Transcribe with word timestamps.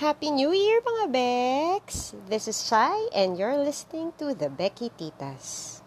Happy 0.00 0.32
New 0.32 0.48
Year 0.48 0.80
mga 0.80 1.12
Bex! 1.12 2.16
This 2.24 2.48
is 2.48 2.56
Shai 2.56 2.96
and 3.12 3.36
you're 3.36 3.60
listening 3.60 4.16
to 4.16 4.32
the 4.32 4.48
Becky 4.48 4.88
Titas. 4.96 5.84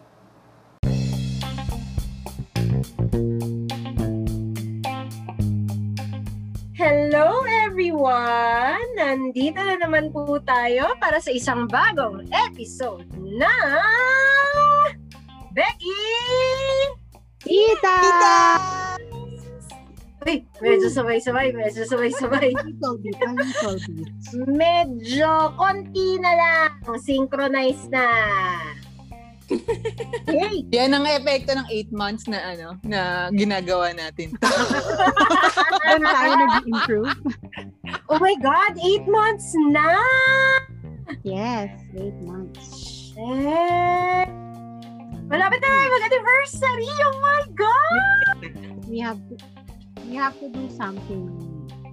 Hello 6.78 7.42
everyone! 7.66 8.86
Nandito 8.94 9.58
na 9.58 9.82
naman 9.82 10.14
po 10.14 10.38
tayo 10.46 10.94
para 11.02 11.18
sa 11.18 11.34
isang 11.34 11.66
bagong 11.66 12.22
episode 12.30 13.10
na 13.18 13.50
Becky! 15.50 15.90
Tita! 17.42 17.98
Uy, 20.24 20.40
medyo 20.64 20.88
sabay-sabay, 20.88 21.52
medyo 21.52 21.84
sabay-sabay. 21.84 22.56
Medyo 24.48 25.32
konti 25.60 26.16
na 26.16 26.32
lang. 26.32 26.70
Synchronize 26.96 27.84
na. 27.92 28.08
Hey! 30.24 30.64
Yan 30.76 30.96
ang 30.96 31.04
epekto 31.04 31.52
ng 31.52 31.68
8 31.68 31.92
months 31.92 32.24
na 32.24 32.40
ano, 32.40 32.80
na 32.80 33.28
ginagawa 33.28 33.92
natin. 33.92 34.32
Doon 35.84 36.00
tayo 36.00 36.32
nag-improve. 36.40 37.12
Oh 38.08 38.16
my 38.16 38.36
God! 38.40 38.80
Eight 38.80 39.04
months 39.04 39.52
na! 39.68 39.92
Yes, 41.20 41.68
eight 41.92 42.16
months. 42.24 42.64
Shit! 43.12 44.28
Malapit 45.28 45.60
na 45.60 45.68
tayo 45.68 45.88
mag-anniversary! 45.92 46.88
Oh 47.04 47.16
my 47.20 47.44
God! 47.52 48.40
We 48.88 49.04
have 49.04 49.20
we 50.08 50.14
have 50.16 50.38
to 50.40 50.48
do 50.48 50.68
something. 50.70 51.28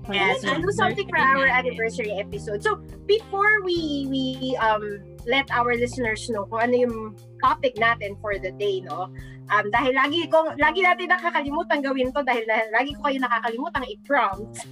for 0.06 0.14
Yes, 0.18 0.44
one. 0.44 0.62
do 0.62 0.72
something 0.74 1.08
for 1.10 1.20
our 1.22 1.46
anniversary 1.46 2.12
episode. 2.18 2.64
So, 2.64 2.82
before 3.06 3.62
we 3.64 4.10
we 4.10 4.58
um 4.58 5.00
let 5.30 5.46
our 5.54 5.78
listeners 5.78 6.26
know 6.30 6.50
kung 6.50 6.62
ano 6.72 6.76
yung 6.76 6.98
topic 7.38 7.78
natin 7.78 8.18
for 8.18 8.38
the 8.42 8.50
day, 8.58 8.82
no? 8.82 9.14
Um, 9.52 9.70
dahil 9.70 9.94
lagi 9.94 10.26
ko 10.32 10.58
lagi 10.58 10.82
natin 10.82 11.12
nakakalimutan 11.14 11.86
gawin 11.86 12.10
to 12.16 12.24
dahil 12.26 12.44
lagi 12.74 12.98
ko 12.98 13.06
kayo 13.06 13.20
nakakalimutan 13.22 13.82
i-prompt. 13.86 14.66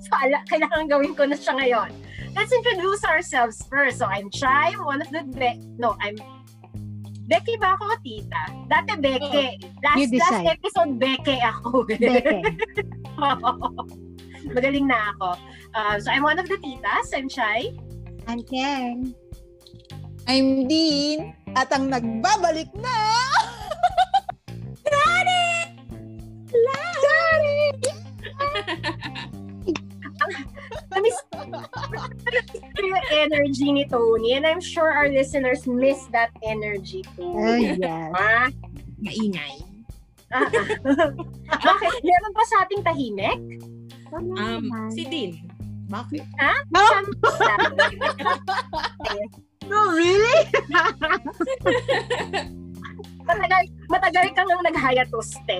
So, 0.00 0.10
ala, 0.16 0.40
kailangan 0.50 0.88
gawin 0.88 1.12
ko 1.12 1.28
na 1.28 1.36
siya 1.36 1.58
ngayon. 1.58 1.90
Let's 2.32 2.48
introduce 2.48 3.04
ourselves 3.04 3.60
first. 3.68 4.00
So, 4.00 4.08
I'm 4.08 4.32
Chai, 4.32 4.72
one 4.80 5.04
of 5.04 5.10
the 5.12 5.20
Be- 5.36 5.60
no, 5.76 6.00
I'm 6.00 6.16
Becky 7.32 7.56
ba 7.56 7.80
ako 7.80 7.88
o 7.88 7.96
tita? 8.04 8.42
Dati 8.68 8.92
Becky. 9.00 9.56
Last, 9.80 9.96
You 9.96 10.20
last 10.20 10.44
episode, 10.52 11.00
Becky 11.00 11.40
ako. 11.40 11.88
Beke. 11.88 12.44
Magaling 14.52 14.84
na 14.84 15.16
ako. 15.16 15.40
Uh, 15.72 15.96
so, 15.96 16.12
I'm 16.12 16.28
one 16.28 16.36
of 16.36 16.44
the 16.44 16.60
titas. 16.60 17.08
I'm 17.16 17.32
Shai. 17.32 17.72
I'm 18.28 18.44
Ken. 18.44 19.16
I'm 20.28 20.68
Dean, 20.68 21.32
at 21.56 21.72
ang 21.72 21.88
nagbabalik 21.88 22.68
na! 22.76 23.21
Yung 32.82 33.00
energy 33.12 33.72
ni 33.72 33.84
Tony 33.86 34.34
and 34.34 34.46
I'm 34.46 34.60
sure 34.60 34.92
our 34.92 35.08
listeners 35.08 35.66
miss 35.66 36.04
that 36.10 36.30
energy 36.42 37.02
too. 37.16 37.34
Oh, 37.36 37.56
yes. 37.56 38.12
Ah, 38.16 38.48
maingay. 39.00 39.64
ah, 40.32 40.48
ah. 40.48 41.10
Bakit? 41.66 41.92
Meron 42.02 42.32
pa 42.32 42.44
sa 42.48 42.56
ating 42.64 42.82
tahimik? 42.84 43.40
Um, 44.12 44.68
si 44.92 45.04
Din. 45.08 45.40
Bakit? 45.88 46.24
Saan? 46.40 47.04
No, 49.62 49.94
really? 49.94 50.42
matagal, 53.24 53.62
matagal 53.88 54.26
kang 54.34 54.48
nang 54.48 54.62
nag-hayatuste. 54.66 55.58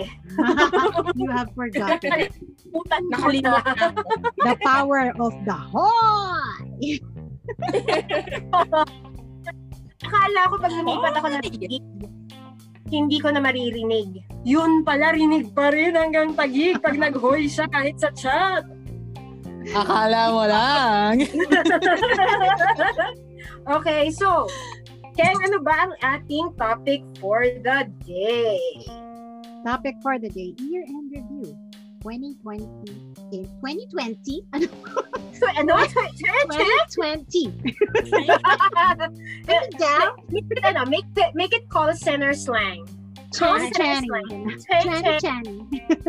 you 1.20 1.30
have 1.30 1.50
forgotten. 1.54 2.28
Putan 2.72 3.02
mo 3.06 3.10
Nakalimot 3.16 3.64
na. 3.64 3.72
na 3.72 3.86
ako. 3.92 4.02
The 4.42 4.54
power 4.64 5.12
of 5.20 5.32
the 5.44 5.58
hoy! 5.70 6.98
Akala 10.02 10.50
ko 10.50 10.54
pag 10.58 10.74
lumipat 10.74 11.14
ako 11.14 11.26
ng 11.30 11.42
tagig, 11.46 11.84
hindi 12.92 13.16
ko 13.22 13.32
na 13.32 13.40
maririnig. 13.40 14.20
Yun 14.44 14.82
pala, 14.82 15.14
rinig 15.14 15.54
pa 15.54 15.70
rin 15.70 15.94
hanggang 15.94 16.34
tagig 16.34 16.82
pag 16.82 16.98
nag-hoy 16.98 17.46
siya 17.46 17.70
kahit 17.70 17.96
sa 17.96 18.10
chat. 18.12 18.66
Akala 19.70 20.22
mo 20.34 20.42
lang. 20.44 21.22
okay, 23.78 24.10
so, 24.10 24.50
Ken, 25.12 25.36
ano 25.44 25.60
ba 25.60 25.76
ang 25.88 25.92
ating 26.00 26.56
topic 26.56 27.04
for 27.20 27.44
the 27.44 27.84
day? 28.08 28.56
Topic 29.60 29.94
for 30.00 30.16
the 30.18 30.28
day, 30.32 30.56
year-end 30.58 31.12
review. 31.12 31.52
2020. 32.02 32.66
Eh, 33.30 33.46
2020? 33.62 34.42
Ano? 34.56 34.66
So, 35.38 35.46
ano? 35.58 35.74
Chat, 35.86 36.10
chat, 36.18 36.44
chat? 36.50 36.86
2020. 36.94 37.50
Put 39.46 39.62
it 39.62 39.74
down. 39.78 40.10
Make 40.30 40.46
it, 40.50 40.60
ano, 40.64 40.82
make 40.86 41.06
it, 41.14 41.30
make 41.34 41.52
it 41.54 41.68
call 41.68 41.92
center 41.94 42.32
slang. 42.34 42.86
Call 43.34 43.58
Chani 43.58 43.70
center 43.74 43.84
Chani. 43.84 44.06
slang. 44.06 44.30
Chan, 44.58 44.82
Chani 44.82 45.02
chan. 45.20 45.42
Chani. 45.44 45.56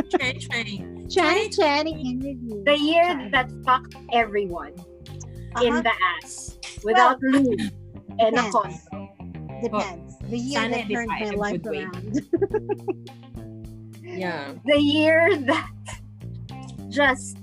Try, 0.09 0.31
try. 0.37 0.65
Chani 1.09 1.43
Chani 1.53 1.93
in 1.97 2.15
review. 2.21 2.61
The 2.65 2.77
year 2.77 3.29
that 3.31 3.49
fucked 3.65 3.95
everyone 4.11 4.73
in 5.61 5.73
Uh-huh. 5.77 5.81
the 5.85 5.93
ass 6.17 6.57
without 6.83 7.21
lube 7.21 7.61
and 8.19 8.35
a 8.37 8.43
Depends. 8.43 8.87
condom. 8.91 9.61
Depends. 9.61 10.17
The 10.29 10.37
year 10.37 10.61
Sana 10.61 10.75
that 10.77 10.89
turned 10.89 11.07
my 11.07 11.29
life 11.31 11.65
around. 11.65 12.13
Yeah. 14.03 14.53
The 14.65 14.79
year 14.79 15.35
that 15.49 15.71
just 16.89 17.37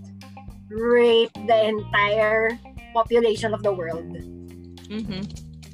raped 0.71 1.35
the 1.47 1.59
entire 1.67 2.59
population 2.95 3.55
of 3.55 3.63
the 3.63 3.73
world. 3.73 4.07
Mm-hmm. 4.87 5.23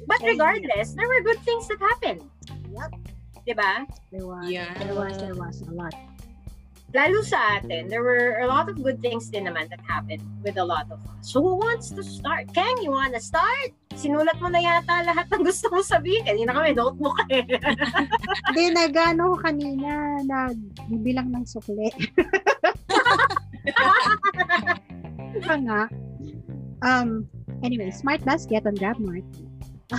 But 0.07 0.19
regardless, 0.23 0.93
there 0.93 1.07
were 1.07 1.21
good 1.21 1.39
things 1.43 1.67
that 1.67 1.79
happened. 1.79 2.23
Yep. 2.71 2.91
Diba? 3.47 3.85
There 4.11 4.25
was, 4.25 4.49
Yeah. 4.49 4.73
there 4.79 4.95
was, 4.95 5.17
there 5.17 5.35
was 5.35 5.61
a 5.61 5.71
lot. 5.71 5.93
Lalo 6.95 7.21
sa 7.21 7.59
atin, 7.59 7.87
there 7.91 8.01
were 8.01 8.39
a 8.39 8.47
lot 8.47 8.69
of 8.69 8.81
good 8.81 9.01
things 9.03 9.27
din 9.29 9.45
naman 9.45 9.69
that 9.69 9.83
happened 9.83 10.23
with 10.41 10.57
a 10.57 10.63
lot 10.63 10.87
of 10.89 11.03
us. 11.03 11.29
So 11.35 11.43
who 11.43 11.59
wants 11.59 11.91
to 11.91 12.01
start? 12.01 12.47
Ken, 12.55 12.79
you 12.81 12.91
wanna 12.91 13.19
start? 13.19 13.75
Sinulat 13.97 14.37
mo 14.37 14.53
na 14.53 14.61
yata 14.61 15.01
lahat 15.01 15.25
ng 15.33 15.41
gusto 15.41 15.73
mo 15.73 15.81
sabihin. 15.81 16.21
Kanina 16.21 16.53
kami 16.53 16.77
notebook 16.77 17.17
eh. 17.33 17.41
Hindi, 18.53 18.77
nagano 18.77 19.33
ko 19.33 19.35
kanina, 19.41 20.21
nagbibilang 20.21 21.33
ng 21.33 21.41
sukli. 21.49 21.89
Ika 25.41 25.55
nga. 25.65 25.89
Um, 26.85 27.25
anyway, 27.65 27.89
Smart 27.89 28.21
Basket 28.21 28.69
on 28.69 28.77
GrabMart. 28.77 29.25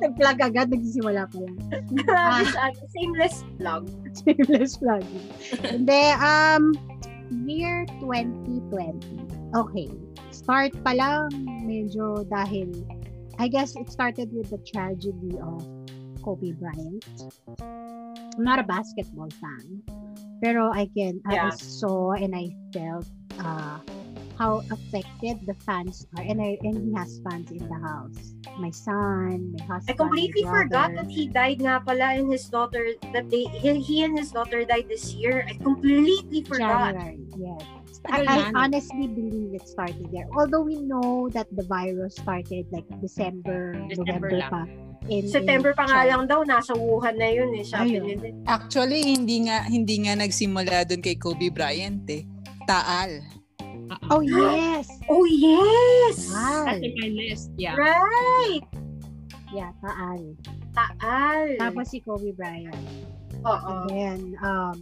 Nag-plug 0.00 0.40
agad, 0.40 0.72
nagsisimula 0.72 1.28
pa 1.28 1.36
lang. 1.36 1.60
Grabe 1.92 2.48
atin. 2.48 2.88
Shameless 2.96 3.44
vlog. 3.60 3.84
Shameless 4.24 4.80
plug. 4.80 5.04
Hindi, 5.68 6.16
um, 6.16 6.72
year 7.30 7.86
2020. 8.00 9.54
Okay. 9.54 9.90
Start 10.30 10.74
pa 10.82 10.92
lang, 10.94 11.30
medyo 11.66 12.26
dahil, 12.26 12.70
I 13.38 13.48
guess 13.48 13.74
it 13.74 13.90
started 13.90 14.30
with 14.34 14.50
the 14.50 14.60
tragedy 14.66 15.38
of 15.38 15.62
Kobe 16.22 16.52
Bryant. 16.58 17.06
I'm 17.60 18.44
not 18.44 18.58
a 18.58 18.66
basketball 18.66 19.30
fan, 19.40 19.82
pero 20.42 20.70
I 20.70 20.88
can, 20.92 21.20
Yeah. 21.28 21.50
I 21.50 21.56
saw 21.56 22.12
and 22.14 22.34
I 22.34 22.52
felt 22.72 23.06
uh, 23.38 23.80
how 24.40 24.64
affected 24.72 25.44
the 25.44 25.52
fans 25.68 26.08
are. 26.16 26.24
And, 26.24 26.40
I, 26.40 26.56
and 26.64 26.80
he 26.80 26.90
has 26.96 27.20
fans 27.20 27.52
in 27.52 27.60
the 27.60 27.76
house. 27.84 28.32
My 28.56 28.72
son, 28.72 29.52
my 29.52 29.64
husband, 29.68 29.92
I 29.92 29.92
completely 29.92 30.44
forgot 30.48 30.96
that 30.96 31.12
he 31.12 31.28
died 31.28 31.60
nga 31.60 31.84
pala 31.84 32.16
and 32.16 32.32
his 32.32 32.48
daughter, 32.48 32.96
that 33.12 33.28
they, 33.28 33.44
he, 33.52 33.76
he 33.76 33.96
and 34.00 34.16
his 34.16 34.32
daughter 34.32 34.64
died 34.64 34.88
this 34.88 35.12
year. 35.12 35.44
I 35.44 35.60
completely 35.60 36.40
forgot. 36.48 36.96
January, 36.96 37.20
yes. 37.36 37.60
I, 38.08 38.24
I 38.24 38.38
honestly 38.56 39.12
believe 39.12 39.52
it 39.52 39.68
started 39.68 40.08
there. 40.08 40.24
Although 40.32 40.64
we 40.64 40.80
know 40.80 41.28
that 41.36 41.52
the 41.52 41.68
virus 41.68 42.16
started 42.16 42.64
like 42.72 42.88
December, 43.04 43.76
December 43.92 44.08
November 44.08 44.30
lang. 44.40 44.48
pa. 44.48 44.62
In, 45.12 45.28
September 45.28 45.76
in 45.76 45.76
pa 45.76 45.84
nga 45.84 46.08
lang 46.08 46.24
daw, 46.24 46.40
nasa 46.48 46.72
Wuhan 46.72 47.20
na 47.20 47.28
yun 47.28 47.52
eh. 47.60 47.64
Sabi 47.64 48.00
nila. 48.00 48.32
Actually, 48.48 49.04
hindi 49.04 49.44
nga 49.44 49.68
hindi 49.68 50.00
nga 50.08 50.16
nagsimula 50.16 50.88
doon 50.88 51.04
kay 51.04 51.20
Kobe 51.20 51.52
Bryant 51.52 52.08
eh. 52.08 52.24
Taal. 52.64 53.39
Oh, 54.10 54.20
yes! 54.24 54.86
Oh, 55.08 55.24
yes! 55.24 56.30
Taal. 56.30 56.64
That's 56.66 56.82
in 56.82 56.94
my 57.00 57.08
list. 57.08 57.50
Yeah. 57.56 57.74
Right! 57.74 58.62
Yeah, 59.50 59.74
Taal. 59.82 60.36
Taal. 60.74 61.58
Tapos 61.58 61.90
si 61.90 61.98
Kobe 61.98 62.30
Bryant. 62.30 62.76
Oo. 63.42 63.90
And 63.90 63.90
then, 63.90 64.20
um, 64.46 64.76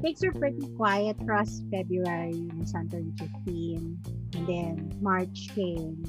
things 0.00 0.24
were 0.24 0.32
pretty 0.32 0.64
quiet 0.76 1.16
for 1.24 1.36
us 1.36 1.60
February, 1.68 2.48
my 2.56 2.64
son 2.64 2.88
15, 2.88 4.00
and 4.32 4.44
then 4.48 4.74
March 5.04 5.52
came. 5.52 6.00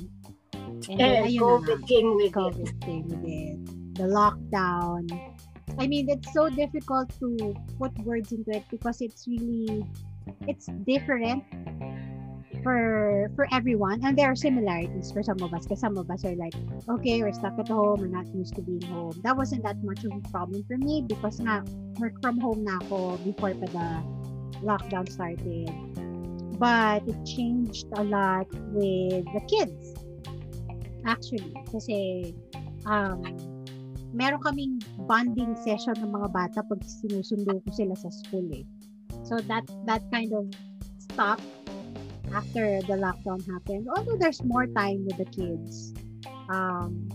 And 0.88 1.00
then, 1.00 1.28
And 1.28 1.28
ayun 1.28 1.40
na 1.40 1.44
COVID 1.44 1.80
nga, 1.84 1.88
came 1.92 2.10
with 2.16 2.32
it. 2.32 2.36
COVID 2.36 2.72
came 2.84 3.08
with 3.12 3.26
it. 3.26 3.58
The 4.00 4.08
lockdown. 4.08 5.12
I 5.76 5.88
mean, 5.88 6.08
it's 6.08 6.32
so 6.32 6.48
difficult 6.48 7.12
to 7.20 7.56
put 7.76 7.92
words 8.08 8.32
into 8.32 8.52
it 8.56 8.64
because 8.72 9.04
it's 9.04 9.28
really, 9.28 9.84
it's 10.48 10.72
different 10.88 11.44
for 12.66 13.30
for 13.38 13.46
everyone. 13.54 14.02
And 14.02 14.18
there 14.18 14.34
are 14.34 14.36
similarities 14.36 15.14
for 15.14 15.22
some 15.22 15.38
of 15.46 15.54
us 15.54 15.70
because 15.70 15.80
some 15.80 16.02
of 16.02 16.10
us 16.10 16.26
are 16.26 16.34
like 16.34 16.58
okay 16.90 17.22
we're 17.22 17.32
stuck 17.32 17.54
at 17.62 17.70
home 17.70 18.02
we're 18.02 18.10
not 18.10 18.26
used 18.34 18.58
to 18.58 18.66
being 18.66 18.82
home. 18.90 19.14
That 19.22 19.38
wasn't 19.38 19.62
that 19.62 19.78
much 19.86 20.02
of 20.02 20.12
a 20.18 20.22
problem 20.34 20.66
for 20.66 20.82
me 20.82 21.06
because 21.06 21.38
nga 21.38 21.62
work 22.02 22.18
from 22.26 22.42
home 22.42 22.66
na 22.66 22.82
ako 22.82 23.22
before 23.22 23.54
pa 23.54 23.70
the 23.70 23.90
lockdown 24.66 25.06
started. 25.06 25.70
But 26.58 27.06
it 27.06 27.22
changed 27.30 27.86
a 27.94 28.02
lot 28.02 28.50
with 28.74 29.30
the 29.30 29.44
kids 29.46 29.94
actually. 31.06 31.54
Kasi 31.70 32.34
um 32.90 33.22
meron 34.10 34.42
kaming 34.42 34.82
bonding 35.06 35.54
session 35.62 35.94
ng 36.02 36.10
mga 36.10 36.34
bata 36.34 36.60
pag 36.66 36.82
sinusundo 36.82 37.62
ko 37.62 37.70
sila 37.70 37.94
sa 37.94 38.10
school 38.10 38.50
eh. 38.58 38.66
So 39.22 39.38
that 39.46 39.70
that 39.86 40.02
kind 40.10 40.34
of 40.34 40.50
stopped 40.98 41.46
after 42.36 42.84
the 42.84 43.00
lockdown 43.00 43.40
happened. 43.48 43.88
Although 43.96 44.20
there's 44.20 44.44
more 44.44 44.68
time 44.68 45.08
with 45.08 45.18
the 45.18 45.30
kids. 45.32 45.96
Um, 46.52 47.08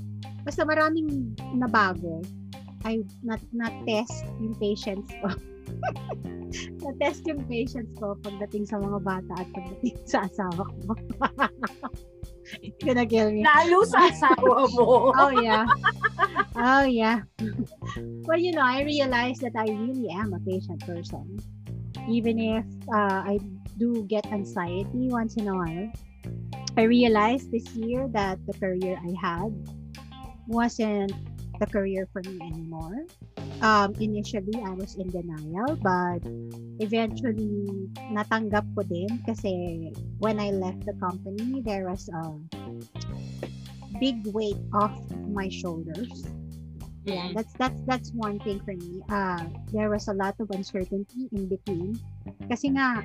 basta 0.43 0.64
maraming 0.64 1.37
nabago. 1.52 2.25
I 2.88 3.05
na, 3.20 3.37
na-test 3.52 4.25
yung 4.40 4.56
patience 4.56 5.12
ko. 5.20 5.28
na-test 6.88 7.28
yung 7.28 7.44
patience 7.44 7.93
ko 8.00 8.17
pagdating 8.25 8.64
sa 8.64 8.81
mga 8.81 8.99
bata 9.05 9.32
at 9.37 9.49
pagdating 9.52 10.00
sa 10.08 10.25
asawa 10.25 10.64
ko. 10.64 10.96
Gonna 12.82 13.06
kill 13.06 13.31
me. 13.31 13.44
Lalo 13.44 13.84
sa 13.87 14.11
asawa 14.11 14.67
mo. 14.75 15.12
Oh 15.20 15.31
yeah. 15.31 15.69
Oh 16.56 16.82
yeah. 16.88 17.22
well, 18.26 18.40
you 18.40 18.50
know, 18.50 18.64
I 18.64 18.82
realized 18.82 19.44
that 19.44 19.55
I 19.55 19.70
really 19.70 20.11
am 20.11 20.34
a 20.34 20.40
patient 20.43 20.82
person. 20.82 21.38
Even 22.08 22.40
if 22.40 22.67
uh, 22.90 23.22
I 23.22 23.38
do 23.81 24.05
get 24.05 24.29
anxiety 24.29 25.09
once 25.09 25.41
in 25.41 25.49
a 25.49 25.56
while. 25.56 25.88
I 26.77 26.85
realized 26.85 27.50
this 27.50 27.65
year 27.73 28.06
that 28.12 28.37
the 28.44 28.53
career 28.61 29.00
I 29.00 29.17
had 29.17 29.50
wasn't 30.47 31.17
the 31.59 31.67
career 31.67 32.09
for 32.12 32.21
me 32.29 32.37
anymore. 32.44 33.09
Um, 33.61 33.93
initially, 34.00 34.56
I 34.65 34.73
was 34.73 34.97
in 34.97 35.09
denial, 35.12 35.77
but 35.81 36.25
eventually, 36.81 37.93
natanggap 38.09 38.65
ko 38.73 38.85
din 38.85 39.21
kasi 39.29 39.93
when 40.21 40.41
I 40.41 40.53
left 40.53 40.88
the 40.88 40.97
company, 40.97 41.61
there 41.61 41.88
was 41.88 42.09
a 42.09 42.37
big 44.00 44.25
weight 44.32 44.61
off 44.73 44.97
my 45.29 45.53
shoulders. 45.53 46.25
Yeah, 47.05 47.32
that's 47.37 47.53
that's 47.61 47.81
that's 47.85 48.09
one 48.17 48.41
thing 48.41 48.61
for 48.65 48.77
me. 48.77 49.05
Uh, 49.12 49.44
there 49.73 49.93
was 49.93 50.09
a 50.09 50.17
lot 50.17 50.37
of 50.41 50.49
uncertainty 50.53 51.29
in 51.32 51.49
between. 51.49 52.00
Kasi 52.49 52.73
nga, 52.73 53.05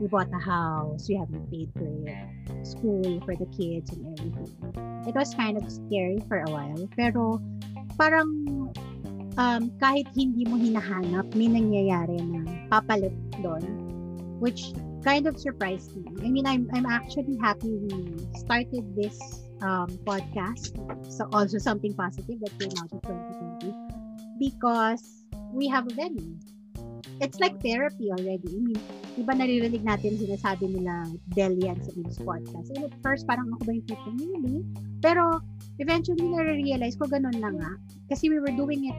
we 0.00 0.06
bought 0.06 0.28
a 0.32 0.38
house, 0.38 1.08
we 1.08 1.16
haven't 1.16 1.50
paid 1.50 1.70
for 1.72 1.88
school 2.64 3.20
for 3.24 3.34
the 3.36 3.46
kids 3.56 3.90
and 3.92 4.18
everything. 4.18 4.52
It 5.06 5.14
was 5.14 5.34
kind 5.34 5.56
of 5.56 5.70
scary 5.70 6.20
for 6.28 6.42
a 6.42 6.50
while. 6.50 6.88
Pero 6.96 7.40
parang 7.96 8.28
um, 9.38 9.70
kahit 9.80 10.08
hindi 10.12 10.44
mo 10.44 10.58
hinahanap, 10.60 11.30
may 11.32 11.48
nangyayari 11.48 12.20
na 12.20 12.42
papalit 12.68 13.14
doon. 13.40 13.62
Which 14.36 14.76
kind 15.00 15.24
of 15.26 15.38
surprised 15.38 15.96
me. 15.96 16.04
I 16.20 16.28
mean, 16.28 16.44
I'm, 16.44 16.68
I'm 16.74 16.84
actually 16.84 17.38
happy 17.40 17.72
we 17.88 18.20
started 18.36 18.84
this 18.98 19.16
um, 19.62 19.88
podcast. 20.04 20.76
So 21.08 21.28
also 21.32 21.56
something 21.56 21.94
positive 21.94 22.40
that 22.40 22.52
came 22.58 22.74
out 22.76 22.92
of 22.92 23.00
2020 23.00 23.72
because 24.38 25.24
we 25.52 25.68
have 25.68 25.86
a 25.86 25.94
venue. 25.94 26.36
It's 27.20 27.40
like 27.40 27.56
therapy 27.64 28.12
already. 28.12 28.52
I 28.52 28.60
mean, 28.60 28.80
iba 29.16 29.32
naririnig 29.32 29.82
natin 29.82 30.20
sinasabi 30.20 30.68
nila 30.68 31.08
Delian 31.32 31.80
sa 31.80 31.90
Eve's 31.96 32.20
podcast. 32.20 32.68
And 32.76 32.84
at 32.84 32.94
first, 33.00 33.24
parang 33.24 33.48
ako 33.56 33.62
ba 33.64 33.72
yung 33.72 33.86
people? 33.88 34.12
Really? 34.20 34.58
Pero, 35.00 35.40
eventually, 35.80 36.28
nare-realize 36.28 37.00
ko 37.00 37.08
ganun 37.08 37.36
na 37.40 37.50
nga. 37.56 37.70
Kasi 38.12 38.28
we 38.28 38.36
were 38.40 38.52
doing 38.52 38.92
it, 38.92 38.98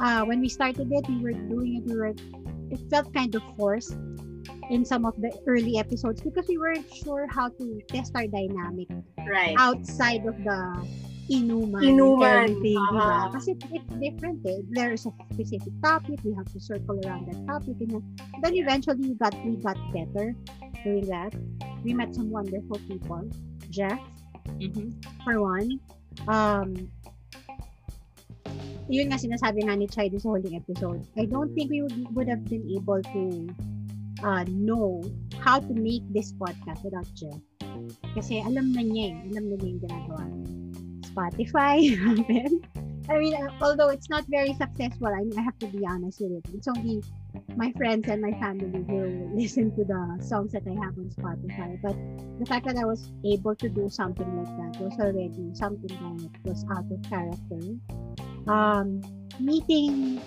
uh, 0.00 0.24
when 0.24 0.40
we 0.40 0.48
started 0.48 0.88
it, 0.88 1.04
we 1.04 1.20
were 1.20 1.36
doing 1.36 1.80
it, 1.80 1.84
we 1.84 1.94
were, 1.96 2.16
it 2.72 2.80
felt 2.88 3.12
kind 3.12 3.36
of 3.36 3.44
forced 3.60 3.92
in 4.72 4.84
some 4.84 5.04
of 5.04 5.12
the 5.20 5.28
early 5.46 5.76
episodes 5.76 6.24
because 6.24 6.48
we 6.48 6.56
weren't 6.56 6.88
sure 6.88 7.28
how 7.28 7.48
to 7.60 7.80
test 7.88 8.16
our 8.16 8.26
dynamic 8.26 8.88
Right. 9.20 9.56
outside 9.60 10.24
of 10.24 10.36
the 10.40 10.60
inuman, 11.30 11.80
Inuman, 11.80 12.48
everything, 12.50 12.76
di 12.76 12.92
ba? 12.92 13.04
ah. 13.04 13.24
Kasi 13.32 13.56
it's 13.72 13.92
different 13.96 14.44
eh. 14.44 14.60
There's 14.70 15.08
a 15.08 15.12
specific 15.32 15.72
topic, 15.80 16.20
we 16.24 16.36
have 16.36 16.48
to 16.52 16.60
circle 16.60 17.00
around 17.04 17.28
that 17.32 17.40
topic, 17.48 17.80
and 17.80 18.02
then, 18.44 18.52
eventually 18.56 19.12
we 19.12 19.14
got 19.16 19.32
we 19.44 19.56
got 19.60 19.78
better 19.94 20.36
doing 20.84 21.06
that. 21.08 21.32
We 21.84 21.92
met 21.96 22.12
some 22.12 22.28
wonderful 22.28 22.76
people. 22.88 23.24
Jeff, 23.72 23.98
Mhm. 24.60 24.92
for 25.24 25.40
one. 25.40 25.80
Um, 26.28 26.76
yun 28.86 29.08
nga 29.08 29.18
sinasabi 29.18 29.64
nga 29.64 29.74
ni 29.74 29.88
Chai 29.88 30.12
sa 30.20 30.36
huling 30.36 30.54
episode. 30.54 31.00
I 31.16 31.24
don't 31.24 31.50
think 31.56 31.72
we 31.72 31.80
would, 31.80 31.96
would 32.12 32.28
have 32.28 32.44
been 32.44 32.64
able 32.68 33.00
to 33.16 33.22
uh, 34.20 34.44
know 34.48 35.00
how 35.40 35.58
to 35.60 35.72
make 35.72 36.04
this 36.12 36.32
podcast 36.36 36.84
without 36.84 37.08
Jeff. 37.16 37.40
Kasi 38.14 38.44
alam 38.44 38.70
na 38.76 38.84
niya 38.84 39.10
eh. 39.10 39.14
Alam 39.32 39.44
na 39.50 39.54
niya 39.58 39.68
yung 39.72 39.80
ginagawa. 39.82 40.24
Spotify. 41.14 41.94
I 43.08 43.18
mean, 43.18 43.34
uh, 43.34 43.48
although 43.60 43.90
it's 43.90 44.08
not 44.08 44.24
very 44.28 44.54
successful, 44.54 45.08
I 45.08 45.20
mean, 45.20 45.38
I 45.38 45.42
have 45.42 45.58
to 45.58 45.66
be 45.66 45.84
honest 45.86 46.20
with 46.20 46.32
it. 46.32 46.44
It's 46.54 46.68
only 46.68 47.02
my 47.56 47.70
friends 47.72 48.08
and 48.08 48.22
my 48.22 48.32
family 48.40 48.82
who 48.88 49.30
listen 49.34 49.74
to 49.76 49.84
the 49.84 50.24
songs 50.24 50.52
that 50.52 50.62
I 50.66 50.72
have 50.82 50.96
on 50.96 51.10
Spotify. 51.12 51.76
But 51.82 51.96
the 52.40 52.46
fact 52.46 52.66
that 52.66 52.76
I 52.76 52.86
was 52.86 53.12
able 53.24 53.54
to 53.56 53.68
do 53.68 53.90
something 53.90 54.26
like 54.36 54.56
that 54.56 54.80
was 54.80 54.98
already 54.98 55.54
something 55.54 55.88
that 55.88 56.48
was 56.48 56.64
out 56.72 56.90
of 56.90 57.02
character. 57.10 57.60
Um, 58.48 59.02
meeting 59.38 60.20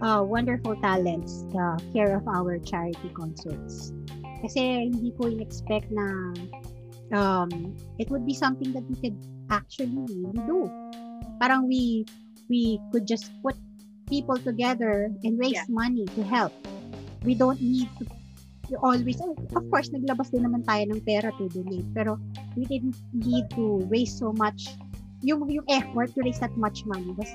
uh, 0.00 0.22
wonderful 0.22 0.76
talents 0.76 1.44
uh, 1.58 1.78
care 1.92 2.16
of 2.16 2.28
our 2.28 2.58
charity 2.58 3.08
concerts. 3.14 3.92
Kasi 4.44 4.92
hindi 4.92 5.10
ko 5.16 5.26
in-expect 5.26 5.88
na 5.90 6.36
um, 7.12 7.74
it 7.98 8.08
would 8.10 8.24
be 8.24 8.34
something 8.34 8.72
that 8.72 8.84
we 8.88 8.96
could 9.02 9.18
actually 9.50 9.92
really 10.08 10.40
do. 10.46 10.70
Parang 11.40 11.68
we 11.68 12.06
we 12.48 12.80
could 12.92 13.06
just 13.06 13.32
put 13.42 13.56
people 14.08 14.36
together 14.38 15.10
and 15.24 15.38
raise 15.40 15.56
Yeah. 15.56 15.68
money 15.68 16.04
to 16.16 16.22
help. 16.28 16.52
We 17.24 17.34
don't 17.34 17.60
need 17.60 17.88
to 18.00 18.04
always, 18.80 19.20
oh, 19.20 19.36
of 19.56 19.64
course, 19.68 19.92
naglabas 19.92 20.32
din 20.32 20.44
naman 20.44 20.64
tayo 20.64 20.88
ng 20.88 21.00
pera 21.04 21.32
to 21.36 21.44
donate, 21.52 21.88
pero 21.92 22.16
we 22.56 22.64
didn't 22.64 22.96
need 23.12 23.44
to 23.56 23.84
raise 23.92 24.12
so 24.12 24.32
much, 24.32 24.72
yung, 25.20 25.44
yung 25.48 25.64
effort 25.68 26.12
to 26.16 26.20
raise 26.24 26.40
that 26.40 26.52
much 26.56 26.84
money 26.88 27.12
was, 27.16 27.28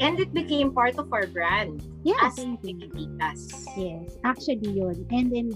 And 0.00 0.18
it 0.18 0.32
became 0.32 0.72
part 0.72 0.96
of 0.96 1.12
our 1.12 1.26
brand 1.28 1.84
yeah, 2.02 2.16
as. 2.24 2.40
Pikitas. 2.64 3.68
Yes, 3.76 4.16
actually 4.24 4.72
yun. 4.72 5.04
And 5.12 5.28
then, 5.28 5.52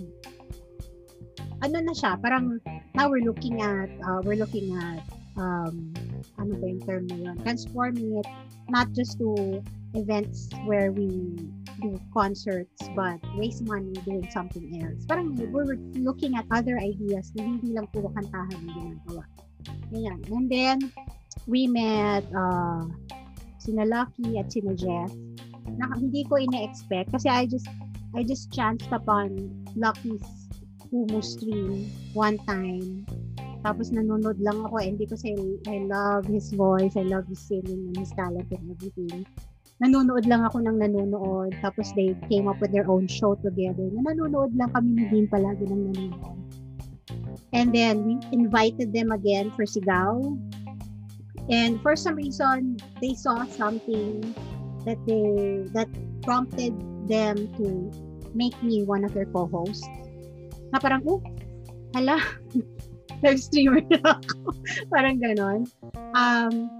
ano 1.62 1.76
na 1.83 1.95
siya, 1.95 2.21
parang 2.21 2.61
now 2.95 3.09
we're 3.09 3.25
looking 3.25 3.62
at, 3.62 3.90
uh, 4.04 4.21
we're 4.23 4.38
looking 4.38 4.75
at, 4.76 5.02
um, 5.38 5.95
ano 6.38 6.52
ba 6.59 6.64
yung 6.66 6.83
term 6.83 7.04
na 7.07 7.16
yun? 7.16 7.37
Transforming 7.42 8.18
it 8.18 8.28
not 8.68 8.90
just 8.92 9.18
to 9.18 9.62
events 9.97 10.52
where 10.68 10.92
we 10.92 11.09
do 11.80 11.97
concerts 12.12 12.90
but 12.92 13.16
raise 13.38 13.62
money 13.62 13.95
doing 14.04 14.26
something 14.28 14.66
else. 14.83 15.07
Parang 15.07 15.33
we 15.38 15.47
were 15.47 15.78
looking 15.95 16.37
at 16.37 16.45
other 16.50 16.76
ideas 16.76 17.33
na 17.38 17.47
hindi 17.47 17.73
lang 17.73 17.87
puro 17.95 18.11
kantahan 18.12 18.52
yung 18.52 18.99
ginagawa. 19.07 19.25
Ganyan. 19.88 20.21
And 20.28 20.47
then, 20.50 20.78
we 21.49 21.66
met 21.66 22.28
uh, 22.37 22.85
sina 23.59 23.85
Lucky 23.88 24.38
at 24.38 24.52
sina 24.52 24.76
Jeff 24.76 25.11
na 25.80 25.88
hindi 25.97 26.25
ko 26.28 26.37
ine-expect 26.37 27.12
kasi 27.12 27.28
I 27.28 27.49
just 27.49 27.68
I 28.16 28.25
just 28.25 28.52
chanced 28.52 28.88
upon 28.92 29.52
Lucky's 29.76 30.25
Kumu 30.88 31.21
stream 31.21 31.92
one 32.16 32.40
time. 32.49 33.04
Tapos 33.61 33.92
nanonood 33.92 34.40
lang 34.40 34.64
ako 34.64 34.80
and 34.80 34.97
because 34.97 35.21
I, 35.26 35.37
I 35.68 35.85
love 35.85 36.25
his 36.25 36.54
voice, 36.54 36.97
I 36.97 37.04
love 37.04 37.28
his 37.28 37.42
singing 37.42 37.92
and 37.92 37.97
his 37.97 38.14
talent 38.16 38.49
and 38.49 38.64
everything. 38.73 39.26
Nanonood 39.78 40.26
lang 40.26 40.42
ako 40.42 40.64
ng 40.64 40.80
nanonood. 40.80 41.54
Tapos 41.62 41.95
they 41.95 42.16
came 42.26 42.50
up 42.50 42.59
with 42.59 42.75
their 42.75 42.88
own 42.90 43.07
show 43.07 43.38
together. 43.38 43.87
Na 43.95 44.11
nanonood 44.11 44.50
lang 44.59 44.75
kami 44.75 44.88
ni 44.99 45.04
Dean 45.11 45.26
palagi 45.30 45.71
ng 45.71 45.83
nanonood. 45.92 46.38
And 47.52 47.71
then 47.73 48.04
we 48.04 48.18
invited 48.35 48.92
them 48.92 49.12
again 49.14 49.54
for 49.54 49.64
Sigaw. 49.64 50.35
And 51.49 51.80
for 51.80 51.97
some 51.97 52.18
reason, 52.18 52.76
they 53.00 53.14
saw 53.14 53.47
something 53.49 54.21
that 54.85 55.00
they 55.09 55.64
that 55.73 55.88
prompted 56.21 56.76
them 57.09 57.49
to 57.57 57.88
make 58.37 58.52
me 58.61 58.85
one 58.85 59.04
of 59.04 59.14
their 59.16 59.25
co-hosts. 59.30 59.88
Na 60.73 60.79
parang, 60.79 61.03
oh, 61.09 61.23
hala, 61.95 62.21
nag-streamer 63.25 63.83
na 63.91 64.19
ako. 64.19 64.55
parang 64.93 65.17
ganon. 65.19 65.67
Um, 66.15 66.71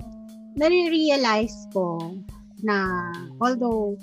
nare-realize 0.59 1.55
ko 1.75 2.15
na 2.67 3.11
although 3.39 3.95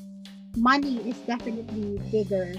money 0.55 1.03
is 1.03 1.19
definitely 1.27 1.99
bigger 2.11 2.55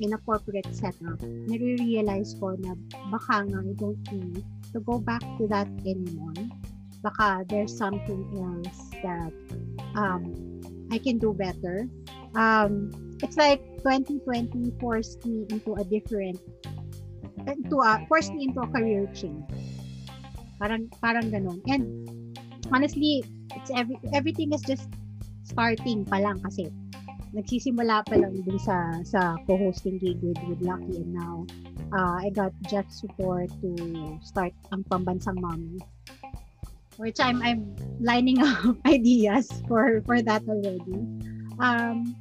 in 0.00 0.14
a 0.14 0.20
corporate 0.22 0.70
setup, 0.72 1.20
nare-realize 1.20 2.38
ko 2.40 2.56
na 2.62 2.72
baka 3.12 3.44
nga 3.44 3.58
I 3.60 3.72
don't 3.76 4.00
need 4.14 4.42
to 4.72 4.78
go 4.80 4.98
back 4.98 5.22
to 5.38 5.44
that 5.50 5.68
anymore. 5.84 6.38
Baka 7.04 7.44
there's 7.48 7.74
something 7.74 8.24
else 8.38 8.80
that 9.04 9.32
um, 9.96 10.24
I 10.88 10.98
can 10.98 11.18
do 11.18 11.34
better. 11.34 11.88
Um, 12.38 12.94
it's 13.20 13.36
like 13.36 13.60
2020 13.82 14.78
forced 14.78 15.26
me 15.26 15.44
into 15.50 15.74
a 15.74 15.84
different 15.84 16.38
into 17.46 17.80
a 17.80 18.04
forced 18.08 18.34
me 18.34 18.48
into 18.48 18.60
a 18.60 18.68
career 18.68 19.08
change. 19.14 19.44
Parang 20.60 20.90
parang 21.00 21.32
ganun. 21.32 21.60
And 21.68 21.82
honestly, 22.72 23.24
it's 23.56 23.70
every 23.72 23.96
everything 24.12 24.52
is 24.52 24.62
just 24.62 24.88
starting 25.46 26.06
pa 26.06 26.22
lang 26.22 26.38
kasi 26.44 26.70
nagsisimula 27.34 28.02
pa 28.06 28.16
lang 28.18 28.34
din 28.42 28.58
sa 28.58 28.98
sa 29.06 29.38
co-hosting 29.46 29.98
gig 30.02 30.18
with, 30.18 30.38
with 30.50 30.62
Lucky 30.62 30.98
and 30.98 31.14
now 31.14 31.46
uh, 31.94 32.18
I 32.18 32.30
got 32.34 32.50
Jeff 32.66 32.90
support 32.90 33.50
to 33.62 33.70
start 34.22 34.50
ang 34.74 34.82
pambansang 34.90 35.38
mommy 35.38 35.78
which 36.98 37.22
I'm 37.22 37.38
I'm 37.38 37.74
lining 38.02 38.42
up 38.46 38.78
ideas 38.82 39.46
for 39.70 40.02
for 40.02 40.18
that 40.26 40.42
already 40.50 40.98
um 41.62 42.18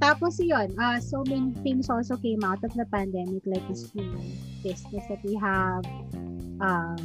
tapos 0.00 0.40
yun 0.40 0.72
uh, 0.80 0.98
so 0.98 1.22
many 1.28 1.52
things 1.60 1.92
also 1.92 2.16
came 2.18 2.40
out 2.42 2.58
of 2.64 2.72
the 2.74 2.86
pandemic 2.88 3.44
like 3.44 3.62
this 3.68 3.92
new 3.94 4.08
business 4.64 5.04
that 5.06 5.20
we 5.22 5.36
have 5.36 5.84
um 6.64 6.96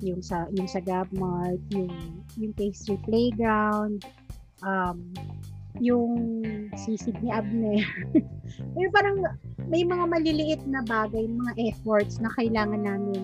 yung 0.00 0.22
sa 0.22 0.46
yung 0.54 0.70
sa 0.70 0.78
Gabmart 0.78 1.58
yung 1.74 1.90
yung 2.38 2.52
pastry 2.54 2.96
playground 3.04 4.06
um 4.62 5.10
yung 5.80 6.42
sisig 6.76 7.16
ni 7.20 7.28
Abner. 7.32 7.84
yung 8.80 8.92
parang 8.92 9.20
may 9.68 9.84
mga 9.84 10.04
maliliit 10.08 10.62
na 10.68 10.80
bagay, 10.84 11.26
mga 11.28 11.52
efforts 11.72 12.22
na 12.22 12.32
kailangan 12.38 12.80
namin 12.84 13.22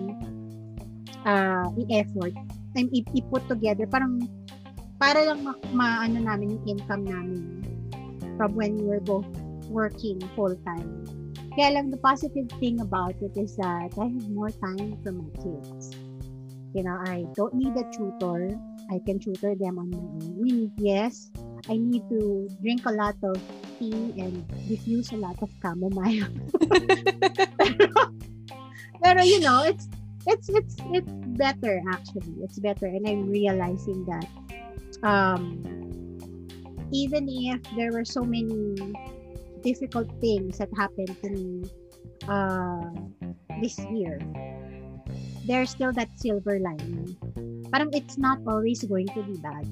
uh, 1.25 1.67
i-effort 1.85 2.35
and 2.77 2.87
i-put 2.93 3.43
together. 3.49 3.87
Parang 3.89 4.21
para 5.01 5.25
lang 5.25 5.41
ma, 5.43 5.53
ma 5.73 6.05
namin 6.07 6.57
yung 6.57 6.77
income 6.77 7.05
namin 7.05 7.41
from 8.37 8.55
when 8.55 8.75
we 8.77 8.83
were 8.83 8.99
both 8.99 9.27
working 9.69 10.19
full-time. 10.35 11.05
Kaya 11.53 11.77
lang 11.77 11.93
the 11.93 12.01
positive 12.01 12.49
thing 12.57 12.81
about 12.81 13.13
it 13.21 13.37
is 13.37 13.55
that 13.61 13.93
I 13.93 14.05
have 14.09 14.29
more 14.33 14.49
time 14.49 14.97
for 15.05 15.13
my 15.13 15.29
kids. 15.37 15.93
You 16.73 16.81
know, 16.81 16.97
I 17.05 17.29
don't 17.37 17.53
need 17.53 17.77
a 17.77 17.85
tutor. 17.93 18.49
I 18.89 18.97
can 19.05 19.21
tutor 19.21 19.53
them 19.53 19.77
on 19.77 19.93
my 19.93 20.01
own. 20.01 20.73
Yes, 20.81 21.29
I 21.69 21.77
need 21.77 22.09
to 22.09 22.49
drink 22.61 22.89
a 22.89 22.93
lot 22.97 23.15
of 23.21 23.37
tea 23.77 24.17
and 24.17 24.41
diffuse 24.65 25.13
a 25.13 25.21
lot 25.21 25.37
of 25.45 25.53
chamomile. 25.61 26.33
pero 29.03 29.21
you 29.21 29.39
know, 29.39 29.61
it's 29.61 29.85
it's 30.25 30.49
it's 30.49 30.75
it's 30.89 31.13
better 31.37 31.85
actually. 31.93 32.33
It's 32.41 32.57
better 32.57 32.87
and 32.87 33.05
I'm 33.05 33.29
realizing 33.29 34.07
that 34.09 34.27
um 35.05 35.61
even 36.93 37.25
if 37.27 37.59
there 37.75 37.91
were 37.91 38.05
so 38.05 38.21
many 38.21 38.77
difficult 39.65 40.07
things 40.21 40.57
that 40.61 40.69
happened 40.77 41.11
to 41.23 41.29
me 41.29 41.65
uh 42.29 42.87
this 43.61 43.77
year, 43.91 44.19
there's 45.45 45.71
still 45.71 45.91
that 45.93 46.09
silver 46.15 46.59
lining. 46.59 47.17
Parang 47.73 47.89
it's 47.91 48.17
not 48.17 48.39
always 48.47 48.83
going 48.85 49.07
to 49.11 49.21
be 49.25 49.35
bad. 49.41 49.65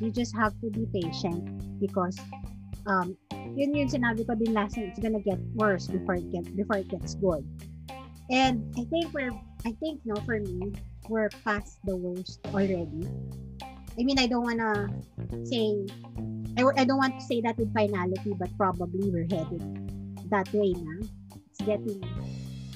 You 0.00 0.12
just 0.12 0.36
have 0.36 0.52
to 0.60 0.68
be 0.70 0.86
patient 0.92 1.42
because 1.80 2.16
um 2.86 3.16
yun 3.56 3.74
yung 3.74 3.88
sinabi 3.88 4.22
ko 4.24 4.36
din 4.36 4.52
last 4.52 4.76
time 4.76 4.86
it's 4.88 5.00
gonna 5.00 5.22
get 5.22 5.40
worse 5.56 5.88
before 5.88 6.20
it 6.20 6.28
get 6.30 6.44
before 6.56 6.78
it 6.80 6.88
gets 6.88 7.16
good. 7.18 7.42
And 8.30 8.62
I 8.78 8.84
think 8.86 9.10
we're 9.10 9.34
I 9.66 9.72
think 9.82 10.00
no 10.04 10.16
for 10.22 10.38
me 10.38 10.72
we're 11.08 11.32
past 11.42 11.80
the 11.82 11.96
worst 11.96 12.38
already. 12.54 13.08
I 13.98 14.02
mean 14.06 14.18
I 14.20 14.30
don't 14.30 14.46
wanna 14.46 14.88
say 15.44 15.84
I, 16.58 16.64
I 16.76 16.84
don't 16.84 16.98
want 16.98 17.18
to 17.18 17.24
say 17.24 17.40
that 17.42 17.58
with 17.58 17.72
finality 17.74 18.34
but 18.38 18.50
probably 18.56 19.10
we're 19.10 19.28
headed 19.30 19.62
that 20.30 20.46
way 20.54 20.72
na 20.72 21.02
it's 21.50 21.60
getting 21.62 22.00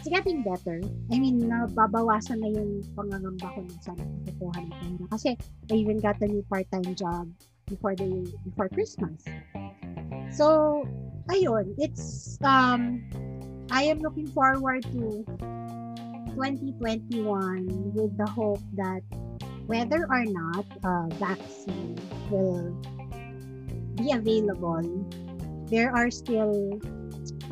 it's 0.04 0.12
getting 0.12 0.45
better. 0.45 0.85
I 1.09 1.16
mean, 1.16 1.49
nababawasan 1.49 2.45
na 2.45 2.52
yung 2.52 2.85
pangangamba 2.93 3.57
ko 3.57 3.64
na 3.64 3.73
sana 3.81 4.04
kukuha 4.28 4.61
ng 4.61 4.73
pera. 4.76 5.04
Kasi 5.16 5.28
I 5.73 5.75
even 5.81 5.97
got 5.97 6.21
a 6.21 6.28
new 6.28 6.45
part-time 6.45 6.93
job 6.93 7.33
before 7.64 7.97
the 7.97 8.28
before 8.45 8.69
Christmas. 8.69 9.25
So, 10.28 10.85
ayun, 11.33 11.73
it's 11.81 12.37
um 12.45 13.00
I 13.73 13.88
am 13.88 14.04
looking 14.04 14.28
forward 14.28 14.85
to 14.93 15.25
2021 16.37 17.25
with 17.97 18.12
the 18.21 18.28
hope 18.28 18.61
that 18.76 19.00
whether 19.64 20.04
or 20.12 20.28
not 20.28 20.69
uh, 20.85 21.09
vaccine 21.16 21.97
will 22.28 22.76
be 23.96 24.12
available, 24.12 24.82
there 25.70 25.94
are 25.94 26.10
still 26.10 26.80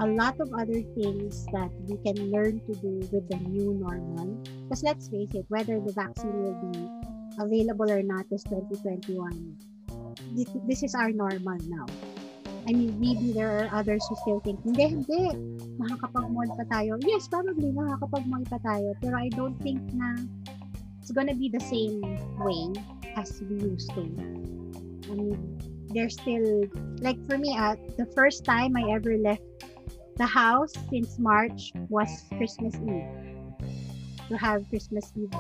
a 0.00 0.06
lot 0.06 0.40
of 0.40 0.52
other 0.54 0.80
things 0.96 1.46
that 1.52 1.70
we 1.88 1.96
can 2.00 2.30
learn 2.30 2.60
to 2.64 2.72
do 2.80 3.00
with 3.12 3.28
the 3.28 3.36
new 3.48 3.74
normal. 3.74 4.36
Because 4.64 4.82
let's 4.82 5.08
face 5.08 5.34
it, 5.34 5.44
whether 5.48 5.80
the 5.80 5.92
vaccine 5.92 6.32
will 6.32 6.58
be 6.72 6.88
available 7.38 7.90
or 7.90 8.02
not 8.02 8.26
is 8.30 8.44
2021. 8.44 9.56
This 10.66 10.82
is 10.82 10.94
our 10.94 11.10
normal 11.10 11.58
now. 11.68 11.86
I 12.68 12.72
mean, 12.72 12.94
maybe 13.00 13.32
there 13.32 13.50
are 13.58 13.68
others 13.74 14.06
who 14.08 14.14
still 14.22 14.40
think, 14.40 14.62
hindi, 14.62 14.86
hindi, 14.86 15.34
makakapag-mall 15.82 16.46
pa 16.54 16.64
tayo. 16.70 16.94
Yes, 17.02 17.26
probably, 17.26 17.74
makakapag-mall 17.74 18.46
pa 18.46 18.62
tayo. 18.62 18.94
Pero 19.02 19.18
I 19.18 19.28
don't 19.34 19.58
think 19.58 19.82
na 19.90 20.14
it's 21.02 21.10
gonna 21.10 21.34
be 21.34 21.50
the 21.50 21.58
same 21.58 21.98
way 22.38 22.70
as 23.18 23.42
we 23.42 23.58
used 23.66 23.90
to. 23.98 24.06
I 25.10 25.14
mean, 25.18 25.51
there's 25.94 26.14
still, 26.14 26.64
like 27.00 27.20
for 27.26 27.38
me, 27.38 27.56
uh, 27.56 27.76
the 27.96 28.06
first 28.14 28.44
time 28.44 28.76
I 28.76 28.90
ever 28.92 29.16
left 29.16 29.42
the 30.16 30.26
house 30.26 30.72
since 30.90 31.18
March 31.18 31.72
was 31.88 32.08
Christmas 32.36 32.74
Eve. 32.76 33.08
To 34.28 34.36
have 34.38 34.68
Christmas 34.70 35.12
Eve, 35.16 35.34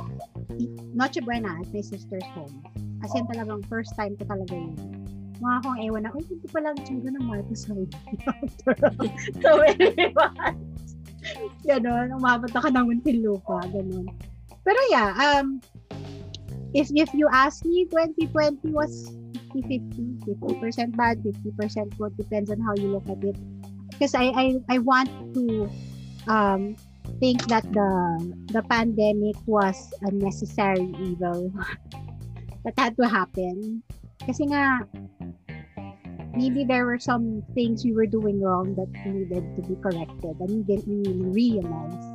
Noche 0.92 1.24
Buena 1.24 1.56
at 1.60 1.72
my 1.72 1.80
sister's 1.80 2.24
home. 2.36 2.62
As 3.02 3.14
in 3.14 3.24
talagang 3.26 3.64
first 3.66 3.96
time 3.96 4.16
ko 4.20 4.24
talaga 4.28 4.52
yun. 4.52 4.76
Mga 5.40 5.54
akong 5.64 5.78
ewan 5.80 6.02
na, 6.06 6.10
uy, 6.12 6.22
hindi 6.28 6.46
pa 6.46 6.60
lang 6.60 6.76
tsura 6.84 7.08
ng 7.08 7.24
Marcos 7.24 7.64
House. 7.66 7.90
so, 9.42 9.48
anyways, 9.64 10.14
ganon, 11.66 12.14
umabot 12.14 12.52
ka 12.52 12.68
ng 12.68 12.84
Muntinlupa, 12.84 13.64
ganon. 13.72 14.06
Pero 14.62 14.78
yeah, 14.92 15.10
um, 15.18 15.58
if 16.74 16.92
if 16.94 17.10
you 17.16 17.26
ask 17.32 17.64
me, 17.64 17.88
2020 17.90 18.70
was 18.70 19.10
50-50, 19.54 20.24
50% 20.24 20.96
bad, 20.96 21.22
50% 21.22 21.98
good, 21.98 22.16
depends 22.16 22.50
on 22.50 22.60
how 22.60 22.74
you 22.76 22.88
look 22.88 23.08
at 23.08 23.22
it 23.22 23.36
because 24.02 24.18
I, 24.18 24.34
I 24.34 24.46
I 24.68 24.78
want 24.82 25.12
to 25.38 25.70
um 26.26 26.74
think 27.22 27.46
that 27.46 27.62
the 27.70 27.90
the 28.50 28.66
pandemic 28.66 29.38
was 29.46 29.76
a 30.02 30.10
necessary 30.10 30.90
evil 30.98 31.54
that 32.64 32.74
had 32.74 32.98
to 32.98 33.06
happen. 33.06 33.86
Kasi 34.26 34.50
nga 34.50 34.82
maybe 36.34 36.66
there 36.66 36.82
were 36.82 36.98
some 36.98 37.46
things 37.54 37.86
we 37.86 37.94
were 37.94 38.10
doing 38.10 38.42
wrong 38.42 38.74
that 38.74 38.90
needed 39.06 39.44
to 39.54 39.60
be 39.70 39.78
corrected 39.78 40.34
and 40.40 40.50
we 40.50 40.62
didn't 40.66 40.88
really 40.88 41.22
realize 41.62 42.06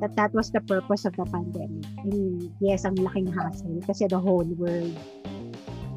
that 0.00 0.14
that 0.14 0.32
was 0.32 0.52
the 0.52 0.60
purpose 0.64 1.04
of 1.04 1.16
the 1.16 1.24
pandemic. 1.28 1.84
I 2.00 2.04
mean, 2.08 2.52
yes, 2.60 2.84
ang 2.84 2.96
laking 2.96 3.32
hassle 3.32 3.80
kasi 3.84 4.08
the 4.08 4.20
whole 4.20 4.46
world 4.56 4.96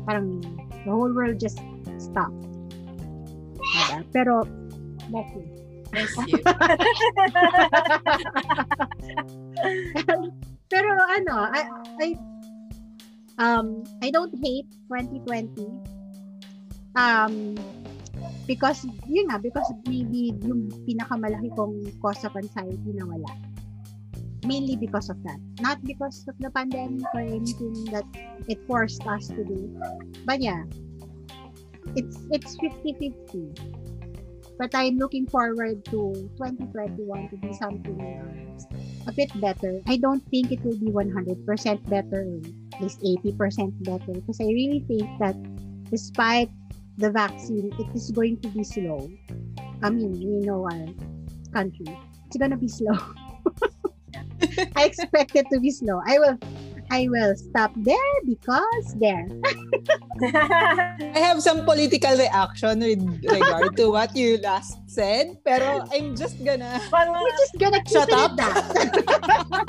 parang 0.07 0.43
the 0.85 0.91
whole 0.91 1.11
world 1.11 1.39
just 1.39 1.59
stopped. 1.97 2.35
Diba? 3.59 4.03
Pero 4.15 4.47
Bless 5.09 5.25
you. 5.33 5.43
Bless 5.89 6.13
you. 6.29 6.37
Pero 10.69 10.89
ano, 10.93 11.49
I, 11.49 11.61
I 11.97 12.07
um 13.41 13.81
I 14.05 14.13
don't 14.13 14.33
hate 14.37 14.69
2020. 14.85 15.65
Um 16.93 17.57
because 18.45 18.85
yun 19.09 19.33
nga 19.33 19.41
because 19.41 19.65
maybe 19.89 20.37
yung 20.45 20.69
pinakamalaki 20.85 21.49
kong 21.57 21.81
cause 21.97 22.21
of 22.21 22.37
anxiety 22.37 22.93
na 22.93 23.09
wala. 23.09 23.29
Mainly 24.45 24.75
because 24.75 25.09
of 25.09 25.21
that. 25.23 25.39
Not 25.59 25.83
because 25.83 26.25
of 26.27 26.35
the 26.39 26.49
pandemic 26.49 27.05
or 27.13 27.21
anything 27.21 27.85
that 27.91 28.05
it 28.47 28.59
forced 28.67 29.05
us 29.05 29.27
to 29.27 29.43
do. 29.43 29.75
But 30.25 30.41
yeah, 30.41 30.63
it's 31.95 32.17
it's 32.31 32.55
50-50 32.57 33.55
But 34.59 34.75
I'm 34.75 34.99
looking 34.99 35.27
forward 35.27 35.83
to 35.91 36.11
2021 36.35 37.29
to 37.31 37.37
be 37.39 37.51
something 37.55 37.99
a 39.07 39.11
bit 39.11 39.31
better. 39.39 39.79
I 39.87 39.97
don't 39.97 40.23
think 40.29 40.51
it 40.51 40.59
will 40.63 40.77
be 40.77 40.91
100% 40.91 41.47
better, 41.87 42.27
at 42.75 42.81
least 42.81 42.99
80% 42.99 43.71
better, 43.87 44.11
because 44.11 44.39
I 44.43 44.51
really 44.51 44.83
think 44.83 45.07
that 45.23 45.35
despite 45.89 46.51
the 46.97 47.09
vaccine, 47.09 47.71
it 47.79 47.87
is 47.95 48.11
going 48.11 48.39
to 48.43 48.49
be 48.49 48.63
slow. 48.63 49.09
I 49.81 49.89
mean, 49.89 50.19
we 50.19 50.45
know 50.45 50.67
our 50.67 50.87
country. 51.55 51.87
It's 52.27 52.37
gonna 52.37 52.57
be 52.57 52.67
slow. 52.79 52.99
I 54.75 54.85
expect 54.85 55.35
it 55.35 55.45
to 55.51 55.59
be 55.59 55.71
slow. 55.71 56.01
I 56.05 56.19
will 56.19 56.37
I 56.91 57.05
will 57.07 57.37
stop 57.37 57.71
there 57.77 58.13
because 58.25 58.97
there. 58.97 59.25
I 60.25 61.19
have 61.21 61.41
some 61.41 61.63
political 61.63 62.17
reaction 62.17 62.79
with 62.81 63.01
regard 63.29 63.77
to 63.77 63.93
what 63.93 64.15
you 64.17 64.37
last 64.41 64.81
said, 64.89 65.37
pero 65.45 65.85
I'm 65.93 66.17
just 66.17 66.41
gonna 66.43 66.81
We're 66.89 67.37
just 67.37 67.55
gonna 67.61 67.81
keep 67.85 67.93
Shut 67.93 68.09
it 68.09 68.17
up. 68.17 68.33
at 68.33 68.37
that. 68.41 69.65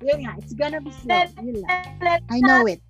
Yun 0.06 0.22
nga, 0.22 0.32
it's 0.38 0.54
gonna 0.54 0.80
be 0.80 0.94
slow. 0.94 1.18
Let- 1.18 1.34
Yun 1.42 1.66
lang. 1.66 2.22
I 2.30 2.38
know 2.40 2.62
it. 2.70 2.80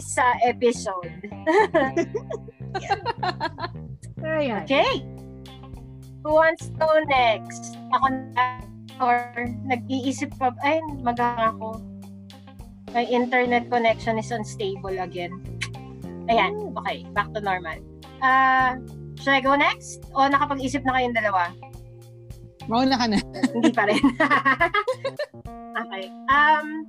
sa 0.00 0.32
episode. 0.46 1.12
Ayan. 4.22 4.64
Okay. 4.64 5.02
Who 6.24 6.30
wants 6.30 6.70
to 6.70 6.74
go 6.78 6.88
next? 7.10 7.74
Ako 7.90 8.06
na 8.32 8.62
or 9.00 9.32
nag-iisip 9.64 10.34
pa, 10.36 10.52
ay, 10.64 10.80
magaga 11.00 11.54
ako. 11.56 11.80
My 12.92 13.08
internet 13.08 13.72
connection 13.72 14.20
is 14.20 14.28
unstable 14.28 15.00
again. 15.00 15.32
Ayan, 16.28 16.76
okay. 16.76 17.08
Back 17.16 17.32
to 17.32 17.40
normal. 17.40 17.80
Uh, 18.20 18.76
should 19.16 19.32
I 19.32 19.40
go 19.40 19.56
next? 19.56 20.04
O 20.12 20.28
nakapag-isip 20.28 20.84
na 20.84 21.00
kayong 21.00 21.16
dalawa? 21.16 21.54
mauna 22.68 22.98
ka 22.98 23.06
na. 23.10 23.18
Hindi 23.54 23.70
pa 23.74 23.82
rin. 23.88 24.02
okay. 25.80 26.04
Um, 26.30 26.86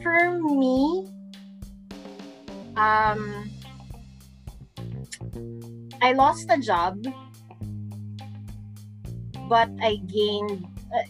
for 0.00 0.38
me, 0.40 1.08
um, 2.76 3.50
I 6.00 6.12
lost 6.12 6.48
a 6.48 6.58
job, 6.60 7.00
but 9.48 9.70
I 9.82 9.96
gained 10.06 10.66
uh, 10.90 11.06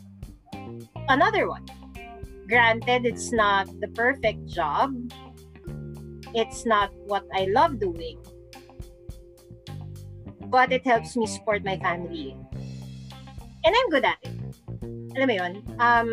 another 1.08 1.48
one. 1.48 1.64
Granted, 2.48 3.06
it's 3.06 3.32
not 3.32 3.66
the 3.80 3.88
perfect 3.88 4.46
job. 4.46 4.94
It's 6.34 6.64
not 6.64 6.94
what 7.06 7.24
I 7.34 7.48
love 7.50 7.80
doing. 7.80 8.18
But 10.46 10.70
it 10.70 10.86
helps 10.86 11.16
me 11.16 11.26
support 11.26 11.64
my 11.64 11.76
family. 11.78 12.36
And 13.64 13.74
I'm 13.74 13.88
good 13.90 14.04
at 14.04 14.18
it. 14.22 14.36
Alam 15.16 15.26
mo 15.26 15.34
yun? 15.34 15.52
Um, 15.82 16.08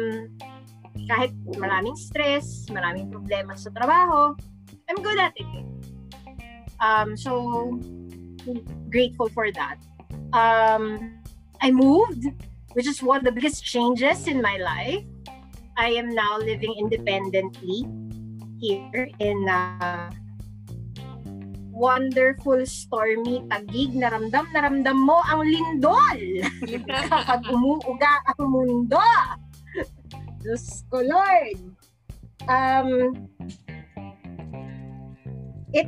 kahit 1.05 1.35
maraming 1.53 1.99
stress, 1.99 2.65
maraming 2.71 3.13
problema 3.13 3.53
sa 3.53 3.69
trabaho, 3.69 4.33
I'm 4.89 4.99
good 5.05 5.19
at 5.19 5.35
it. 5.37 5.65
Um, 6.81 7.13
so, 7.13 7.77
grateful 8.89 9.29
for 9.29 9.51
that. 9.53 9.77
Um, 10.33 11.22
I 11.63 11.71
moved, 11.71 12.27
which 12.75 12.87
is 12.87 12.99
one 13.01 13.19
of 13.19 13.23
the 13.23 13.31
biggest 13.31 13.63
changes 13.63 14.27
in 14.27 14.43
my 14.43 14.59
life. 14.59 15.07
I 15.79 15.95
am 15.95 16.13
now 16.13 16.37
living 16.37 16.75
independently 16.75 17.87
here 18.59 19.07
in 19.23 19.47
uh, 19.47 20.11
wonderful, 21.71 22.67
stormy, 22.67 23.47
tagig, 23.47 23.95
naramdam, 23.95 24.51
naramdam 24.51 25.07
mo 25.07 25.23
ang 25.23 25.47
lindol 25.47 26.19
kapag 26.83 27.47
umuuga 27.47 28.11
ang 28.35 28.43
mundo. 28.43 28.99
Diyos 30.43 30.83
ko, 30.91 30.99
Lord. 30.99 31.63
Um, 32.51 33.15
it, 35.71 35.87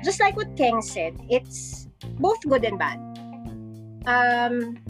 just 0.00 0.16
like 0.16 0.32
what 0.32 0.56
Keng 0.56 0.80
said, 0.80 1.12
it's 1.28 1.92
both 2.16 2.40
good 2.48 2.64
and 2.64 2.80
bad. 2.80 3.09
Um, 4.06 4.80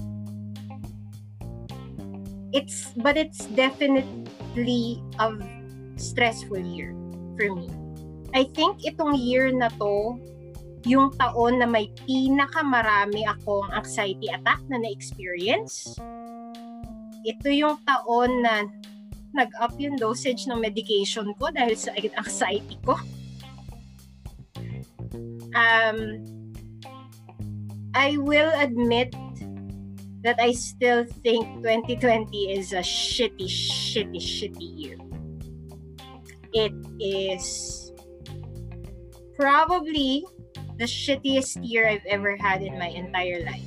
it's, 2.53 2.92
but 2.96 3.16
it's 3.16 3.46
definitely 3.59 5.03
a 5.18 5.29
stressful 5.96 6.59
year 6.59 6.94
for 7.37 7.55
me. 7.55 7.70
I 8.35 8.46
think 8.55 8.87
itong 8.87 9.18
year 9.18 9.51
na 9.51 9.68
to, 9.83 10.18
yung 10.88 11.12
taon 11.18 11.61
na 11.61 11.68
may 11.68 11.92
pinakamarami 12.09 13.29
akong 13.29 13.68
anxiety 13.75 14.33
attack 14.33 14.62
na 14.73 14.81
na-experience. 14.81 15.99
Ito 17.27 17.49
yung 17.53 17.77
taon 17.85 18.46
na 18.46 18.64
nag-up 19.37 19.77
yung 19.77 20.01
dosage 20.01 20.49
ng 20.49 20.59
medication 20.59 21.37
ko 21.37 21.53
dahil 21.53 21.77
sa 21.77 21.92
anxiety 21.94 22.81
ko. 22.83 22.96
Um, 25.53 26.25
I 27.94 28.16
will 28.18 28.53
admit 28.55 29.14
that 30.22 30.37
I 30.38 30.53
still 30.53 31.05
think 31.24 31.46
2020 31.64 32.53
is 32.53 32.72
a 32.72 32.85
shitty, 32.85 33.48
shitty, 33.48 34.20
shitty 34.20 34.68
year. 34.79 34.98
It 36.53 36.72
is 37.00 37.92
probably 39.38 40.24
the 40.79 40.85
shittiest 40.85 41.59
year 41.62 41.88
I've 41.88 42.05
ever 42.07 42.37
had 42.37 42.62
in 42.62 42.79
my 42.79 42.88
entire 42.88 43.44
life. 43.44 43.64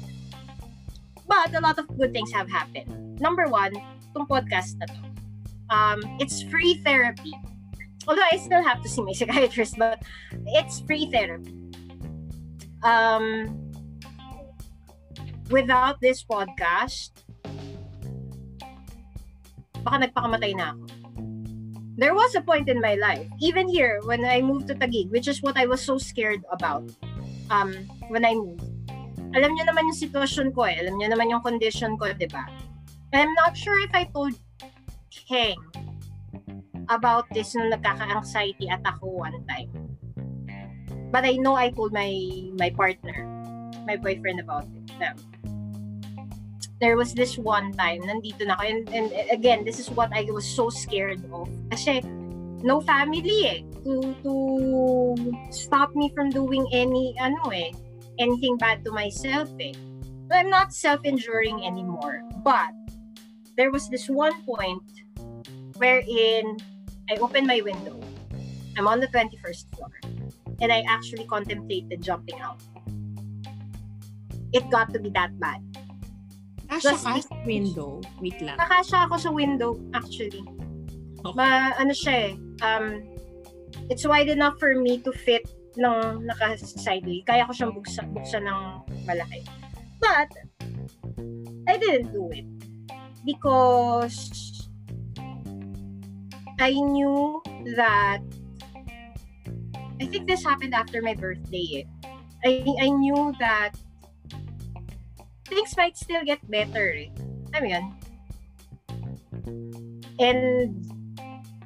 But 1.28 1.56
a 1.56 1.62
lot 1.62 1.80
of 1.80 1.88
good 1.98 2.14
things 2.14 2.32
have 2.32 2.50
happened. 2.50 3.20
Number 3.20 3.48
one, 3.48 3.74
itong 4.12 4.28
podcast 4.30 4.78
na 4.78 4.86
to. 4.86 5.00
Um, 5.74 6.00
it's 6.20 6.44
free 6.44 6.76
therapy. 6.86 7.34
Although 8.06 8.28
I 8.30 8.38
still 8.38 8.62
have 8.62 8.84
to 8.84 8.90
see 8.90 9.02
my 9.02 9.14
psychiatrist, 9.18 9.80
but 9.80 10.04
it's 10.54 10.82
free 10.82 11.10
therapy. 11.10 11.56
Um, 12.84 13.63
without 15.50 16.00
this 16.00 16.24
podcast, 16.24 17.12
baka 19.84 20.08
nagpakamatay 20.08 20.56
na 20.56 20.76
ako. 20.76 20.86
There 21.94 22.16
was 22.18 22.34
a 22.34 22.42
point 22.42 22.70
in 22.70 22.82
my 22.82 22.98
life, 22.98 23.30
even 23.38 23.70
here, 23.70 24.02
when 24.10 24.26
I 24.26 24.42
moved 24.42 24.66
to 24.70 24.76
Taguig, 24.76 25.14
which 25.14 25.30
is 25.30 25.46
what 25.46 25.58
I 25.58 25.70
was 25.70 25.84
so 25.84 26.02
scared 26.02 26.42
about 26.50 26.90
um, 27.54 27.74
when 28.10 28.26
I 28.26 28.34
moved. 28.34 28.66
Alam 29.34 29.54
niyo 29.54 29.70
naman 29.70 29.90
yung 29.94 30.00
sitwasyon 30.02 30.58
ko 30.58 30.66
eh. 30.66 30.78
Alam 30.82 30.98
niyo 30.98 31.14
naman 31.14 31.30
yung 31.30 31.46
condition 31.46 31.98
ko, 31.98 32.10
di 32.14 32.26
ba? 32.30 32.50
I'm 33.14 33.34
not 33.38 33.54
sure 33.54 33.78
if 33.82 33.94
I 33.94 34.10
told 34.10 34.34
Keng 35.14 35.58
about 36.90 37.30
this 37.30 37.54
nung 37.54 37.70
nagkaka-anxiety 37.70 38.74
attack 38.74 38.98
ko 38.98 39.22
one 39.22 39.38
time. 39.46 39.70
But 41.14 41.30
I 41.30 41.38
know 41.38 41.54
I 41.54 41.70
told 41.70 41.94
my 41.94 42.10
my 42.58 42.74
partner, 42.74 43.22
my 43.86 44.02
boyfriend 44.02 44.42
about 44.42 44.66
it. 44.66 44.86
Na, 44.98 45.14
there 46.84 47.00
was 47.00 47.16
this 47.16 47.40
one 47.40 47.72
time, 47.80 48.04
nandito 48.04 48.44
na 48.44 48.60
ako. 48.60 48.68
And, 48.68 48.84
and 48.92 49.08
again, 49.32 49.64
this 49.64 49.80
is 49.80 49.88
what 49.88 50.12
I 50.12 50.28
was 50.28 50.44
so 50.44 50.68
scared 50.68 51.24
of. 51.32 51.48
Kasi, 51.72 52.04
no 52.60 52.84
family 52.84 53.48
eh. 53.48 53.60
To, 53.88 54.12
to 54.20 54.36
stop 55.48 55.96
me 55.96 56.12
from 56.12 56.28
doing 56.28 56.68
any, 56.76 57.16
ano 57.24 57.40
eh, 57.56 57.72
anything 58.20 58.60
bad 58.60 58.84
to 58.84 58.92
myself 58.92 59.48
eh. 59.64 59.72
So 60.28 60.32
I'm 60.36 60.52
not 60.52 60.76
self-injuring 60.76 61.64
anymore. 61.64 62.28
But, 62.44 62.76
there 63.56 63.72
was 63.72 63.88
this 63.88 64.10
one 64.10 64.36
point 64.44 64.84
wherein 65.78 66.60
I 67.10 67.16
opened 67.24 67.48
my 67.48 67.62
window. 67.64 67.96
I'm 68.76 68.88
on 68.92 69.00
the 69.00 69.08
21st 69.08 69.72
floor. 69.72 69.94
And 70.60 70.72
I 70.72 70.84
actually 70.90 71.26
contemplated 71.32 72.02
jumping 72.02 72.42
out. 72.42 72.60
It 74.52 74.70
got 74.70 74.92
to 74.94 75.00
be 75.00 75.10
that 75.12 75.40
bad. 75.40 75.62
Just 76.80 77.04
ka 77.04 77.20
sa 77.20 77.36
window. 77.46 78.02
Wait 78.22 78.40
lang. 78.42 78.58
Nakasya 78.58 79.10
ako 79.10 79.16
sa 79.18 79.30
window, 79.30 79.78
actually. 79.94 80.42
Okay. 81.24 81.36
Ma, 81.36 81.72
ano 81.80 81.94
siya 81.96 82.32
eh, 82.32 82.32
um, 82.64 83.04
it's 83.88 84.04
wide 84.08 84.28
enough 84.28 84.60
for 84.60 84.76
me 84.76 85.00
to 85.00 85.12
fit 85.12 85.48
ng 85.80 86.28
naka-sideway. 86.28 87.24
Kaya 87.26 87.48
ko 87.48 87.52
siyang 87.56 87.74
buksan, 87.74 88.12
buksan 88.14 88.44
ng 88.46 88.62
malaki. 89.08 89.42
But, 90.04 90.30
I 91.68 91.80
didn't 91.80 92.12
do 92.12 92.28
it. 92.32 92.46
Because, 93.24 94.52
I 96.60 96.76
knew 96.76 97.42
that, 97.80 98.20
I 100.02 100.06
think 100.06 100.28
this 100.28 100.44
happened 100.44 100.76
after 100.76 101.02
my 101.02 101.16
birthday 101.16 101.84
eh. 101.84 101.86
I, 102.44 102.68
I 102.84 102.90
knew 102.92 103.32
that 103.40 103.72
things 105.54 105.78
might 105.78 105.98
still 105.98 106.24
get 106.26 106.42
better 106.50 106.94
eh. 106.94 107.10
Alam 107.54 107.66
yun? 107.70 107.86
And 110.20 110.74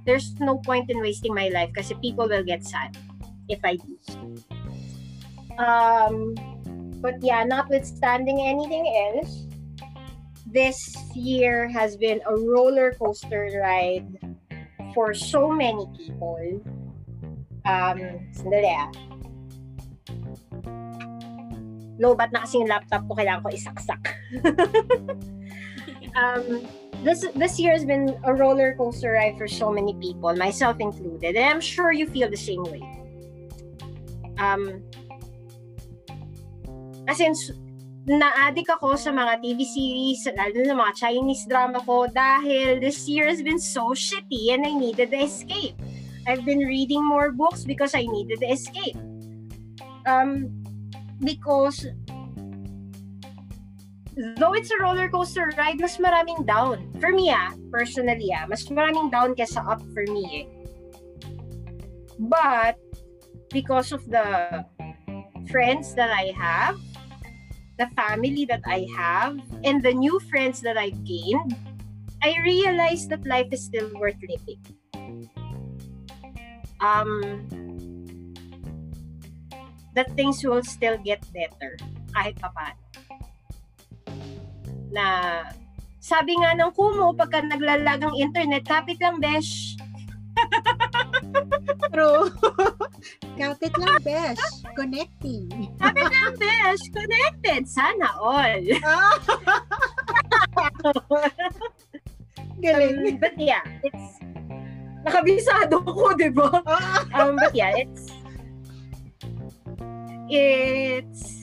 there's 0.06 0.40
no 0.40 0.60
point 0.64 0.90
in 0.90 1.00
wasting 1.00 1.34
my 1.34 1.50
life 1.50 1.72
kasi 1.76 1.96
people 2.00 2.28
will 2.28 2.44
get 2.44 2.64
sad 2.64 2.96
if 3.48 3.60
I 3.64 3.76
do. 3.80 3.96
Um, 5.60 6.36
but 7.02 7.20
yeah, 7.24 7.44
notwithstanding 7.44 8.40
anything 8.40 8.88
else, 8.88 9.48
this 10.48 10.80
year 11.16 11.68
has 11.68 11.98
been 11.98 12.22
a 12.26 12.36
roller 12.36 12.96
coaster 12.96 13.52
ride 13.60 14.08
for 14.94 15.14
so 15.14 15.52
many 15.52 15.86
people. 15.98 16.62
Um, 17.68 18.32
sandali 18.32 18.72
ah. 18.72 18.88
Lobat 21.98 22.32
na 22.32 22.46
kasi 22.46 22.62
yung 22.62 22.70
laptop 22.70 23.06
ko, 23.10 23.18
kailangan 23.18 23.42
ko 23.42 23.50
isaksak. 23.50 24.02
um, 26.22 26.62
this 27.02 27.26
this 27.34 27.58
year 27.58 27.74
has 27.74 27.86
been 27.86 28.18
a 28.26 28.34
roller 28.34 28.78
coaster 28.78 29.18
ride 29.18 29.38
for 29.38 29.48
so 29.50 29.74
many 29.74 29.98
people, 29.98 30.34
myself 30.38 30.78
included, 30.80 31.36
and 31.36 31.46
I'm 31.46 31.62
sure 31.62 31.92
you 31.92 32.06
feel 32.06 32.30
the 32.30 32.40
same 32.40 32.64
way. 32.70 32.86
Um, 34.38 34.86
as 37.10 37.18
in, 37.20 37.34
na-addict 38.08 38.72
ako 38.72 38.96
sa 38.96 39.12
mga 39.12 39.44
TV 39.44 39.68
series, 39.68 40.24
lalo 40.32 40.60
na 40.64 40.76
mga 40.80 40.94
Chinese 40.96 41.44
drama 41.44 41.84
ko, 41.84 42.08
dahil 42.08 42.80
this 42.80 43.04
year 43.04 43.28
has 43.28 43.44
been 43.44 43.60
so 43.60 43.92
shitty 43.92 44.56
and 44.56 44.64
I 44.64 44.72
needed 44.72 45.12
to 45.12 45.20
escape. 45.20 45.76
I've 46.24 46.48
been 46.48 46.64
reading 46.64 47.04
more 47.04 47.32
books 47.32 47.68
because 47.68 47.96
I 47.96 48.08
needed 48.08 48.40
to 48.44 48.48
escape. 48.48 48.96
Um, 50.08 50.52
because 51.20 51.86
though 54.38 54.54
it's 54.54 54.72
a 54.72 54.82
roller 54.82 55.10
coaster 55.10 55.54
ride, 55.58 55.80
mas 55.80 55.98
maraming 55.98 56.46
down. 56.46 56.90
For 57.00 57.14
me 57.14 57.30
ah, 57.30 57.54
personally 57.70 58.34
ah, 58.34 58.50
mas 58.50 58.66
maraming 58.66 59.12
down 59.12 59.38
kesa 59.38 59.62
up 59.62 59.82
for 59.94 60.06
me 60.10 60.26
eh. 60.42 60.46
But, 62.18 62.82
because 63.54 63.94
of 63.94 64.02
the 64.10 64.66
friends 65.54 65.94
that 65.94 66.10
I 66.10 66.34
have, 66.34 66.82
the 67.78 67.86
family 67.94 68.46
that 68.50 68.66
I 68.66 68.90
have, 68.98 69.38
and 69.64 69.86
the 69.86 69.94
new 69.94 70.20
friends 70.26 70.60
that 70.62 70.78
I've 70.82 70.98
gained, 71.06 71.54
I 72.24 72.34
realized 72.42 73.14
that 73.14 73.22
life 73.30 73.54
is 73.54 73.62
still 73.62 73.94
worth 73.94 74.18
living. 74.26 74.58
Um, 76.82 77.77
that 79.98 80.14
things 80.14 80.46
will 80.46 80.62
still 80.62 81.02
get 81.02 81.20
better 81.34 81.74
kahit 82.14 82.38
pa 82.38 82.54
paano. 82.54 82.82
Na 84.94 85.06
sabi 85.98 86.38
nga 86.38 86.54
ng 86.54 86.72
Kumu, 86.78 87.18
pagka 87.18 87.42
naglalagang 87.42 88.14
internet, 88.14 88.64
kapit 88.64 89.02
lang, 89.02 89.18
besh. 89.18 89.74
True. 91.92 92.30
Kapit 93.36 93.74
lang, 93.82 93.98
besh. 94.06 94.46
Connecting. 94.78 95.50
Kapit 95.82 96.08
lang, 96.14 96.38
besh. 96.38 96.86
Connected. 96.94 97.66
Sana 97.66 98.14
all. 98.22 98.62
Galing. 102.64 102.98
Um, 102.98 103.18
but 103.22 103.38
yeah, 103.38 103.62
it's 103.84 104.18
nakabisado 105.06 105.86
ko, 105.86 106.10
di 106.18 106.30
ba? 106.34 106.50
Um, 107.14 107.38
but 107.38 107.54
yeah, 107.54 107.78
it's 107.78 108.10
it's 110.30 111.38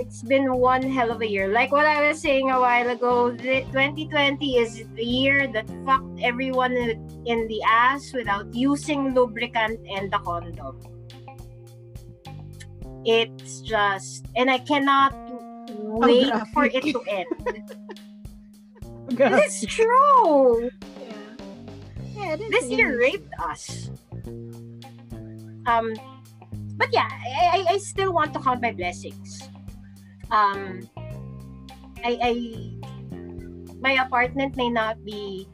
it's 0.00 0.22
been 0.22 0.54
one 0.54 0.82
hell 0.82 1.10
of 1.10 1.20
a 1.20 1.28
year. 1.28 1.48
Like 1.48 1.72
what 1.72 1.86
I 1.86 2.08
was 2.08 2.20
saying 2.20 2.50
a 2.50 2.58
while 2.58 2.88
ago, 2.88 3.30
the 3.30 3.62
2020 3.72 4.56
is 4.56 4.82
the 4.94 5.04
year 5.04 5.46
that 5.52 5.68
fucked 5.84 6.20
everyone 6.22 6.72
in 6.72 7.46
the 7.48 7.60
ass 7.68 8.12
without 8.14 8.52
using 8.54 9.14
lubricant 9.14 9.78
and 9.90 10.10
the 10.10 10.18
condom. 10.18 10.80
It's 13.04 13.60
just, 13.60 14.26
and 14.36 14.50
I 14.50 14.58
cannot 14.58 15.14
wait 15.68 16.32
for 16.54 16.64
it 16.64 16.82
to 16.82 17.02
end. 17.02 17.26
It's 19.12 19.66
true. 19.66 20.70
Yeah, 22.14 22.36
that's 22.36 22.50
this 22.50 22.70
year 22.70 22.96
raped 22.96 23.32
us. 23.42 23.90
Um, 25.66 25.94
but 26.80 26.88
yeah, 26.96 27.12
I, 27.12 27.60
I, 27.60 27.74
I 27.74 27.78
still 27.78 28.16
want 28.16 28.32
to 28.32 28.40
count 28.40 28.64
my 28.64 28.72
blessings. 28.72 29.52
Um, 30.32 30.88
I, 32.00 32.16
I, 32.16 32.32
my 33.84 34.00
apartment 34.00 34.56
may 34.56 34.70
not 34.72 35.04
be 35.04 35.46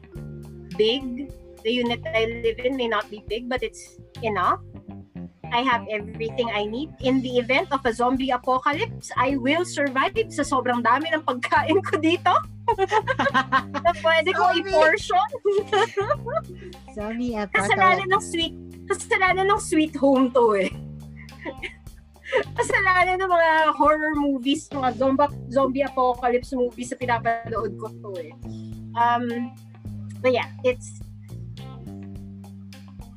big. 0.79 1.27
The 1.67 1.71
unit 1.83 1.99
I 2.07 2.25
live 2.47 2.63
in 2.63 2.77
may 2.77 2.87
not 2.87 3.11
be 3.11 3.21
big, 3.27 3.49
but 3.49 3.61
it's 3.61 3.99
enough. 4.23 4.63
I 5.51 5.61
have 5.67 5.83
everything 5.91 6.49
I 6.51 6.63
need. 6.63 6.95
In 7.01 7.21
the 7.21 7.37
event 7.37 7.71
of 7.71 7.85
a 7.85 7.91
zombie 7.91 8.31
apocalypse, 8.31 9.11
I 9.17 9.35
will 9.35 9.65
survive 9.65 10.15
sa 10.31 10.43
sobrang 10.43 10.83
dami 10.83 11.11
ng 11.11 11.23
pagkain 11.27 11.83
ko 11.83 11.99
dito. 11.99 12.35
na 13.83 13.91
pwede 14.03 14.31
ko 14.35 14.43
i-portion. 14.55 15.27
Zombie 16.95 17.35
kasalanan 17.51 18.07
apocalypse. 18.07 18.11
ng 18.11 18.21
sweet 18.23 18.55
kasalanan 18.87 19.47
ng 19.51 19.59
sweet 19.59 19.95
home 19.95 20.31
to 20.31 20.55
eh. 20.55 20.71
kasalanan 22.57 23.23
ng 23.23 23.29
mga 23.31 23.51
horror 23.79 24.15
movies, 24.15 24.67
mga 24.69 24.99
zombie, 24.99 25.31
zombie 25.47 25.85
apocalypse 25.85 26.51
movies 26.51 26.91
na 26.91 26.97
pinapanood 26.99 27.71
ko 27.79 27.87
to 28.03 28.11
eh. 28.19 28.33
Um, 28.97 29.53
but 30.19 30.33
yeah, 30.33 30.51
it's 30.67 30.99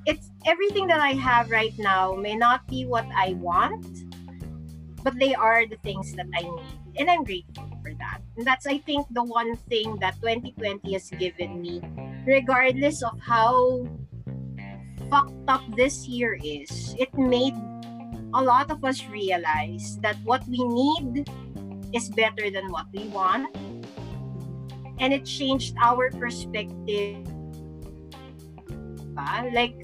it's 0.07 0.31
everything 0.47 0.87
that 0.89 1.01
I 1.01 1.13
have 1.19 1.51
right 1.51 1.75
now 1.79 2.15
may 2.15 2.37
not 2.37 2.67
be 2.69 2.87
what 2.87 3.07
I 3.13 3.35
want, 3.41 3.85
but 5.03 5.19
they 5.19 5.35
are 5.35 5.67
the 5.67 5.81
things 5.83 6.13
that 6.15 6.29
I 6.35 6.43
need. 6.43 6.79
And 6.99 7.11
I'm 7.11 7.25
grateful 7.25 7.71
for 7.83 7.95
that. 7.99 8.21
And 8.37 8.47
that's, 8.47 8.67
I 8.67 8.79
think, 8.79 9.07
the 9.11 9.23
one 9.23 9.57
thing 9.71 9.97
that 10.01 10.19
2020 10.21 10.93
has 10.93 11.11
given 11.17 11.63
me, 11.63 11.81
regardless 12.27 13.03
of 13.03 13.19
how 13.21 13.87
fucked 15.09 15.47
up 15.49 15.63
this 15.77 16.07
year 16.07 16.39
is, 16.43 16.95
it 16.99 17.15
made 17.17 17.55
a 18.35 18.43
lot 18.43 18.71
of 18.71 18.85
us 18.85 19.07
realize 19.07 19.99
that 20.03 20.17
what 20.25 20.47
we 20.47 20.63
need 20.65 21.29
is 21.93 22.09
better 22.11 22.51
than 22.51 22.71
what 22.71 22.87
we 22.93 23.09
want. 23.09 23.55
And 24.99 25.13
it 25.13 25.25
changed 25.25 25.77
our 25.83 26.11
perspective. 26.11 27.27
Like, 29.53 29.77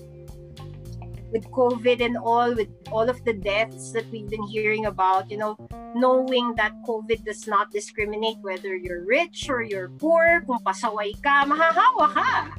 with 1.33 1.45
COVID 1.51 2.01
and 2.01 2.17
all, 2.17 2.55
with 2.55 2.69
all 2.91 3.09
of 3.09 3.23
the 3.25 3.33
deaths 3.33 3.93
that 3.93 4.09
we've 4.11 4.29
been 4.29 4.45
hearing 4.45 4.87
about, 4.87 5.31
you 5.31 5.37
know, 5.37 5.57
knowing 5.95 6.55
that 6.57 6.73
COVID 6.87 7.25
does 7.25 7.47
not 7.47 7.71
discriminate 7.71 8.37
whether 8.41 8.77
you're 8.77 9.05
rich 9.05 9.51
or 9.51 9.63
you're 9.63 9.89
poor, 9.89 10.45
kung 10.47 10.61
pasaway 10.65 11.13
ka, 11.23 11.45
mahahawa 11.45 12.07
ka. 12.15 12.53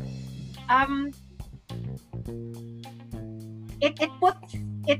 Um, 0.69 1.13
it, 3.82 3.97
it 4.02 4.12
put, 4.19 4.36
it, 4.86 5.00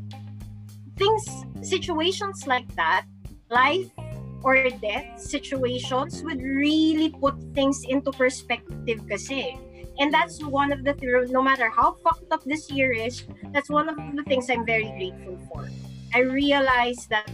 things, 0.98 1.26
situations 1.62 2.46
like 2.48 2.68
that, 2.76 3.06
life 3.50 3.90
or 4.44 4.70
death 4.82 5.20
situations 5.20 6.22
would 6.24 6.42
really 6.42 7.10
put 7.10 7.36
things 7.54 7.84
into 7.88 8.12
perspective 8.12 9.02
kasi. 9.10 9.58
And 10.00 10.14
that's 10.14 10.44
one 10.46 10.72
of 10.72 10.84
the, 10.84 10.94
th- 10.94 11.30
no 11.30 11.42
matter 11.42 11.70
how 11.70 11.98
fucked 12.06 12.32
up 12.32 12.44
this 12.44 12.70
year 12.70 12.94
is, 12.94 13.26
that's 13.52 13.70
one 13.70 13.90
of 13.90 13.98
the 13.98 14.24
things 14.24 14.50
I'm 14.50 14.66
very 14.66 14.90
grateful 14.94 15.38
for. 15.50 15.68
I 16.14 16.20
realize 16.20 17.08
that 17.10 17.26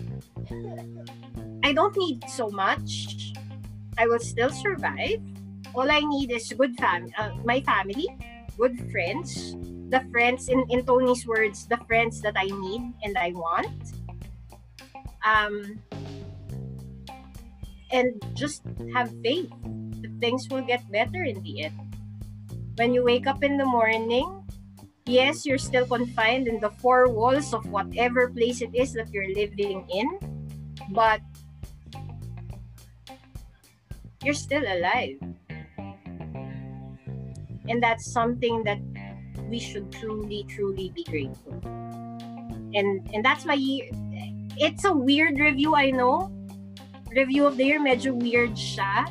I 1.64 1.74
don't 1.74 1.96
need 1.98 2.24
so 2.30 2.50
much. 2.50 3.34
I 3.98 4.08
will 4.08 4.20
still 4.20 4.50
survive. 4.50 5.20
All 5.76 5.90
I 5.92 6.00
need 6.00 6.32
is 6.32 6.54
good 6.54 6.78
fam, 6.78 7.10
uh, 7.18 7.32
my 7.44 7.60
family, 7.62 8.08
good 8.58 8.80
friends, 8.92 9.56
the 9.94 10.02
friends 10.10 10.50
in 10.50 10.66
in 10.74 10.82
Tony's 10.90 11.22
words, 11.30 11.70
the 11.70 11.78
friends 11.86 12.18
that 12.26 12.34
I 12.34 12.50
need 12.50 12.82
and 13.06 13.14
I 13.14 13.30
want. 13.38 13.94
Um, 15.22 15.80
and 17.94 18.18
just 18.34 18.66
have 18.98 19.14
faith 19.22 19.54
that 20.02 20.14
things 20.18 20.50
will 20.50 20.66
get 20.66 20.82
better 20.90 21.22
in 21.22 21.38
the 21.46 21.70
end. 21.70 21.78
When 22.76 22.98
you 22.98 23.06
wake 23.06 23.30
up 23.30 23.46
in 23.46 23.62
the 23.62 23.70
morning, 23.70 24.26
yes, 25.06 25.46
you're 25.46 25.62
still 25.62 25.86
confined 25.86 26.50
in 26.50 26.58
the 26.58 26.74
four 26.82 27.08
walls 27.08 27.54
of 27.54 27.70
whatever 27.70 28.34
place 28.34 28.66
it 28.66 28.74
is 28.74 28.98
that 28.98 29.14
you're 29.14 29.30
living 29.30 29.86
in, 29.94 30.10
but 30.90 31.22
you're 34.26 34.34
still 34.34 34.66
alive. 34.66 35.22
And 37.70 37.78
that's 37.78 38.12
something 38.12 38.66
that 38.66 38.82
we 39.54 39.62
should 39.62 39.94
truly, 39.94 40.42
truly 40.50 40.90
be 40.98 41.06
grateful. 41.06 41.54
And 42.74 43.06
and 43.14 43.22
that's 43.22 43.46
my 43.46 43.54
it's 44.58 44.82
a 44.82 44.94
weird 44.94 45.38
review, 45.38 45.78
I 45.78 45.94
know. 45.94 46.34
Review 47.14 47.46
of 47.46 47.62
the 47.62 47.70
year, 47.70 47.78
medyo 47.78 48.18
weird 48.18 48.58
siya. 48.58 49.06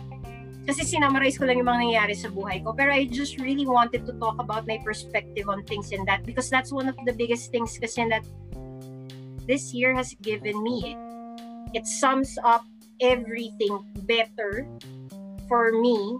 Kasi 0.67 0.83
sinamarize 0.83 1.39
ko 1.39 1.47
lang 1.47 1.63
yung 1.63 1.71
mga 1.71 1.81
nangyayari 1.87 2.15
sa 2.19 2.27
buhay 2.35 2.59
ko. 2.67 2.75
Pero 2.75 2.91
I 2.91 3.07
just 3.07 3.39
really 3.39 3.67
wanted 3.67 4.03
to 4.11 4.15
talk 4.19 4.43
about 4.43 4.67
my 4.67 4.83
perspective 4.83 5.47
on 5.47 5.63
things 5.71 5.95
and 5.95 6.03
that 6.11 6.27
because 6.27 6.51
that's 6.51 6.75
one 6.75 6.91
of 6.91 6.99
the 7.07 7.15
biggest 7.15 7.55
things 7.55 7.79
kasi 7.79 8.03
that 8.11 8.27
this 9.47 9.71
year 9.71 9.95
has 9.95 10.15
given 10.27 10.59
me. 10.63 10.99
It 11.71 11.87
sums 11.87 12.35
up 12.43 12.67
everything 12.99 13.79
better 14.07 14.67
for 15.47 15.71
me 15.79 16.19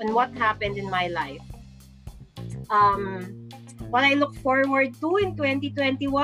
and 0.00 0.12
what 0.12 0.32
happened 0.36 0.76
in 0.76 0.88
my 0.88 1.08
life. 1.08 1.49
Um, 2.70 3.50
what 3.90 4.04
I 4.04 4.14
look 4.14 4.34
forward 4.38 4.94
to 5.02 5.16
in 5.18 5.34
2021, 5.34 6.14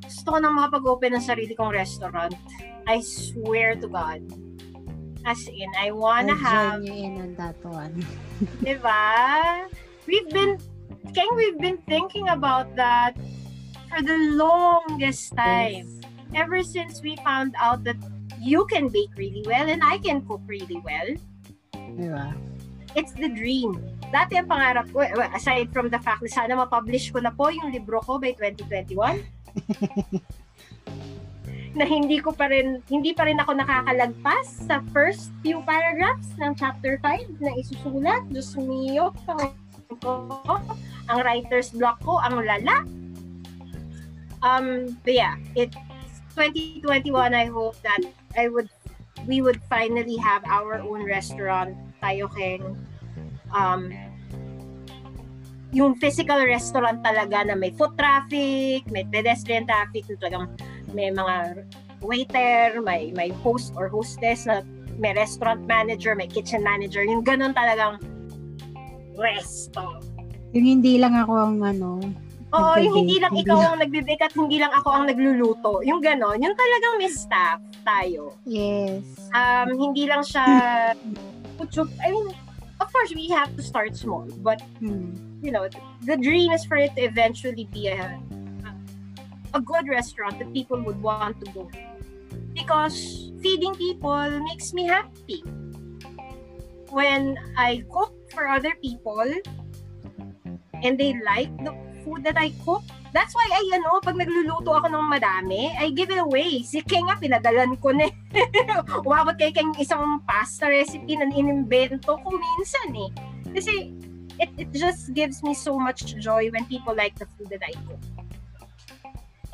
gusto 0.00 0.28
ko 0.32 0.38
nang 0.40 0.56
makapag-open 0.56 1.12
ng 1.12 1.24
sarili 1.24 1.52
kong 1.52 1.76
restaurant. 1.76 2.32
I 2.88 3.04
swear 3.04 3.76
to 3.76 3.88
God. 3.88 4.24
As 5.24 5.40
in, 5.48 5.68
I 5.76 5.92
wanna 5.92 6.36
have 6.36 6.84
Join 6.84 6.88
you 6.88 7.04
in 7.04 7.12
on 7.20 7.30
that 7.36 7.56
one. 7.64 8.04
Diba? 8.64 9.68
We've 10.08 10.28
been, 10.28 10.60
Keng, 11.12 11.32
we've 11.36 11.60
been 11.60 11.80
thinking 11.88 12.28
about 12.28 12.76
that 12.76 13.16
for 13.88 14.02
the 14.02 14.16
longest 14.36 15.36
time. 15.36 15.88
Ever 16.34 16.64
since 16.64 17.00
we 17.00 17.16
found 17.24 17.54
out 17.60 17.84
that 17.84 17.96
you 18.40 18.66
can 18.66 18.88
bake 18.88 19.12
really 19.16 19.44
well 19.46 19.68
and 19.68 19.80
I 19.84 19.96
can 19.98 20.24
cook 20.26 20.42
really 20.46 20.80
well. 20.84 21.08
Diba? 21.72 22.36
It's 22.96 23.12
the 23.12 23.28
dream. 23.28 23.80
Dati 24.14 24.38
ang 24.38 24.46
pangarap 24.46 24.86
ko, 24.94 25.02
well, 25.02 25.26
aside 25.34 25.74
from 25.74 25.90
the 25.90 25.98
fact 25.98 26.22
na 26.22 26.30
sana 26.30 26.54
ma-publish 26.54 27.10
ko 27.10 27.18
na 27.18 27.34
po 27.34 27.50
yung 27.50 27.74
libro 27.74 27.98
ko 27.98 28.22
by 28.22 28.30
2021, 28.38 28.94
na 31.78 31.82
hindi 31.82 32.22
ko 32.22 32.30
pa 32.30 32.46
rin, 32.46 32.78
hindi 32.86 33.10
pa 33.10 33.26
rin 33.26 33.42
ako 33.42 33.58
nakakalagpas 33.58 34.70
sa 34.70 34.78
first 34.94 35.34
few 35.42 35.58
paragraphs 35.66 36.30
ng 36.38 36.54
chapter 36.54 37.02
5 37.02 37.42
na 37.42 37.58
isusulat. 37.58 38.22
Diyos 38.30 38.54
mio, 38.54 39.10
ko, 39.98 40.38
ang 41.10 41.18
writer's 41.26 41.74
block 41.74 41.98
ko, 42.06 42.22
ang 42.22 42.38
lala. 42.38 42.86
Um, 44.46 44.94
but 45.02 45.18
yeah, 45.18 45.34
it 45.58 45.74
2021, 46.38 47.34
I 47.34 47.50
hope 47.50 47.74
that 47.82 47.98
I 48.38 48.46
would, 48.46 48.70
we 49.26 49.42
would 49.42 49.58
finally 49.66 50.22
have 50.22 50.46
our 50.46 50.78
own 50.78 51.02
restaurant, 51.02 51.74
tayo 51.98 52.30
keng, 52.30 52.78
um, 53.52 53.92
yung 55.74 55.98
physical 55.98 56.38
restaurant 56.46 57.02
talaga 57.02 57.42
na 57.42 57.58
may 57.58 57.74
foot 57.74 57.98
traffic, 57.98 58.86
may 58.88 59.02
pedestrian 59.10 59.66
traffic, 59.66 60.06
na 60.06 60.16
talagang 60.22 60.46
may 60.94 61.10
mga 61.10 61.66
waiter, 61.98 62.78
may 62.78 63.10
may 63.10 63.34
host 63.42 63.74
or 63.74 63.90
hostess 63.90 64.46
na 64.46 64.62
may 65.02 65.10
restaurant 65.12 65.66
manager, 65.66 66.14
may 66.14 66.30
kitchen 66.30 66.62
manager, 66.62 67.02
yung 67.02 67.26
ganun 67.26 67.50
talagang 67.50 67.98
resto. 69.18 69.98
Yung 70.54 70.78
hindi 70.78 71.02
lang 71.02 71.18
ako 71.18 71.32
ang 71.34 71.56
ano, 71.66 71.98
Oo, 72.54 72.78
yung 72.78 72.94
hindi 73.02 73.18
lang 73.18 73.34
ikaw 73.34 73.58
ang 73.74 73.82
nagbibake 73.82 74.22
at 74.22 74.34
hindi 74.38 74.62
lang 74.62 74.70
ako 74.70 74.88
ang 74.94 75.04
nagluluto. 75.10 75.82
Yung 75.82 75.98
ganon, 75.98 76.38
yung 76.38 76.54
talagang 76.54 76.94
may 77.02 77.10
staff 77.10 77.58
tayo. 77.82 78.38
yes. 78.46 79.02
Um, 79.34 79.74
hindi 79.74 80.06
lang 80.06 80.22
siya. 80.22 80.46
I 82.04 82.08
mean, 82.10 82.28
of 82.84 82.92
course, 82.92 83.14
we 83.14 83.28
have 83.28 83.56
to 83.56 83.62
start 83.62 83.96
small. 83.96 84.28
But, 84.44 84.60
Hmm. 84.78 85.16
you 85.40 85.50
know, 85.50 85.68
the 86.04 86.16
dream 86.16 86.52
is 86.52 86.64
for 86.64 86.76
it 86.76 86.92
to 86.96 87.02
eventually 87.02 87.64
be 87.72 87.88
a, 87.88 88.20
a 89.54 89.60
good 89.60 89.88
restaurant 89.88 90.38
that 90.38 90.52
people 90.52 90.82
would 90.84 91.00
want 91.00 91.40
to 91.40 91.46
go. 91.52 91.70
Because 92.52 93.32
feeding 93.40 93.74
people 93.74 94.28
makes 94.50 94.72
me 94.72 94.84
happy. 94.84 95.40
When 96.90 97.38
I 97.56 97.82
cook 97.90 98.12
for 98.30 98.46
other 98.46 98.74
people 98.80 99.26
and 100.84 100.98
they 100.98 101.18
like 101.24 101.50
the 101.64 101.74
food 102.04 102.22
that 102.24 102.36
I 102.36 102.52
cook, 102.64 102.84
that's 103.14 103.30
why 103.30 103.46
I, 103.46 103.78
ano, 103.78 104.02
pag 104.02 104.18
nagluluto 104.18 104.74
ako 104.74 104.90
ng 104.90 105.06
madami, 105.06 105.70
I 105.78 105.94
give 105.94 106.10
it 106.10 106.18
away. 106.18 106.66
Si 106.66 106.82
King 106.82 107.06
nga, 107.06 107.16
pinadalan 107.16 107.78
ko 107.78 107.94
na. 107.94 108.10
eh. 108.10 108.12
Umabot 109.06 109.38
kay 109.38 109.54
King 109.54 109.70
isang 109.78 110.18
pasta 110.26 110.66
recipe 110.66 111.14
na 111.14 111.30
inimbento 111.30 112.18
ko 112.18 112.28
minsan 112.34 112.90
eh. 112.90 113.10
Kasi 113.54 113.94
it, 114.42 114.50
it 114.58 114.70
just 114.74 115.14
gives 115.14 115.46
me 115.46 115.54
so 115.54 115.78
much 115.78 116.18
joy 116.18 116.50
when 116.50 116.66
people 116.66 116.90
like 116.90 117.14
the 117.14 117.30
food 117.38 117.54
that 117.54 117.62
I 117.62 117.72
cook. 117.86 118.02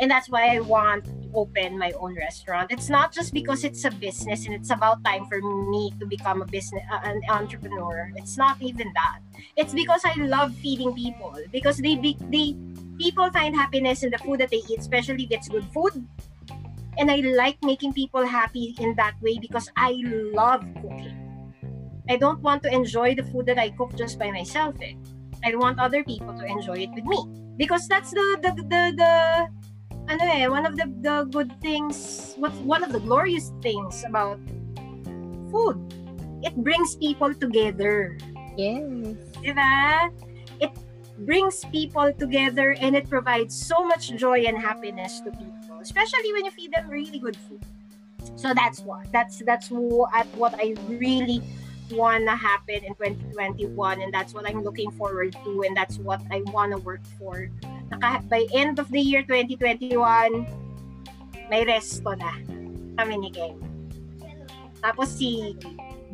And 0.00 0.10
that's 0.10 0.28
why 0.30 0.56
I 0.56 0.60
want 0.60 1.04
to 1.04 1.30
open 1.34 1.78
my 1.78 1.92
own 1.92 2.16
restaurant. 2.16 2.72
It's 2.72 2.88
not 2.88 3.12
just 3.12 3.34
because 3.34 3.64
it's 3.64 3.84
a 3.84 3.90
business 3.90 4.46
and 4.46 4.54
it's 4.54 4.70
about 4.70 5.04
time 5.04 5.26
for 5.26 5.40
me 5.42 5.92
to 6.00 6.06
become 6.06 6.40
a 6.40 6.46
business 6.46 6.82
uh, 6.90 7.00
an 7.04 7.20
entrepreneur. 7.28 8.10
It's 8.16 8.36
not 8.36 8.56
even 8.62 8.90
that. 8.94 9.20
It's 9.56 9.74
because 9.74 10.02
I 10.04 10.14
love 10.16 10.54
feeding 10.56 10.94
people 10.94 11.36
because 11.52 11.76
they 11.78 11.96
they 12.00 12.56
people 12.98 13.30
find 13.30 13.54
happiness 13.54 14.02
in 14.02 14.10
the 14.10 14.18
food 14.18 14.40
that 14.40 14.50
they 14.50 14.64
eat, 14.68 14.78
especially 14.78 15.24
if 15.24 15.30
it's 15.30 15.48
good 15.48 15.64
food. 15.72 15.92
And 16.98 17.10
I 17.10 17.16
like 17.16 17.62
making 17.62 17.92
people 17.92 18.26
happy 18.26 18.74
in 18.78 18.94
that 18.96 19.14
way 19.20 19.38
because 19.38 19.70
I 19.76 20.00
love 20.04 20.64
cooking. 20.80 21.16
I 22.08 22.16
don't 22.16 22.40
want 22.40 22.62
to 22.64 22.72
enjoy 22.72 23.14
the 23.14 23.22
food 23.22 23.46
that 23.46 23.58
I 23.58 23.70
cook 23.70 23.94
just 23.96 24.18
by 24.18 24.30
myself. 24.30 24.74
Eh. 24.82 24.94
I 25.44 25.54
want 25.54 25.78
other 25.78 26.04
people 26.04 26.36
to 26.36 26.44
enjoy 26.44 26.88
it 26.88 26.90
with 26.90 27.04
me 27.04 27.20
because 27.56 27.88
that's 27.88 28.10
the 28.10 28.26
the 28.42 28.50
the, 28.56 28.82
the 28.96 29.12
ano 30.10 30.26
eh, 30.26 30.46
one 30.50 30.66
of 30.66 30.74
the, 30.74 30.90
the 31.06 31.24
good 31.30 31.54
things, 31.62 32.34
what 32.34 32.50
one 32.66 32.82
of 32.82 32.90
the 32.90 32.98
glorious 32.98 33.54
things 33.62 34.02
about 34.02 34.42
food. 35.54 35.78
It 36.42 36.56
brings 36.58 36.96
people 36.96 37.32
together. 37.34 38.18
Yes. 38.58 38.82
Diba? 39.38 40.10
It 40.58 40.74
brings 41.22 41.62
people 41.70 42.10
together 42.18 42.74
and 42.80 42.96
it 42.96 43.08
provides 43.08 43.54
so 43.54 43.86
much 43.86 44.10
joy 44.18 44.50
and 44.50 44.58
happiness 44.58 45.20
to 45.22 45.30
people, 45.30 45.78
especially 45.80 46.32
when 46.32 46.44
you 46.44 46.50
feed 46.50 46.72
them 46.74 46.90
really 46.90 47.18
good 47.18 47.36
food. 47.36 47.62
So 48.36 48.52
that's 48.52 48.80
what 48.80 49.10
that's 49.12 49.40
that's 49.46 49.68
what 49.70 50.26
what 50.34 50.54
I 50.58 50.74
really 50.88 51.40
wanna 51.92 52.36
happen 52.36 52.84
in 52.84 52.94
2021 52.94 54.02
and 54.02 54.12
that's 54.12 54.34
what 54.34 54.48
I'm 54.48 54.62
looking 54.62 54.90
forward 54.92 55.36
to 55.44 55.62
and 55.62 55.76
that's 55.76 55.98
what 55.98 56.20
I 56.30 56.42
wanna 56.52 56.78
work 56.78 57.04
for. 57.18 57.50
By 58.00 58.46
end 58.54 58.78
of 58.78 58.90
the 58.90 59.00
year 59.00 59.22
2021, 59.22 60.46
may 61.50 61.62
resto 61.66 62.14
na 62.14 62.32
kami 62.96 63.14
ni 63.18 63.30
Ken. 63.34 63.58
Tapos 64.80 65.12
si 65.12 65.58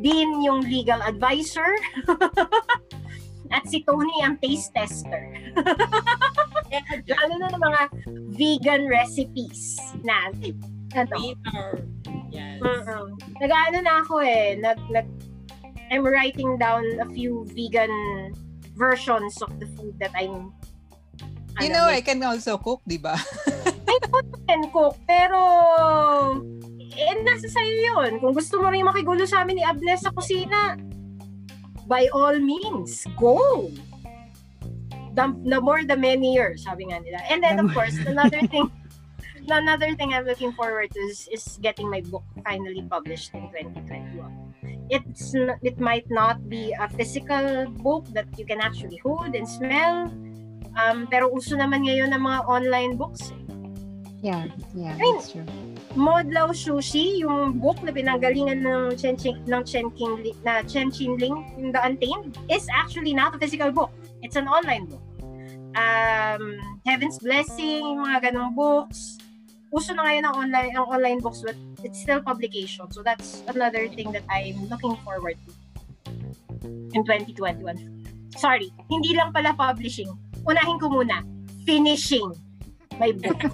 Dean 0.01 0.43
yung 0.45 0.65
legal 0.67 1.01
advisor 1.05 1.71
at 3.55 3.65
si 3.69 3.85
Tony 3.87 4.25
ang 4.25 4.37
taste 4.43 4.75
tester. 4.75 5.33
Lalo 7.13 7.35
na 7.39 7.49
ng 7.53 7.63
mga 7.63 7.83
vegan 8.35 8.83
recipes 8.91 9.79
na 10.03 10.33
ano. 10.97 11.37
Yes. 12.33 12.61
Mm-mm. 12.61 13.17
Nag-ano 13.41 13.79
na 13.81 13.95
ako 14.05 14.21
eh. 14.21 14.57
Nag, 14.61 14.79
nag, 14.93 15.09
I'm 15.91 16.05
writing 16.05 16.59
down 16.59 16.85
a 17.01 17.07
few 17.11 17.47
vegan 17.55 18.35
versions 18.75 19.41
of 19.43 19.59
the 19.59 19.67
food 19.79 19.97
that 20.01 20.13
I'm 20.15 20.53
You 21.57 21.73
ano, 21.73 21.73
know, 21.73 21.87
I 21.89 22.05
can 22.05 22.21
also 22.21 22.61
cook, 22.61 22.85
di 22.85 23.01
ba? 23.01 23.17
can 24.49 24.69
cook. 24.69 25.01
Pero, 25.09 25.41
eh, 26.93 27.17
nasa 27.25 27.49
sa'yo 27.49 27.75
yun. 27.81 28.21
Kung 28.21 28.37
gusto 28.37 28.61
mo 28.61 28.69
rin 28.69 28.85
makigulo 28.85 29.25
sa 29.25 29.41
amin 29.41 29.57
ni 29.57 29.65
Abnes 29.65 30.05
sa 30.05 30.13
kusina, 30.13 30.77
by 31.89 32.13
all 32.13 32.37
means, 32.37 33.09
go! 33.17 33.73
The, 35.17 35.33
the 35.49 35.57
more 35.65 35.81
the 35.81 35.97
merrier, 35.97 36.61
sabi 36.61 36.93
nga 36.93 37.01
nila. 37.01 37.25
And 37.33 37.41
then, 37.41 37.57
of 37.57 37.73
course, 37.73 37.97
another 38.05 38.45
thing, 38.53 38.69
another 39.49 39.97
thing 39.97 40.13
I'm 40.13 40.29
looking 40.29 40.53
forward 40.53 40.93
to 40.93 41.01
is, 41.09 41.25
is 41.33 41.57
getting 41.65 41.89
my 41.89 42.05
book 42.05 42.25
finally 42.45 42.85
published 42.85 43.33
in 43.33 43.49
2021. 43.49 44.46
It's 44.89 45.35
it 45.63 45.79
might 45.83 46.07
not 46.11 46.49
be 46.49 46.71
a 46.79 46.87
physical 46.89 47.67
book 47.83 48.07
that 48.15 48.31
you 48.39 48.47
can 48.47 48.61
actually 48.61 49.03
hold 49.03 49.35
and 49.35 49.47
smell. 49.47 50.11
Um, 50.77 51.09
pero 51.09 51.33
uso 51.33 51.57
naman 51.57 51.89
ngayon 51.89 52.13
ng 52.13 52.23
mga 52.23 52.41
online 52.47 52.95
books. 53.01 53.33
Yeah, 54.23 54.49
yeah, 54.75 54.97
I 54.97 55.01
mean, 55.01 55.17
that's 55.17 55.33
true. 55.33 55.47
Modlaw 55.97 56.53
Sushi, 56.53 57.25
yung 57.25 57.57
book 57.57 57.81
na 57.81 57.93
pinanggalingan 57.93 58.61
ng 58.65 58.97
Chen 59.01 59.17
Ching, 59.17 59.41
ng 59.49 59.63
Chen 59.65 59.89
King 59.97 60.21
na 60.45 60.61
Chen 60.67 60.93
Qinling, 60.93 61.37
yung 61.57 61.73
The 61.73 61.81
Untamed, 61.81 62.37
is 62.53 62.69
actually 62.69 63.17
not 63.17 63.33
a 63.33 63.39
physical 63.41 63.73
book. 63.73 63.93
It's 64.21 64.37
an 64.37 64.49
online 64.49 64.93
book. 64.93 65.05
Um, 65.77 66.59
Heaven's 66.85 67.21
Blessing, 67.21 68.03
mga 68.03 68.33
ganong 68.33 68.57
books. 68.57 69.17
Uso 69.73 69.93
na 69.97 70.05
ngayon 70.09 70.25
ang 70.29 70.35
online 70.37 70.71
ang 70.77 70.87
online 70.89 71.21
books 71.21 71.45
but 71.45 71.57
it's 71.85 72.01
still 72.01 72.21
publication. 72.23 72.91
So 72.93 73.03
that's 73.03 73.43
another 73.49 73.89
thing 73.89 74.13
that 74.13 74.25
I'm 74.31 74.69
looking 74.69 74.97
forward 75.05 75.37
to 75.47 75.51
in 76.95 77.05
2021. 77.05 78.07
Sorry, 78.37 78.71
hindi 78.91 79.17
lang 79.17 79.33
pala 79.33 79.53
publishing. 79.57 80.09
Unahin 80.47 80.79
ko 80.81 80.89
muna, 80.93 81.25
finishing 81.65 82.33
my 83.01 83.13
book. 83.13 83.41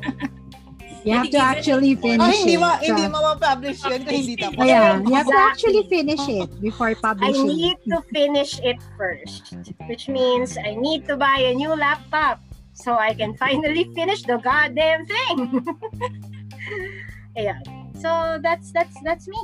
You 1.03 1.19
have 1.19 1.35
to 1.35 1.39
actually 1.43 1.99
Oh, 1.99 2.03
finish 2.15 2.37
hindi 2.47 2.55
it. 2.55 2.61
ma 2.63 2.79
hindi 2.79 3.03
So, 3.03 3.11
ma-publish 3.11 3.83
yun 3.91 4.01
kung 4.07 4.15
hindi 4.23 4.35
tapos. 4.39 4.63
Kaya, 4.63 5.03
you 5.03 5.15
have 5.19 5.27
to 5.27 5.35
Exactly. 5.35 5.51
actually 5.51 5.83
finish 5.91 6.25
it 6.31 6.51
before 6.63 6.95
I 6.95 6.95
publishing 6.95 7.51
need 7.51 7.75
it. 7.75 7.91
to 7.91 7.99
finish 8.15 8.63
it 8.63 8.79
first, 8.95 9.51
which 9.91 10.07
means 10.07 10.55
I 10.55 10.79
need 10.79 11.03
to 11.11 11.19
buy 11.19 11.43
a 11.43 11.59
new 11.59 11.75
laptop. 11.75 12.39
so 12.73 12.95
I 12.97 13.13
can 13.19 13.35
finally 13.37 13.85
finish 13.99 14.23
the 14.25 14.39
goddamn 14.41 15.05
thing. 15.05 15.61
Ayan. 17.37 17.82
So 18.01 18.39
that's 18.43 18.73
that's 18.73 18.97
that's 19.03 19.27
me. 19.29 19.41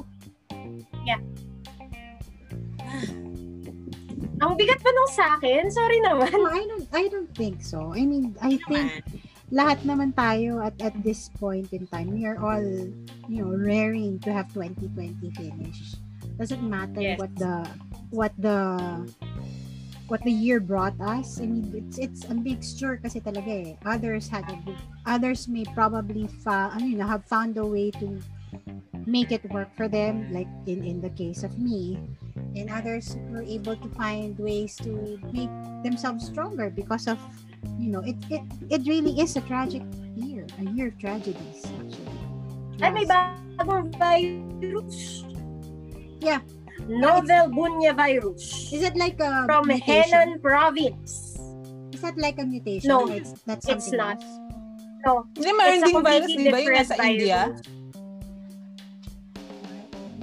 Yeah. 1.05 1.21
Ang 4.39 4.55
bigat 4.55 4.79
pa 4.79 4.91
nung 4.95 5.11
sa 5.11 5.35
akin. 5.35 5.67
Sorry 5.67 5.99
naman. 5.99 6.31
No, 6.31 6.47
I 6.47 6.63
don't 6.63 6.87
I 6.95 7.05
don't 7.11 7.33
think 7.35 7.59
so. 7.61 7.91
I 7.91 8.07
mean, 8.07 8.39
I 8.39 8.55
think 8.71 9.03
lahat 9.51 9.83
naman 9.83 10.15
tayo 10.15 10.63
at 10.63 10.79
at 10.79 10.95
this 11.03 11.27
point 11.43 11.73
in 11.75 11.91
time, 11.91 12.15
we 12.15 12.23
are 12.23 12.39
all, 12.39 12.63
you 13.27 13.43
know, 13.43 13.51
raring 13.51 14.23
to 14.23 14.31
have 14.31 14.47
2020 14.55 15.19
finish. 15.35 15.99
Doesn't 16.39 16.63
matter 16.63 17.03
Yes. 17.03 17.19
what 17.19 17.35
the 17.35 17.55
what 18.15 18.33
the 18.39 18.59
what 20.07 20.23
the 20.23 20.31
year 20.31 20.63
brought 20.63 20.95
us. 21.03 21.43
I 21.43 21.51
mean, 21.51 21.75
it's 21.75 21.99
it's 21.99 22.23
a 22.31 22.35
mixture 22.35 22.95
kasi 23.03 23.19
talaga 23.19 23.75
eh. 23.75 23.75
Others 23.83 24.31
had 24.31 24.47
a 24.47 24.57
others 25.03 25.51
may 25.51 25.67
probably 25.75 26.31
fa, 26.47 26.71
ano 26.73 26.87
yun, 26.87 27.03
have 27.03 27.27
found 27.27 27.59
a 27.59 27.67
way 27.67 27.91
to 27.99 28.23
make 29.07 29.33
it 29.33 29.41
work 29.51 29.69
for 29.77 29.89
them 29.89 30.29
like 30.33 30.49
in 30.67 30.85
in 30.85 31.01
the 31.01 31.09
case 31.17 31.43
of 31.43 31.57
me 31.59 31.97
and 32.57 32.69
others 32.69 33.17
were 33.33 33.43
able 33.45 33.77
to 33.77 33.89
find 33.97 34.37
ways 34.39 34.77
to 34.77 35.17
make 35.33 35.51
themselves 35.83 36.27
stronger 36.29 36.69
because 36.69 37.09
of 37.09 37.17
you 37.79 37.89
know 37.89 38.01
it 38.05 38.17
it, 38.29 38.43
it 38.69 38.83
really 38.87 39.17
is 39.21 39.37
a 39.37 39.43
tragic 39.49 39.83
year 40.17 40.45
a 40.61 40.65
year 40.77 40.89
of 40.93 40.97
tragedies 41.01 41.65
actually 41.81 42.17
Ay, 42.79 42.91
may 42.95 43.03
Yes. 43.03 43.11
bagong 43.59 43.91
virus. 43.99 45.27
Yeah. 46.23 46.39
Novel 46.87 47.51
Bunya 47.51 47.91
virus. 47.91 48.71
is 48.71 48.87
it 48.87 48.95
like 48.95 49.19
a 49.19 49.43
From 49.51 49.67
mutation? 49.67 50.39
Henan 50.39 50.43
province. 50.43 51.35
is 51.91 52.01
that 52.07 52.15
like 52.15 52.39
a 52.39 52.47
mutation 52.47 52.87
No, 52.87 53.11
it's 53.11 53.35
that's 53.43 53.67
it's 53.67 53.91
something 53.91 53.99
not. 53.99 54.23
else? 54.23 54.31
No, 55.03 55.27
Hindi, 55.35 55.51
meron 55.59 55.83
a 55.83 55.87
ding 55.91 55.99
virus, 56.07 56.31
completely 56.31 56.45
di 56.47 56.51
ba? 56.55 56.59
Yung 56.63 56.71
different 56.71 56.87
nasa 56.87 56.95
India. 57.03 57.41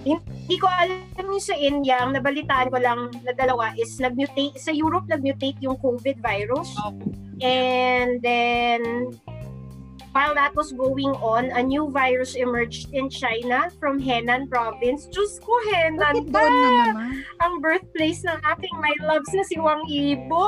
Hindi 0.06 0.58
ko 0.62 0.70
alam 0.70 1.26
yung 1.26 1.42
sa 1.42 1.58
India, 1.58 1.98
ang 1.98 2.14
nabalitaan 2.14 2.70
ko 2.70 2.78
lang 2.78 3.10
na 3.26 3.34
dalawa 3.34 3.74
is 3.74 3.98
nag-mutate, 3.98 4.62
sa 4.62 4.70
Europe 4.70 5.10
nag-mutate 5.10 5.58
yung 5.66 5.76
COVID 5.82 6.22
virus. 6.22 6.70
And 7.42 8.22
then, 8.22 9.12
while 10.16 10.38
that 10.38 10.56
was 10.56 10.72
going 10.72 11.12
on, 11.20 11.52
a 11.52 11.60
new 11.60 11.90
virus 11.90 12.40
emerged 12.40 12.94
in 12.94 13.10
China 13.10 13.68
from 13.82 14.00
Henan 14.00 14.48
province. 14.48 15.10
Diyos 15.12 15.42
ko, 15.44 15.52
Henan 15.74 16.30
bakit 16.32 16.32
na 16.32 16.94
naman 16.94 17.26
Ang 17.44 17.60
birthplace 17.60 18.24
ng 18.24 18.40
aking 18.56 18.76
my 18.80 18.96
loves 19.04 19.28
na 19.36 19.44
si 19.44 19.60
Wang 19.60 19.84
Ibo. 19.90 20.48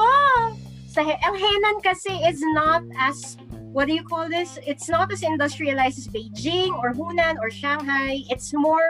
Sa, 0.87 1.03
He- 1.03 1.19
ang 1.25 1.35
Henan 1.35 1.83
kasi 1.83 2.15
is 2.23 2.39
not 2.55 2.85
as 2.95 3.35
what 3.75 3.85
do 3.85 3.93
you 3.93 4.01
call 4.01 4.25
this? 4.25 4.57
It's 4.65 4.89
not 4.89 5.11
as 5.11 5.21
industrialized 5.21 5.99
as 5.99 6.07
Beijing 6.07 6.71
or 6.79 6.95
Hunan 6.95 7.37
or 7.43 7.51
Shanghai. 7.51 8.23
It's 8.31 8.55
more 8.55 8.89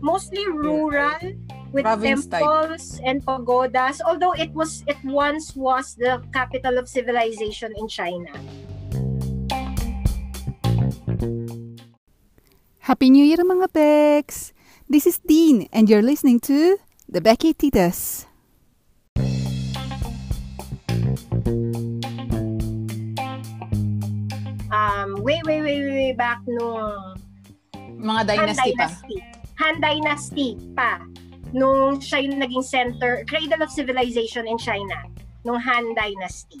mostly 0.00 0.46
rural 0.48 1.18
with 1.74 1.84
Province 1.84 2.26
type. 2.26 2.42
temples 2.42 3.00
and 3.04 3.24
pagodas. 3.24 4.00
Although 4.06 4.32
it 4.32 4.54
was 4.54 4.86
it 4.86 4.98
once 5.02 5.54
was 5.58 5.94
the 5.98 6.22
capital 6.32 6.78
of 6.78 6.88
civilization 6.88 7.74
in 7.76 7.90
China. 7.90 8.30
Happy 12.84 13.08
New 13.08 13.24
Year 13.24 13.40
mga 13.40 13.72
Bex! 13.72 14.52
This 14.86 15.08
is 15.08 15.18
Dean 15.18 15.66
and 15.72 15.88
you're 15.88 16.04
listening 16.04 16.38
to 16.46 16.76
The 17.08 17.24
Becky 17.24 17.56
Titas. 17.56 18.28
Um, 24.74 25.22
way, 25.22 25.40
way, 25.46 25.62
way, 25.62 25.78
way, 25.80 26.12
back 26.12 26.42
nung 26.44 27.16
Mga 28.04 28.20
Han 28.20 28.26
dynasty 28.28 28.72
pa. 28.76 28.88
Han 29.60 29.80
Dynasty 29.80 30.58
pa. 30.74 30.98
Nung 31.54 32.02
siya 32.02 32.26
yung 32.26 32.42
naging 32.42 32.66
center, 32.66 33.22
cradle 33.30 33.62
of 33.62 33.70
civilization 33.70 34.46
in 34.50 34.58
China. 34.58 35.06
Nung 35.46 35.60
Han 35.60 35.94
Dynasty. 35.94 36.58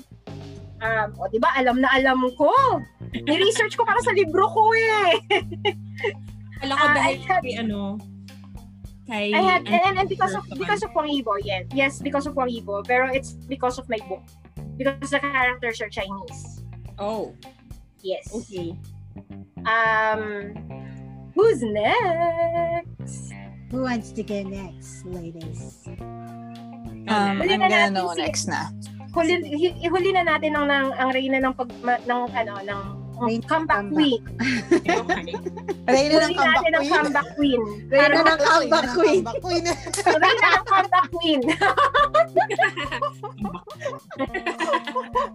Um, 0.84 1.16
o, 1.18 1.26
di 1.26 1.40
ba, 1.40 1.50
alam 1.56 1.80
na 1.80 1.88
alam 1.96 2.20
ko. 2.36 2.52
Ni-research 3.14 3.74
ko 3.74 3.82
para 3.82 3.98
sa 4.04 4.12
libro 4.12 4.44
ko 4.50 4.62
eh. 4.74 5.16
Alam 6.66 6.76
ko 6.76 6.86
Ah, 6.86 6.94
dahil 6.94 7.16
I 7.16 7.24
had- 7.24 7.42
kay 7.42 7.54
ano, 7.56 7.80
kay... 9.06 9.26
I 9.32 9.40
had, 9.42 9.62
ano, 9.64 9.80
and, 9.86 9.94
and 10.04 10.08
because 10.08 10.34
of, 10.34 10.42
because 10.58 10.82
of 10.82 10.90
Wang 10.92 11.08
Yibo, 11.08 11.38
yes. 11.40 11.64
Yes, 11.72 11.92
because 12.02 12.26
of 12.26 12.34
Wang 12.36 12.50
Yibo. 12.50 12.82
Pero 12.84 13.08
it's 13.08 13.32
because 13.48 13.78
of 13.78 13.88
my 13.88 13.98
book. 14.10 14.22
Because 14.76 15.10
the 15.10 15.18
characters 15.22 15.80
are 15.80 15.88
Chinese. 15.88 16.62
Oh, 16.98 17.32
Yes. 18.04 18.28
okay. 18.34 18.76
Um, 19.64 20.62
who's 21.34 21.60
next? 21.62 23.32
who 23.70 23.82
wants 23.82 24.12
to 24.12 24.22
go 24.22 24.42
next 24.44 25.04
ladies 25.06 25.82
Um, 27.04 27.36
Huli 27.36 27.52
I'm 27.52 27.60
na 27.60 27.68
gonna 27.68 27.68
natin 27.68 27.92
know 27.92 28.08
si- 28.16 28.22
next 28.24 28.44
na. 28.48 28.72
huli, 29.12 29.34
hi- 29.44 29.76
ihuli 29.84 30.10
na 30.10 30.24
natin 30.24 30.56
ang, 30.56 30.66
ang, 30.66 30.88
ang 30.96 31.10
reyna 31.12 31.36
ng 31.36 31.52
pag 31.52 31.68
ma- 31.84 32.00
ng 32.00 32.22
ano 32.32 32.54
ng 32.64 32.82
ng 33.14 33.44
comeback 33.44 33.84
comeback. 33.86 33.94
queen. 33.94 34.22
Reyna 35.86 36.16
ng 36.16 36.32
Huli 36.32 36.34
comeback 36.34 36.64
queen. 36.64 36.90
comeback 36.90 37.28
queen. 37.36 37.60
Reyna 37.92 38.18
ng 38.24 38.40
comeback 38.40 38.88
queen. 38.90 39.20
Comeback 39.22 39.38
queen. 39.44 39.64
Reyna 40.16 40.48
ng 40.48 40.64
comeback 40.64 41.06
queen. 41.12 41.40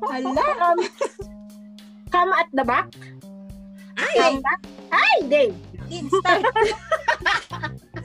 Hala 0.10 0.44
Um, 0.60 0.78
come 2.10 2.32
at 2.34 2.50
the 2.52 2.66
back. 2.66 2.90
Ay! 3.96 4.16
Come 4.18 4.40
back. 4.42 4.62
Ay, 4.92 5.16
Dave. 5.30 5.56
Instant 5.92 6.46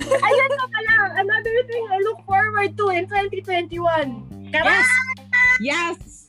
Ayun 0.04 0.50
na 0.56 0.66
pala. 0.68 0.94
Another 1.20 1.56
thing 1.68 1.84
I 1.88 1.98
look 2.02 2.20
forward 2.26 2.76
to 2.76 2.84
in 2.92 3.04
2021. 3.08 4.50
Kara! 4.52 4.82
Yes! 5.60 6.28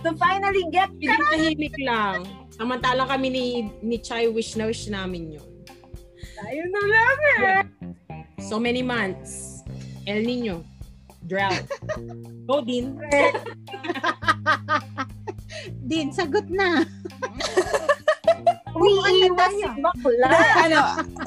To 0.00 0.16
finally 0.16 0.64
get 0.72 0.88
tahimik 0.96 1.76
lang. 1.84 2.24
Samantalang 2.56 3.04
kami 3.06 3.28
ni, 3.28 3.44
ni 3.84 4.00
Chai 4.00 4.32
wish 4.32 4.56
na 4.56 4.66
wish 4.66 4.88
namin 4.88 5.36
yun. 5.36 5.48
Ayun 6.40 6.68
na 6.72 6.82
lang 6.88 7.18
eh. 7.20 7.62
So 8.40 8.56
many 8.56 8.80
months. 8.80 9.60
El 10.08 10.24
Nino. 10.24 10.64
Drought. 11.28 11.68
Go, 12.48 12.64
Din. 12.64 12.96
din 15.84 16.08
sagot 16.08 16.48
na 16.48 16.88
Umiiwas 18.80 19.52
si 19.52 19.68
bakla. 19.84 20.28
ano, 20.64 20.80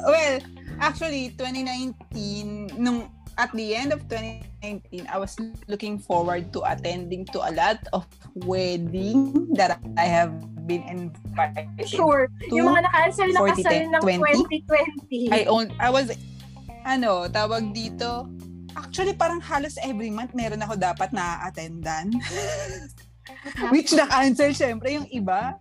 well, 0.04 0.34
actually, 0.82 1.30
2019, 1.38 2.74
nung 2.76 3.08
at 3.38 3.50
the 3.54 3.74
end 3.74 3.92
of 3.92 4.02
2019, 4.10 5.06
I 5.10 5.16
was 5.18 5.36
looking 5.66 5.98
forward 5.98 6.52
to 6.54 6.62
attending 6.66 7.26
to 7.34 7.42
a 7.42 7.52
lot 7.54 7.78
of 7.92 8.06
wedding 8.34 9.50
that 9.54 9.78
I 9.98 10.06
have 10.06 10.34
been 10.66 10.82
invited. 10.86 11.68
Sure. 11.86 12.30
to 12.30 12.54
Yung 12.54 12.74
mga 12.74 12.86
nakancel 12.86 13.28
na 13.34 13.40
40, 13.42 13.62
kasal 13.62 13.74
ng 13.90 14.02
20? 14.02 15.30
2020. 15.30 15.34
I 15.34 15.40
own, 15.50 15.66
I 15.78 15.90
was, 15.90 16.14
ano, 16.86 17.26
tawag 17.28 17.74
dito, 17.74 18.30
actually 18.74 19.14
parang 19.14 19.38
halos 19.42 19.78
every 19.82 20.10
month 20.10 20.34
meron 20.34 20.62
ako 20.62 20.74
dapat 20.78 21.10
na 21.14 21.42
attendan. 21.46 22.10
Which 23.72 23.92
na-cancel 23.96 24.52
syempre 24.52 24.94
yung 24.94 25.08
iba. 25.08 25.56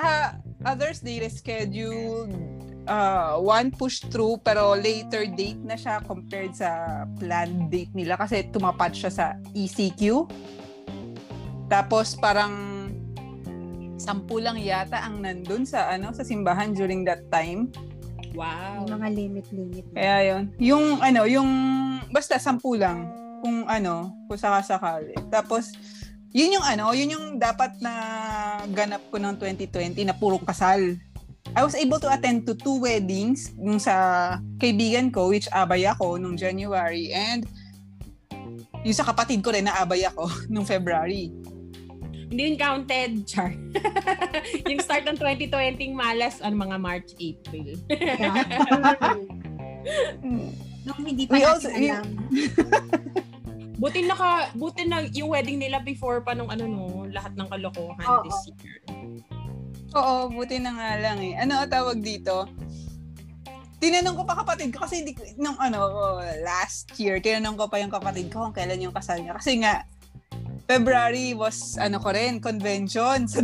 Ah, 0.00 0.40
others 0.64 1.04
they 1.04 1.20
rescheduled 1.20 2.32
uh, 2.88 3.36
one 3.36 3.68
push 3.68 4.00
through 4.08 4.40
pero 4.40 4.72
later 4.72 5.28
date 5.28 5.60
na 5.60 5.76
siya 5.76 6.00
compared 6.08 6.56
sa 6.56 7.04
planned 7.20 7.68
date 7.68 7.92
nila 7.92 8.16
kasi 8.16 8.48
tumapat 8.48 8.96
siya 8.96 9.10
sa 9.12 9.26
ECQ. 9.52 10.24
Tapos 11.68 12.16
parang 12.16 12.70
sampu 14.00 14.40
lang 14.40 14.56
yata 14.56 15.04
ang 15.04 15.20
nandun 15.20 15.68
sa 15.68 15.92
ano 15.92 16.16
sa 16.16 16.24
simbahan 16.24 16.72
during 16.72 17.04
that 17.04 17.28
time. 17.28 17.68
Wow. 18.32 18.86
May 18.86 18.94
mga 18.94 19.08
limit-limit. 19.12 19.84
Kaya 19.92 20.16
yun. 20.22 20.42
Yung 20.56 21.02
ano, 21.02 21.26
yung 21.26 21.50
basta 22.14 22.38
sampu 22.38 22.78
lang 22.78 23.10
kung 23.42 23.66
ano, 23.66 24.14
kung 24.30 24.38
sakasakali. 24.38 25.18
Tapos 25.28 25.74
yun 26.30 26.54
yung 26.54 26.66
ano, 26.66 26.94
yun 26.94 27.10
yung 27.10 27.26
dapat 27.38 27.74
na 27.82 27.92
ganap 28.70 29.02
ko 29.10 29.18
ng 29.18 29.34
2020 29.34 30.06
na 30.06 30.14
puro 30.14 30.38
kasal. 30.38 30.94
I 31.50 31.66
was 31.66 31.74
able 31.74 31.98
to 31.98 32.06
attend 32.06 32.46
to 32.46 32.54
two 32.54 32.78
weddings 32.78 33.50
yung 33.58 33.82
sa 33.82 34.38
kaibigan 34.62 35.10
ko 35.10 35.34
which 35.34 35.50
abay 35.50 35.82
ako 35.82 36.14
nung 36.14 36.38
January 36.38 37.10
and 37.10 37.42
yung 38.86 38.94
sa 38.94 39.02
kapatid 39.02 39.42
ko 39.42 39.50
rin 39.50 39.66
na 39.66 39.82
abay 39.82 40.06
ako 40.06 40.30
nung 40.52 40.62
February. 40.62 41.34
Hindi 42.30 42.54
yun 42.54 42.58
counted, 42.62 43.26
Char. 43.26 43.50
yung 44.70 44.78
start 44.78 45.02
ng 45.02 45.18
2020 45.18 45.98
malas, 45.98 46.38
ano 46.38 46.62
mga 46.62 46.78
March, 46.78 47.10
April. 47.18 47.74
Nung 50.86 51.00
hindi 51.02 51.26
pa 51.26 51.34
We 51.34 51.42
natin 51.42 51.50
also- 51.50 51.74
alam. 51.74 52.06
Buti 53.80 54.04
naka, 54.04 54.52
buti 54.52 54.84
na 54.84 55.08
yung 55.08 55.32
wedding 55.32 55.56
nila 55.56 55.80
before 55.80 56.20
pa 56.20 56.36
nung 56.36 56.52
ano 56.52 56.68
no, 56.68 57.08
lahat 57.08 57.32
ng 57.32 57.48
kalokohan 57.48 58.04
Oo. 58.04 58.28
this 58.28 58.52
year. 58.52 58.76
Oo, 59.96 60.28
buti 60.28 60.60
na 60.60 60.76
nga 60.76 60.90
lang 61.00 61.18
eh. 61.24 61.34
Ano 61.40 61.64
ang 61.64 61.72
tawag 61.72 62.04
dito? 62.04 62.44
Tinanong 63.80 64.20
ko 64.20 64.28
pa 64.28 64.36
kapatid 64.36 64.76
ko 64.76 64.84
kasi 64.84 65.00
hindi, 65.00 65.16
nung 65.40 65.56
ano, 65.56 66.20
last 66.44 66.92
year, 67.00 67.24
tinanong 67.24 67.56
ko 67.56 67.72
pa 67.72 67.80
yung 67.80 67.88
kapatid 67.88 68.28
ko 68.28 68.44
kung 68.44 68.52
kailan 68.52 68.84
yung 68.84 68.92
kasal 68.92 69.16
niya. 69.16 69.32
Kasi 69.40 69.64
nga, 69.64 69.88
February 70.68 71.32
was, 71.32 71.80
ano 71.80 71.96
ko 71.96 72.12
rin, 72.12 72.36
convention 72.36 73.24
sa, 73.32 73.40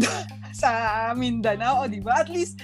sa 0.52 0.70
Mindanao, 1.16 1.88
di 1.88 2.04
ba? 2.04 2.20
At 2.20 2.28
least, 2.28 2.60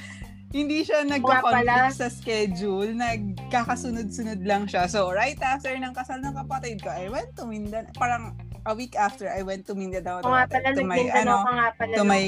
hindi 0.53 0.85
siya 0.85 1.09
nagka-conflict 1.09 1.97
sa 1.97 2.09
schedule. 2.13 2.93
Nagkakasunod-sunod 2.93 4.45
lang 4.45 4.69
siya. 4.69 4.85
So, 4.85 5.09
right 5.09 5.41
after 5.41 5.73
ng 5.73 5.97
kasal 5.97 6.21
ng 6.21 6.37
kapatid 6.37 6.85
ko, 6.85 6.93
I 6.93 7.09
went 7.09 7.33
to 7.41 7.49
Mindanao. 7.49 7.89
Parang 7.97 8.37
a 8.69 8.73
week 8.77 8.95
after, 8.95 9.33
I 9.33 9.41
went 9.43 9.65
to 9.67 9.75
Mindanao. 9.75 10.21
O 10.23 10.29
nga 10.29 10.47
pala, 10.47 10.77
to 10.77 10.85
my, 10.85 11.01
ano, 11.17 11.43
pala. 11.75 11.95
to 11.97 12.05
my 12.05 12.25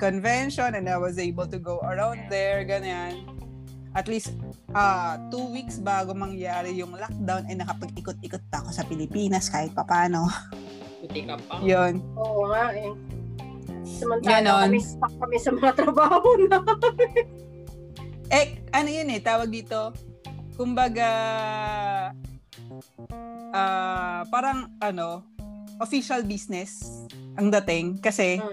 convention 0.00 0.74
and 0.74 0.88
I 0.88 0.96
was 0.96 1.20
able 1.20 1.46
to 1.46 1.60
go 1.60 1.78
around 1.84 2.26
there, 2.32 2.64
ganyan. 2.64 3.22
At 3.92 4.08
least, 4.08 4.32
ah 4.72 5.16
two 5.32 5.48
weeks 5.52 5.80
bago 5.80 6.12
mangyari 6.16 6.76
yung 6.76 6.96
lockdown, 6.96 7.46
ay 7.52 7.56
nakapag-ikot-ikot 7.60 8.42
pa 8.48 8.64
ako 8.64 8.70
sa 8.72 8.82
Pilipinas 8.88 9.52
kahit 9.52 9.76
papano. 9.76 10.24
Buti 11.04 11.20
ka 11.24 11.36
pa. 11.46 11.60
Yun. 11.60 12.00
Oo 12.16 12.48
nga 12.48 12.72
eh. 12.74 12.90
Samantala 13.88 14.44
Ganon. 14.44 14.68
kami 14.68 14.80
stuck 14.84 15.14
kami 15.16 15.36
sa 15.40 15.50
mga 15.54 15.72
trabaho 15.80 16.28
na. 16.48 16.58
Eh, 18.28 18.60
ano 18.70 18.88
yun 18.88 19.08
eh, 19.08 19.20
tawag 19.24 19.48
dito, 19.48 19.92
kumbaga, 20.52 21.08
ah 23.50 24.20
parang, 24.28 24.68
ano, 24.78 25.24
official 25.80 26.20
business 26.22 27.04
ang 27.40 27.48
dating. 27.48 27.96
Kasi, 27.96 28.36
Hmm. 28.36 28.52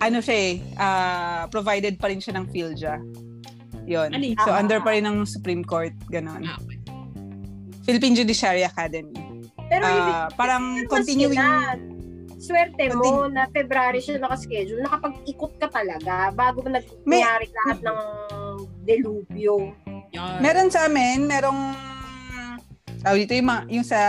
ano 0.00 0.18
siya 0.18 0.36
eh, 0.36 0.52
ah, 0.74 1.44
provided 1.46 2.00
pa 2.00 2.10
rin 2.10 2.18
siya 2.18 2.34
ng 2.40 2.50
PhilJA. 2.50 2.96
Yun. 3.86 4.10
Ano? 4.10 4.24
So, 4.42 4.50
Ah. 4.50 4.58
under 4.58 4.80
pa 4.80 4.90
rin 4.90 5.06
ng 5.06 5.22
Supreme 5.22 5.62
Court, 5.62 5.94
ganon. 6.08 6.42
Ah, 6.42 6.58
okay. 6.58 6.78
Philippine 7.86 8.14
Judiciary 8.14 8.62
Academy. 8.62 9.14
Pero 9.70 9.86
Ah, 9.86 10.26
parang 10.34 10.82
continuing 10.90 11.38
sila. 11.38 11.78
Swerte 12.40 12.88
mo 12.96 13.28
Continue. 13.28 13.36
na 13.36 13.42
February 13.52 14.00
siya 14.00 14.16
nakaschedule. 14.16 14.80
Nakapag-ikot 14.80 15.60
ka 15.60 15.68
talaga 15.68 16.32
bago 16.32 16.64
ba 16.64 16.72
nangyari 16.72 17.46
lahat 17.52 17.78
ng 17.84 17.98
delubyo. 18.82 19.72
Yan. 20.10 20.40
Meron 20.40 20.68
sa 20.68 20.86
amin, 20.86 21.24
merong 21.24 21.60
tawag 23.00 23.18
dito 23.20 23.32
yung, 23.32 23.48
mga- 23.48 23.66
yung 23.70 23.86
sa 23.86 24.00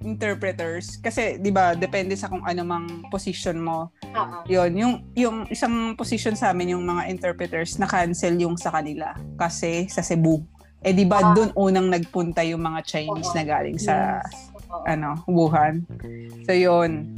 interpreters 0.00 0.96
kasi 0.96 1.36
'di 1.36 1.52
ba 1.52 1.76
depende 1.76 2.16
sa 2.16 2.26
kung 2.26 2.40
ano 2.40 2.64
mang 2.64 2.88
position 3.12 3.60
mo. 3.60 3.92
Oo. 4.08 4.36
Yon, 4.48 4.72
yung 4.72 4.94
yung 5.12 5.36
isang 5.46 5.92
position 5.92 6.32
sa 6.32 6.50
amin 6.50 6.72
yung 6.72 6.82
mga 6.82 7.12
interpreters 7.12 7.76
na 7.76 7.84
cancel 7.84 8.32
yung 8.34 8.56
sa 8.56 8.72
kanila 8.72 9.12
kasi 9.36 9.84
sa 9.86 10.00
Cebu. 10.00 10.40
Eh 10.80 10.96
di 10.96 11.04
ba 11.04 11.20
Ah. 11.20 11.36
doon 11.36 11.52
unang 11.52 11.92
nagpunta 11.92 12.40
yung 12.40 12.64
mga 12.64 12.80
Chinese 12.82 13.28
Oo. 13.28 13.36
na 13.36 13.44
galing 13.44 13.76
sa 13.76 14.24
Oo. 14.72 14.88
ano, 14.88 15.20
Wuhan. 15.28 15.84
So, 16.48 16.56
yun. 16.56 17.12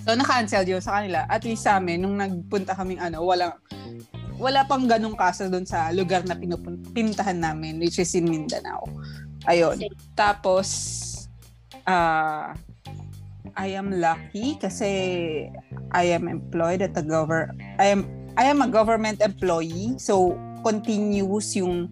So, 0.00 0.12
na-cancel 0.12 0.68
yun 0.68 0.84
sa 0.84 1.00
kanila. 1.00 1.24
At 1.24 1.40
least 1.40 1.64
sa 1.64 1.80
amin, 1.80 2.04
nung 2.04 2.20
nagpunta 2.20 2.76
kaming 2.76 3.00
ano, 3.00 3.24
wala, 3.24 3.56
wala 4.40 4.64
pang 4.64 4.88
ganong 4.88 5.14
kaso 5.14 5.46
doon 5.46 5.68
sa 5.68 5.92
lugar 5.92 6.24
na 6.24 6.32
pinupun- 6.32 6.80
pinuntahan 6.96 7.36
namin, 7.36 7.76
which 7.76 8.00
is 8.00 8.10
in 8.16 8.24
Mindanao. 8.24 8.82
Ayun. 9.44 9.76
Tapos, 10.16 10.68
ah 11.84 12.52
I 13.56 13.74
am 13.74 13.90
lucky 13.98 14.54
kasi 14.60 14.90
I 15.90 16.04
am 16.14 16.30
employed 16.30 16.84
at 16.84 16.94
a 16.94 17.02
govern 17.02 17.56
I 17.82 17.90
am 17.90 18.06
I 18.38 18.46
am 18.46 18.62
a 18.62 18.68
government 18.70 19.18
employee 19.18 19.98
so 19.98 20.38
continuous 20.62 21.56
yung 21.58 21.90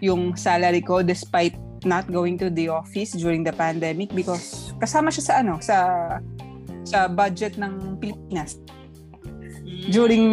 yung 0.00 0.32
salary 0.38 0.80
ko 0.80 1.04
despite 1.04 1.54
not 1.84 2.08
going 2.08 2.40
to 2.40 2.48
the 2.48 2.72
office 2.72 3.12
during 3.12 3.44
the 3.44 3.52
pandemic 3.52 4.08
because 4.16 4.72
kasama 4.80 5.12
siya 5.12 5.24
sa 5.28 5.34
ano 5.44 5.54
sa 5.60 5.76
sa 6.88 7.10
budget 7.10 7.60
ng 7.60 8.00
Pilipinas 8.00 8.56
Mm. 9.64 9.88
during 9.90 10.24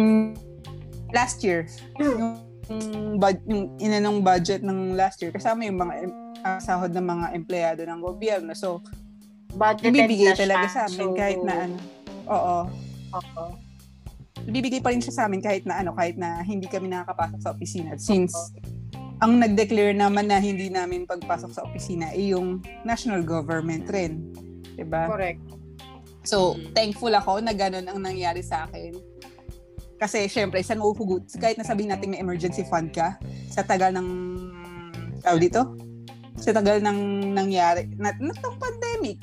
last 1.12 1.38
year 1.40 1.68
yung 1.96 2.40
yung, 2.66 3.16
yung 3.44 3.62
inanong 3.76 4.18
budget 4.20 4.60
ng 4.60 4.94
last 4.94 5.20
year 5.20 5.30
kasama 5.30 5.62
yung 5.62 5.78
mga 5.78 5.94
ah, 6.42 6.58
sahod 6.58 6.90
ng 6.90 7.04
mga 7.04 7.26
empleyado 7.32 7.82
ng 7.84 8.00
gobyerno 8.00 8.52
so 8.52 8.80
Budgeted 9.52 9.92
ibibigay 10.08 10.32
na 10.32 10.36
talaga 10.38 10.64
siya. 10.64 10.72
sa 10.72 10.80
amin 10.86 10.98
So, 10.98 11.12
kahit 11.12 11.40
na 11.42 11.54
ano 11.62 11.76
oo 12.24 12.56
Oo. 13.12 13.44
ibibigay 14.42 14.80
pa 14.80 14.90
rin 14.90 14.98
siya 14.98 15.12
sa 15.12 15.22
amin 15.24 15.38
kahit 15.38 15.62
na 15.62 15.76
ano 15.76 15.92
kahit 15.92 16.16
na 16.16 16.40
hindi 16.40 16.64
kami 16.64 16.88
nakakapasok 16.88 17.38
sa 17.38 17.50
opisina 17.52 17.92
since 17.94 18.32
ang 19.20 19.38
nag-declare 19.38 19.94
naman 19.94 20.26
na 20.26 20.40
hindi 20.40 20.66
namin 20.66 21.06
pagpasok 21.06 21.50
sa 21.52 21.62
opisina 21.62 22.10
ay 22.10 22.34
yung 22.34 22.58
national 22.82 23.22
government 23.22 23.86
rin. 23.86 24.18
'Di 24.74 24.82
ba? 24.82 25.06
Correct. 25.06 25.38
So, 26.24 26.54
Mm. 26.54 26.74
thankful 26.74 27.12
ako 27.12 27.38
na 27.38 27.54
ganun 27.54 27.86
ang 27.86 28.02
nangyari 28.02 28.42
sa 28.42 28.66
akin. 28.66 28.90
Kasi, 30.02 30.26
syempre, 30.26 30.58
saan 30.66 30.82
mahuhugot? 30.82 31.30
Kahit 31.38 31.54
na 31.54 31.62
sabihin 31.62 31.94
natin 31.94 32.10
may 32.10 32.18
emergency 32.18 32.66
fund 32.66 32.90
ka, 32.90 33.14
sa 33.46 33.62
tagal 33.62 33.94
ng, 33.94 34.08
tawag 35.22 35.46
dito? 35.46 35.62
Sa 36.42 36.50
tagal 36.50 36.82
ng 36.82 37.30
nangyari, 37.30 37.86
na, 37.94 38.10
na 38.18 38.34
itong 38.34 38.58
pandemic. 38.58 39.22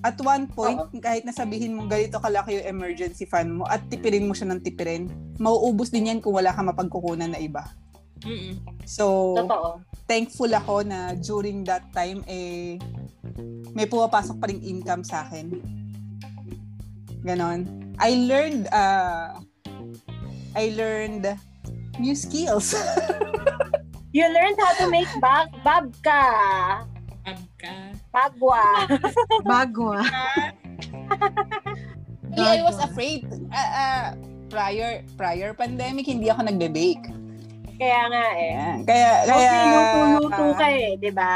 At 0.00 0.16
one 0.24 0.48
point, 0.48 0.80
kahit 1.04 1.28
na 1.28 1.36
sabihin 1.36 1.76
mo 1.76 1.84
ganito 1.84 2.16
kalaki 2.16 2.56
yung 2.56 2.72
emergency 2.72 3.28
fund 3.28 3.60
mo 3.60 3.68
at 3.68 3.84
tipirin 3.92 4.24
mo 4.24 4.32
siya 4.32 4.48
ng 4.48 4.64
tipirin, 4.64 5.12
mauubos 5.36 5.92
din 5.92 6.08
yan 6.08 6.24
kung 6.24 6.40
wala 6.40 6.56
ka 6.56 6.64
mapagkukunan 6.64 7.28
na 7.28 7.36
iba. 7.36 7.68
Mm-mm. 8.24 8.64
So, 8.88 9.36
Totoo. 9.44 9.84
thankful 10.08 10.48
ako 10.56 10.88
na 10.88 11.12
during 11.20 11.68
that 11.68 11.84
time, 11.92 12.24
eh, 12.24 12.80
may 13.76 13.84
pumapasok 13.84 14.40
pa 14.40 14.48
ring 14.48 14.64
income 14.64 15.04
sa 15.04 15.28
akin. 15.28 15.52
Ganon. 17.20 17.68
I 18.00 18.16
learned, 18.24 18.72
uh, 18.72 19.36
I 20.56 20.74
learned 20.74 21.26
new 21.98 22.14
skills. 22.14 22.74
You 24.10 24.26
learned 24.26 24.58
how 24.58 24.74
to 24.82 24.86
make 24.90 25.06
bag 25.22 25.54
babka. 25.62 26.22
Ab 27.22 27.38
ka. 27.54 27.74
Bagwa. 28.10 28.62
Bago 29.46 29.94
ah. 29.94 30.06
Actually, 32.34 32.58
I 32.58 32.62
was 32.66 32.78
afraid. 32.82 33.22
Uh, 33.54 33.70
uh, 33.70 34.06
prior, 34.50 35.06
prior 35.14 35.54
pandemic, 35.54 36.10
hindi 36.10 36.26
ako 36.26 36.42
nagbe-bake. 36.42 37.06
Kaya 37.78 38.00
nga 38.10 38.24
eh. 38.34 38.50
Kaya, 38.82 39.10
kaya, 39.30 39.30
Mostly 39.30 39.62
luto-luto 39.70 40.44
ka 40.58 40.66
eh, 40.74 40.90
di 40.98 41.10
ba? 41.14 41.34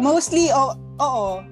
Mostly, 0.00 0.44
o- 0.48 0.80
oo. 0.96 1.44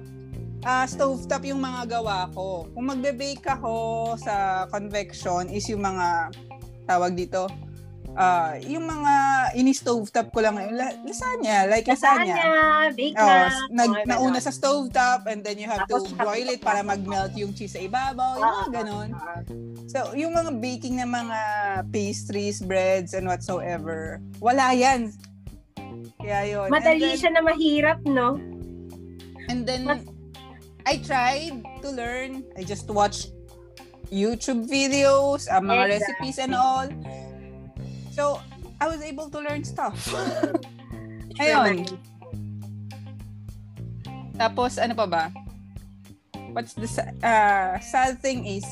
Ah, 0.63 0.87
stovetop 0.87 1.43
yung 1.43 1.59
mga 1.59 1.99
gawa 1.99 2.31
ko. 2.31 2.71
Kung 2.71 2.87
magbe-bake 2.87 3.43
ako 3.43 3.73
sa 4.15 4.63
convection 4.67 5.51
is 5.51 5.67
yung 5.67 5.83
mga 5.83 6.31
tawag 6.85 7.11
dito, 7.13 7.51
ah 8.13 8.55
yung 8.61 8.85
mga 8.85 9.13
ini-stovetop 9.57 10.31
ko 10.31 10.39
lang, 10.39 10.55
la- 10.71 10.95
lasagna, 11.03 11.67
like 11.67 11.83
lasagna. 11.83 12.31
Lasagna, 12.31 12.63
bake 12.95 13.17
Oh, 13.17 13.27
na. 13.27 13.49
nag, 13.73 13.91
mga 13.91 14.07
nauna 14.07 14.39
sa 14.39 14.53
stovetop 14.53 15.27
and 15.27 15.43
then 15.43 15.57
you 15.57 15.67
have 15.67 15.83
to 15.83 15.99
Tapos, 15.99 16.15
boil 16.15 16.47
it 16.47 16.61
para 16.61 16.79
mag-melt 16.79 17.35
yung 17.35 17.51
cheese 17.51 17.73
sa 17.73 17.81
ibabaw, 17.81 18.37
yung 18.37 18.71
mga. 18.71 19.19
Ah, 19.19 19.43
So, 19.89 20.15
yung 20.15 20.31
mga 20.31 20.51
baking 20.55 21.01
ng 21.01 21.11
mga 21.11 21.39
pastries, 21.91 22.63
breads, 22.63 23.11
and 23.11 23.27
whatsoever, 23.27 24.23
wala 24.39 24.71
yan. 24.71 25.11
Kaya 26.15 26.39
yun. 26.47 26.67
Madali 26.71 27.03
then- 27.03 27.19
siya 27.19 27.31
na 27.33 27.41
mahirap, 27.43 27.99
no? 28.05 28.39
And 29.49 29.67
then, 29.67 29.83
Mas- 29.83 30.12
I 30.85 30.97
tried 30.99 31.63
to 31.81 31.89
learn. 31.89 32.43
I 32.57 32.63
just 32.63 32.89
watched 32.89 33.31
YouTube 34.11 34.67
videos, 34.67 35.47
uh, 35.49 35.63
mga 35.63 35.89
Exactly. 35.89 35.95
recipes 35.95 36.37
and 36.39 36.53
all. 36.53 36.87
So, 38.11 38.39
I 38.79 38.87
was 38.87 39.01
able 39.01 39.29
to 39.31 39.39
learn 39.39 39.63
stuff. 39.63 39.95
Ayun. 41.41 41.87
Tapos, 44.37 44.77
ano 44.77 44.93
pa 44.93 45.07
ba? 45.07 45.23
What's 46.53 46.77
the 46.77 46.85
uh, 47.25 47.81
sad 47.81 48.21
thing 48.21 48.45
is, 48.45 48.65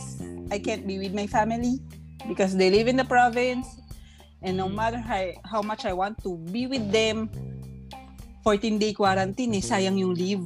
I 0.53 0.59
can't 0.61 0.85
be 0.85 1.01
with 1.01 1.17
my 1.17 1.25
family 1.25 1.81
because 2.27 2.53
they 2.53 2.69
live 2.69 2.85
in 2.85 2.97
the 2.97 3.07
province. 3.07 3.65
And 4.41 4.57
no 4.57 4.69
matter 4.69 4.97
how, 4.97 5.31
how 5.45 5.61
much 5.61 5.85
I 5.85 5.93
want 5.93 6.21
to 6.21 6.37
be 6.49 6.65
with 6.65 6.91
them, 6.91 7.29
14-day 8.45 8.93
quarantine 8.93 9.53
eh, 9.57 9.61
sayang 9.61 9.97
yung 9.97 10.13
leave. 10.13 10.45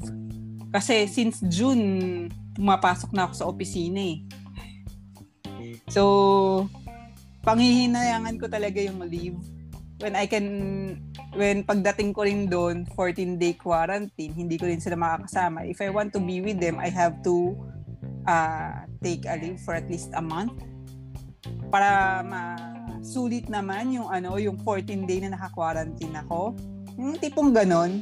Kasi 0.75 1.07
since 1.07 1.39
June, 1.47 2.27
pumapasok 2.59 3.15
na 3.15 3.31
ako 3.31 3.33
sa 3.39 3.47
opisina 3.47 4.03
eh. 4.03 4.19
So, 5.87 6.67
panghihinayangan 7.47 8.35
ko 8.35 8.51
talaga 8.51 8.83
yung 8.83 8.99
leave 9.07 9.39
when 10.03 10.19
I 10.19 10.27
can 10.27 10.47
when 11.35 11.63
pagdating 11.63 12.11
ko 12.11 12.27
rin 12.27 12.51
doon, 12.51 12.83
14-day 12.95 13.55
quarantine, 13.55 14.35
hindi 14.35 14.59
ko 14.59 14.67
rin 14.67 14.83
sila 14.83 14.99
makakasama. 14.99 15.63
If 15.67 15.79
I 15.79 15.91
want 15.91 16.11
to 16.15 16.19
be 16.19 16.43
with 16.43 16.59
them, 16.59 16.79
I 16.79 16.91
have 16.91 17.23
to 17.23 17.55
uh, 18.27 18.83
take 18.99 19.27
a 19.27 19.39
leave 19.39 19.59
for 19.63 19.75
at 19.75 19.87
least 19.87 20.11
a 20.15 20.23
month 20.23 20.55
para 21.71 22.23
masulit 22.23 23.47
naman 23.51 23.95
yung 23.95 24.07
ano, 24.11 24.35
yung 24.39 24.59
14 24.63 25.07
day 25.07 25.23
na 25.23 25.35
naka-quarantine 25.35 26.15
ako. 26.23 26.55
Yung 26.95 27.19
tipong 27.19 27.51
ganon. 27.51 27.99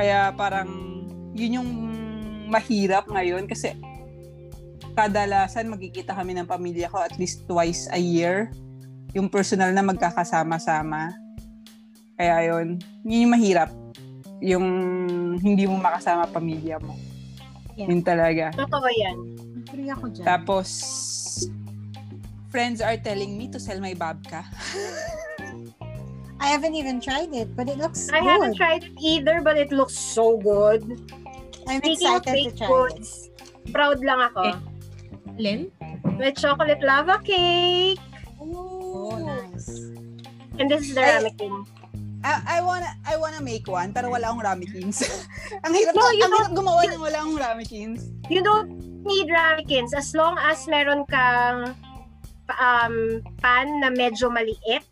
Kaya 0.00 0.32
parang 0.32 0.72
yun 1.36 1.60
yung 1.60 1.70
mahirap 2.48 3.04
ngayon 3.12 3.44
kasi 3.44 3.76
kadalasan 4.96 5.68
magkikita 5.68 6.16
kami 6.16 6.32
ng 6.40 6.48
pamilya 6.48 6.88
ko 6.88 7.04
at 7.04 7.20
least 7.20 7.44
twice 7.44 7.84
a 7.92 8.00
year. 8.00 8.48
Yung 9.12 9.28
personal 9.28 9.76
na 9.76 9.84
magkakasama-sama. 9.84 11.12
Kaya 12.16 12.48
yun, 12.48 12.80
yun 13.04 13.28
yung 13.28 13.32
mahirap. 13.36 13.70
Yung 14.40 14.66
hindi 15.36 15.68
mo 15.68 15.76
makasama 15.76 16.24
pamilya 16.32 16.80
mo. 16.80 16.96
Yeah. 17.76 17.92
Yun 17.92 18.00
talaga. 18.00 18.56
Totoo 18.56 18.88
yan. 18.88 19.16
Agree 19.68 19.92
ako 19.92 20.16
dyan. 20.16 20.24
Tapos, 20.24 20.68
friends 22.48 22.80
are 22.80 22.96
telling 22.96 23.36
me 23.36 23.52
to 23.52 23.60
sell 23.60 23.84
my 23.84 23.92
babka. 23.92 24.48
I 26.40 26.48
haven't 26.48 26.74
even 26.74 27.00
tried 27.00 27.32
it, 27.36 27.54
but 27.54 27.68
it 27.68 27.76
looks 27.76 28.08
I 28.08 28.20
good. 28.20 28.28
haven't 28.28 28.54
tried 28.56 28.84
it 28.84 28.96
either, 28.96 29.40
but 29.44 29.60
it 29.60 29.70
looks 29.70 29.92
so 29.94 30.40
good. 30.40 30.82
I'm 31.68 31.84
Speaking 31.84 32.08
of 32.08 32.24
excited 32.24 32.50
to 32.50 32.56
try 32.56 32.66
it. 32.66 32.70
goods, 32.72 33.08
proud 33.70 34.00
lang 34.00 34.20
ako. 34.32 34.40
Eh. 34.48 34.58
Len? 35.36 35.60
With 36.16 36.40
chocolate 36.40 36.80
lava 36.80 37.20
cake. 37.20 38.00
Oh, 38.40 39.20
nice. 39.20 39.92
And 40.56 40.68
this 40.68 40.88
is 40.88 40.96
the 40.96 41.04
ramekin. 41.04 41.64
I, 42.20 42.60
I 42.60 42.60
wanna 42.60 42.88
I 43.08 43.16
wanna 43.16 43.40
make 43.40 43.64
one 43.64 43.96
pero 43.96 44.12
wala 44.12 44.28
akong 44.28 44.44
ramekins. 44.44 45.00
ang 45.64 45.72
hirap 45.72 45.96
No, 45.96 46.12
you 46.12 46.24
ang 46.24 46.32
hirap 46.36 46.52
gumawa 46.52 46.84
ng 46.88 47.00
wala 47.00 47.16
akong 47.20 47.40
ramekins. 47.40 48.12
You 48.28 48.44
don't 48.44 48.68
need 49.04 49.28
ramekins 49.32 49.96
as 49.96 50.12
long 50.12 50.36
as 50.36 50.68
meron 50.68 51.08
kang 51.08 51.72
um, 52.60 52.96
pan 53.40 53.68
na 53.80 53.88
medyo 53.88 54.28
maliit. 54.28 54.84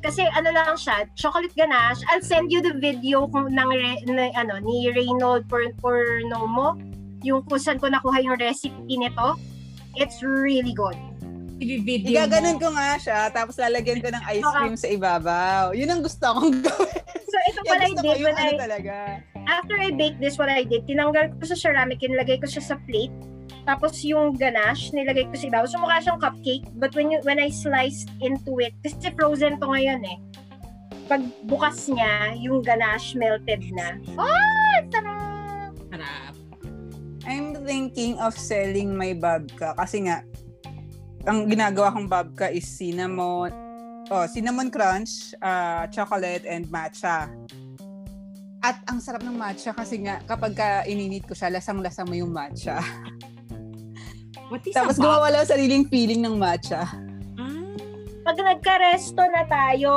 Kasi 0.00 0.24
ano 0.32 0.48
lang 0.48 0.80
siya, 0.80 1.04
chocolate 1.12 1.52
ganache. 1.52 2.00
I'll 2.08 2.24
send 2.24 2.48
you 2.48 2.64
the 2.64 2.72
video 2.72 3.28
kung 3.28 3.52
ng 3.52 3.68
re, 3.68 4.00
na, 4.08 4.32
ano 4.32 4.56
ni 4.64 4.88
Reynold 4.88 5.44
Por, 5.44 5.68
Pornomo, 5.76 6.80
yung 7.20 7.44
kung 7.44 7.60
saan 7.60 7.76
ko 7.76 7.92
nakuha 7.92 8.24
yung 8.24 8.40
recipe 8.40 8.96
nito. 8.96 9.36
It's 10.00 10.24
really 10.24 10.72
good. 10.72 10.96
I-video 11.60 12.16
Igaganon 12.16 12.56
ko 12.56 12.72
nga 12.72 12.96
siya 12.96 13.28
tapos 13.28 13.60
lalagyan 13.60 14.00
ko 14.00 14.08
ng 14.08 14.24
ice 14.32 14.48
cream 14.56 14.76
sa 14.80 14.88
ibabaw. 14.88 15.76
Yun 15.76 15.92
ang 15.92 16.00
gusto 16.00 16.24
kong 16.24 16.56
gawin. 16.64 17.00
So 17.28 17.36
ito 17.44 17.60
Yan 17.60 17.68
what 17.68 17.80
I 17.84 17.92
did 17.92 18.16
yung 18.16 18.32
when 18.32 18.36
ano 18.40 18.48
I 18.48 18.56
talaga. 18.56 18.94
after 19.44 19.76
I 19.76 19.92
baked 19.92 20.24
this, 20.24 20.40
what 20.40 20.48
I 20.48 20.64
did, 20.64 20.88
tinanggal 20.88 21.36
ko 21.36 21.44
sa 21.44 21.52
ceramic, 21.52 22.00
nilagay 22.00 22.40
ko 22.40 22.48
siya 22.48 22.64
sa 22.64 22.80
plate. 22.88 23.12
Tapos 23.70 24.02
yung 24.02 24.34
ganache, 24.34 24.90
nilagay 24.90 25.30
ko 25.30 25.38
sa 25.38 25.46
ibabaw. 25.46 25.70
So 25.70 25.78
mukha 25.78 26.02
siyang 26.02 26.18
cupcake, 26.18 26.66
but 26.74 26.90
when 26.98 27.14
you 27.14 27.22
when 27.22 27.38
I 27.38 27.54
sliced 27.54 28.10
into 28.18 28.58
it, 28.58 28.74
kasi 28.82 29.14
frozen 29.14 29.62
to 29.62 29.70
ngayon 29.70 30.02
eh. 30.10 30.18
Pag 31.06 31.22
bukas 31.46 31.86
niya, 31.86 32.34
yung 32.34 32.66
ganache 32.66 33.14
melted 33.14 33.62
na. 33.70 33.94
Oh, 34.18 34.74
sarap! 34.90 35.70
Harap. 35.94 36.34
I'm 37.22 37.62
thinking 37.62 38.18
of 38.18 38.34
selling 38.34 38.98
my 38.98 39.14
babka 39.14 39.78
kasi 39.78 40.10
nga 40.10 40.26
ang 41.30 41.46
ginagawa 41.46 41.94
kong 41.94 42.10
babka 42.10 42.50
is 42.50 42.66
cinnamon 42.66 43.54
oh, 44.10 44.26
cinnamon 44.26 44.66
crunch, 44.74 45.30
uh, 45.38 45.86
chocolate 45.94 46.42
and 46.42 46.66
matcha. 46.74 47.30
At 48.60 48.82
ang 48.90 48.98
sarap 48.98 49.22
ng 49.22 49.38
matcha 49.38 49.70
kasi 49.70 50.02
nga 50.02 50.18
kapag 50.26 50.58
ka 50.58 50.82
ininit 50.90 51.24
ko 51.24 51.38
siya, 51.38 51.54
lasang-lasa 51.54 52.02
mo 52.02 52.18
yung 52.18 52.34
matcha. 52.34 52.82
What 54.50 54.66
is 54.66 54.74
Tapos 54.74 54.98
gumawa 54.98 55.30
lang 55.30 55.46
ng 55.46 55.50
sariling 55.54 55.84
feeling 55.86 56.26
ng 56.26 56.34
matcha. 56.34 56.82
Ah, 57.38 57.70
Pag 58.26 58.36
nagka-resto 58.36 59.22
na 59.30 59.46
tayo, 59.46 59.92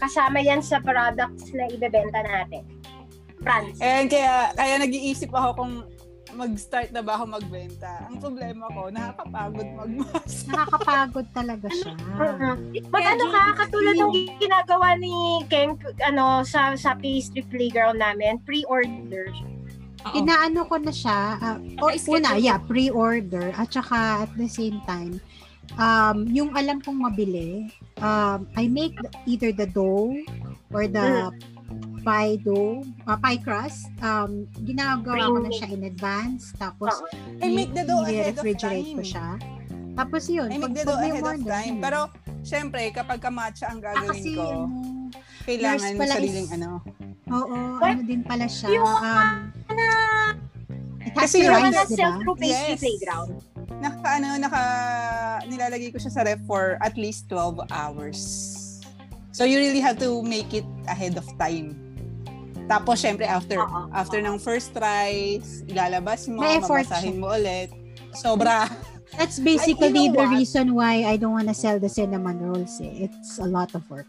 kasama 0.00 0.40
yan 0.40 0.64
sa 0.64 0.80
products 0.80 1.52
na 1.52 1.68
ibebenta 1.68 2.24
natin. 2.24 2.64
France. 3.44 3.76
And 3.84 4.08
kaya, 4.08 4.56
kaya 4.56 4.80
nag-iisip 4.80 5.28
ako 5.28 5.50
kung 5.60 5.72
mag-start 6.34 6.90
na 6.90 7.04
ba 7.04 7.20
ako 7.20 7.38
magbenta. 7.38 8.08
Ang 8.10 8.18
problema 8.18 8.66
ko, 8.72 8.88
nakakapagod 8.90 9.68
magmas. 9.76 10.32
Nakakapagod 10.50 11.26
talaga 11.36 11.68
siya. 11.70 11.94
Mhm. 11.94 12.90
Mag 12.90 13.04
ano 13.04 13.24
ka, 13.30 13.42
katulad 13.68 13.94
ng 14.00 14.12
ginagawa 14.40 14.98
ni 14.98 15.44
Ken 15.46 15.78
ano, 16.02 16.42
sa, 16.42 16.74
sa 16.74 16.96
pastry 16.98 17.44
playground 17.46 18.02
namin, 18.02 18.42
pre-order. 18.42 19.30
Oo. 20.04 20.14
Inaano 20.14 20.64
ko 20.64 20.76
na 20.76 20.90
siya. 20.90 21.18
ah, 21.36 21.56
o, 21.80 21.88
Ay, 21.88 21.98
schedule. 21.98 22.20
una, 22.20 22.30
yeah, 22.36 22.58
pre-order. 22.58 23.50
At 23.54 23.70
saka 23.70 24.24
at 24.24 24.32
the 24.34 24.46
same 24.46 24.80
time, 24.84 25.18
um, 25.76 26.28
yung 26.28 26.52
alam 26.52 26.80
kong 26.80 27.00
mabili, 27.00 27.72
um, 27.98 28.44
I 28.54 28.66
make 28.66 28.94
the- 28.94 29.12
either 29.26 29.50
the 29.50 29.66
dough 29.66 30.12
or 30.70 30.84
the 30.86 31.32
pie 32.02 32.36
dough, 32.38 32.84
uh, 33.06 33.16
pie 33.16 33.38
crust. 33.38 33.88
Um, 33.98 34.44
ginagawa 34.60 35.24
ko 35.26 35.38
na 35.40 35.50
siya 35.50 35.72
in 35.72 35.82
advance. 35.84 36.52
Tapos, 36.54 36.92
I 37.40 37.48
make 37.48 37.72
the 37.72 37.82
dough 37.82 38.04
ahead 38.04 38.36
of 38.36 38.44
i-refrigerate 38.44 38.84
time. 38.84 38.98
ko 38.98 39.02
siya. 39.02 39.28
Tapos 39.94 40.22
yun, 40.26 40.50
I 40.50 40.58
make 40.58 40.74
the 40.74 40.84
dough 40.84 41.00
ahead 41.00 41.22
of 41.22 41.38
time. 41.40 41.78
yun. 41.78 41.82
Pero, 41.82 41.98
syempre, 42.42 42.90
kapag 42.90 43.22
kamatcha 43.22 43.70
ang 43.70 43.80
Ah, 43.80 43.94
gagawin 43.94 44.10
kasi, 44.10 44.30
ko, 44.34 44.44
ano, 44.44 45.08
kailangan 45.44 45.92
pala 45.96 46.12
sariling 46.12 46.44
is- 46.44 46.52
ano. 46.52 46.70
oo, 47.30 47.56
What? 47.78 47.90
ano 47.90 48.02
din 48.02 48.20
pala 48.20 48.46
siya. 48.46 48.68
Yung 48.70 48.84
Um, 48.84 49.53
it 49.78 51.12
has 51.14 51.30
Kasi 51.30 51.44
to 51.44 51.50
rise, 51.50 51.74
pastry 51.74 52.48
Yes. 52.48 52.80
playground. 52.80 53.32
Naka, 53.80 54.08
ano, 54.20 54.28
naka, 54.38 54.62
nilalagay 55.46 55.92
ko 55.92 55.98
siya 56.00 56.12
sa 56.12 56.22
ref 56.24 56.40
for 56.48 56.78
at 56.80 56.96
least 56.96 57.28
12 57.28 57.60
hours. 57.70 58.18
So, 59.34 59.42
you 59.42 59.58
really 59.58 59.82
have 59.82 59.98
to 59.98 60.22
make 60.22 60.54
it 60.54 60.66
ahead 60.86 61.18
of 61.18 61.26
time. 61.36 61.74
Tapos, 62.64 63.02
syempre, 63.02 63.28
after 63.28 63.60
Oo. 63.60 63.92
after 63.92 64.22
ng 64.24 64.40
first 64.40 64.72
try, 64.72 65.42
ilalabas 65.68 66.24
mo, 66.30 66.40
May 66.40 66.62
mabasahin 66.62 67.20
mo 67.20 67.34
ulit. 67.34 67.68
Sobra. 68.16 68.70
That's 69.18 69.38
basically 69.38 70.10
the 70.10 70.24
what? 70.24 70.32
reason 70.32 70.74
why 70.74 71.04
I 71.06 71.20
don't 71.20 71.34
want 71.36 71.46
to 71.46 71.54
sell 71.54 71.78
the 71.78 71.90
cinnamon 71.90 72.40
rolls. 72.40 72.80
Eh. 72.82 73.06
It's 73.06 73.38
a 73.38 73.46
lot 73.46 73.74
of 73.74 73.86
work. 73.90 74.08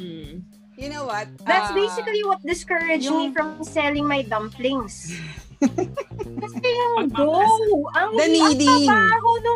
Mm. 0.00 0.42
You 0.76 0.92
know 0.92 1.08
what? 1.08 1.32
That's 1.48 1.72
Ah, 1.72 1.74
basically 1.74 2.20
what 2.24 2.44
discouraged 2.44 3.08
me 3.08 3.28
yung- 3.28 3.32
from 3.32 3.64
selling 3.64 4.04
my 4.04 4.20
dumplings. 4.20 5.08
Kasi 6.44 6.68
yung 6.68 7.08
dough, 7.08 7.88
ang 7.96 8.12
The 8.12 8.28
ang 8.28 8.32
kneading. 8.52 8.84
trabaho 8.84 9.30
no, 9.40 9.54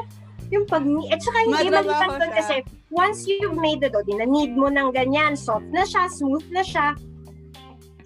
yung 0.48 0.64
pag 0.64 0.80
at 1.12 1.20
saka 1.20 1.38
hindi 1.44 1.68
malitan 1.68 2.08
doon 2.16 2.32
kasi 2.32 2.54
once 2.88 3.28
you've 3.28 3.54
made 3.54 3.84
the 3.84 3.92
dough, 3.92 4.02
need 4.08 4.56
mo 4.56 4.72
ng 4.72 4.96
ganyan, 4.96 5.36
soft 5.36 5.68
na 5.68 5.84
siya, 5.84 6.08
smooth 6.08 6.42
na 6.48 6.64
siya. 6.64 6.96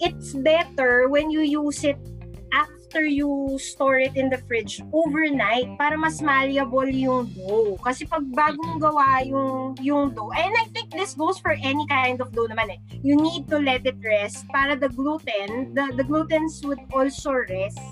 It's 0.03 0.35
better 0.35 1.07
when 1.07 1.31
you 1.31 1.47
use 1.47 1.87
it 1.87 1.97
after 2.95 3.11
you 3.11 3.59
store 3.59 3.99
it 3.99 4.15
in 4.15 4.31
the 4.31 4.39
fridge 4.47 4.79
overnight 4.95 5.67
para 5.83 5.99
mas 5.99 6.23
malleable 6.23 6.87
yung 6.87 7.27
dough. 7.35 7.75
Kasi 7.83 8.07
pag 8.07 8.23
bagong 8.31 8.79
gawa 8.79 9.19
yung 9.27 9.75
yung 9.83 10.15
dough, 10.15 10.31
and 10.31 10.55
I 10.55 10.71
think 10.71 10.95
this 10.95 11.19
goes 11.19 11.43
for 11.43 11.59
any 11.59 11.83
kind 11.91 12.23
of 12.23 12.31
dough 12.31 12.47
naman 12.47 12.71
eh. 12.71 12.79
You 13.03 13.19
need 13.19 13.51
to 13.51 13.59
let 13.59 13.83
it 13.83 13.99
rest 13.99 14.47
para 14.55 14.79
the 14.79 14.95
gluten, 14.95 15.75
the, 15.75 15.91
the 15.99 16.07
glutens 16.07 16.63
would 16.63 16.79
also 16.95 17.35
rest 17.35 17.83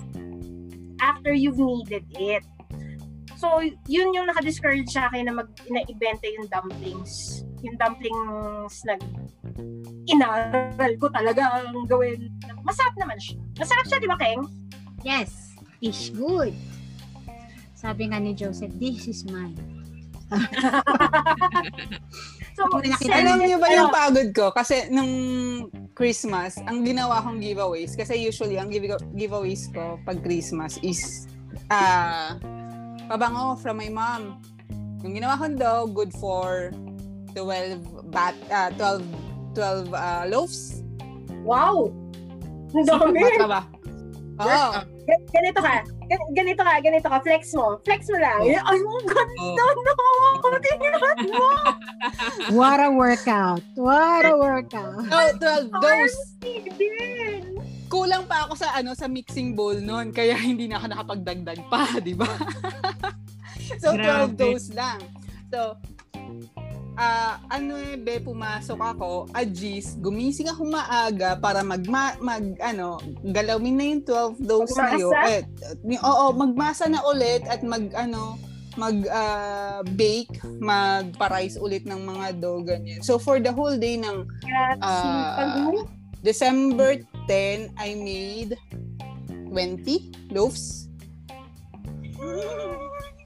after 1.03 1.35
you've 1.35 1.59
kneaded 1.59 2.07
it. 2.15 2.47
So, 3.35 3.59
yun 3.91 4.15
yung 4.15 4.31
naka-discourage 4.31 4.87
sa 4.87 5.11
akin 5.11 5.27
na 5.27 5.35
mag 5.35 5.51
na 5.67 5.83
ibenta 5.83 6.31
yung 6.31 6.47
dumplings. 6.47 7.43
Yung 7.59 7.75
dumplings 7.75 8.87
na 8.87 8.95
inaral 10.07 10.95
ko 10.95 11.11
talaga 11.11 11.59
ang 11.59 11.83
gawin. 11.91 12.31
Masarap 12.63 12.95
naman 12.95 13.19
siya. 13.19 13.35
Masarap 13.59 13.83
siya, 13.83 13.99
di 13.99 14.07
ba, 14.07 14.15
Keng? 14.15 14.47
Yes, 15.03 15.55
is 15.83 16.09
good. 16.15 16.55
Sabi 17.75 18.07
nga 18.07 18.19
ni 18.23 18.31
Joseph, 18.31 18.71
this 18.79 19.07
is 19.11 19.27
mine. 19.27 19.59
So, 22.53 22.69
Alam 22.69 23.41
niyo 23.41 23.57
ba 23.57 23.65
ano, 23.65 23.77
yung 23.81 23.89
pagod 23.89 24.29
ko? 24.29 24.53
Kasi 24.53 24.85
nung 24.93 25.09
Christmas, 25.97 26.61
ang 26.61 26.85
ginawa 26.85 27.17
kong 27.25 27.41
giveaways, 27.41 27.97
kasi 27.97 28.21
usually 28.21 28.61
ang 28.61 28.69
give- 28.69 29.01
giveaways 29.17 29.73
ko 29.73 29.97
pag 30.05 30.21
Christmas 30.21 30.77
is 30.85 31.25
ah 31.73 32.37
pabango 33.09 33.57
from 33.57 33.81
my 33.81 33.89
mom. 33.89 34.37
Yung 35.01 35.17
ginawa 35.17 35.33
kong 35.41 35.57
daw, 35.57 35.89
good 35.89 36.13
for 36.21 36.69
12 37.33 38.13
bat, 38.13 38.37
ah 38.53 38.69
12 38.77 39.01
12 39.57 39.89
ah, 39.97 40.25
loaves. 40.29 40.85
Wow! 41.41 41.89
Ang 42.77 42.85
dami! 42.85 43.21
Ba? 43.49 43.65
Oo. 44.45 44.69
Gan- 44.77 44.92
Ganito 45.03 45.59
ka. 45.59 45.83
gan- 46.07 46.29
ganito 46.31 46.61
ka, 46.63 46.73
ganito 46.79 47.07
ka, 47.11 47.17
flex 47.19 47.51
mo. 47.53 47.75
Flex 47.83 48.07
mo 48.07 48.17
lang. 48.19 48.39
Oh. 48.39 48.47
Ay, 48.47 48.79
ang 48.79 49.07
ganda 49.07 49.31
Oh. 49.43 49.55
no! 49.57 50.57
Tingnan 50.63 50.95
mo! 51.27 51.49
What 52.55 52.79
a 52.79 52.89
workout. 52.91 53.61
What 53.75 54.23
a 54.23 54.33
workout. 54.35 55.03
Oh, 55.13 55.29
12 55.39 55.69
dose. 55.69 56.17
Army 56.39 56.55
din! 56.79 57.41
Kulang 57.87 58.25
pa 58.25 58.47
ako 58.47 58.57
sa 58.57 58.73
ano 58.73 58.97
sa 58.97 59.05
mixing 59.05 59.53
bowl 59.53 59.77
noon 59.77 60.09
kaya 60.09 60.33
hindi 60.33 60.65
na 60.65 60.81
ako 60.81 60.85
nakapagdagdag 60.89 61.61
pa, 61.69 61.85
di 62.01 62.17
ba? 62.17 62.25
so 63.81 63.93
12 63.93 64.01
Grabe. 64.01 64.33
dose 64.33 64.69
lang. 64.73 64.97
So 65.53 65.77
ah 66.93 67.41
ano 67.49 67.73
eh, 67.75 67.97
be, 67.97 68.21
pumasok 68.21 68.77
ako, 68.77 69.09
ajis, 69.33 69.97
gumising 69.97 70.49
ako 70.49 70.67
maaga 70.67 71.35
para 71.37 71.65
mag, 71.65 71.81
mag 72.19 72.45
ano, 72.61 73.01
galawin 73.23 73.75
na 73.75 73.85
yung 73.87 74.03
12 74.05 74.41
dose 74.41 74.77
na 74.77 74.93
yun. 74.95 75.13
Eh, 75.25 75.41
oo, 75.99 76.25
magmasa 76.33 76.85
na 76.85 77.01
ulit 77.03 77.41
at 77.49 77.65
mag, 77.65 77.89
ano, 77.93 78.37
mag 78.75 78.97
ah, 79.09 79.81
bake, 79.85 80.37
magpa-rice 80.57 81.57
ulit 81.57 81.85
ng 81.85 82.01
mga 82.01 82.41
dough, 82.41 82.61
ganyan. 82.61 83.01
So, 83.01 83.17
for 83.17 83.37
the 83.37 83.53
whole 83.53 83.77
day 83.77 83.97
ng 83.97 84.25
Ah, 84.81 85.33
pag- 85.37 85.89
December 86.23 87.03
10, 87.27 87.75
I 87.75 87.89
made 87.93 88.55
20 89.51 90.31
loaves. 90.31 90.87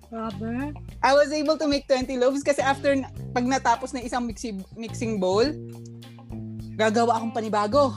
Grabe. 0.08 0.72
I 1.04 1.12
was 1.12 1.36
able 1.36 1.60
to 1.60 1.68
make 1.68 1.84
20 1.88 2.16
loaves 2.16 2.40
kasi 2.40 2.64
after, 2.64 2.96
pag 3.36 3.44
natapos 3.44 3.92
na 3.92 4.00
isang 4.00 4.24
mixing, 4.24 4.64
mixing 4.80 5.20
bowl, 5.20 5.44
gagawa 6.80 7.20
akong 7.20 7.36
panibago 7.36 7.92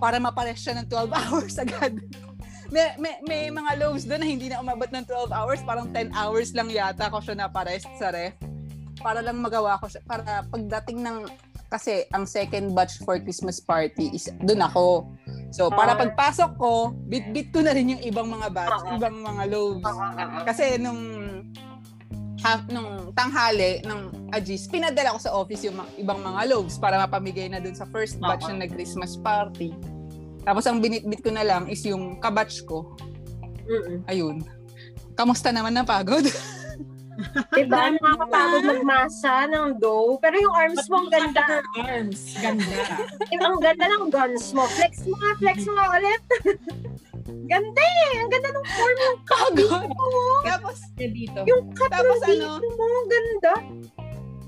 para 0.00 0.16
mapares 0.16 0.62
siya 0.64 0.80
ng 0.80 0.86
12 0.88 1.12
hours 1.20 1.54
agad. 1.60 1.92
may, 2.72 2.94
may, 2.96 3.14
may 3.26 3.42
mga 3.52 3.76
loaves 3.76 4.08
doon 4.08 4.24
na 4.24 4.28
hindi 4.30 4.46
na 4.48 4.62
umabot 4.62 4.88
ng 4.88 5.04
12 5.04 5.28
hours, 5.34 5.60
parang 5.66 5.90
10 5.92 6.16
hours 6.16 6.54
lang 6.56 6.70
yata 6.72 7.12
ko 7.12 7.20
siya 7.20 7.36
napares 7.36 7.84
sa 8.00 8.08
ref. 8.08 8.32
Para 9.00 9.20
lang 9.20 9.36
magawa 9.36 9.76
ko 9.82 9.90
siya, 9.90 10.00
para 10.08 10.46
pagdating 10.48 11.04
ng, 11.04 11.28
kasi 11.70 12.02
ang 12.10 12.26
second 12.26 12.74
batch 12.74 12.98
for 13.06 13.16
Christmas 13.22 13.62
party 13.62 14.10
is 14.10 14.26
doon 14.42 14.66
ako. 14.66 15.06
So, 15.54 15.70
para 15.70 15.94
pagpasok 15.94 16.58
ko, 16.58 16.90
bit-bit 17.06 17.54
ko 17.54 17.62
na 17.62 17.70
rin 17.70 17.94
yung 17.94 18.02
ibang 18.02 18.26
mga 18.26 18.50
batch, 18.50 18.82
ibang 18.98 19.22
mga 19.22 19.42
loaves. 19.46 19.86
Kasi 20.46 20.78
nung 20.82 21.00
half 22.42 22.64
nung 22.72 23.14
tanghali 23.14 23.84
ng 23.84 24.32
Ajis, 24.34 24.66
pinadala 24.66 25.14
ko 25.14 25.20
sa 25.20 25.30
office 25.34 25.62
yung 25.66 25.76
mga- 25.78 25.92
ibang 26.00 26.20
mga 26.22 26.40
loaves 26.50 26.78
para 26.80 26.98
mapamigay 26.98 27.46
na 27.46 27.62
dun 27.62 27.74
sa 27.74 27.86
first 27.90 28.18
batch 28.18 28.50
na 28.50 28.66
nag-Christmas 28.66 29.14
party. 29.20 29.70
Tapos 30.42 30.64
ang 30.66 30.80
binitbit 30.80 31.20
ko 31.22 31.30
na 31.30 31.44
lang 31.44 31.68
is 31.68 31.84
yung 31.84 32.18
kabatch 32.18 32.64
ko. 32.64 32.96
Ayun. 34.10 34.42
Kamusta 35.14 35.52
naman 35.52 35.76
na 35.76 35.84
pagod? 35.84 36.24
Diba? 37.52 37.92
Nakakapagod 37.92 38.62
magmasa 38.64 39.46
ng 39.48 39.78
dough. 39.78 40.16
Pero 40.18 40.36
yung 40.38 40.54
arms 40.54 40.84
mo, 40.88 41.04
ang 41.04 41.10
ganda. 41.10 41.42
Arms. 41.76 42.20
Ganda. 42.38 42.80
Yung 43.30 43.44
ang 43.48 43.58
ganda 43.60 43.84
ng 43.86 44.04
guns 44.08 44.52
mo. 44.52 44.64
Flex 44.66 45.04
mo 45.04 45.14
nga, 45.16 45.30
flex 45.36 45.56
mo 45.66 45.72
nga 45.74 45.86
ulit. 45.96 46.22
ganda 47.52 47.82
eh. 47.82 48.12
Ang 48.20 48.30
ganda 48.30 48.48
ng 48.50 48.66
form 48.68 48.96
ng 48.96 49.16
Pagod. 49.30 49.88
Tapos, 50.44 50.78
dito. 50.96 51.40
Yung 51.44 51.62
cut 51.72 51.90
Tapos 51.90 52.18
ng 52.22 52.28
dito 52.28 52.46
ano? 52.48 52.68
mo. 52.76 52.84
Ang 52.84 53.08
ganda. 53.08 53.54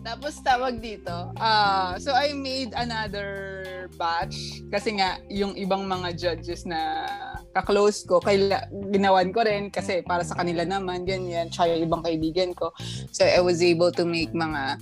tapos 0.02 0.34
tawag 0.42 0.82
dito. 0.82 1.30
ah 1.38 1.94
so 1.94 2.10
I 2.10 2.34
made 2.34 2.74
another 2.74 3.86
batch 3.94 4.66
kasi 4.66 4.98
nga 4.98 5.22
yung 5.30 5.54
ibang 5.54 5.86
mga 5.86 6.18
judges 6.18 6.66
na 6.66 7.06
ka-close 7.52 8.08
ko, 8.08 8.18
kaila, 8.18 8.66
ginawan 8.90 9.28
ko 9.30 9.44
rin 9.44 9.68
kasi 9.68 10.00
para 10.02 10.24
sa 10.24 10.34
kanila 10.34 10.64
naman, 10.64 11.04
ganyan, 11.04 11.52
tsaka 11.52 11.72
yung 11.76 11.84
ibang 11.86 12.02
kaibigan 12.02 12.56
ko. 12.56 12.72
So 13.12 13.24
I 13.24 13.40
was 13.44 13.60
able 13.60 13.92
to 13.92 14.04
make 14.04 14.32
mga 14.32 14.80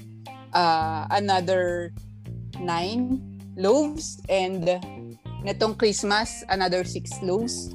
ah, 0.54 1.04
another 1.10 1.90
nine 2.62 3.18
loaves 3.58 4.22
and 4.30 4.66
netong 5.42 5.74
Christmas, 5.74 6.46
another 6.48 6.86
six 6.86 7.18
loaves. 7.20 7.74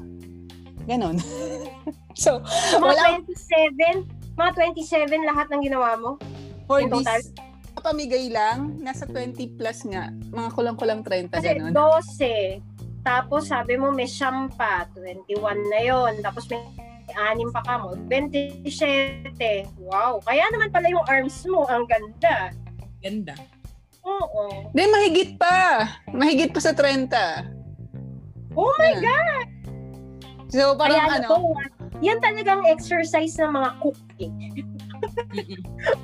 Ganon. 0.86 1.18
so, 2.16 2.40
Mga 2.78 2.82
wala 2.82 3.04
27, 3.26 4.38
mga 4.38 4.52
27 4.54 5.30
lahat 5.30 5.48
ng 5.50 5.62
ginawa 5.66 5.98
mo. 5.98 6.12
for 6.66 6.82
Yung 6.82 6.94
total? 6.94 7.20
this, 7.22 7.34
pamigay 7.86 8.34
lang, 8.34 8.82
nasa 8.82 9.06
20 9.06 9.58
plus 9.62 9.86
nga, 9.86 10.10
mga 10.34 10.50
kulang-kulang 10.58 11.02
30, 11.06 11.30
Kasi 11.30 11.54
ganon. 11.54 11.74
12. 11.74 12.75
Tapos 13.06 13.54
sabi 13.54 13.78
mo 13.78 13.94
may 13.94 14.10
siyam 14.10 14.50
pa, 14.50 14.90
21 14.98 15.70
na 15.70 15.80
yon. 15.86 16.14
Tapos 16.26 16.50
may 16.50 16.58
anim 17.14 17.54
pa 17.54 17.62
ka 17.62 17.78
mo, 17.78 17.94
27. 18.10 18.66
Wow, 19.78 20.18
kaya 20.26 20.42
naman 20.50 20.74
pala 20.74 20.90
yung 20.90 21.06
arms 21.06 21.46
mo, 21.46 21.70
ang 21.70 21.86
ganda. 21.86 22.50
Ganda. 23.06 23.38
Oo. 24.02 24.74
Hindi, 24.74 24.84
mahigit 24.90 25.32
pa. 25.38 25.86
Mahigit 26.10 26.50
pa 26.50 26.62
sa 26.62 26.74
30. 26.74 28.58
Oh 28.58 28.74
my 28.82 28.98
Yan. 28.98 29.06
God! 29.06 29.48
So, 30.50 30.74
parang 30.74 31.06
Kaya 31.06 31.22
ano, 31.22 31.28
to, 31.30 31.38
yan 32.00 32.18
talagang 32.22 32.64
exercise 32.70 33.36
ng 33.38 33.52
mga 33.54 33.70
cook 33.82 34.00
eh. 34.22 34.32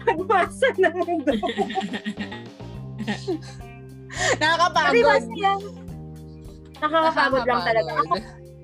Pagmasa 0.06 0.70
ng 0.78 1.24
dough. 1.26 1.49
nakakapagod. 4.41 4.93
Di 4.93 5.02
ba 5.06 5.16
siya? 5.18 5.52
Nakakapagod 6.82 7.45
lang 7.45 7.61
talaga. 7.61 7.91
Ako, 8.03 8.13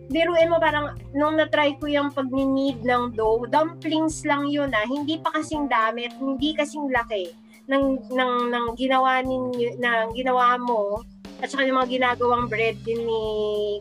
biruin 0.09 0.49
mo 0.49 0.57
parang, 0.57 0.97
nung 1.13 1.37
na-try 1.37 1.77
ko 1.77 1.85
yung 1.85 2.09
pag-need 2.09 2.81
ng 2.81 3.13
dough, 3.13 3.45
dumplings 3.45 4.25
lang 4.25 4.49
yun 4.49 4.73
ah. 4.73 4.85
Hindi 4.89 5.21
pa 5.21 5.31
kasing 5.37 5.69
dami 5.69 6.09
at 6.09 6.15
hindi 6.17 6.57
kasing 6.57 6.89
laki 6.89 7.31
ng, 7.69 8.09
ng, 8.09 8.33
ng 8.49 8.65
ginawa 8.79 9.21
ninyo, 9.21 9.77
ng 9.77 10.07
ginawa 10.15 10.57
mo 10.57 11.05
at 11.37 11.53
saka 11.53 11.69
yung 11.69 11.77
mga 11.77 12.01
ginagawang 12.01 12.49
bread 12.49 12.81
din 12.81 13.05
ni 13.05 13.23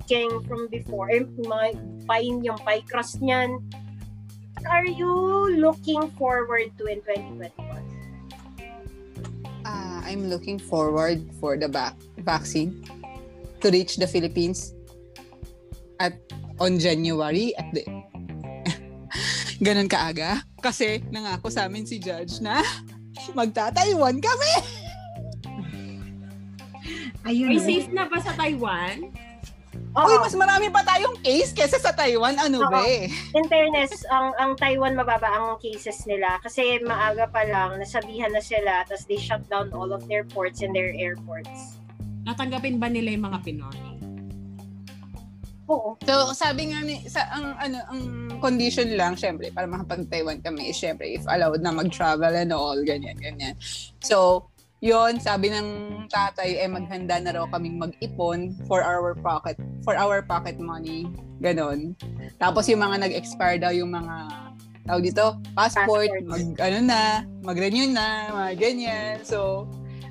King 0.05 0.45
from 0.45 0.69
before, 0.69 1.09
eh, 1.09 1.25
yung 1.25 1.49
mga 1.49 1.67
pie, 2.05 2.29
yung 2.45 2.61
pie 2.61 2.85
crust 2.85 3.25
niyan. 3.25 3.65
What 4.61 4.69
are 4.69 4.85
you 4.85 5.09
looking 5.57 6.13
forward 6.21 6.69
to 6.77 6.85
in 6.85 7.01
2021? 7.01 7.81
Ah, 9.65 10.05
I'm 10.05 10.29
looking 10.29 10.61
forward 10.61 11.25
for 11.41 11.57
the 11.57 11.67
back 11.67 11.97
vaccine 12.21 12.85
to 13.67 13.75
reach 13.75 13.99
the 13.99 14.07
Philippines 14.07 14.79
at 15.99 16.15
on 16.63 16.79
January 16.79 17.51
at 17.59 17.67
the 17.75 17.83
ganun 19.67 19.91
kaaga 19.91 20.39
kasi 20.63 21.03
nangako 21.11 21.51
sa 21.51 21.67
amin 21.67 21.83
si 21.83 21.99
Judge 21.99 22.39
na 22.39 22.63
magta-Taiwan 23.39 24.23
kami. 24.23 24.53
Ayun. 27.27 27.51
Ay, 27.51 27.59
oh. 27.59 27.67
safe 27.67 27.91
na 27.91 28.07
ba 28.07 28.23
sa 28.23 28.31
Taiwan? 28.39 29.11
Oo. 29.97 30.07
Uy, 30.07 30.17
mas 30.21 30.37
marami 30.37 30.69
pa 30.69 30.85
tayong 30.85 31.17
case 31.25 31.57
kesa 31.57 31.81
sa 31.81 31.91
Taiwan. 31.91 32.37
Ano 32.37 32.63
Oo. 32.63 32.71
ba 32.71 32.85
eh? 32.85 33.09
in 33.09 33.49
fairness, 33.49 34.05
ang 34.13 34.31
ang 34.37 34.53
Taiwan 34.55 34.93
mababa 34.93 35.27
ang 35.27 35.57
cases 35.59 36.05
nila 36.05 36.37
kasi 36.45 36.79
maaga 36.85 37.25
pa 37.33 37.43
lang 37.49 37.81
nasabihan 37.81 38.29
na 38.31 38.45
sila 38.45 38.85
tapos 38.85 39.09
they 39.09 39.19
shut 39.19 39.43
down 39.49 39.73
all 39.73 39.91
of 39.91 40.05
their 40.07 40.23
ports 40.29 40.61
and 40.61 40.77
their 40.77 40.93
airports. 40.93 41.76
Natanggapin 42.27 42.83
ba 42.83 42.91
nila 42.91 43.15
yung 43.15 43.31
mga 43.31 43.39
Pinoy? 43.47 43.79
Oo. 45.67 45.99
So, 46.07 46.31
sabi 46.31 46.71
nga 46.71 46.83
ni, 46.83 47.03
sa, 47.11 47.27
ang, 47.31 47.59
ano, 47.59 47.79
ang 47.91 48.03
condition 48.39 48.87
lang, 48.95 49.19
syempre, 49.19 49.51
para 49.51 49.67
makapag-Taiwan 49.67 50.43
kami 50.43 50.71
is, 50.71 50.79
syempre, 50.79 51.19
if 51.19 51.27
allowed 51.27 51.59
na 51.63 51.75
mag-travel 51.75 52.31
and 52.31 52.55
all, 52.55 52.79
ganyan, 52.87 53.19
ganyan. 53.19 53.59
So, 53.99 54.47
yon 54.79 55.19
sabi 55.19 55.51
ng 55.51 55.67
tatay, 56.07 56.63
eh, 56.63 56.71
maghanda 56.71 57.19
na 57.19 57.35
raw 57.35 57.51
kaming 57.51 57.83
mag-ipon 57.83 58.55
for 58.71 58.79
our 58.83 59.19
pocket, 59.19 59.59
for 59.83 59.99
our 59.99 60.23
pocket 60.23 60.55
money, 60.63 61.11
ganon. 61.43 61.99
Tapos, 62.39 62.71
yung 62.71 62.87
mga 62.87 63.03
nag-expire 63.03 63.59
daw, 63.59 63.75
yung 63.75 63.91
mga, 63.91 64.15
tawag 64.87 65.03
dito, 65.03 65.35
passport, 65.59 66.07
Passport. 66.07 66.31
mag, 66.31 66.47
ano 66.63 66.79
na, 66.87 67.01
mag-renew 67.43 67.91
na, 67.91 68.31
mga 68.31 68.53
ganyan. 68.55 69.15
So, 69.27 69.67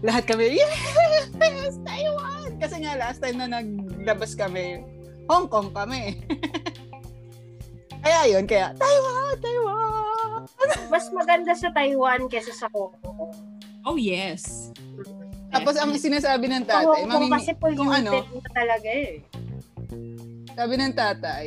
lahat 0.06 0.24
kami, 0.30 0.62
yes, 0.62 1.82
Taiwan! 1.82 2.49
Kasi 2.62 2.76
nga, 2.86 2.93
last 2.95 3.20
time 3.20 3.41
na 3.41 3.49
naglabas 3.49 4.38
kami, 4.38 4.86
Hong 5.26 5.49
Kong 5.49 5.74
kami. 5.74 6.22
kaya 8.06 8.30
yun, 8.30 8.45
kaya 8.45 8.72
Taiwan, 8.78 9.36
Taiwan. 9.41 10.41
Mas 10.93 11.10
maganda 11.10 11.58
sa 11.58 11.74
Taiwan 11.74 12.30
kaysa 12.30 12.53
sa 12.53 12.70
Hong 12.70 12.93
Kong. 13.01 13.34
Oh, 13.86 13.97
yes. 13.97 14.70
Tapos 15.49 15.74
ang 15.82 15.97
sinasabi 15.97 16.45
ng 16.53 16.64
tatay, 16.70 16.86
Hong 16.86 17.10
Kong 17.10 17.30
mamimi, 17.34 17.74
kung 17.74 17.89
ano, 17.89 18.22
talaga 18.53 18.89
eh. 18.93 19.26
sabi 20.56 20.74
ng 20.78 20.93
tatay, 20.93 21.45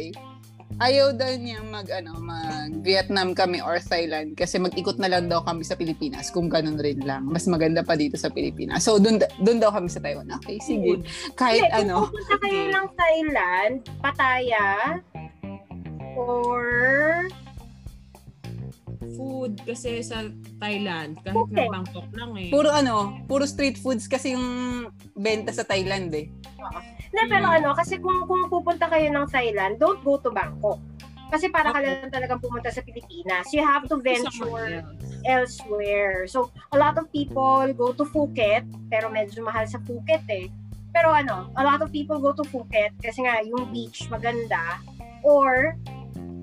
ayaw 0.78 1.10
daw 1.12 1.30
niya 1.34 1.58
mag, 1.60 1.86
ano, 1.90 2.14
mag 2.18 2.70
Vietnam 2.80 3.34
kami 3.34 3.58
or 3.58 3.78
Thailand 3.78 4.34
kasi 4.34 4.56
mag-ikot 4.56 4.96
na 4.96 5.10
lang 5.10 5.26
daw 5.26 5.42
kami 5.42 5.62
sa 5.62 5.74
Pilipinas 5.74 6.30
kung 6.30 6.46
ganun 6.46 6.78
rin 6.78 7.02
lang. 7.02 7.26
Mas 7.26 7.46
maganda 7.46 7.82
pa 7.82 7.94
dito 7.94 8.14
sa 8.14 8.30
Pilipinas. 8.30 8.86
So, 8.86 8.96
dun, 8.96 9.18
dun 9.38 9.58
daw 9.58 9.70
kami 9.70 9.90
sa 9.90 9.98
Taiwan. 9.98 10.30
Okay, 10.38 10.58
sige. 10.62 11.02
Kahit 11.34 11.66
Hindi, 11.66 11.82
ano. 11.84 12.06
kung 12.06 12.14
pupunta 12.14 12.36
kayo 12.40 12.62
ng 12.70 12.86
Thailand, 12.94 13.72
Pattaya, 13.98 14.66
or 16.14 16.62
Food 19.14 19.58
kasi 19.62 19.98
sa 20.00 20.26
Thailand, 20.58 21.18
kahit 21.22 21.34
Okay. 21.34 21.66
na 21.66 21.74
Bangkok 21.74 22.06
lang 22.14 22.30
eh. 22.38 22.50
Puro 22.50 22.70
ano, 22.70 23.18
puro 23.26 23.42
street 23.46 23.74
foods 23.74 24.06
kasi 24.06 24.34
yung 24.34 24.46
benta 25.12 25.50
sa 25.50 25.66
Thailand 25.66 26.10
eh. 26.14 26.30
Hindi, 27.08 27.22
pero 27.28 27.46
Mm. 27.48 27.56
ano, 27.60 27.68
kasi 27.72 27.96
kung, 27.96 28.28
kung 28.28 28.52
pupunta 28.52 28.86
kayo 28.88 29.08
ng 29.08 29.26
Thailand, 29.28 29.80
don't 29.80 30.00
go 30.04 30.20
to 30.20 30.28
Bangkok. 30.28 30.80
Kasi 31.28 31.52
para 31.52 31.72
ka 31.72 31.80
Okay. 31.80 31.88
lang 32.04 32.12
talagang 32.12 32.40
pumunta 32.40 32.72
sa 32.72 32.80
Pilipinas. 32.80 33.52
You 33.52 33.60
have 33.60 33.84
to 33.88 34.00
venture 34.00 34.80
else. 34.80 35.20
elsewhere. 35.28 36.24
So, 36.24 36.48
a 36.72 36.78
lot 36.80 36.96
of 36.96 37.12
people 37.12 37.68
go 37.76 37.92
to 37.92 38.04
Phuket, 38.08 38.64
pero 38.88 39.12
medyo 39.12 39.44
mahal 39.44 39.68
sa 39.68 39.76
Phuket 39.84 40.24
eh. 40.32 40.48
Pero 40.88 41.12
ano, 41.12 41.52
a 41.52 41.62
lot 41.62 41.84
of 41.84 41.92
people 41.92 42.16
go 42.16 42.32
to 42.32 42.48
Phuket 42.48 42.96
kasi 43.04 43.28
nga 43.28 43.44
yung 43.44 43.68
beach 43.68 44.08
maganda 44.08 44.80
or 45.20 45.76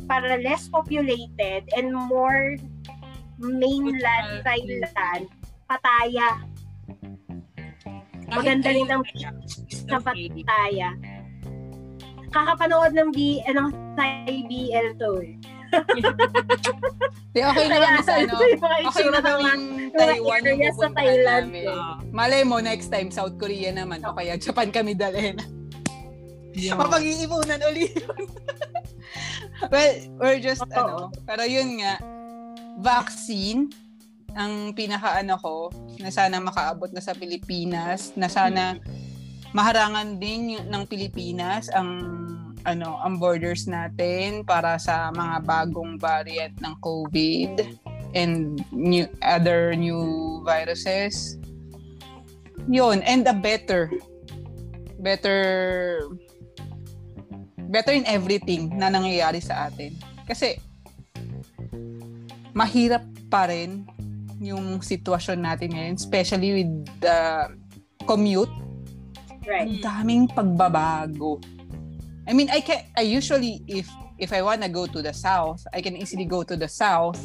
para 0.05 0.38
less 0.38 0.70
populated 0.70 1.66
and 1.74 1.89
more 1.89 2.53
mainland. 3.41 4.45
Thailand, 4.45 5.26
Pattaya. 5.66 6.45
Maganda 8.36 8.69
rin 8.71 8.88
ang 8.91 9.03
sa. 9.88 9.97
Pattaya. 9.99 10.89
Kakapanood 12.36 12.91
ng 12.91 13.09
B 13.15 13.39
ng 13.47 13.67
Thai 13.95 14.43
BL 14.49 14.88
to 14.99 15.11
eh. 15.23 15.36
Di 17.36 17.39
okay 17.43 17.65
na 17.71 17.77
kami 17.79 17.99
sa 18.03 18.13
ano. 18.19 18.33
yung 18.36 18.88
Okay 18.91 19.05
na 19.07 19.19
ng 19.19 19.39
mga 19.39 19.55
kaming 19.55 19.91
Taiwan 19.95 20.41
yung 20.43 20.75
sa 20.75 20.89
Thailand 20.91 21.45
namin. 21.51 21.67
Ah, 21.67 21.95
Malay 22.11 22.41
mo, 22.43 22.59
next 22.59 22.88
time, 22.91 23.09
South 23.11 23.36
Korea 23.39 23.71
naman. 23.71 24.03
O 24.03 24.15
kaya 24.15 24.36
Japan 24.39 24.71
kami 24.71 24.95
dalhin. 24.95 25.39
yeah. 26.55 26.75
Mapag-iipunan 26.79 27.59
ulit. 27.71 27.95
well, 29.71 29.93
we're 30.19 30.39
just, 30.39 30.63
Oo. 30.63 30.75
ano, 30.75 30.95
pero 31.23 31.43
yun 31.47 31.79
nga, 31.79 31.99
vaccine, 32.79 33.71
ang 34.36 34.75
pinaka-ano 34.75 35.39
ko, 35.39 35.71
na 36.03 36.11
sana 36.11 36.43
makaabot 36.43 36.91
na 36.91 36.99
sa 36.99 37.15
Pilipinas, 37.15 38.11
na 38.19 38.27
sana 38.27 38.75
maharangan 39.55 40.19
din 40.19 40.59
ng 40.59 40.83
Pilipinas 40.91 41.71
ang 41.71 42.03
ano 42.65 42.97
ang 42.99 43.21
borders 43.21 43.69
natin 43.69 44.43
para 44.43 44.75
sa 44.75 45.13
mga 45.13 45.45
bagong 45.47 45.95
variant 46.01 46.57
ng 46.59 46.73
COVID 46.83 47.63
and 48.17 48.59
new 48.75 49.07
other 49.23 49.71
new 49.77 50.43
viruses. 50.43 51.39
Yun, 52.67 52.99
and 53.07 53.23
a 53.29 53.36
better 53.38 53.88
better 54.99 55.39
better 57.69 57.93
in 57.93 58.03
everything 58.09 58.75
na 58.75 58.91
nangyayari 58.91 59.39
sa 59.39 59.71
atin. 59.71 59.95
Kasi 60.27 60.59
mahirap 62.51 63.05
pa 63.31 63.47
rin 63.47 63.86
yung 64.39 64.83
sitwasyon 64.83 65.39
natin 65.43 65.71
ngayon, 65.71 65.95
especially 65.95 66.63
with 66.63 66.71
the 66.99 67.49
commute. 68.03 68.51
Right. 69.45 69.69
Ang 69.69 69.79
daming 69.79 70.23
pagbabago. 70.33 71.38
I 72.25 72.33
mean, 72.33 72.49
I 72.49 72.59
can 72.65 72.81
I 72.97 73.05
usually 73.05 73.61
if 73.69 73.86
if 74.17 74.33
I 74.33 74.41
wanna 74.41 74.67
go 74.67 74.89
to 74.89 74.99
the 75.01 75.13
south, 75.13 75.61
I 75.69 75.81
can 75.86 75.93
easily 75.93 76.25
go 76.25 76.41
to 76.41 76.57
the 76.57 76.67
south. 76.67 77.21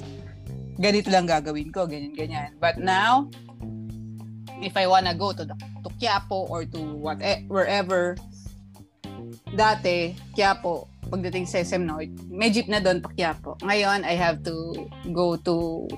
Ganito 0.76 1.08
lang 1.08 1.24
gagawin 1.24 1.72
ko, 1.72 1.88
ganyan 1.88 2.12
ganyan. 2.12 2.60
But 2.60 2.76
now, 2.76 3.32
if 4.60 4.76
I 4.76 4.84
wanna 4.84 5.16
go 5.16 5.32
to 5.32 5.48
the 5.48 5.56
to 5.56 5.88
Quiapo 5.96 6.48
or 6.52 6.68
to 6.68 6.80
what 7.00 7.24
wherever 7.48 8.20
dati 9.56 10.12
Quiapo 10.36 10.86
pagdating 11.08 11.48
sa 11.48 11.64
SM 11.64 11.88
North, 11.88 12.12
may 12.28 12.52
jeep 12.52 12.68
na 12.68 12.84
doon 12.84 13.00
pa 13.00 13.08
Quiapo. 13.16 13.56
Ngayon, 13.64 14.04
I 14.04 14.14
have 14.20 14.44
to 14.44 14.86
go 15.10 15.40
to 15.48 15.88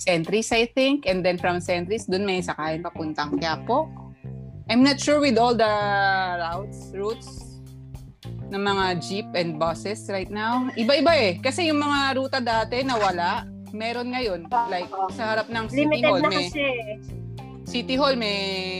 Sentries, 0.00 0.48
I 0.56 0.64
think. 0.72 1.04
And 1.04 1.20
then 1.20 1.36
from 1.36 1.60
Sentries, 1.60 2.08
doon 2.08 2.24
may 2.24 2.40
sakayin 2.40 2.80
papuntang 2.80 3.36
Quiapo. 3.36 3.92
I'm 4.72 4.80
not 4.80 4.96
sure 4.96 5.20
with 5.20 5.36
all 5.36 5.52
the 5.52 5.68
routes, 6.40 6.88
routes 6.96 7.28
ng 8.48 8.62
mga 8.64 8.84
jeep 9.04 9.28
and 9.36 9.60
buses 9.60 10.08
right 10.08 10.32
now. 10.32 10.72
Iba-iba 10.72 11.12
eh. 11.20 11.32
Kasi 11.38 11.68
yung 11.68 11.84
mga 11.84 12.16
ruta 12.16 12.38
dati 12.40 12.80
nawala, 12.80 13.44
meron 13.76 14.16
ngayon. 14.16 14.48
Like, 14.72 14.88
sa 15.12 15.36
harap 15.36 15.52
ng 15.52 15.68
City 15.68 15.84
Limited 15.84 16.08
Hall, 16.08 16.22
may, 16.24 16.46
kasi. 16.48 16.64
City 17.68 17.94
Hall 18.00 18.16
may 18.16 18.38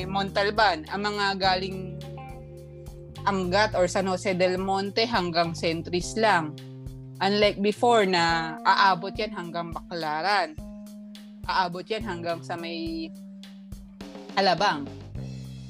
Montalban. 0.09 0.89
Ang 0.89 1.15
mga 1.15 1.27
galing 1.37 1.79
Angat 3.29 3.77
or 3.77 3.85
San 3.85 4.09
Jose 4.09 4.33
del 4.33 4.57
Monte 4.57 5.05
hanggang 5.05 5.53
Centris 5.53 6.17
lang. 6.17 6.57
Unlike 7.21 7.61
before 7.61 8.09
na 8.09 8.57
aabot 8.65 9.13
yan 9.13 9.29
hanggang 9.37 9.69
Baclaran. 9.77 10.57
Aabot 11.53 11.83
yan 11.83 12.01
hanggang 12.01 12.41
sa 12.41 12.55
may 12.55 13.11
Alabang. 14.35 14.87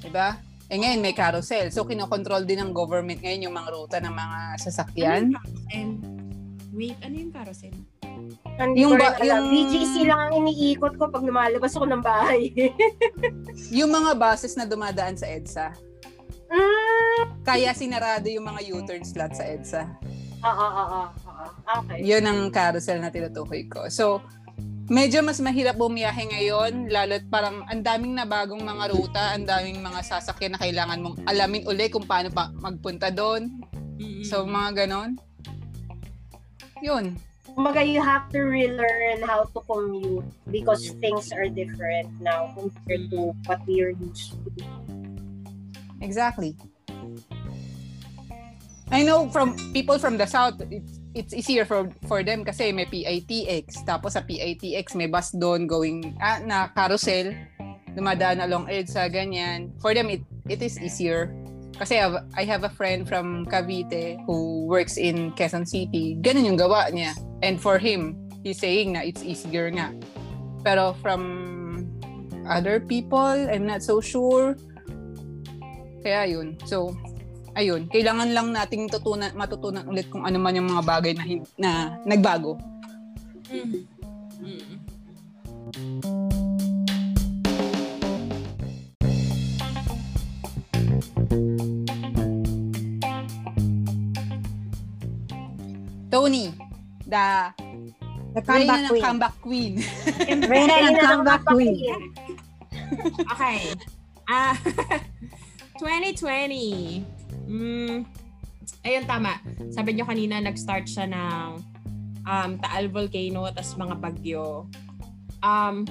Diba? 0.01 0.37
Eh 0.67 0.79
ngayon 0.79 1.03
may 1.03 1.13
carousel. 1.13 1.69
So 1.69 1.83
kinokontrol 1.83 2.45
din 2.45 2.61
ng 2.61 2.71
government 2.71 3.19
ngayon 3.19 3.51
yung 3.51 3.57
mga 3.57 3.71
ruta 3.71 3.97
ng 3.99 4.13
mga 4.13 4.39
sasakyan. 4.61 5.35
And 5.73 5.99
wait, 6.71 6.95
ano 7.01 7.15
yung 7.17 7.33
carousel? 7.33 7.75
Hindi 8.61 8.85
Yung 8.85 8.95
ba- 8.95 9.17
yung- 9.19 9.49
BGC 9.49 10.05
lang 10.05 10.21
ang 10.21 10.33
iniikot 10.39 10.95
ko 10.95 11.09
pag 11.09 11.25
lumalabas 11.25 11.73
ako 11.73 11.89
ng 11.89 12.03
bahay. 12.05 12.53
Yung 13.73 13.89
mga 13.89 14.13
buses 14.15 14.53
na 14.55 14.65
dumadaan 14.65 15.17
sa 15.17 15.25
EDSA. 15.25 15.73
mm. 16.47 17.41
Kaya 17.41 17.73
sinarado 17.73 18.29
yung 18.29 18.45
mga 18.45 18.61
U-turn 18.71 19.01
slot 19.01 19.33
sa 19.33 19.45
EDSA. 19.47 19.89
Oo, 20.41 20.53
oo, 20.67 20.85
oo. 21.01 21.47
Okay. 21.81 22.01
Yun 22.03 22.25
ang 22.25 22.41
carousel 22.49 22.99
na 22.99 23.09
tinutukoy 23.09 23.65
ko. 23.65 23.89
So, 23.89 24.21
medyo 24.91 25.23
mas 25.23 25.39
mahirap 25.39 25.79
bumiyahe 25.79 26.27
ngayon, 26.35 26.91
lalo't 26.91 27.23
parang 27.31 27.63
ang 27.71 27.79
daming 27.79 28.19
na 28.19 28.27
bagong 28.27 28.59
mga 28.59 28.85
ruta, 28.91 29.39
ang 29.39 29.47
daming 29.47 29.79
mga 29.79 30.03
sasakyan 30.03 30.59
na 30.59 30.61
kailangan 30.61 30.99
mong 30.99 31.17
alamin 31.31 31.63
uli 31.71 31.87
kung 31.87 32.03
paano 32.03 32.27
pa 32.35 32.51
magpunta 32.59 33.07
doon. 33.15 33.63
So, 34.27 34.43
mga 34.43 34.85
ganon. 34.85 35.15
Yun. 36.83 37.15
Kumbaga, 37.55 37.87
you 37.87 38.03
have 38.03 38.27
to 38.35 38.43
relearn 38.43 39.23
how 39.23 39.47
to 39.47 39.61
commute 39.63 40.27
because 40.51 40.91
things 40.99 41.31
are 41.31 41.47
different 41.47 42.11
now 42.19 42.51
compared 42.59 43.11
to 43.15 43.31
what 43.47 43.63
we 43.71 43.83
are 43.87 43.95
used 43.95 44.35
to. 44.35 44.51
Exactly. 46.03 46.59
I 48.91 49.07
know 49.07 49.31
from 49.31 49.55
people 49.71 49.99
from 50.03 50.19
the 50.19 50.27
south, 50.27 50.59
it's, 50.67 51.00
it's 51.15 51.35
easier 51.35 51.67
for 51.67 51.91
for 52.07 52.23
them 52.23 52.47
kasi 52.47 52.71
may 52.71 52.87
PITX. 52.87 53.83
Tapos 53.87 54.15
sa 54.15 54.23
PITX, 54.23 54.95
may 54.95 55.11
bus 55.11 55.35
doon 55.35 55.67
going, 55.67 56.15
ah, 56.23 56.39
na 56.43 56.71
carousel, 56.71 57.35
dumadaan 57.95 58.43
along 58.43 58.71
EDSA, 58.71 59.11
ganyan. 59.11 59.75
For 59.83 59.95
them, 59.95 60.11
it, 60.11 60.23
it 60.47 60.63
is 60.63 60.79
easier. 60.79 61.35
Kasi 61.81 61.97
I 61.97 62.03
have, 62.05 62.17
I 62.37 62.45
have 62.45 62.63
a 62.65 62.73
friend 62.73 63.09
from 63.09 63.49
Cavite 63.49 64.21
who 64.29 64.67
works 64.69 65.01
in 65.01 65.33
Quezon 65.33 65.67
City. 65.67 66.19
Ganun 66.21 66.45
yung 66.45 66.59
gawa 66.61 66.93
niya. 66.93 67.17
And 67.41 67.57
for 67.57 67.81
him, 67.81 68.29
he's 68.45 68.61
saying 68.61 68.93
na 68.93 69.01
it's 69.01 69.25
easier 69.25 69.73
nga. 69.73 69.97
Pero 70.61 70.93
from 71.01 71.89
other 72.45 72.85
people, 72.85 73.49
I'm 73.49 73.65
not 73.65 73.81
so 73.81 74.01
sure. 74.05 74.61
Kaya 76.05 76.29
yun. 76.37 76.61
So, 76.69 76.93
ayun. 77.55 77.87
Kailangan 77.91 78.29
lang 78.31 78.49
nating 78.55 78.91
tutunan, 78.91 79.33
matutunan 79.35 79.87
ulit 79.87 80.07
kung 80.11 80.27
ano 80.27 80.39
man 80.39 80.57
yung 80.57 80.69
mga 80.71 80.85
bagay 80.85 81.13
na, 81.15 81.25
na 81.59 81.71
nagbago. 82.07 82.59
Mm. 83.51 83.87
Mm. 84.41 84.79
Tony, 96.11 96.51
the 97.07 97.27
The 98.31 98.43
comeback 98.47 98.79
ng 98.79 98.91
queen. 98.95 99.03
comeback 99.03 99.35
queen. 99.43 99.73
Reyna 100.47 100.75
ng 100.87 100.97
comeback 101.03 101.43
queen. 101.47 101.75
Okay. 103.35 103.59
Ah, 104.31 104.55
2020. 105.83 107.03
Mm, 107.51 108.07
ayun, 108.87 109.05
tama. 109.11 109.43
Sabi 109.75 109.99
nyo 109.99 110.07
kanina, 110.07 110.39
nag-start 110.39 110.87
siya 110.87 111.11
ng 111.11 111.59
um, 112.23 112.51
Taal 112.63 112.87
Volcano, 112.87 113.51
tas 113.51 113.75
mga 113.75 113.99
bagyo. 113.99 114.71
Um, 115.43 115.83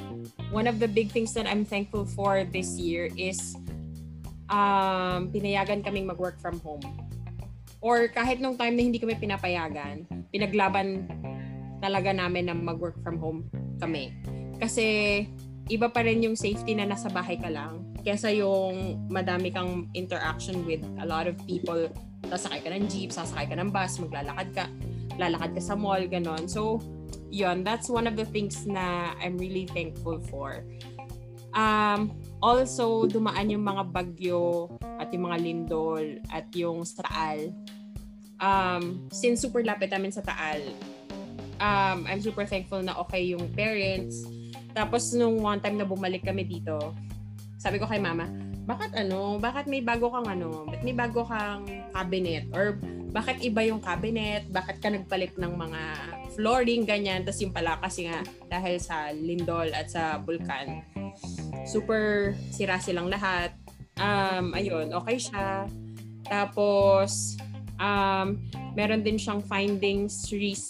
one 0.55 0.71
of 0.71 0.79
the 0.79 0.87
big 0.87 1.11
things 1.11 1.35
that 1.35 1.43
I'm 1.43 1.67
thankful 1.67 2.07
for 2.07 2.47
this 2.47 2.79
year 2.79 3.11
is 3.19 3.59
um, 4.47 5.27
pinayagan 5.35 5.83
kaming 5.83 6.07
mag-work 6.07 6.39
from 6.39 6.63
home. 6.63 6.85
Or 7.83 8.07
kahit 8.07 8.39
nung 8.39 8.55
time 8.55 8.79
na 8.79 8.83
hindi 8.87 8.99
kami 8.99 9.19
pinapayagan, 9.19 10.07
pinaglaban 10.31 11.11
talaga 11.83 12.15
namin 12.15 12.47
na 12.47 12.55
mag-work 12.55 12.95
from 13.03 13.19
home 13.19 13.51
kami. 13.83 14.15
Kasi 14.59 15.27
iba 15.69 15.87
pa 15.87 16.01
rin 16.01 16.25
yung 16.25 16.35
safety 16.35 16.73
na 16.73 16.89
nasa 16.89 17.07
bahay 17.13 17.37
ka 17.37 17.47
lang 17.49 17.85
kesa 18.01 18.31
yung 18.33 19.05
madami 19.11 19.51
kang 19.53 19.85
interaction 19.93 20.63
with 20.63 20.81
a 21.03 21.05
lot 21.05 21.27
of 21.27 21.35
people. 21.45 21.87
Sasakay 22.31 22.63
ka 22.63 22.69
ng 22.71 22.87
jeep, 22.87 23.11
sasakay 23.11 23.51
ka 23.51 23.55
ng 23.59 23.69
bus, 23.69 23.99
maglalakad 23.99 24.49
ka. 24.55 24.65
lalakad 25.19 25.51
ka 25.51 25.61
sa 25.61 25.75
mall, 25.75 25.99
ganon. 26.07 26.47
So, 26.47 26.79
yun, 27.27 27.67
that's 27.67 27.91
one 27.91 28.07
of 28.07 28.15
the 28.15 28.23
things 28.23 28.63
na 28.63 29.11
I'm 29.19 29.35
really 29.35 29.67
thankful 29.67 30.23
for. 30.31 30.63
Um, 31.51 32.15
also, 32.39 33.03
dumaan 33.05 33.51
yung 33.51 33.67
mga 33.67 33.91
bagyo 33.91 34.71
at 34.97 35.11
yung 35.11 35.27
mga 35.27 35.37
lindol 35.43 36.05
at 36.31 36.47
yung 36.55 36.87
sa. 36.87 37.03
Um, 38.39 39.11
since 39.11 39.43
super 39.43 39.59
lapit 39.67 39.91
namin 39.91 40.15
sa 40.15 40.23
Taal, 40.23 40.63
um, 41.59 42.07
I'm 42.07 42.23
super 42.23 42.47
thankful 42.47 42.79
na 42.79 42.95
okay 43.03 43.35
yung 43.35 43.51
parents. 43.51 44.23
Tapos 44.79 45.11
nung 45.11 45.43
one 45.43 45.59
time 45.59 45.75
na 45.75 45.83
bumalik 45.83 46.23
kami 46.23 46.47
dito, 46.47 46.95
sabi 47.59 47.83
ko 47.83 47.83
kay 47.83 47.99
mama, 47.99 48.31
bakit 48.63 48.95
ano, 48.95 49.35
bakit 49.35 49.67
may 49.67 49.83
bago 49.83 50.07
kang 50.07 50.31
ano, 50.31 50.63
bakit 50.71 50.87
may 50.87 50.95
bago 50.95 51.27
kang 51.27 51.67
cabinet 51.91 52.47
or 52.55 52.79
bakit 53.11 53.43
iba 53.43 53.59
yung 53.67 53.83
cabinet, 53.83 54.47
bakit 54.47 54.79
ka 54.79 54.87
nagpalit 54.87 55.35
ng 55.35 55.51
mga 55.51 55.81
flooring, 56.39 56.87
ganyan. 56.87 57.27
Tapos 57.27 57.43
yung 57.43 57.51
pala 57.51 57.75
kasi 57.83 58.07
nga 58.07 58.23
dahil 58.47 58.79
sa 58.79 59.11
lindol 59.11 59.67
at 59.75 59.91
sa 59.91 60.23
vulkan, 60.23 60.79
super 61.67 62.31
sira 62.55 62.79
silang 62.79 63.11
lahat. 63.11 63.51
Um, 63.99 64.55
ayun, 64.55 64.95
okay 64.95 65.19
siya. 65.19 65.67
Tapos, 66.23 67.35
um, 67.81 68.39
meron 68.79 69.03
din 69.03 69.19
siyang 69.19 69.43
findings 69.43 70.23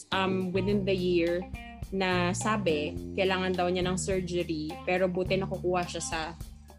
um, 0.10 0.50
within 0.50 0.82
the 0.82 0.96
year 0.98 1.46
na 1.90 2.32
sabi, 2.38 2.94
kailangan 3.18 3.54
daw 3.54 3.68
niya 3.70 3.86
ng 3.86 3.98
surgery, 3.98 4.70
pero 4.86 5.10
buti 5.10 5.38
nakukuha 5.38 5.86
siya 5.86 6.04
sa 6.04 6.20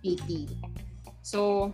PT. 0.00 0.46
So, 1.20 1.70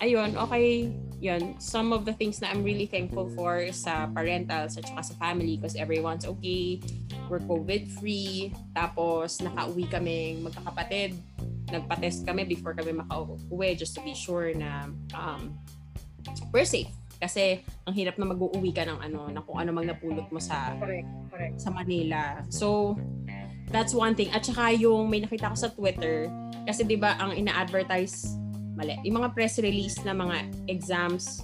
ayun, 0.00 0.34
okay, 0.34 0.90
yun. 1.22 1.54
Some 1.60 1.92
of 1.94 2.02
the 2.08 2.14
things 2.14 2.40
na 2.40 2.50
I'm 2.50 2.64
really 2.64 2.86
thankful 2.86 3.30
for 3.36 3.70
sa 3.70 4.10
parentals 4.10 4.74
at 4.78 4.88
saka 4.88 5.02
sa 5.02 5.14
family 5.20 5.58
because 5.58 5.78
everyone's 5.78 6.26
okay. 6.26 6.82
We're 7.28 7.44
COVID-free. 7.44 8.56
Tapos, 8.74 9.38
nakauwi 9.44 9.86
kaming 9.86 10.42
magkakapatid. 10.42 11.14
Nagpa-test 11.68 12.24
kami 12.24 12.48
before 12.48 12.72
kami 12.72 12.96
makauwi 12.96 13.76
just 13.76 13.92
to 13.94 14.00
be 14.00 14.16
sure 14.16 14.50
na 14.56 14.88
um, 15.12 15.52
we're 16.50 16.64
safe. 16.64 16.97
Kasi 17.18 17.58
ang 17.82 17.94
hirap 17.94 18.14
na 18.16 18.30
mag-uuwi 18.30 18.70
ka 18.70 18.86
ng 18.86 18.98
ano, 19.02 19.26
na 19.30 19.42
kung 19.42 19.58
ano 19.58 19.74
mang 19.74 19.86
napulot 19.86 20.30
mo 20.30 20.38
sa 20.38 20.74
Correct, 20.78 21.08
correct. 21.34 21.54
sa 21.58 21.70
Manila. 21.74 22.46
So, 22.48 22.94
that's 23.74 23.92
one 23.92 24.14
thing. 24.14 24.30
At 24.30 24.46
saka 24.46 24.72
yung 24.74 25.10
may 25.10 25.20
nakita 25.22 25.50
ko 25.52 25.56
sa 25.58 25.70
Twitter, 25.74 26.30
kasi 26.64 26.84
'di 26.84 27.00
ba 27.00 27.16
ang 27.18 27.34
ina-advertise 27.34 28.36
mali, 28.78 28.94
yung 29.02 29.18
mga 29.18 29.34
press 29.34 29.58
release 29.58 29.98
na 30.06 30.14
mga 30.14 30.46
exams 30.70 31.42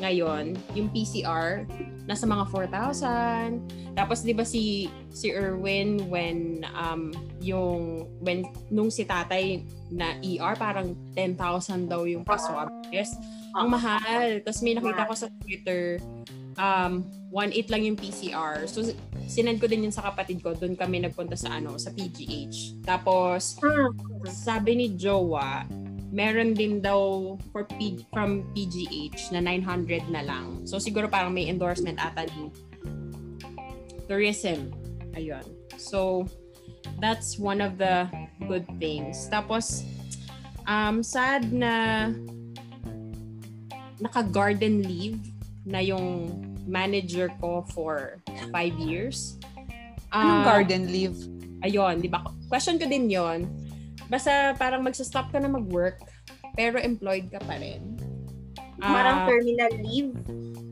ngayon, 0.00 0.56
yung 0.72 0.88
PCR 0.88 1.68
nasa 2.08 2.24
mga 2.24 2.48
4,000. 2.48 3.94
Tapos 3.94 4.24
'di 4.24 4.32
ba 4.32 4.42
si 4.42 4.88
si 5.12 5.28
Erwin 5.28 6.08
when 6.08 6.64
um 6.72 7.12
yung 7.44 8.08
when 8.24 8.48
nung 8.72 8.88
si 8.88 9.04
tatay 9.04 9.60
na 9.92 10.16
ER 10.24 10.56
parang 10.56 10.96
10,000 11.14 11.86
daw 11.86 12.08
yung 12.08 12.24
paswab. 12.24 12.72
Yes. 12.88 13.12
Ang 13.54 13.68
mahal. 13.70 14.40
Tapos 14.42 14.60
may 14.62 14.74
nakita 14.74 15.08
ko 15.08 15.14
sa 15.14 15.28
Twitter 15.42 15.98
um 16.58 17.06
1.8 17.30 17.70
lang 17.70 17.82
yung 17.86 17.98
PCR. 17.98 18.66
So 18.66 18.82
sinend 19.30 19.62
ko 19.62 19.70
din 19.70 19.86
yun 19.86 19.94
sa 19.94 20.10
kapatid 20.10 20.42
ko. 20.42 20.52
Doon 20.52 20.74
kami 20.74 20.98
nagpunta 21.00 21.38
sa 21.38 21.56
ano, 21.56 21.78
sa 21.78 21.94
PGH. 21.94 22.82
Tapos 22.82 23.56
Hmm. 23.62 23.94
sabi 24.26 24.74
ni 24.74 24.86
Jowa, 24.98 25.62
meron 26.10 26.58
din 26.58 26.82
daw 26.82 27.34
for 27.54 27.64
P- 27.78 28.02
from 28.10 28.50
PGH 28.50 29.30
na 29.30 29.38
900 29.38 30.10
na 30.10 30.26
lang. 30.26 30.66
So 30.66 30.82
siguro 30.82 31.06
parang 31.06 31.30
may 31.30 31.46
endorsement 31.46 32.02
ata 32.02 32.26
ni 32.34 32.50
tourism. 34.10 34.74
Ayun. 35.14 35.46
So 35.78 36.26
that's 36.98 37.38
one 37.38 37.62
of 37.62 37.78
the 37.78 38.10
good 38.50 38.66
things. 38.82 39.30
Tapos 39.30 39.86
um 40.66 41.00
sad 41.00 41.54
na 41.54 42.10
naka-garden 44.00 44.82
leave 44.82 45.20
na 45.62 45.78
yung 45.78 46.32
manager 46.64 47.28
ko 47.38 47.62
for 47.70 48.18
five 48.50 48.74
years. 48.76 49.36
Anong 50.10 50.42
Ah, 50.42 50.46
garden 50.46 50.88
leave? 50.88 51.16
ayun, 51.60 52.00
di 52.00 52.08
ba? 52.08 52.24
Question 52.48 52.76
ko 52.76 52.88
din 52.88 53.06
yon. 53.06 53.46
Basta 54.08 54.56
parang 54.56 54.82
magsa-stop 54.82 55.30
ka 55.30 55.38
na 55.38 55.46
mag-work, 55.46 56.02
pero 56.56 56.80
employed 56.80 57.30
ka 57.30 57.38
pa 57.40 57.54
rin. 57.54 57.94
Ah, 58.80 58.90
Parang 58.90 59.18
terminal 59.28 59.72
leave, 59.78 60.10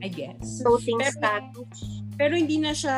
I 0.01 0.09
guess. 0.09 0.65
floating 0.65 0.97
Pero- 0.99 1.13
status. 1.13 1.77
Pero 2.19 2.35
hindi 2.35 2.59
na 2.59 2.75
siya 2.75 2.97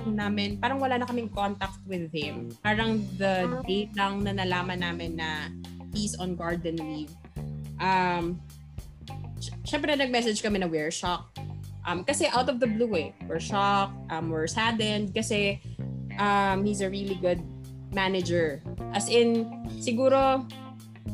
namin, 0.00 0.56
parang 0.56 0.80
wala 0.80 0.96
na 0.96 1.04
kaming 1.04 1.28
contact 1.28 1.76
with 1.84 2.08
him. 2.08 2.48
Parang 2.62 3.04
the 3.20 3.44
date 3.66 3.92
lang 3.92 4.24
na 4.24 4.32
nalaman 4.32 4.80
namin 4.80 5.18
na 5.18 5.52
he's 5.92 6.16
on 6.16 6.32
garden 6.32 6.78
leave. 6.78 7.12
Um, 7.76 8.40
syempre 9.66 9.90
nag-message 9.98 10.40
kami 10.40 10.62
na 10.62 10.70
we're 10.70 10.94
shocked. 10.94 11.42
Um, 11.86 12.06
kasi 12.06 12.30
out 12.30 12.46
of 12.46 12.62
the 12.62 12.66
blue 12.66 12.90
eh. 12.94 13.10
We're 13.26 13.42
shocked, 13.42 13.94
um, 14.10 14.30
we're 14.30 14.46
saddened 14.46 15.14
kasi 15.14 15.58
um, 16.18 16.62
he's 16.62 16.80
a 16.80 16.88
really 16.90 17.18
good 17.18 17.42
manager. 17.90 18.62
As 18.94 19.10
in, 19.10 19.46
siguro 19.82 20.46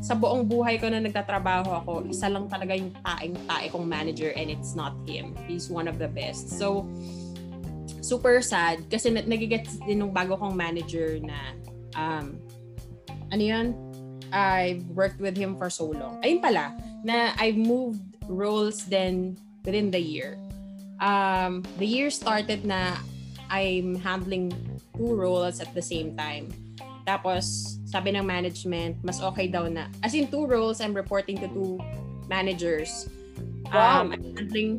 sa 0.00 0.16
buong 0.16 0.48
buhay 0.48 0.80
ko 0.80 0.88
na 0.88 1.00
nagtatrabaho 1.00 1.84
ako, 1.84 1.92
isa 2.08 2.28
lang 2.28 2.48
talaga 2.48 2.76
yung 2.76 2.92
taing-tae 3.04 3.68
kong 3.68 3.88
manager 3.88 4.32
and 4.36 4.48
it's 4.48 4.72
not 4.76 4.96
him. 5.04 5.36
He's 5.48 5.68
one 5.68 5.88
of 5.88 6.00
the 6.00 6.08
best. 6.08 6.56
So, 6.56 6.88
super 8.00 8.40
sad 8.40 8.88
kasi 8.88 9.12
na- 9.12 9.24
nagigets 9.24 9.80
din 9.84 10.00
nung 10.00 10.12
bago 10.12 10.36
kong 10.40 10.56
manager 10.56 11.20
na 11.20 11.36
um, 11.96 12.40
ano 13.32 13.42
yun? 13.42 13.66
I've 14.32 14.88
worked 14.96 15.20
with 15.20 15.36
him 15.36 15.60
for 15.60 15.68
so 15.68 15.92
long. 15.92 16.16
Ayun 16.24 16.40
pala, 16.40 16.72
na 17.04 17.36
I've 17.36 17.60
moved 17.60 18.11
roles 18.28 18.84
then 18.86 19.36
within 19.64 19.90
the 19.90 20.00
year. 20.00 20.38
Um, 21.00 21.62
the 21.78 21.86
year 21.86 22.10
started 22.10 22.64
na 22.64 22.98
I'm 23.50 23.96
handling 23.98 24.54
two 24.96 25.12
roles 25.14 25.60
at 25.60 25.74
the 25.74 25.82
same 25.82 26.16
time. 26.16 26.50
Tapos, 27.02 27.78
sabi 27.90 28.14
ng 28.14 28.22
management, 28.22 29.02
mas 29.02 29.18
okay 29.18 29.50
daw 29.50 29.66
na. 29.66 29.90
As 30.06 30.14
in, 30.14 30.30
two 30.30 30.46
roles, 30.46 30.78
I'm 30.80 30.94
reporting 30.94 31.36
to 31.42 31.50
two 31.50 31.82
managers. 32.30 33.10
Wow. 33.68 34.06
Um, 34.06 34.14
I'm 34.14 34.24
handling 34.36 34.70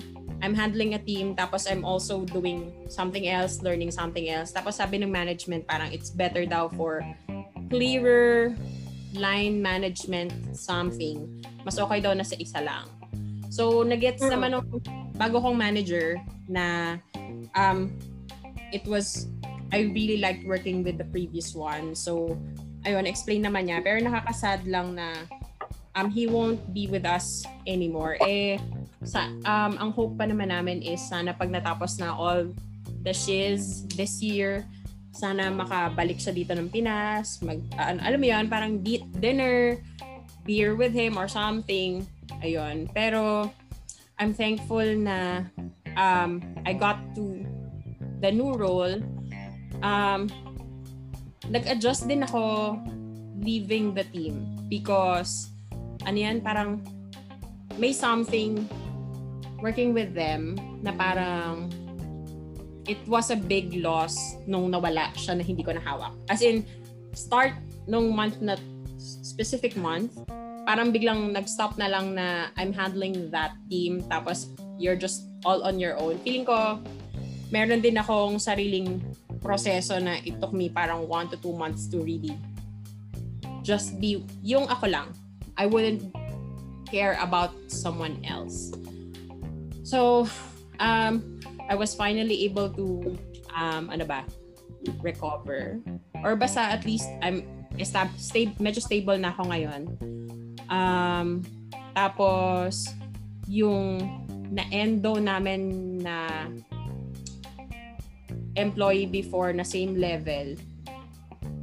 I'm 0.43 0.51
handling 0.51 0.91
a 0.93 0.99
team 0.99 1.39
tapos 1.39 1.71
I'm 1.71 1.87
also 1.87 2.27
doing 2.27 2.67
something 2.91 3.31
else, 3.31 3.63
learning 3.63 3.95
something 3.95 4.27
else. 4.27 4.51
Tapos 4.51 4.75
sabi 4.75 4.99
ng 4.99 5.07
management 5.07 5.63
parang 5.63 5.87
it's 5.95 6.11
better 6.11 6.43
daw 6.43 6.67
for 6.67 6.99
clearer 7.71 8.51
line 9.15 9.63
management 9.63 10.35
something. 10.51 11.23
Mas 11.63 11.79
okay 11.79 12.03
daw 12.03 12.11
na 12.11 12.27
sa 12.27 12.35
isa 12.35 12.59
lang. 12.59 12.91
So 13.53 13.85
nagets 13.85 14.25
naman 14.25 14.57
ng 14.57 14.65
bago 15.13 15.37
kong 15.37 15.53
manager 15.53 16.17
na 16.49 16.97
um 17.53 17.93
it 18.73 18.81
was 18.89 19.29
I 19.69 19.93
really 19.93 20.17
liked 20.17 20.41
working 20.49 20.81
with 20.81 20.97
the 20.97 21.05
previous 21.13 21.53
one. 21.53 21.93
So 21.93 22.33
ayun, 22.81 23.05
explain 23.05 23.45
naman 23.45 23.69
niya. 23.69 23.85
Pero 23.85 24.01
nakakasad 24.01 24.65
lang 24.65 24.97
na 24.97 25.29
um, 25.93 26.09
he 26.09 26.25
won't 26.25 26.61
be 26.73 26.89
with 26.89 27.05
us 27.05 27.45
anymore. 27.65 28.17
Eh, 28.25 28.57
sa, 29.05 29.29
um, 29.45 29.77
ang 29.77 29.89
hope 29.93 30.17
pa 30.17 30.25
naman 30.25 30.49
namin 30.49 30.81
is 30.81 31.01
sana 31.01 31.33
pag 31.33 31.49
natapos 31.49 31.97
na 32.01 32.13
all 32.13 32.49
the 33.05 33.13
shiz 33.13 33.85
this 33.93 34.21
year, 34.21 34.65
sana 35.13 35.53
makabalik 35.53 36.17
siya 36.17 36.33
dito 36.33 36.53
ng 36.57 36.69
Pinas, 36.69 37.41
mag, 37.45 37.61
ano, 37.77 37.99
alam 38.01 38.19
mo 38.19 38.27
yun, 38.27 38.45
parang 38.49 38.81
di- 38.81 39.05
dinner, 39.21 39.77
beer 40.43 40.73
with 40.73 40.91
him 40.95 41.15
or 41.19 41.29
something. 41.29 42.01
Ayun. 42.41 42.89
Pero, 42.95 43.51
I'm 44.17 44.34
thankful 44.34 44.86
na 44.97 45.45
um, 45.97 46.41
I 46.65 46.73
got 46.73 46.97
to 47.19 47.45
the 48.23 48.31
new 48.31 48.55
role. 48.55 49.03
Um, 49.84 50.31
nag-adjust 51.51 52.07
din 52.07 52.23
ako 52.23 52.77
leaving 53.43 53.91
the 53.91 54.07
team 54.15 54.47
because 54.71 55.51
ano 56.07 56.17
yan, 56.17 56.39
parang 56.39 56.79
may 57.75 57.91
something 57.91 58.63
working 59.59 59.91
with 59.91 60.13
them 60.15 60.55
na 60.84 60.91
parang 60.95 61.71
it 62.88 62.99
was 63.07 63.31
a 63.31 63.39
big 63.39 63.79
loss 63.79 64.36
nung 64.43 64.71
nawala 64.71 65.11
siya 65.15 65.39
na 65.39 65.43
hindi 65.43 65.63
ko 65.63 65.71
nahawak. 65.71 66.11
As 66.27 66.43
in, 66.43 66.67
start 67.15 67.55
nung 67.88 68.11
month 68.11 68.39
na 68.43 68.59
specific 68.99 69.75
month, 69.79 70.11
parang 70.64 70.91
biglang 70.95 71.32
nag-stop 71.36 71.76
na 71.76 71.88
lang 71.91 72.16
na 72.16 72.49
I'm 72.55 72.72
handling 72.72 73.30
that 73.32 73.55
team 73.68 74.03
tapos 74.07 74.47
you're 74.80 74.97
just 74.97 75.28
all 75.43 75.64
on 75.64 75.80
your 75.80 75.99
own. 75.99 76.20
Feeling 76.24 76.47
ko, 76.47 76.80
meron 77.51 77.84
din 77.84 77.99
akong 77.99 78.39
sariling 78.39 79.03
proseso 79.43 79.99
na 79.99 80.24
it 80.24 80.39
took 80.39 80.55
me 80.55 80.72
parang 80.72 81.05
one 81.05 81.28
to 81.30 81.38
two 81.38 81.51
months 81.53 81.86
to 81.91 81.99
really 81.99 82.34
just 83.61 83.99
be 83.99 84.24
yung 84.41 84.68
ako 84.72 84.88
lang. 84.88 85.07
I 85.59 85.68
wouldn't 85.68 86.09
care 86.88 87.20
about 87.22 87.53
someone 87.68 88.18
else. 88.26 88.72
So, 89.84 90.26
um, 90.80 91.39
I 91.70 91.76
was 91.76 91.95
finally 91.95 92.43
able 92.47 92.72
to 92.76 93.16
um 93.53 93.91
ano 93.93 94.03
ba 94.03 94.26
recover 94.99 95.80
or 96.26 96.36
basta 96.36 96.59
at 96.59 96.84
least 96.84 97.07
I'm 97.22 97.45
estab- 97.80 98.18
sta- 98.20 98.55
medyo 98.59 98.82
stable 98.84 99.16
na 99.16 99.32
ako 99.32 99.47
ngayon 99.47 99.82
um 100.74 101.45
tapos 101.93 102.89
yung 103.45 104.01
na-endo 104.49 105.21
namin 105.21 105.61
na 106.01 106.49
employee 108.57 109.05
before 109.05 109.53
na 109.53 109.61
same 109.61 109.97
level 109.97 110.57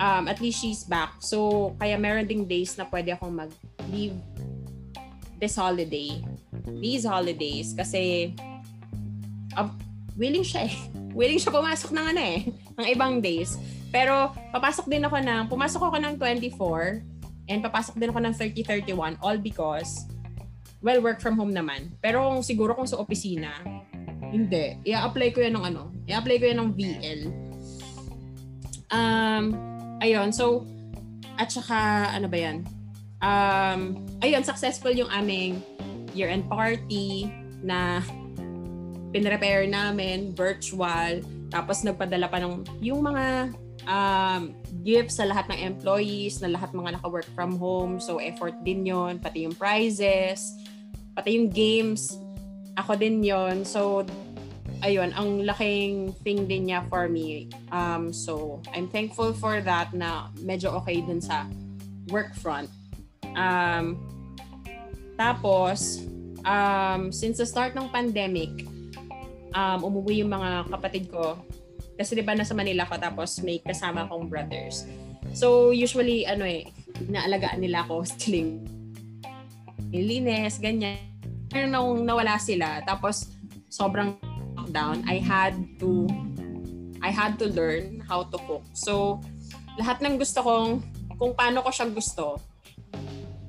um, 0.00 0.26
at 0.26 0.40
least 0.40 0.64
she's 0.64 0.82
back. 0.82 1.20
So, 1.20 1.70
kaya 1.76 2.00
meron 2.00 2.26
ding 2.26 2.48
days 2.48 2.74
na 2.80 2.88
pwede 2.88 3.12
akong 3.14 3.36
mag-leave 3.36 4.16
this 5.36 5.60
holiday. 5.60 6.24
These 6.80 7.04
holidays. 7.04 7.76
Kasi, 7.76 8.32
um, 9.54 9.76
willing 10.16 10.42
siya 10.42 10.66
eh. 10.66 10.74
Willing 11.18 11.42
siya 11.42 11.52
pumasok 11.52 11.90
ng 11.92 12.06
ano 12.16 12.22
eh. 12.22 12.40
Ng 12.80 12.86
ibang 12.96 13.20
days. 13.20 13.60
Pero, 13.92 14.32
papasok 14.54 14.88
din 14.88 15.04
ako 15.04 15.20
ng, 15.20 15.42
pumasok 15.52 15.82
ako 15.92 15.96
ng 16.00 16.14
24 16.16 17.02
and 17.50 17.60
papasok 17.66 17.98
din 17.98 18.14
ako 18.14 18.20
ng 18.22 18.34
30-31 18.38 19.18
all 19.18 19.36
because, 19.42 20.06
well, 20.78 21.02
work 21.02 21.18
from 21.18 21.34
home 21.34 21.50
naman. 21.50 21.90
Pero 21.98 22.22
kung 22.22 22.46
siguro 22.46 22.78
kung 22.78 22.86
sa 22.86 22.96
opisina, 23.02 23.50
hindi. 24.30 24.78
I-apply 24.86 25.34
ko 25.34 25.42
yan 25.42 25.58
ng 25.58 25.64
ano, 25.74 25.90
i-apply 26.06 26.36
ko 26.38 26.44
yan 26.46 26.58
ng 26.62 26.70
VL. 26.78 27.20
Um, 28.94 29.44
ayun, 29.98 30.30
so, 30.30 30.62
at 31.34 31.50
saka, 31.50 32.14
ano 32.14 32.30
ba 32.30 32.38
yan? 32.38 32.62
Um, 33.20 34.06
ayun, 34.22 34.46
successful 34.46 34.94
yung 34.94 35.10
aming 35.10 35.58
year-end 36.14 36.46
party 36.46 37.28
na 37.60 38.00
pinrepair 39.10 39.66
namin, 39.66 40.30
virtual, 40.32 41.18
tapos 41.50 41.82
nagpadala 41.82 42.30
pa 42.30 42.38
ng 42.38 42.62
yung 42.78 43.02
mga 43.02 43.50
um, 43.86 44.56
gifts 44.82 45.20
sa 45.20 45.28
lahat 45.28 45.48
ng 45.52 45.60
employees, 45.60 46.40
na 46.40 46.52
lahat 46.52 46.72
mga 46.72 47.00
naka-work 47.00 47.28
from 47.32 47.56
home. 47.56 48.00
So, 48.00 48.18
effort 48.18 48.56
din 48.64 48.84
yon 48.84 49.20
pati 49.20 49.44
yung 49.48 49.56
prizes, 49.56 50.56
pati 51.14 51.36
yung 51.36 51.48
games, 51.52 52.18
ako 52.76 52.96
din 52.96 53.24
yon 53.24 53.64
So, 53.64 54.04
ayun, 54.80 55.12
ang 55.12 55.44
laking 55.44 56.16
thing 56.24 56.48
din 56.48 56.72
niya 56.72 56.84
for 56.88 57.08
me. 57.08 57.52
Um, 57.72 58.12
so, 58.12 58.64
I'm 58.72 58.88
thankful 58.88 59.32
for 59.36 59.60
that 59.60 59.92
na 59.92 60.32
medyo 60.40 60.72
okay 60.80 61.04
dun 61.04 61.20
sa 61.20 61.44
work 62.08 62.32
front. 62.36 62.72
Um, 63.36 64.00
tapos, 65.20 66.02
um, 66.48 67.12
since 67.12 67.38
the 67.38 67.46
start 67.46 67.76
ng 67.76 67.92
pandemic, 67.92 68.64
um, 69.54 69.84
umuwi 69.84 70.24
yung 70.24 70.32
mga 70.32 70.70
kapatid 70.70 71.12
ko. 71.12 71.36
Kasi 72.00 72.16
di 72.16 72.24
ba 72.24 72.32
nasa 72.32 72.56
Manila 72.56 72.88
ko 72.88 72.96
tapos 72.96 73.44
may 73.44 73.60
kasama 73.60 74.08
akong 74.08 74.32
brothers. 74.32 74.88
So, 75.36 75.68
usually, 75.68 76.24
ano 76.24 76.48
eh, 76.48 76.64
naalagaan 77.12 77.60
nila 77.60 77.84
ako 77.84 78.02
stiling 78.16 78.64
nilinis, 79.90 80.56
ganyan. 80.62 80.96
Pero 81.50 81.66
nung 81.66 82.06
nawala 82.06 82.38
sila, 82.38 82.80
tapos 82.86 83.28
sobrang 83.68 84.16
lockdown, 84.54 85.02
I 85.04 85.18
had 85.18 85.58
to 85.82 86.06
I 87.02 87.10
had 87.10 87.36
to 87.42 87.50
learn 87.50 88.00
how 88.06 88.22
to 88.30 88.38
cook. 88.46 88.64
So, 88.72 89.18
lahat 89.76 90.00
ng 90.00 90.16
gusto 90.16 90.46
kong, 90.46 90.84
kung 91.18 91.32
paano 91.34 91.64
ko 91.64 91.74
siya 91.74 91.90
gusto, 91.90 92.38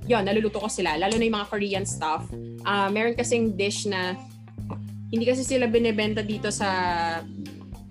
yun, 0.10 0.26
naluluto 0.26 0.58
ko 0.58 0.68
sila. 0.72 0.98
Lalo 0.98 1.20
na 1.20 1.28
yung 1.28 1.38
mga 1.38 1.50
Korean 1.52 1.86
stuff. 1.86 2.26
Uh, 2.66 2.90
meron 2.90 3.14
kasing 3.14 3.54
dish 3.54 3.86
na 3.86 4.18
hindi 5.12 5.28
kasi 5.28 5.44
sila 5.44 5.68
binebenta 5.68 6.24
dito 6.24 6.50
sa 6.50 6.68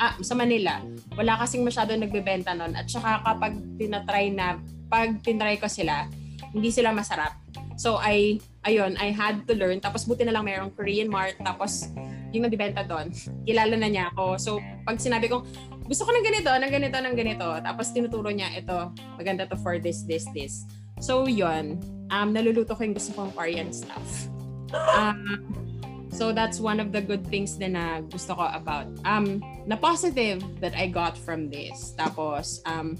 ah, 0.01 0.17
sa 0.25 0.33
Manila. 0.33 0.81
Wala 1.15 1.37
kasing 1.45 1.61
masyado 1.61 1.93
nagbebenta 1.93 2.57
nun. 2.57 2.73
At 2.73 2.89
saka 2.89 3.21
kapag 3.21 3.61
tinatry 3.77 4.33
na, 4.33 4.57
pag 4.89 5.21
tinry 5.21 5.61
ko 5.61 5.69
sila, 5.69 6.09
hindi 6.51 6.73
sila 6.73 6.91
masarap. 6.91 7.37
So, 7.77 8.01
I, 8.01 8.41
ayun, 8.65 8.97
I 8.97 9.13
had 9.13 9.45
to 9.47 9.55
learn. 9.55 9.79
Tapos 9.79 10.09
buti 10.09 10.25
na 10.25 10.33
lang 10.33 10.49
mayroong 10.49 10.73
Korean 10.73 11.13
Mart. 11.13 11.37
Tapos 11.45 11.93
yung 12.33 12.49
nagbibenta 12.49 12.83
doon, 12.83 13.13
kilala 13.45 13.77
na 13.77 13.89
niya 13.89 14.09
ako. 14.17 14.25
So, 14.41 14.51
pag 14.89 14.97
sinabi 14.99 15.29
kong, 15.29 15.45
gusto 15.91 16.07
ko 16.07 16.11
ng 16.15 16.25
ganito, 16.25 16.51
ng 16.51 16.73
ganito, 16.73 16.97
ng 17.03 17.17
ganito, 17.19 17.47
tapos 17.67 17.91
tinuturo 17.91 18.31
niya, 18.31 18.55
ito, 18.55 18.95
maganda 19.19 19.43
to 19.51 19.59
for 19.59 19.83
this, 19.83 20.07
this, 20.07 20.23
this. 20.31 20.63
So, 21.03 21.27
yun. 21.27 21.83
Um, 22.15 22.31
naluluto 22.31 22.79
ko 22.79 22.87
yung 22.87 22.95
gusto 22.95 23.11
kong 23.15 23.35
Korean 23.35 23.75
stuff. 23.75 24.31
Um, 24.71 25.70
so, 26.11 26.33
that's 26.33 26.59
one 26.59 26.81
of 26.81 26.93
the 26.93 27.01
good 27.01 27.27
things 27.27 27.55
din 27.55 27.79
na 27.79 28.01
gusto 28.03 28.35
ko 28.35 28.51
about. 28.51 28.87
Um, 29.07 29.43
na 29.67 29.77
positive 29.77 30.43
that 30.61 30.75
I 30.75 30.91
got 30.91 31.17
from 31.17 31.49
this. 31.49 31.95
Tapos, 31.99 32.61
um, 32.67 32.99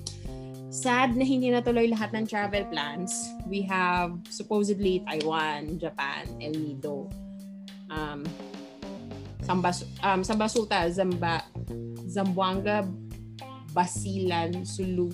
sad 0.71 1.19
na 1.19 1.27
hindi 1.27 1.51
natuloy 1.51 1.91
lahat 1.91 2.15
ng 2.15 2.31
travel 2.31 2.63
plans. 2.71 3.11
We 3.51 3.67
have 3.67 4.15
supposedly 4.31 5.03
Taiwan, 5.03 5.83
Japan, 5.83 6.31
El 6.39 6.55
Nido. 6.55 7.11
Um, 7.91 8.23
Sambas, 9.43 9.83
um, 10.07 10.23
Sambasuta, 10.23 10.87
Zamba, 10.95 11.43
Zamboanga, 12.07 12.87
Basilan, 13.75 14.63
Sulu, 14.63 15.11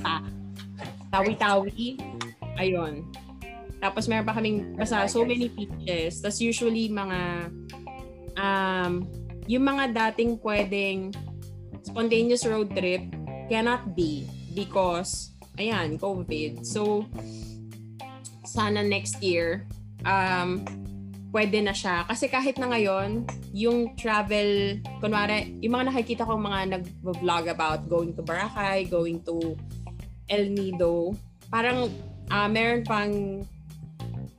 Ta, 0.00 0.24
Tawi-Tawi, 1.12 2.00
ayun. 2.56 3.04
Tapos 3.82 4.06
meron 4.06 4.22
pa 4.22 4.38
kaming 4.38 4.78
basta 4.78 5.10
so 5.10 5.26
many 5.26 5.50
beaches. 5.50 6.22
Tapos 6.22 6.38
usually 6.38 6.86
mga 6.86 7.50
um, 8.38 9.02
yung 9.50 9.66
mga 9.66 9.90
dating 9.90 10.38
pwedeng 10.38 11.10
spontaneous 11.82 12.46
road 12.46 12.70
trip 12.70 13.02
cannot 13.50 13.98
be 13.98 14.22
because 14.54 15.34
ayan, 15.58 15.98
COVID. 15.98 16.62
So 16.62 17.10
sana 18.46 18.86
next 18.86 19.18
year 19.18 19.66
um 20.06 20.62
pwede 21.32 21.64
na 21.64 21.74
siya. 21.74 22.04
Kasi 22.06 22.28
kahit 22.28 22.60
na 22.60 22.68
ngayon, 22.70 23.24
yung 23.56 23.96
travel, 23.96 24.78
kunwari, 25.00 25.56
yung 25.64 25.74
mga 25.80 25.88
nakikita 25.88 26.28
ko 26.28 26.36
mga 26.36 26.78
nag-vlog 26.78 27.48
about 27.48 27.88
going 27.88 28.12
to 28.12 28.20
Boracay, 28.20 28.84
going 28.86 29.18
to 29.24 29.56
El 30.28 30.52
Nido, 30.52 31.16
parang 31.48 31.88
uh, 32.28 32.48
meron 32.52 32.84
pang 32.84 33.40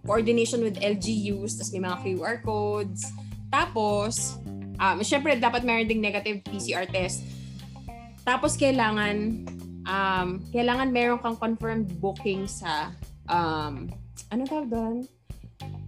coordination 0.04 0.62
with 0.62 0.80
LGUs, 0.80 1.60
tapos 1.60 1.72
may 1.72 1.84
mga 1.84 1.97
QR 2.04 2.38
codes. 2.43 3.08
Tapos, 3.49 4.38
um, 4.78 4.97
syempre, 5.01 5.39
dapat 5.39 5.64
meron 5.64 5.88
ding 5.88 6.04
negative 6.04 6.43
PCR 6.47 6.86
test. 6.88 7.24
Tapos, 8.28 8.56
kailangan, 8.60 9.47
um, 9.88 10.28
kailangan 10.51 10.91
meron 10.91 11.20
kang 11.20 11.39
confirmed 11.39 11.88
booking 11.99 12.47
sa, 12.47 12.91
um, 13.32 13.88
ano 14.32 14.41
tawag 14.47 14.68
doon? 14.68 14.97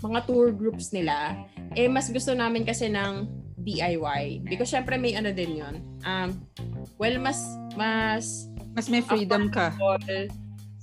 mga 0.06 0.20
tour 0.30 0.54
groups 0.54 0.94
nila, 0.94 1.34
eh 1.74 1.90
mas 1.90 2.12
gusto 2.14 2.38
namin 2.38 2.62
kasi 2.68 2.92
ng 2.92 3.26
DIY. 3.66 4.46
Because 4.46 4.70
syempre 4.70 5.00
may 5.00 5.18
ano 5.18 5.34
din 5.34 5.58
yon 5.58 5.76
Um, 6.06 6.30
well, 7.02 7.18
mas, 7.18 7.42
mas, 7.74 8.46
mas 8.78 8.86
may 8.86 9.02
freedom 9.02 9.50
ka. 9.50 9.74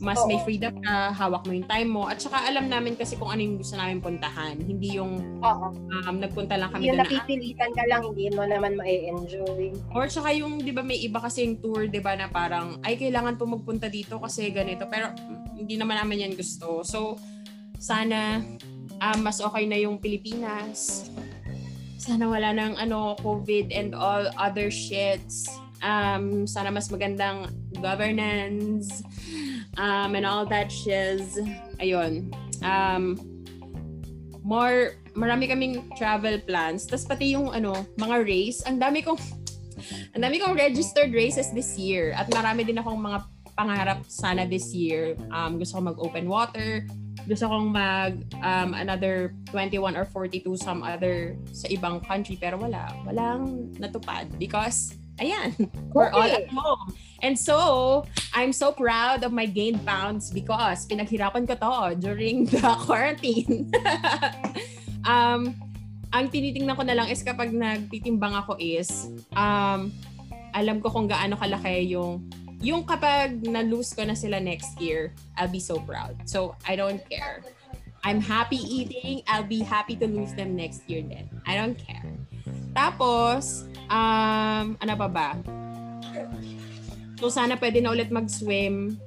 Mas 0.03 0.19
Oo. 0.19 0.27
may 0.27 0.43
freedom 0.43 0.75
ka, 0.83 1.15
hawak 1.15 1.47
mo 1.47 1.55
yung 1.55 1.69
time 1.71 1.91
mo. 1.95 2.11
At 2.11 2.19
saka 2.19 2.43
alam 2.43 2.67
namin 2.67 2.99
kasi 2.99 3.15
kung 3.15 3.31
ano 3.31 3.39
yung 3.39 3.63
gusto 3.63 3.79
namin 3.79 4.03
puntahan. 4.03 4.59
Hindi 4.59 4.99
yung 4.99 5.39
Oo. 5.39 5.67
um, 5.71 6.17
nagpunta 6.19 6.59
lang 6.59 6.75
kami 6.75 6.91
doon 6.91 6.99
na. 6.99 7.07
napipilitan 7.07 7.71
ka 7.71 7.87
lang, 7.87 8.03
hindi 8.11 8.27
mo 8.35 8.43
naman 8.43 8.75
ma-enjoy. 8.75 9.71
Or 9.95 10.11
saka 10.11 10.35
yung, 10.35 10.59
di 10.59 10.75
ba, 10.75 10.83
may 10.83 10.99
iba 10.99 11.23
kasi 11.23 11.47
yung 11.47 11.63
tour, 11.63 11.87
di 11.87 12.03
ba, 12.03 12.19
na 12.19 12.27
parang, 12.27 12.83
ay, 12.83 12.99
kailangan 12.99 13.39
po 13.39 13.47
magpunta 13.47 13.87
dito 13.87 14.19
kasi 14.19 14.51
ganito. 14.51 14.91
Pero 14.91 15.15
hindi 15.55 15.79
naman 15.79 16.03
namin 16.03 16.27
yan 16.27 16.35
gusto. 16.35 16.83
So, 16.83 17.15
sana 17.79 18.43
um, 18.99 19.19
mas 19.23 19.39
okay 19.39 19.71
na 19.71 19.79
yung 19.79 20.03
Pilipinas. 20.03 21.07
Sana 21.95 22.27
wala 22.27 22.51
nang 22.51 22.75
ano, 22.75 23.15
COVID 23.23 23.71
and 23.71 23.95
all 23.95 24.27
other 24.35 24.67
shits. 24.67 25.47
Um, 25.79 26.47
sana 26.47 26.71
mas 26.71 26.91
magandang 26.91 27.51
governance 27.79 29.03
um, 29.79 30.15
and 30.15 30.25
all 30.27 30.45
that 30.47 30.73
shiz. 30.73 31.39
Ayun. 31.81 32.33
Um, 32.65 33.17
more, 34.43 34.97
marami 35.15 35.49
kaming 35.49 35.89
travel 35.97 36.41
plans. 36.43 36.87
Tapos 36.87 37.07
pati 37.07 37.37
yung 37.37 37.53
ano, 37.53 37.87
mga 37.97 38.17
race. 38.27 38.61
Ang 38.65 38.81
dami 38.81 39.05
kong, 39.05 39.21
ang 40.17 40.23
dami 40.23 40.41
kong 40.41 40.57
registered 40.57 41.13
races 41.13 41.53
this 41.53 41.79
year. 41.79 42.13
At 42.17 42.29
marami 42.33 42.67
din 42.67 42.79
akong 42.79 42.99
mga 42.99 43.19
pangarap 43.57 44.01
sana 44.09 44.49
this 44.49 44.73
year. 44.73 45.15
Um, 45.29 45.61
gusto 45.61 45.79
ko 45.79 45.93
mag-open 45.93 46.27
water 46.29 46.85
gusto 47.27 47.47
kong 47.47 47.71
mag 47.71 48.19
um, 48.43 48.75
another 48.75 49.35
21 49.55 49.95
or 49.95 50.05
42 50.05 50.59
some 50.59 50.83
other 50.83 51.39
sa 51.55 51.71
ibang 51.71 52.03
country 52.03 52.35
pero 52.35 52.59
wala. 52.59 52.91
Walang 53.07 53.71
natupad 53.79 54.27
because 54.39 54.99
ayan, 55.23 55.55
we're 55.95 56.11
all 56.11 56.27
at 56.27 56.51
home. 56.51 56.91
And 57.23 57.39
so, 57.39 58.03
I'm 58.35 58.51
so 58.51 58.75
proud 58.75 59.23
of 59.23 59.31
my 59.31 59.47
gained 59.47 59.87
pounds 59.87 60.35
because 60.35 60.91
pinaghirapan 60.91 61.47
ko 61.47 61.55
to 61.55 61.95
during 61.95 62.51
the 62.51 62.59
quarantine. 62.85 63.71
um, 65.07 65.55
ang 66.11 66.27
tinitingnan 66.29 66.75
ko 66.75 66.83
na 66.83 66.99
lang 66.99 67.09
is 67.09 67.23
kapag 67.23 67.55
nagtitimbang 67.55 68.35
ako 68.35 68.59
is, 68.59 69.07
um, 69.39 69.95
alam 70.51 70.83
ko 70.83 70.91
kung 70.91 71.07
gaano 71.07 71.39
kalaki 71.39 71.95
yung 71.95 72.27
yung 72.63 72.87
kapag 72.87 73.43
na-lose 73.43 73.91
ko 73.91 74.07
na 74.07 74.15
sila 74.15 74.39
next 74.39 74.79
year, 74.79 75.15
I'll 75.35 75.51
be 75.51 75.59
so 75.59 75.83
proud. 75.83 76.15
So, 76.31 76.55
I 76.63 76.79
don't 76.79 77.03
care. 77.11 77.43
I'm 78.07 78.23
happy 78.23 78.59
eating. 78.59 79.23
I'll 79.27 79.47
be 79.47 79.63
happy 79.63 79.99
to 79.99 80.07
lose 80.07 80.35
them 80.35 80.55
next 80.55 80.87
year 80.87 81.03
then. 81.03 81.27
I 81.47 81.59
don't 81.59 81.75
care. 81.75 82.07
Tapos, 82.73 83.69
um, 83.89 84.77
ano 84.77 84.93
pa 84.97 85.09
ba? 85.09 85.29
So, 87.23 87.31
sana 87.31 87.55
pwede 87.55 87.79
na 87.79 87.95
ulit 87.95 88.11
mag-swim. 88.11 88.99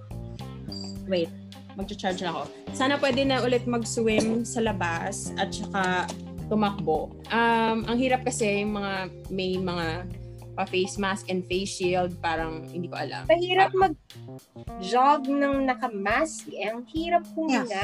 Wait, 1.11 1.28
mag-charge 1.76 2.24
na 2.24 2.32
ako. 2.32 2.41
Sana 2.72 2.95
pwede 2.95 3.28
na 3.28 3.43
ulit 3.43 3.68
mag-swim 3.68 4.47
sa 4.47 4.63
labas 4.63 5.36
at 5.36 5.51
saka 5.51 6.07
tumakbo. 6.47 7.11
Um, 7.34 7.84
ang 7.89 7.97
hirap 7.99 8.24
kasi 8.24 8.63
yung 8.63 8.80
mga 8.80 8.93
may 9.34 9.59
mga 9.59 10.07
pa-face 10.55 10.95
mask 10.95 11.28
and 11.28 11.43
face 11.51 11.76
shield, 11.76 12.16
parang 12.24 12.63
hindi 12.72 12.88
ko 12.88 12.95
alam. 12.95 13.28
Mahirap 13.28 13.76
mag-jog 13.76 15.28
ng 15.28 15.68
naka-mask. 15.68 16.47
Eh. 16.55 16.72
Ang 16.72 16.88
hirap 16.88 17.28
huminga. 17.36 17.84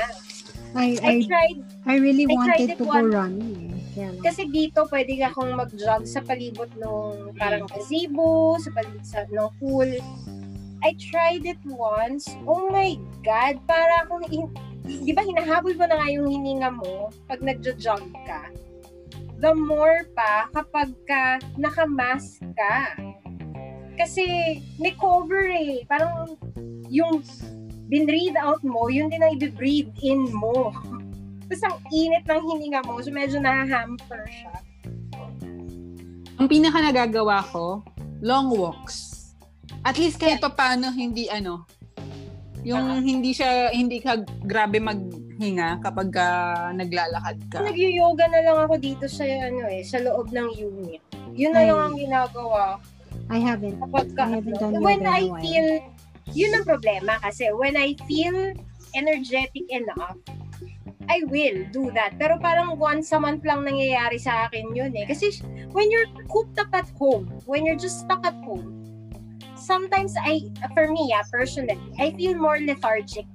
I, 0.71 0.95
I 1.03 1.19
I, 1.19 1.27
tried, 1.27 1.59
I 1.83 1.95
really 1.99 2.23
I 2.23 2.39
tried 2.39 2.63
wanted 2.63 2.69
it 2.71 2.77
to 2.79 2.87
go 2.87 2.95
once. 2.95 3.11
running. 3.11 3.80
Lang. 3.95 4.23
kasi 4.23 4.47
dito 4.47 4.87
pwede 4.87 5.19
akong 5.19 5.51
mag-jog 5.51 6.07
sa 6.07 6.23
palibot 6.23 6.71
ng 6.79 7.35
parang 7.35 7.67
gazebo, 7.67 8.55
sa 8.55 8.71
palibot 8.71 9.03
sa, 9.03 9.27
ng 9.27 9.51
pool. 9.59 9.91
I 10.81 10.97
tried 10.97 11.45
it 11.45 11.61
once. 11.67 12.25
Oh 12.47 12.71
my 12.73 12.97
God, 13.21 13.61
para 13.69 14.07
akong, 14.07 14.25
in- 14.33 14.53
di 14.85 15.13
ba 15.13 15.21
hinahabol 15.21 15.77
mo 15.77 15.85
na 15.85 16.01
nga 16.01 16.07
yung 16.09 16.25
hininga 16.25 16.71
mo 16.73 17.13
pag 17.29 17.43
nagjo-jog 17.43 18.09
ka? 18.25 18.49
The 19.41 19.53
more 19.53 20.05
pa 20.17 20.49
kapag 20.53 20.93
ka 21.05 21.41
naka-mask 21.57 22.41
ka. 22.57 22.97
Kasi 23.97 24.57
may 24.81 24.97
cover 24.97 25.49
eh. 25.49 25.85
Parang 25.85 26.37
yung 26.89 27.21
binreathe 27.91 28.37
out 28.39 28.63
mo, 28.63 28.89
yun 28.89 29.11
din 29.11 29.21
ang 29.21 29.37
i-breathe 29.37 29.93
in 30.01 30.29
mo. 30.33 30.71
Tapos 31.51 31.67
ang 31.67 31.83
init 31.91 32.23
ng 32.23 32.43
hininga 32.47 32.79
mo, 32.87 33.03
so 33.03 33.11
medyo 33.11 33.43
nahahamper 33.43 34.23
siya. 34.23 34.55
Ang 36.39 36.47
pinaka 36.47 36.79
nagagawa 36.79 37.43
ko, 37.43 37.83
long 38.23 38.47
walks. 38.55 39.35
At 39.83 39.99
least 39.99 40.15
kahit 40.15 40.39
pa 40.39 40.47
paano 40.47 40.95
hindi 40.95 41.27
ano, 41.27 41.67
yung 42.63 43.03
hindi 43.03 43.35
siya 43.35 43.75
hindi 43.75 43.99
ka 43.99 44.23
grabe 44.47 44.79
maghinga 44.79 45.83
kapag 45.83 46.07
ka 46.15 46.27
naglalakad 46.71 47.37
ka. 47.51 47.59
Nag-yoga 47.67 48.31
na 48.31 48.39
lang 48.47 48.57
ako 48.63 48.79
dito 48.79 49.05
sa 49.11 49.27
ano 49.27 49.67
eh, 49.67 49.83
sa 49.83 49.99
loob 49.99 50.31
ng 50.31 50.55
unit. 50.55 51.03
Yun 51.35 51.51
na 51.51 51.67
Ay. 51.67 51.67
lang 51.67 51.79
ang 51.83 51.95
ginagawa 51.99 52.79
I 53.27 53.43
haven't. 53.43 53.75
kapag 53.75 54.07
ka, 54.15 54.23
I 54.23 54.39
haven't 54.39 54.55
done 54.55 54.79
when 54.79 55.03
yoga 55.03 55.19
in 55.19 55.27
a 55.27 55.35
I 55.35 55.43
feel, 55.43 55.67
yun 56.31 56.51
ang 56.55 56.63
problema 56.63 57.19
kasi 57.19 57.51
when 57.51 57.75
I 57.75 57.99
feel 58.07 58.55
energetic 58.95 59.67
enough, 59.67 60.15
I 61.09 61.23
will 61.27 61.67
do 61.75 61.91
that. 61.91 62.15
Pero 62.15 62.39
parang 62.39 62.79
once 62.79 63.11
a 63.11 63.19
month 63.19 63.43
lang 63.43 63.67
nangyayari 63.67 64.21
sa 64.21 64.47
akin 64.47 64.71
yun 64.71 64.95
eh. 64.95 65.05
Kasi 65.09 65.43
when 65.75 65.91
you're 65.91 66.07
cooped 66.31 66.55
up 66.59 66.71
at 66.71 66.87
home, 66.95 67.27
when 67.49 67.67
you're 67.67 67.79
just 67.79 68.05
stuck 68.05 68.23
at 68.23 68.37
home, 68.47 68.81
sometimes 69.59 70.15
I, 70.17 70.47
for 70.73 70.87
me, 70.87 71.11
ah, 71.11 71.25
personally, 71.27 71.79
I 71.99 72.15
feel 72.15 72.37
more 72.37 72.59
lethargic 72.59 73.27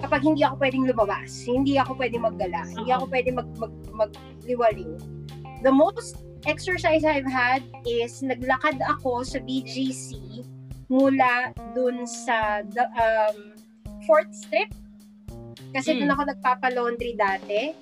kapag 0.00 0.24
hindi 0.24 0.42
ako 0.42 0.56
pwedeng 0.58 0.84
lumabas, 0.88 1.44
hindi 1.44 1.76
ako 1.76 1.92
pwedeng 2.00 2.24
maggala, 2.24 2.64
hindi 2.66 2.90
ako 2.90 3.04
pwedeng 3.12 3.36
mag, 3.36 3.48
mag, 3.60 3.74
magliwaliw. 3.92 4.96
The 5.60 5.70
most 5.70 6.24
exercise 6.48 7.04
I've 7.04 7.28
had 7.28 7.60
is 7.84 8.24
naglakad 8.24 8.80
ako 8.80 9.28
sa 9.28 9.44
BGC 9.44 10.16
mula 10.88 11.52
dun 11.76 12.08
sa 12.08 12.64
the, 12.64 12.88
um, 12.96 13.54
4th 14.08 14.32
Street. 14.32 14.72
Kasi 15.70 15.94
Mm. 15.94 15.98
dun 16.02 16.12
ako 16.14 16.22
nagpapalaundry 16.34 17.12
dati. 17.14 17.74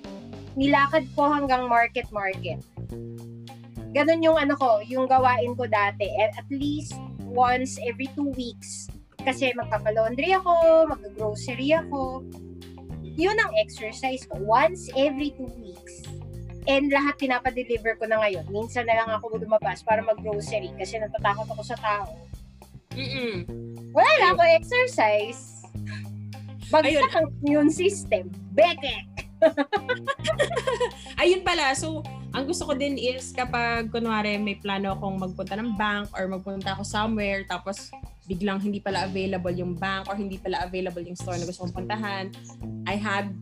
Nilakad 0.53 1.09
ko 1.13 1.29
hanggang 1.29 1.69
Market 1.69 2.09
Market. 2.09 2.61
Ganon 3.89 4.21
yung 4.21 4.37
ano 4.37 4.53
ko, 4.53 4.85
yung 4.85 5.09
gawain 5.09 5.57
ko 5.57 5.65
dati. 5.65 6.05
At, 6.21 6.37
at 6.37 6.49
least 6.53 6.93
once 7.25 7.81
every 7.81 8.09
two 8.13 8.29
weeks. 8.37 8.89
Kasi 9.19 9.51
magpapalaundry 9.57 10.33
ako, 10.37 10.85
mag-grocery 10.89 11.73
ako. 11.73 12.21
Yun 13.03 13.35
ang 13.35 13.51
exercise 13.59 14.23
ko. 14.29 14.37
Once 14.39 14.87
every 14.93 15.33
two 15.33 15.49
weeks. 15.59 16.05
And 16.69 16.93
lahat 16.93 17.17
pinapadeliver 17.17 17.97
ko 17.97 18.05
na 18.05 18.21
ngayon. 18.21 18.45
Minsan 18.53 18.85
na 18.85 18.93
lang 19.01 19.09
ako 19.09 19.41
lumabas 19.41 19.81
para 19.81 20.05
mag-grocery 20.05 20.69
kasi 20.77 21.01
natatakot 21.01 21.49
ako 21.49 21.63
sa 21.65 21.77
tao. 21.81 22.13
Mm-mm. 22.93 23.43
Wala 23.89 24.11
na 24.21 24.27
ako 24.37 24.41
exercise. 24.53 25.65
Bagsak 26.69 27.11
ang 27.17 27.27
immune 27.41 27.71
system. 27.73 28.29
Beke! 28.53 29.05
Ayun 31.21 31.41
pala, 31.41 31.73
so 31.73 32.03
ang 32.29 32.45
gusto 32.45 32.69
ko 32.69 32.77
din 32.77 32.99
is 32.99 33.33
kapag 33.33 33.89
kunwari 33.89 34.37
may 34.37 34.59
plano 34.59 34.93
akong 34.93 35.17
magpunta 35.17 35.57
ng 35.57 35.73
bank 35.73 36.13
or 36.13 36.29
magpunta 36.29 36.77
ako 36.77 36.85
somewhere 36.85 37.41
tapos 37.49 37.89
biglang 38.29 38.61
hindi 38.61 38.77
pala 38.77 39.09
available 39.09 39.49
yung 39.49 39.73
bank 39.73 40.05
or 40.05 40.13
hindi 40.13 40.37
pala 40.37 40.61
available 40.61 41.01
yung 41.01 41.17
store 41.17 41.41
na 41.41 41.49
gusto 41.49 41.65
kong 41.65 41.73
puntahan, 41.73 42.29
I 42.85 42.93
had 42.93 43.33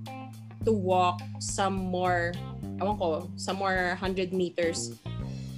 to 0.63 0.71
walk 0.71 1.19
some 1.43 1.75
more, 1.91 2.31
awan 2.79 2.95
ko, 2.95 3.27
some 3.35 3.59
more 3.59 3.99
100 3.99 4.31
meters. 4.31 4.95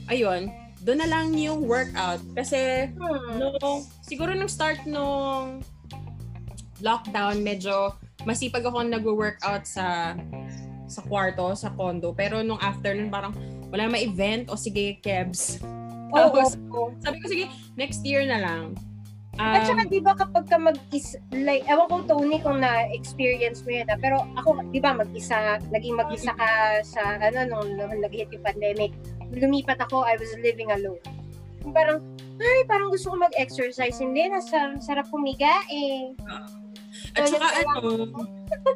Ayun, 0.09 0.49
doon 0.81 1.05
na 1.05 1.07
lang 1.09 1.37
yung 1.37 1.69
workout. 1.69 2.17
Kasi 2.33 2.89
Hmm. 2.97 3.37
nung, 3.37 3.85
siguro 4.01 4.33
nung 4.33 4.49
start 4.49 4.81
nung 4.89 5.61
lockdown, 6.81 7.41
medyo 7.43 7.93
masipag 8.27 8.65
ako 8.65 8.83
nag-workout 8.83 9.63
sa 9.63 10.15
sa 10.89 11.01
kwarto, 11.05 11.53
sa 11.53 11.69
condo. 11.77 12.11
Pero 12.11 12.41
nung 12.41 12.59
after 12.59 12.97
nun, 12.97 13.13
parang 13.13 13.31
wala 13.69 13.93
na 13.93 14.01
event 14.01 14.49
o 14.49 14.57
sige, 14.57 14.97
kebs. 14.99 15.61
Oo. 16.09 16.33
Tapos, 16.33 16.57
oo. 16.73 16.89
sabi 17.05 17.17
ko, 17.21 17.25
sige, 17.29 17.45
next 17.77 18.01
year 18.01 18.25
na 18.25 18.41
lang. 18.41 18.73
At 19.39 19.71
saka 19.71 19.87
Um, 19.87 19.93
di 19.93 20.03
ba 20.03 20.13
kapag 20.19 20.51
ka 20.51 20.59
mag-is, 20.59 21.15
like, 21.31 21.63
ewan 21.71 21.87
ko 21.87 22.03
Tony 22.03 22.43
kung 22.43 22.59
na-experience 22.59 23.63
mo 23.63 23.71
yun 23.71 23.87
ah, 23.87 23.95
pero 23.95 24.27
ako, 24.35 24.67
di 24.67 24.83
ba 24.83 24.91
mag-isa, 24.91 25.63
naging 25.71 25.95
mag-isa 25.95 26.35
ka 26.35 26.49
sa, 26.83 27.23
ano, 27.23 27.47
nung, 27.47 27.79
nung 27.79 28.03
nag-hit 28.03 28.27
yung 28.35 28.43
pandemic, 28.43 28.91
lumipat 29.31 29.79
ako, 29.79 30.03
I 30.03 30.19
was 30.19 30.35
living 30.43 30.75
alone. 30.75 30.99
Parang, 31.71 32.03
ay, 32.35 32.67
parang 32.67 32.91
gusto 32.91 33.15
ko 33.15 33.15
mag-exercise. 33.15 33.95
Hindi, 34.03 34.27
nasa, 34.27 34.75
sarap 34.83 35.07
humiga 35.07 35.63
eh. 35.71 36.11
At 37.15 37.23
saka 37.27 37.47
ano, 37.63 37.89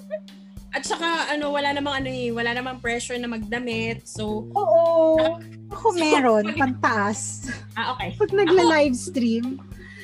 at 0.78 0.84
saka 0.84 1.08
ano, 1.34 1.46
wala 1.54 1.70
namang 1.74 1.96
ano 2.02 2.10
eh, 2.10 2.30
wala 2.34 2.52
namang 2.58 2.82
pressure 2.82 3.18
na 3.22 3.30
magdamit. 3.30 4.06
So, 4.10 4.50
Oo. 4.52 5.38
Ako 5.74 5.94
meron, 5.98 6.54
pantaas. 6.54 7.50
ah, 7.74 7.98
okay. 7.98 8.14
Pag 8.18 8.30
nagla-livestream. 8.34 9.58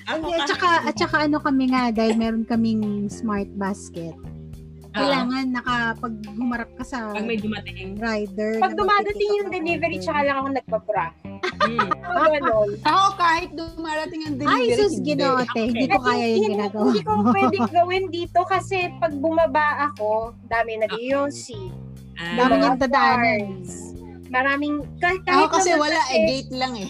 Ako, 0.10 0.34
At 0.34 0.49
saka, 0.49 0.69
at 0.90 0.95
saka 0.98 1.15
ano 1.30 1.38
kami 1.38 1.69
nga, 1.69 1.94
dahil 1.94 2.18
meron 2.18 2.41
kaming 2.41 3.06
smart 3.14 3.45
basket. 3.53 4.18
Kailangan 4.90 5.45
naka, 5.49 5.78
pag 5.95 6.14
humarap 6.30 6.70
ka 6.74 6.84
sa 6.84 7.14
pag 7.14 7.22
may 7.22 7.38
dumating. 7.38 7.94
rider. 7.95 8.57
Pag 8.57 8.74
dumadating 8.74 9.32
yung 9.36 9.49
delivery, 9.49 9.95
order. 9.95 10.03
tsaka 10.03 10.20
lang 10.24 10.36
ako 10.36 10.48
nagbabra. 10.52 11.06
Mm. 11.60 11.90
Ako 12.02 12.24
ganon. 12.34 12.70
Ako 12.82 13.06
kahit 13.16 13.49
dumarating 13.53 14.22
ang 14.26 14.36
delivery, 14.36 14.66
Ay, 14.66 14.76
sus, 14.76 14.94
hindi. 14.95 15.14
ginoote. 15.14 15.61
Hindi 15.61 15.86
ko 15.86 15.98
kaya 15.99 16.26
yung 16.26 16.34
Hindi- 16.36 16.49
ginagawa 16.52 16.84
Hindi 16.84 17.02
ko 17.02 17.11
pwedeng 17.30 17.70
gawin 17.72 18.06
dito 18.10 18.40
kasi 18.44 18.78
pag 18.98 19.14
bumaba 19.14 19.66
ako, 19.88 20.10
dami 20.45 20.72
na 20.78 20.88
si 21.30 21.57
Ah, 22.20 22.36
Dami 22.36 22.53
niyang 22.57 22.76
dadaanan. 22.76 23.40
guards. 23.48 23.74
Maraming, 24.28 24.74
kahit, 24.99 25.24
Ako 25.24 25.32
kahit 25.48 25.52
kasi 25.56 25.70
naman 25.72 25.82
wala 25.82 25.99
kasi- 26.02 26.11
eh, 26.11 26.22
gate 26.28 26.53
lang 26.53 26.74
eh. 26.76 26.90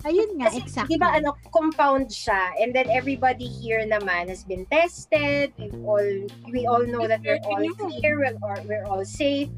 Ayun 0.00 0.40
nga, 0.40 0.48
Kasi, 0.48 0.64
exactly. 0.64 0.96
di 0.96 0.96
ba, 0.96 1.12
ano, 1.12 1.36
compound 1.52 2.08
siya. 2.08 2.56
And 2.56 2.72
then 2.72 2.88
everybody 2.88 3.44
here 3.44 3.84
naman 3.84 4.32
has 4.32 4.48
been 4.48 4.64
tested. 4.72 5.52
We 5.60 5.68
all, 5.84 6.08
we 6.48 6.60
all 6.64 6.84
know 6.88 7.04
that 7.04 7.20
we're 7.20 7.42
all 7.44 7.60
clear, 7.76 8.16
we're, 8.16 8.32
or 8.40 8.56
we're 8.64 8.86
all 8.88 9.04
safe. 9.04 9.52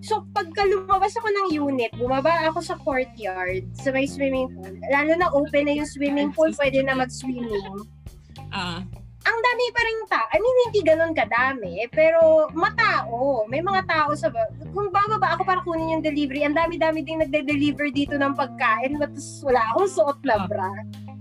So, 0.00 0.24
pagka 0.32 0.64
lumabas 0.64 1.12
ako 1.18 1.28
ng 1.28 1.46
unit, 1.52 1.92
bumaba 1.98 2.48
ako 2.48 2.64
sa 2.64 2.78
courtyard, 2.80 3.68
sa 3.76 3.92
may 3.92 4.08
swimming 4.08 4.48
pool. 4.54 4.72
Lalo 4.88 5.12
na 5.18 5.28
open 5.34 5.68
na 5.68 5.76
yung 5.76 5.90
swimming 5.90 6.30
pool, 6.32 6.48
pwede 6.56 6.80
na 6.86 6.96
mag-swimming. 6.96 7.84
ah, 8.54 8.80
Ang 9.30 9.38
dami 9.38 9.64
pa 9.70 9.82
rin 9.86 9.98
tao. 10.10 10.26
I 10.34 10.38
mean, 10.42 10.56
hindi 10.66 10.80
ganun 10.82 11.14
kadami, 11.14 11.86
pero 11.94 12.50
matao. 12.50 13.46
May 13.46 13.62
mga 13.62 13.86
tao 13.86 14.10
sa... 14.18 14.26
ba- 14.26 14.50
Kung 14.74 14.90
bababa 14.90 15.38
ako 15.38 15.42
para 15.46 15.62
kunin 15.62 15.94
yung 15.98 16.04
delivery, 16.04 16.42
ang 16.42 16.58
dami-dami 16.58 17.06
ding 17.06 17.22
nagde-deliver 17.22 17.94
dito 17.94 18.18
ng 18.18 18.34
pagkain, 18.34 18.98
but 18.98 19.14
wala 19.46 19.62
akong 19.70 19.86
suot 19.86 20.18
na 20.26 20.50
bra. 20.50 20.70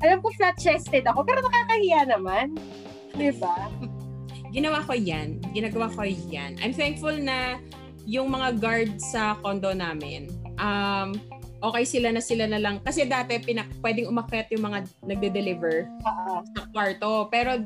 Alam 0.02 0.26
ko 0.26 0.34
flat-chested 0.34 1.06
ako, 1.06 1.22
pero 1.22 1.46
nakakahiya 1.46 2.10
naman. 2.10 2.58
Di 3.14 3.30
ba? 3.38 3.70
ginawa 4.50 4.82
ko 4.82 4.98
yan. 4.98 5.38
Ginagawa 5.54 5.94
ko 5.94 6.02
yan. 6.02 6.58
I'm 6.58 6.74
thankful 6.74 7.14
na 7.14 7.62
yung 8.10 8.34
mga 8.34 8.58
guard 8.58 8.98
sa 8.98 9.38
condo 9.38 9.70
namin, 9.70 10.34
um, 10.58 11.14
okay 11.62 11.86
sila 11.86 12.10
na 12.10 12.24
sila 12.24 12.50
na 12.50 12.58
lang. 12.58 12.82
Kasi 12.82 13.06
dati, 13.06 13.38
pinak 13.38 13.70
pwedeng 13.86 14.10
umakyat 14.10 14.50
yung 14.50 14.66
mga 14.66 14.90
nagde-deliver 15.06 15.86
Oo. 15.86 16.42
sa 16.42 16.62
kwarto. 16.74 17.30
Pero 17.30 17.62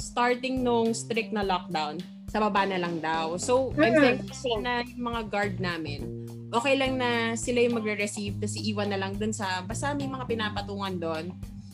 starting 0.00 0.64
nung 0.64 0.96
strict 0.96 1.36
na 1.36 1.44
lockdown, 1.44 2.00
sa 2.30 2.38
baba 2.40 2.62
na 2.64 2.78
lang 2.78 3.02
daw. 3.02 3.34
So, 3.36 3.74
I'm 3.74 3.92
Mm-mm. 3.92 4.02
thankful 4.22 4.62
na 4.62 4.86
yung 4.86 5.02
mga 5.02 5.20
guard 5.28 5.54
namin, 5.58 6.26
okay 6.54 6.78
lang 6.78 6.98
na 6.98 7.34
sila 7.34 7.62
yung 7.66 7.78
magre-receive, 7.78 8.38
tapos 8.38 8.56
iiwan 8.58 8.90
na 8.90 8.98
lang 8.98 9.18
dun 9.18 9.34
sa, 9.34 9.62
basta 9.66 9.94
may 9.94 10.06
mga 10.06 10.26
pinapatungan 10.30 10.94
doon. 10.98 11.24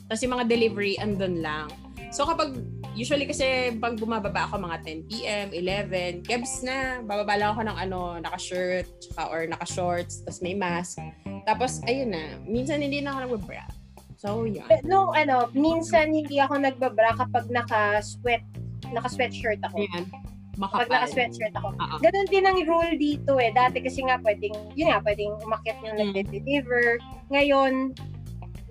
Tapos 0.08 0.20
yung 0.24 0.34
mga 0.36 0.48
delivery, 0.48 0.96
andun 0.96 1.44
lang. 1.44 1.68
So 2.14 2.24
kapag, 2.24 2.56
usually 2.96 3.28
kasi 3.28 3.76
pag 3.76 4.00
bumababa 4.00 4.48
ako 4.48 4.62
mga 4.62 4.78
10 5.04 5.10
p.m., 5.10 5.46
11, 5.52 6.24
kebs 6.24 6.64
na, 6.64 7.04
bababa 7.04 7.36
lang 7.36 7.50
ako 7.52 7.60
ng 7.68 7.78
ano, 7.88 8.00
naka-shirt, 8.24 8.88
tsaka, 9.02 9.28
or 9.28 9.44
naka-shorts, 9.44 10.24
tapos 10.24 10.40
may 10.40 10.56
mask. 10.56 11.02
Tapos, 11.44 11.84
ayun 11.84 12.16
na, 12.16 12.40
minsan 12.48 12.80
hindi 12.80 13.04
na 13.04 13.12
ako 13.12 13.18
nagbabra. 13.28 13.64
So, 14.16 14.48
yun. 14.48 14.64
No, 14.82 15.12
ano, 15.12 15.52
minsan 15.52 16.08
hindi 16.10 16.40
ako 16.40 16.56
nagbabra 16.58 17.14
kapag 17.14 17.52
naka-sweat, 17.52 18.40
naka-sweatshirt 18.90 19.60
ako. 19.62 19.84
Ayan. 19.84 20.08
Makapal. 20.56 20.88
naka-sweatshirt 20.88 21.52
ako. 21.52 21.68
Oo. 21.76 21.96
Ganun 22.00 22.28
din 22.32 22.48
ang 22.48 22.56
rule 22.64 22.96
dito 22.96 23.36
eh. 23.36 23.52
Dati 23.52 23.84
kasi 23.84 24.00
nga 24.00 24.16
pwedeng, 24.24 24.56
yun 24.72 24.88
nga, 24.88 25.04
pwedeng 25.04 25.36
umakyat 25.44 25.76
yung 25.84 25.94
Mm. 25.94 26.00
nagde-deliver. 26.16 26.84
Ngayon, 27.28 27.92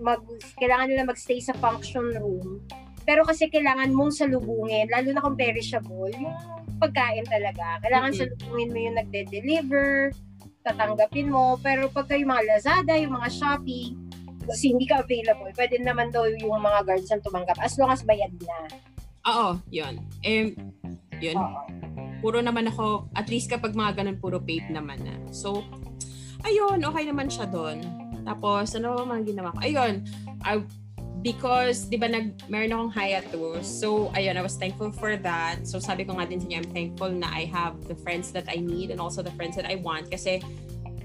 mag, 0.01 0.21
kailangan 0.57 0.89
nila 0.89 1.05
magstay 1.05 1.37
sa 1.37 1.53
function 1.55 2.09
room. 2.17 2.65
Pero 3.05 3.21
kasi 3.21 3.45
kailangan 3.45 3.93
mong 3.93 4.17
salubungin, 4.17 4.89
lalo 4.89 5.13
na 5.13 5.21
kung 5.21 5.37
perishable, 5.37 6.09
yung 6.09 6.33
pagkain 6.81 7.21
talaga. 7.29 7.77
Kailangan 7.85 8.11
Mhm. 8.11 8.17
salubungin 8.17 8.69
mo 8.73 8.79
yung 8.81 8.97
nagde-deliver, 8.97 10.09
tatanggapin 10.65 11.29
mo. 11.29 11.61
Pero 11.61 11.85
pagka 11.87 12.17
yung 12.17 12.33
mga 12.33 12.49
Lazada, 12.49 12.97
yung 12.97 13.13
mga 13.13 13.29
Shopee, 13.29 13.93
kasi 14.45 14.71
hindi 14.71 14.85
ka 14.85 15.03
available, 15.03 15.51
pwede 15.57 15.75
naman 15.81 16.13
daw 16.13 16.25
yung 16.29 16.61
mga 16.61 16.79
guards 16.85 17.09
ang 17.11 17.21
tumanggap 17.25 17.57
as 17.59 17.75
long 17.75 17.91
as 17.91 18.05
bayad 18.05 18.31
na. 18.41 18.57
Oo, 19.25 19.57
yun. 19.73 19.97
Eh, 20.21 20.53
yun. 21.17 21.37
Oo. 21.37 21.61
Puro 22.21 22.39
naman 22.41 22.69
ako, 22.69 23.09
at 23.17 23.29
least 23.29 23.49
kapag 23.49 23.73
mga 23.73 24.01
ganun, 24.01 24.17
puro 24.21 24.37
paid 24.41 24.69
naman 24.69 25.01
na. 25.01 25.17
So, 25.33 25.65
ayun, 26.45 26.81
okay 26.81 27.05
naman 27.09 27.29
siya 27.29 27.49
doon. 27.49 27.81
Tapos, 28.25 28.73
ano 28.73 28.97
ba 28.97 29.17
mga 29.17 29.23
ginawa 29.33 29.53
ko? 29.53 29.59
Ayun, 29.61 30.05
I, 30.41 30.61
because, 31.25 31.89
di 31.89 31.97
ba, 31.97 32.05
nag, 32.05 32.37
meron 32.49 32.73
akong 32.73 32.93
hiatus. 32.93 33.65
So, 33.65 34.13
ayun, 34.13 34.37
I 34.37 34.45
was 34.45 34.57
thankful 34.61 34.93
for 34.93 35.17
that. 35.17 35.65
So, 35.65 35.81
sabi 35.81 36.05
ko 36.05 36.17
nga 36.17 36.29
din 36.29 36.37
sa 36.37 36.45
niya, 36.49 36.61
I'm 36.61 36.69
thankful 36.69 37.09
na 37.09 37.29
I 37.29 37.49
have 37.49 37.81
the 37.89 37.97
friends 37.97 38.29
that 38.37 38.45
I 38.45 38.61
need 38.61 38.93
and 38.93 39.01
also 39.01 39.25
the 39.25 39.33
friends 39.33 39.57
that 39.57 39.65
I 39.65 39.81
want. 39.81 40.13
Kasi, 40.13 40.41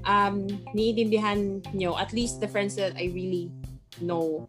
um, 0.04 0.46
niintindihan 0.74 1.64
nyo, 1.74 1.96
at 1.98 2.12
least 2.12 2.40
the 2.40 2.48
friends 2.48 2.76
that 2.76 2.96
I 2.96 3.10
really 3.12 3.50
know, 4.00 4.46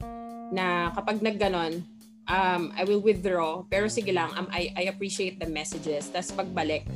na 0.52 0.91
kapag 0.91 1.23
nagganon, 1.23 1.84
um, 2.28 2.73
I 2.78 2.84
will 2.84 3.02
withdraw. 3.02 3.64
Pero 3.69 3.88
sige 3.88 4.14
lang, 4.14 4.32
um, 4.38 4.48
I, 4.52 4.73
I 4.76 4.84
appreciate 4.91 5.40
the 5.40 5.48
messages. 5.48 6.10
Tapos 6.11 6.32
pagbalik, 6.32 6.88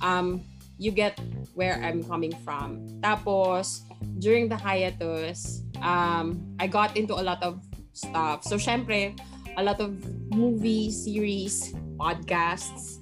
um, 0.00 0.40
you 0.78 0.90
get 0.90 1.18
where 1.54 1.78
I'm 1.82 2.02
coming 2.04 2.32
from. 2.44 2.86
Tapos, 3.04 3.84
during 4.18 4.48
the 4.48 4.56
hiatus, 4.56 5.62
um, 5.82 6.40
I 6.58 6.66
got 6.66 6.96
into 6.96 7.14
a 7.14 7.24
lot 7.24 7.42
of 7.42 7.60
stuff. 7.92 8.44
So, 8.44 8.56
syempre, 8.56 9.18
a 9.56 9.62
lot 9.62 9.80
of 9.80 9.92
movie, 10.30 10.90
series, 10.90 11.74
podcasts. 11.98 12.98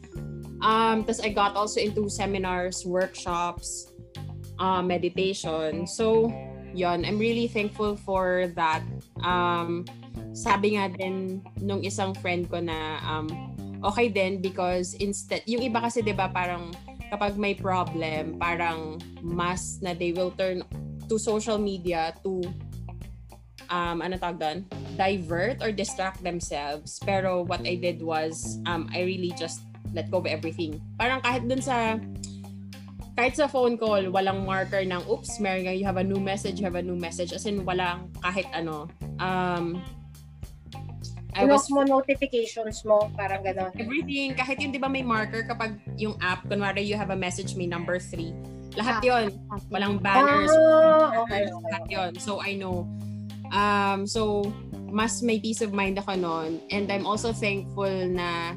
Um, 0.59 1.05
tapos 1.07 1.23
I 1.23 1.31
got 1.31 1.55
also 1.55 1.81
into 1.81 2.11
seminars, 2.11 2.83
workshops, 2.85 3.88
uh, 4.59 4.83
meditation. 4.83 5.87
So, 5.87 6.31
yon 6.75 7.03
I'm 7.07 7.19
really 7.19 7.49
thankful 7.49 7.97
for 7.97 8.53
that. 8.55 8.85
Um, 9.25 9.87
sabi 10.37 10.77
nga 10.79 10.93
din 10.93 11.43
nung 11.59 11.83
isang 11.83 12.15
friend 12.19 12.47
ko 12.47 12.61
na 12.63 13.03
um, 13.03 13.27
okay 13.83 14.11
din 14.11 14.39
because 14.43 14.95
instead, 14.99 15.43
yung 15.49 15.63
iba 15.65 15.83
kasi 15.83 16.05
'di 16.05 16.15
ba 16.15 16.31
parang 16.31 16.71
kapag 17.09 17.41
may 17.41 17.57
problem, 17.57 18.37
parang 18.37 19.01
mas 19.25 19.81
na 19.81 19.97
they 19.97 20.13
will 20.13 20.31
turn 20.37 20.61
to 21.09 21.17
social 21.17 21.57
media 21.57 22.13
to 22.21 22.45
um, 23.73 24.05
ano 24.05 24.21
tawag 24.21 24.39
doon? 24.39 24.59
divert 24.99 25.63
or 25.63 25.71
distract 25.71 26.21
themselves. 26.27 26.99
Pero 27.07 27.47
what 27.47 27.63
I 27.63 27.79
did 27.79 28.03
was 28.03 28.59
um, 28.67 28.91
I 28.91 29.07
really 29.07 29.31
just 29.39 29.63
let 29.95 30.11
go 30.11 30.19
of 30.19 30.27
everything. 30.27 30.83
Parang 30.99 31.23
kahit 31.23 31.47
dun 31.47 31.63
sa 31.63 31.97
kahit 33.19 33.35
sa 33.35 33.51
phone 33.51 33.74
call, 33.74 34.15
walang 34.15 34.47
marker 34.47 34.86
ng, 34.86 35.03
oops, 35.11 35.43
meron 35.43 35.66
nga, 35.66 35.74
you 35.74 35.82
have 35.82 35.99
a 35.99 36.07
new 36.07 36.23
message, 36.23 36.62
you 36.62 36.66
have 36.70 36.78
a 36.78 36.86
new 36.86 36.95
message. 36.95 37.35
As 37.35 37.51
in, 37.51 37.66
walang 37.66 38.15
kahit 38.23 38.47
ano. 38.55 38.86
Um, 39.19 39.82
I 41.35 41.43
was 41.43 41.66
mo 41.66 41.82
notifications 41.82 42.86
mo, 42.86 43.11
parang 43.19 43.43
gano'n. 43.43 43.74
everything. 43.74 44.39
Kahit 44.39 44.62
yung, 44.62 44.70
di 44.70 44.78
ba 44.78 44.86
may 44.86 45.03
marker 45.03 45.43
kapag 45.43 45.82
yung 45.99 46.15
app, 46.23 46.47
kunwari 46.47 46.86
you 46.86 46.95
have 46.95 47.11
a 47.11 47.19
message, 47.19 47.59
may 47.59 47.66
number 47.66 47.99
three. 47.99 48.31
Lahat 48.78 49.03
Ah. 49.03 49.07
yon 49.11 49.24
Walang 49.66 49.99
banners. 49.99 50.55
Ah, 50.55 51.19
okay, 51.27 51.43
banners, 51.43 51.59
okay. 51.59 51.66
lahat 51.74 51.85
yun. 51.90 52.11
So, 52.23 52.39
I 52.39 52.55
know. 52.55 52.86
Um, 53.51 54.07
so, 54.07 54.47
mas 54.95 55.27
may 55.27 55.43
peace 55.43 55.59
of 55.59 55.74
mind 55.74 55.99
ako 55.99 56.15
noon. 56.15 56.62
And 56.70 56.86
I'm 56.86 57.03
also 57.03 57.35
thankful 57.35 57.90
na 58.15 58.55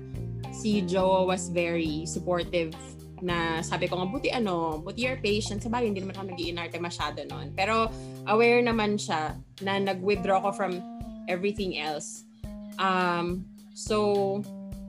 si 0.54 0.86
Joe 0.86 1.26
was 1.26 1.50
very 1.50 2.06
supportive 2.06 2.78
na 3.22 3.62
sabi 3.62 3.86
ko 3.88 3.98
nga, 4.02 4.08
buti 4.10 4.30
ano, 4.34 4.82
buti 4.82 5.06
you're 5.06 5.22
patient. 5.22 5.62
Sabagay, 5.62 5.94
hindi 5.94 6.02
naman 6.02 6.18
ako 6.18 6.26
nag-iinarte 6.34 6.78
masyado 6.82 7.22
noon. 7.30 7.54
Pero 7.54 7.88
aware 8.26 8.62
naman 8.66 8.98
siya 8.98 9.38
na 9.62 9.78
nag-withdraw 9.78 10.42
ko 10.42 10.50
from 10.52 10.82
everything 11.30 11.78
else. 11.78 12.26
Um, 12.82 13.46
so, 13.78 14.42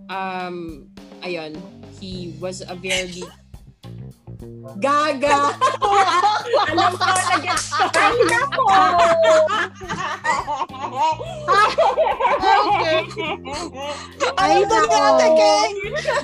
um, 0.09 0.89
ayun, 1.23 1.57
he 2.01 2.35
was 2.41 2.65
a 2.65 2.75
very 2.75 3.23
Gaga! 4.78 5.53
Alam 6.73 6.93
ko, 6.97 7.07
nag-gets 7.07 7.66
ko. 7.73 7.85
Ay, 7.93 8.16
nako! 8.31 8.65
Ay, 14.39 14.59
ba 14.66 14.78
nako. 14.86 14.99
Ate 15.03 15.28
Keng? 15.39 15.77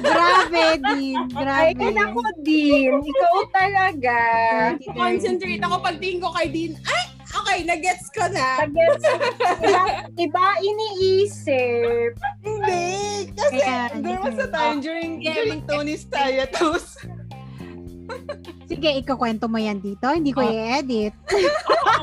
Grabe, 0.02 0.64
Din. 0.94 1.18
Ay, 1.36 1.70
Grabe. 1.74 1.86
nako 1.94 2.22
din. 2.42 2.92
Ikaw 3.02 3.34
talaga. 3.52 4.18
Concentrate 4.94 5.62
ako 5.62 5.76
pagtingin 5.82 6.20
ko 6.22 6.28
kay 6.34 6.48
Dean. 6.50 6.72
Ay, 6.82 7.04
okay, 7.30 7.58
nag-gets 7.64 8.08
ko 8.10 8.24
na. 8.32 8.66
Nag-gets 8.66 9.04
iba, 9.62 9.82
iba 10.16 10.44
iniisip. 10.60 12.12
Hindi. 12.42 12.86
Kasi 13.38 13.56
Ayan, 13.62 13.90
there 14.02 14.20
was 14.20 14.36
a 14.40 14.48
time 14.50 14.78
during, 14.82 15.22
Yeah, 15.22 15.38
during 15.38 15.62
Tony's 15.66 16.04
hiatus. 16.10 16.98
Sige, 18.64 18.88
ikakwento 18.96 19.46
mo 19.46 19.56
yan 19.56 19.78
dito. 19.78 20.06
Hindi 20.06 20.30
ko 20.30 20.40
Oh. 20.40 20.48
i-edit. 20.48 21.12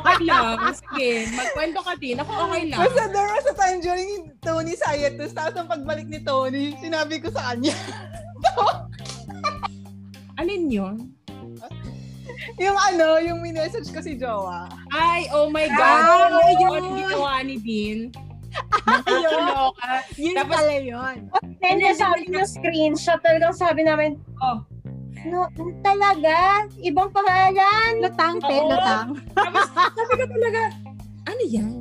Okay 0.06 0.22
lang. 0.22 0.62
Sige, 0.72 1.10
magkwento 1.34 1.82
ka 1.82 1.98
din. 1.98 2.16
Ako 2.16 2.30
okay 2.46 2.70
lang. 2.70 2.78
Basta 2.78 3.10
there 3.10 3.26
was 3.26 3.42
a 3.44 3.56
time 3.56 3.82
during 3.82 4.10
Tony's 4.38 4.78
hiatus. 4.80 5.34
Tapos 5.34 5.58
ang 5.58 5.66
pagbalik 5.66 6.06
ni 6.06 6.22
Tony, 6.22 6.78
sinabi 6.78 7.18
ko 7.18 7.34
sa 7.34 7.52
kanya, 7.52 7.74
Alin 10.38 10.70
yun? 10.70 10.96
yung 12.58 12.78
ano, 12.78 13.18
yung 13.18 13.40
minessage 13.42 13.90
ko 13.90 13.98
si 13.98 14.14
Jowa. 14.14 14.70
Ay, 14.92 15.26
oh 15.32 15.50
my 15.50 15.66
God. 15.66 15.82
Ah, 15.82 16.30
Ano 16.30 16.38
yun. 16.54 16.84
yun? 16.84 16.84
Ginawa 17.02 17.34
ni 17.42 17.56
Dean. 17.58 18.00
Nakakaloka. 18.86 19.90
Yun 20.16 20.36
Tapos- 20.36 20.54
pala 20.54 20.76
yun. 20.78 21.16
Then 21.58 21.82
sabi 21.94 22.30
ng 22.30 22.46
screenshot, 22.46 23.20
talagang 23.20 23.56
sabi 23.56 23.82
namin, 23.82 24.22
Oh. 24.38 24.62
No, 25.26 25.50
talaga? 25.82 26.66
Ibang 26.80 27.10
pangalan? 27.12 27.90
Lutang, 28.02 28.36
te, 28.42 28.56
Oo. 28.56 28.70
lutang. 28.70 29.08
Tapos 29.34 29.66
sabi 29.98 30.14
ko 30.18 30.26
talaga, 30.30 30.62
ano 31.26 31.44
yan? 31.46 31.74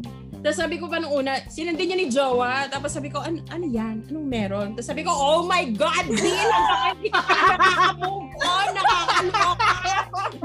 Tapos 0.44 0.60
sabi 0.60 0.76
ko 0.76 0.92
pa 0.92 1.00
nung 1.00 1.24
una, 1.24 1.40
sinandin 1.48 1.88
niya 1.88 1.96
ni 1.96 2.06
Jowa. 2.12 2.68
Tapos 2.68 2.92
sabi 2.92 3.08
ko, 3.08 3.24
ano, 3.24 3.40
ano 3.48 3.64
yan? 3.64 4.04
Anong 4.12 4.28
meron? 4.28 4.68
Tapos 4.76 4.92
sabi 4.92 5.00
ko, 5.00 5.08
oh 5.08 5.40
my 5.48 5.72
God, 5.72 6.04
Dean! 6.12 6.48
Ang 6.52 6.66
sakit 6.68 6.96
hindi 7.00 7.08
ka 7.16 7.20
nakaka-move 7.32 8.28
on. 8.44 8.66
Nakakaloka. 8.76 9.68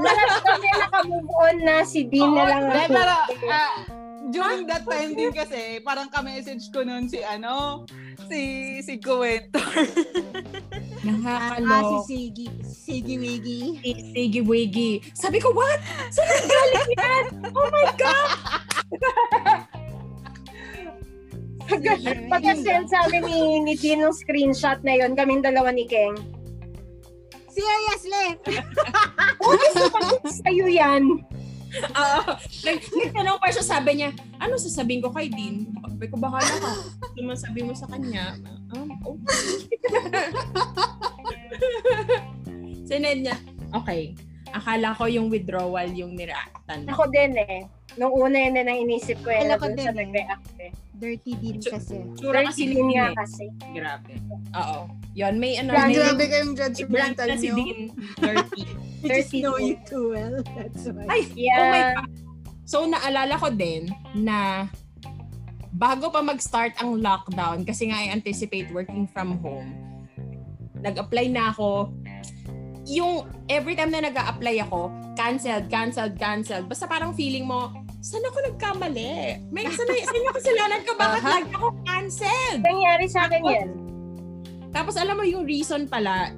Lahat 0.00 0.28
kami 0.40 0.68
nakamove 0.72 1.30
on 1.36 1.56
na 1.60 1.76
si 1.84 2.00
Dean 2.08 2.32
na 2.32 2.44
lang. 2.48 2.62
Hindi, 2.72 2.84
pero 2.88 3.14
ah, 3.52 3.72
during 4.30 4.66
that 4.66 4.86
time 4.92 5.12
din 5.12 5.30
kasi, 5.30 5.78
parang 5.82 6.08
ka-message 6.08 6.70
ko 6.70 6.82
nun 6.82 7.06
si 7.06 7.20
ano, 7.20 7.84
si 8.26 8.40
si 8.82 8.96
Kuwento. 8.98 9.60
Ah, 11.00 11.56
Nakakaloka. 11.56 12.04
si 12.04 12.28
Sigi. 12.28 12.46
Sigi 12.60 13.16
Wigi. 13.16 13.60
Sige, 14.12 14.40
wiggy. 14.44 15.00
Sabi 15.16 15.40
ko, 15.40 15.48
what? 15.56 15.80
Saan 16.12 16.28
ang 16.28 16.44
galing 16.44 16.90
yan? 16.92 17.24
Oh 17.56 17.68
my 17.72 17.88
God! 17.96 18.30
Pagka-send 22.28 22.92
sa 22.92 23.08
amin 23.08 23.22
ni, 23.24 23.40
ni 23.64 23.74
Dean 23.80 24.04
ng 24.04 24.12
screenshot 24.12 24.76
na 24.84 24.92
yon 24.92 25.16
kaming 25.16 25.40
dalawa 25.40 25.72
ni 25.72 25.88
Keng. 25.88 26.20
Serious, 27.48 28.02
Lynn. 28.04 28.36
Sa'yo 30.28 30.68
yan. 30.68 31.24
Oo. 31.70 32.20
Nag, 32.66 32.78
nagtanong 32.82 33.38
pa 33.38 33.48
siya, 33.54 33.64
sabi 33.64 33.90
niya, 33.98 34.10
ano 34.42 34.58
sasabihin 34.58 35.02
ko 35.02 35.14
kay 35.14 35.30
Dean? 35.30 35.70
Sabi 35.70 36.06
ko, 36.10 36.16
bahala 36.18 36.50
ka. 36.58 36.72
Ano 37.14 37.26
man 37.30 37.38
sabi 37.38 37.60
mo 37.62 37.72
sa 37.74 37.86
kanya? 37.86 38.34
Um, 38.74 38.90
okay. 39.06 39.78
Sinend 42.88 43.22
niya, 43.26 43.36
okay. 43.74 44.14
Akala 44.50 44.98
ko 44.98 45.06
yung 45.06 45.30
withdrawal 45.30 45.86
yung 45.94 46.18
nireactan. 46.18 46.82
Ako 46.90 47.06
din 47.14 47.38
eh. 47.38 47.62
Nung 47.94 48.14
una 48.14 48.34
yun 48.34 48.58
din 48.58 48.66
ang 48.66 48.80
inisip 48.82 49.22
ko 49.22 49.30
eh. 49.30 49.46
Alam 49.46 49.54
na 49.54 49.62
ko 49.62 49.66
dun 49.70 49.76
din 49.78 49.86
sa 49.86 49.94
eh. 49.94 49.98
nag-react 50.02 50.54
eh. 50.58 50.72
Dirty 51.00 51.32
din 51.34 51.56
kasi. 51.58 51.96
Tsura 52.14 52.44
kasi 52.44 52.68
din 52.68 52.92
nga 52.92 53.08
eh. 53.08 53.16
kasi. 53.16 53.44
Grabe. 53.72 54.12
Oo. 54.52 54.78
Yun, 55.16 55.34
may 55.40 55.56
ano. 55.56 55.72
Grabe. 55.72 55.88
may- 55.88 55.96
Grabe 55.96 56.24
kayong 56.28 56.52
Brand 56.54 56.74
judgmental 56.76 57.26
na 57.26 57.36
si 57.40 57.48
nyo. 57.48 57.56
Dean. 57.56 57.78
Dirty. 58.20 58.62
We 59.00 59.08
just 59.08 59.32
Dirty 59.32 59.38
know 59.40 59.56
you 59.56 59.80
too 59.88 60.12
well. 60.12 60.36
That's 60.54 60.84
why. 60.92 61.08
Ay, 61.08 61.22
Yeah. 61.32 61.56
oh 61.56 61.66
my 61.66 61.82
God. 61.96 62.08
So, 62.68 62.76
naalala 62.84 63.34
ko 63.34 63.48
din 63.48 63.88
na 64.12 64.68
bago 65.72 66.12
pa 66.12 66.20
mag-start 66.20 66.76
ang 66.78 67.00
lockdown, 67.00 67.64
kasi 67.64 67.88
nga 67.88 67.96
I 67.96 68.12
anticipate 68.12 68.68
working 68.70 69.08
from 69.08 69.40
home, 69.40 69.72
nag-apply 70.76 71.32
na 71.32 71.50
ako. 71.50 71.88
Yung 72.86 73.24
every 73.48 73.72
time 73.72 73.88
na 73.88 74.04
nag 74.04 74.14
apply 74.14 74.60
ako, 74.60 74.92
canceled, 75.16 75.66
canceled, 75.66 76.14
canceled. 76.14 76.68
Basta 76.68 76.84
parang 76.84 77.16
feeling 77.16 77.48
mo, 77.48 77.72
saan 78.00 78.24
ako 78.24 78.38
nagkamali? 78.48 79.12
May 79.48 79.64
saan, 79.68 79.88
saan 79.88 80.16
yung 80.18 80.36
kasalanan 80.36 80.80
ko? 80.82 80.92
Bakit 80.96 81.22
lagi 81.22 81.50
ako 81.52 81.68
canceled? 81.84 82.60
Nangyari 82.64 83.06
sa 83.06 83.28
akin 83.28 83.40
Tapos- 83.40 83.54
yan. 83.54 83.68
Tapos 84.70 84.94
alam 84.96 85.18
mo 85.18 85.24
yung 85.26 85.44
reason 85.44 85.84
pala, 85.84 86.30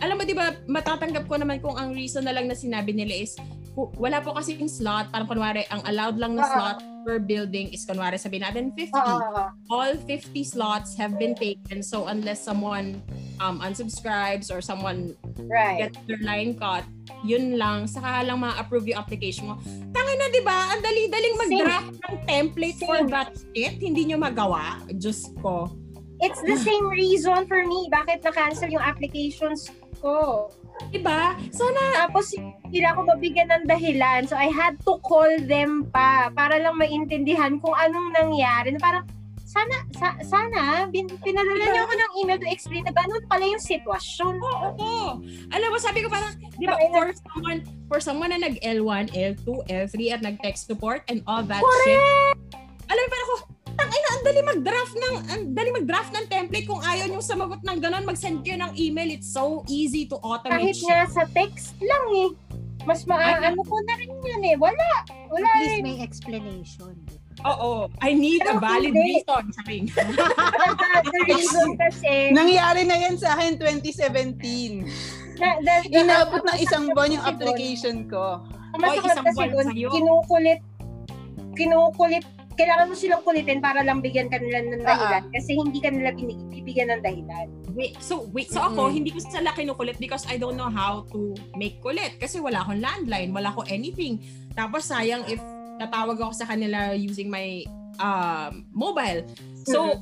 alam 0.00 0.14
mo 0.14 0.22
'di 0.22 0.32
ba 0.32 0.56
matatanggap 0.64 1.26
ko 1.26 1.36
naman 1.36 1.60
kung 1.60 1.76
ang 1.76 1.92
reason 1.92 2.24
na 2.24 2.32
lang 2.32 2.46
na 2.46 2.54
sinabi 2.54 2.94
nila 2.94 3.12
is 3.12 3.34
wala 3.76 4.18
po 4.18 4.34
kasi 4.34 4.58
yung 4.58 4.68
slot, 4.68 5.08
parang 5.08 5.26
kunwari 5.26 5.62
ang 5.70 5.80
allowed 5.86 6.18
lang 6.18 6.34
na 6.34 6.42
Oo. 6.42 6.50
slot 6.50 6.78
per 7.00 7.16
building 7.18 7.70
is 7.70 7.86
kunwari 7.86 8.18
sabihin 8.18 8.44
natin 8.44 8.64
50. 8.74 8.92
Oo, 8.92 9.08
oo, 9.14 9.28
oo. 9.30 9.44
All 9.70 9.94
50 9.96 10.42
slots 10.42 10.94
have 10.94 11.16
been 11.16 11.32
taken 11.32 11.80
so 11.80 12.04
unless 12.06 12.42
someone 12.42 12.98
um 13.40 13.58
unsubscribes 13.64 14.52
or 14.52 14.60
someone 14.60 15.16
Right. 15.40 15.88
gets 15.88 15.98
their 16.04 16.20
line 16.20 16.54
cut, 16.54 16.84
yun 17.24 17.56
lang, 17.56 17.88
saka 17.88 18.22
lang 18.22 18.38
ma-approve 18.38 18.92
yung 18.92 19.00
application 19.00 19.48
mo. 19.50 19.56
Tangin 19.90 20.16
na, 20.20 20.26
di 20.28 20.42
ba? 20.44 20.76
Ang 20.76 20.80
dali-daling 20.84 21.34
mag-draft 21.40 21.96
ng 21.96 22.16
template 22.28 22.78
for 22.78 23.00
Same. 23.00 23.08
that 23.08 23.32
shit. 23.56 23.80
Hindi 23.80 24.12
nyo 24.12 24.20
magawa. 24.20 24.84
Diyos 24.92 25.32
ko. 25.40 25.72
It's 26.20 26.44
the 26.44 26.60
same 26.60 26.84
reason 26.92 27.48
for 27.48 27.64
me 27.64 27.88
bakit 27.88 28.20
na-cancel 28.20 28.68
yung 28.68 28.84
applications 28.84 29.72
ko. 30.04 30.52
Diba? 30.92 31.32
Sana 31.52 32.08
Tapos 32.08 32.32
hindi 32.36 32.84
ako 32.84 33.08
mabigyan 33.08 33.48
ng 33.48 33.64
dahilan. 33.64 34.28
So 34.28 34.36
I 34.36 34.52
had 34.52 34.76
to 34.84 35.00
call 35.00 35.28
them 35.44 35.88
pa 35.88 36.28
para 36.32 36.60
lang 36.60 36.76
maintindihan 36.76 37.56
kung 37.60 37.72
anong 37.72 38.12
nangyari. 38.12 38.72
Na 38.72 38.80
parang 38.80 39.04
sana 39.50 39.76
sa, 39.98 40.14
sana 40.22 40.86
bin, 40.86 41.10
pinadala 41.26 41.58
niyo 41.58 41.82
ako 41.82 41.94
ng 41.98 42.12
email 42.22 42.38
to 42.38 42.46
explain 42.46 42.86
na 42.86 42.94
ganun 42.94 43.18
pala 43.26 43.42
yung 43.42 43.58
sitwasyon. 43.58 44.38
Oo, 44.38 44.68
oo. 44.78 45.10
Alam 45.50 45.68
mo, 45.74 45.78
sabi 45.82 46.06
ko 46.06 46.08
parang, 46.08 46.30
di 46.54 46.70
ba, 46.70 46.78
for 46.78 47.10
someone, 47.10 47.58
for 47.90 47.98
someone 47.98 48.30
na 48.30 48.38
nag 48.38 48.62
L1, 48.62 49.10
L2, 49.10 49.66
L3, 49.66 49.94
at 50.14 50.20
nag-tech 50.22 50.54
support 50.54 51.02
and 51.10 51.26
all 51.26 51.42
that 51.42 51.58
Correct! 51.58 51.82
shit. 51.82 52.02
Alam 52.86 53.02
mo, 53.02 53.08
parang 53.10 53.26
ako, 53.26 53.36
tangina, 53.74 54.08
ang 54.14 54.22
dali 54.22 54.40
mag-draft 54.46 54.94
ng, 54.94 55.14
ang 55.34 55.42
dali 55.50 55.70
mag-draft 55.74 56.12
ng 56.14 56.26
template 56.30 56.66
kung 56.70 56.82
ayaw 56.86 57.10
nyo 57.10 57.18
sumagot 57.18 57.60
ng 57.66 57.78
ganun, 57.82 58.06
mag-send 58.06 58.46
kayo 58.46 58.62
ng 58.62 58.78
email. 58.78 59.10
It's 59.10 59.34
so 59.34 59.66
easy 59.66 60.06
to 60.06 60.16
automate 60.22 60.62
Kahit 60.62 60.78
shit. 60.78 60.86
nga 60.86 61.10
sa 61.10 61.22
text 61.26 61.74
lang 61.82 62.06
eh. 62.14 62.30
Mas 62.86 63.04
maaano 63.04 63.60
ko 63.66 63.76
na 63.84 63.94
rin 63.98 64.08
yan 64.24 64.42
eh. 64.46 64.56
Wala. 64.56 64.90
Wala 65.28 65.42
At 65.44 65.58
least 65.60 65.74
rin. 65.74 65.82
may 65.84 65.96
explanation. 66.00 66.94
Oo. 67.46 67.88
I 68.00 68.12
need 68.12 68.42
a 68.44 68.56
Pero 68.56 68.60
valid 68.60 68.92
hindi. 68.92 69.20
reason. 69.20 69.44
Sabi. 69.52 69.76
the 69.88 71.20
reason 71.26 71.68
kasi 71.76 72.12
Nangyari 72.38 72.84
na 72.84 72.96
yan 72.98 73.16
sa 73.16 73.36
akin 73.36 73.56
2017. 73.56 74.84
na, 75.40 75.56
the, 75.64 75.74
the, 75.88 76.04
Inabot 76.04 76.42
ng 76.44 76.58
isang 76.60 76.92
buwan 76.92 77.16
yung 77.16 77.24
application 77.24 78.04
ko. 78.06 78.44
Ang 78.76 78.80
masakit 78.84 79.00
Oy, 79.00 79.08
isang 79.08 79.24
kasi 79.24 79.36
buwan 79.36 79.48
doon, 79.50 79.66
sa'yo. 79.72 79.88
kinukulit, 79.90 80.60
kinukulit, 81.56 82.24
kailangan 82.54 82.92
mo 82.92 82.94
silang 82.94 83.24
kulitin 83.24 83.64
para 83.64 83.80
lang 83.80 84.04
bigyan 84.04 84.28
ka 84.28 84.36
nila 84.36 84.60
ng 84.60 84.84
dahilan. 84.84 85.24
Kasi 85.32 85.56
hindi 85.56 85.80
ka 85.80 85.88
nila 85.88 86.12
bibigyan 86.12 86.92
ng 86.92 87.00
dahilan. 87.00 87.46
Wait, 87.72 87.96
so 88.04 88.28
wait, 88.36 88.52
so 88.52 88.60
ako, 88.60 88.92
Mm-mm. 88.92 89.00
hindi 89.00 89.10
ko 89.14 89.22
sila 89.24 89.56
kinukulit 89.56 89.96
because 89.96 90.28
I 90.28 90.36
don't 90.36 90.60
know 90.60 90.68
how 90.68 91.08
to 91.08 91.32
make 91.56 91.80
kulit. 91.80 92.20
Kasi 92.20 92.36
wala 92.36 92.60
akong 92.60 92.84
landline, 92.84 93.32
wala 93.32 93.48
akong 93.48 93.64
anything. 93.72 94.20
Tapos 94.52 94.92
sayang 94.92 95.24
if 95.24 95.40
tatawag 95.80 96.20
ako 96.20 96.32
sa 96.36 96.44
kanila 96.44 96.92
using 96.92 97.32
my 97.32 97.64
um, 97.96 98.68
mobile. 98.68 99.24
So, 99.64 99.96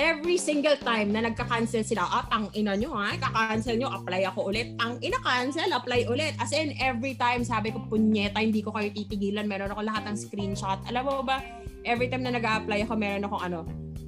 every 0.00 0.36
single 0.36 0.76
time 0.80 1.12
na 1.12 1.24
nagka-cancel 1.28 1.84
sila, 1.84 2.04
ah, 2.04 2.24
tang 2.28 2.48
ina 2.56 2.76
nyo 2.76 2.96
ha, 2.96 3.16
kaka-cancel 3.16 3.76
nyo, 3.76 3.92
apply 3.92 4.24
ako 4.28 4.52
ulit. 4.52 4.72
Tang 4.80 4.96
ina 5.04 5.20
cancel, 5.20 5.68
apply 5.72 6.08
ulit. 6.08 6.32
As 6.40 6.52
in, 6.52 6.76
every 6.80 7.16
time, 7.16 7.44
sabi 7.44 7.72
ko, 7.72 7.84
punyeta, 7.88 8.40
hindi 8.40 8.60
ko 8.64 8.72
kayo 8.72 8.88
titigilan. 8.92 9.44
Meron 9.44 9.72
ako 9.72 9.84
lahat 9.84 10.08
ng 10.08 10.16
screenshot. 10.16 10.80
Alam 10.88 11.02
mo 11.04 11.24
ba, 11.24 11.44
every 11.84 12.08
time 12.08 12.24
na 12.24 12.32
nag-apply 12.36 12.84
ako, 12.84 12.94
meron 12.96 13.24
akong 13.24 13.42
ano, 13.44 13.60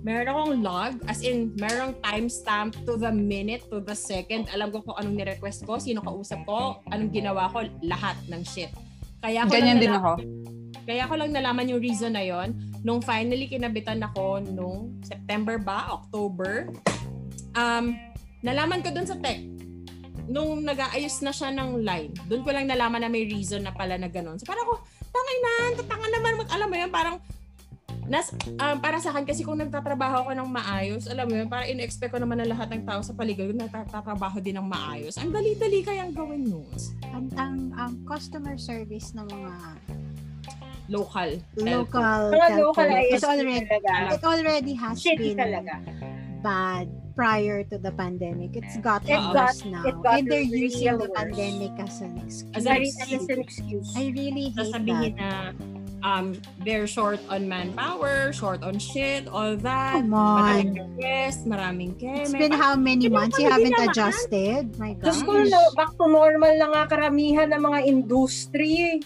meron 0.05 0.29
akong 0.31 0.53
log, 0.61 0.93
as 1.09 1.25
in, 1.25 1.53
merong 1.57 1.97
timestamp 2.05 2.77
to 2.85 3.01
the 3.01 3.11
minute, 3.11 3.65
to 3.73 3.81
the 3.81 3.97
second. 3.97 4.49
Alam 4.53 4.73
ko 4.73 4.85
kung 4.85 4.97
anong 5.01 5.17
ni-request 5.17 5.65
ko, 5.65 5.81
sino 5.81 6.05
kausap 6.05 6.45
ko, 6.45 6.85
anong 6.93 7.13
ginawa 7.13 7.49
ko, 7.53 7.65
lahat 7.85 8.17
ng 8.29 8.45
shit. 8.45 8.71
Kaya 9.19 9.49
ko 9.49 9.51
Ganyan 9.51 9.83
din 9.83 9.91
ako. 9.91 10.13
Kaya 10.89 11.05
ko 11.05 11.21
lang 11.21 11.37
nalaman 11.37 11.69
yung 11.69 11.85
reason 11.85 12.17
na 12.17 12.25
yon 12.25 12.57
nung 12.81 13.05
finally 13.05 13.45
kinabitan 13.45 14.01
ako 14.01 14.41
nung 14.41 14.97
September 15.05 15.61
ba, 15.61 16.01
October. 16.01 16.73
Um, 17.53 18.01
nalaman 18.41 18.81
ko 18.81 18.89
dun 18.89 19.05
sa 19.05 19.21
tech. 19.21 19.45
Nung 20.25 20.65
nag-aayos 20.65 21.21
na 21.21 21.29
siya 21.29 21.53
ng 21.53 21.85
line, 21.85 22.17
dun 22.25 22.41
ko 22.41 22.57
lang 22.57 22.65
nalaman 22.65 23.05
na 23.05 23.13
may 23.13 23.29
reason 23.29 23.69
na 23.69 23.73
pala 23.77 24.01
na 24.01 24.09
ganun. 24.09 24.41
So 24.41 24.49
parang 24.49 24.65
ako, 24.65 24.81
tangay 25.13 25.37
na, 25.45 25.53
tatanga 25.77 26.09
naman, 26.09 26.33
mag, 26.41 26.49
alam 26.57 26.69
mo 26.73 26.77
yun, 26.81 26.89
parang 26.93 27.17
nas, 28.09 28.33
um, 28.57 28.77
para 28.81 28.97
sa 28.97 29.13
akin 29.13 29.29
kasi 29.29 29.45
kung 29.45 29.61
nagtatrabaho 29.61 30.25
ako 30.25 30.31
ng 30.41 30.49
maayos, 30.49 31.05
alam 31.13 31.29
mo 31.29 31.37
yun, 31.37 31.53
parang 31.53 31.69
in-expect 31.69 32.17
ko 32.17 32.19
naman 32.21 32.41
na 32.41 32.49
lahat 32.49 32.73
ng 32.73 32.89
tao 32.89 33.05
sa 33.05 33.13
paligid 33.13 33.53
ko 33.53 33.53
nagtatrabaho 33.53 34.41
din 34.41 34.57
ng 34.57 34.65
maayos. 34.65 35.21
Ang 35.21 35.37
dali-dali 35.37 35.85
kayang 35.85 36.17
gawin 36.17 36.49
nun. 36.49 36.73
Ang, 37.13 37.29
ang, 37.37 37.57
ang 37.77 37.93
customer 38.09 38.57
service 38.57 39.13
ng 39.13 39.29
mga 39.29 39.53
Local. 40.89 41.37
local 41.61 42.01
telco 42.01 42.57
local 42.59 42.89
is 43.13 43.25
already 43.25 43.69
talaga. 43.69 44.17
it 44.17 44.25
already 44.25 44.73
has 44.75 44.97
Shitty 45.05 45.37
been 45.37 45.37
talaga. 45.37 45.77
bad 46.43 46.89
prior 47.15 47.65
to 47.67 47.77
the 47.79 47.91
pandemic. 47.93 48.55
It's 48.57 48.79
gotten 48.79 49.11
It 49.11 49.21
worse 49.35 49.61
got- 49.63 49.71
now. 49.71 49.83
it 49.85 49.97
got 50.01 50.19
And 50.19 50.31
they're 50.31 50.47
really 50.49 50.71
using 50.71 50.97
the 50.97 51.11
worse. 51.11 51.19
pandemic 51.19 51.73
as 51.83 52.01
an 52.01 52.15
excuse. 52.25 52.55
As 52.57 52.65
an 52.67 52.77
excuse. 52.81 53.13
as 53.13 53.29
an 53.29 53.39
excuse. 53.43 53.89
I 53.99 54.05
really 54.15 54.45
hate 54.49 54.57
sasabihin 54.57 55.15
that. 55.19 55.53
na 55.59 55.78
um, 56.03 56.37
they're 56.65 56.87
short 56.87 57.21
on 57.29 57.49
manpower, 57.49 58.33
short 58.33 58.63
on 58.63 58.79
shit, 58.79 59.29
all 59.29 59.57
that. 59.57 60.03
Come 60.03 60.11
Maraming 60.11 60.81
on. 60.81 60.97
request, 60.97 61.47
maraming 61.47 61.93
keme. 61.99 62.23
It's 62.23 62.33
been 62.33 62.53
how 62.53 62.77
many 62.77 63.09
months 63.09 63.39
you 63.39 63.51
haven't 63.51 63.75
naman. 63.75 63.91
adjusted? 63.91 64.63
My 64.79 64.95
Diyos 64.95 65.23
gosh. 65.23 65.27
ko, 65.27 65.33
no, 65.43 65.61
back 65.75 65.93
to 65.99 66.07
normal 66.07 66.53
na 66.59 66.67
nga 66.71 66.83
karamihan 66.91 67.51
ng 67.51 67.63
mga 67.63 67.81
industry. 67.87 69.03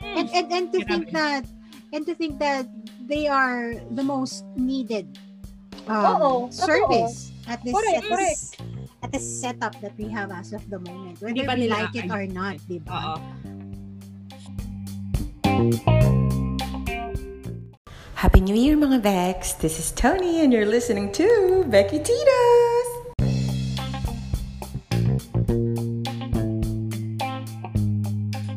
And, 0.00 0.28
and, 0.32 0.46
and 0.52 0.66
to 0.72 0.78
think 0.84 1.12
that 1.12 1.44
and 1.92 2.06
to 2.06 2.14
think 2.14 2.38
that 2.38 2.66
they 3.06 3.26
are 3.26 3.74
the 3.90 4.02
most 4.02 4.46
needed 4.54 5.18
Oo, 5.90 6.46
um, 6.46 6.50
totoo. 6.50 6.54
service 6.54 7.32
at 7.50 7.58
this 7.66 7.74
Correct, 7.74 7.96
at 7.96 8.04
correct. 8.06 8.20
this 8.20 8.40
at 9.02 9.10
this 9.10 9.26
setup 9.26 9.74
that 9.80 9.96
we 9.98 10.06
have 10.06 10.30
as 10.30 10.52
of 10.52 10.62
the 10.70 10.78
moment 10.78 11.18
whether 11.18 11.42
we 11.42 11.66
like 11.66 11.90
it 11.96 12.06
or 12.12 12.26
not 12.30 12.62
di 12.70 12.78
Oo. 12.86 13.18
Happy 18.20 18.44
New 18.44 18.52
Year, 18.52 18.76
mga 18.76 19.00
Bex! 19.00 19.56
This 19.64 19.80
is 19.80 19.96
Tony, 19.96 20.44
and 20.44 20.52
you're 20.52 20.68
listening 20.68 21.08
to 21.16 21.64
Becky 21.72 22.04
Titas! 22.04 22.88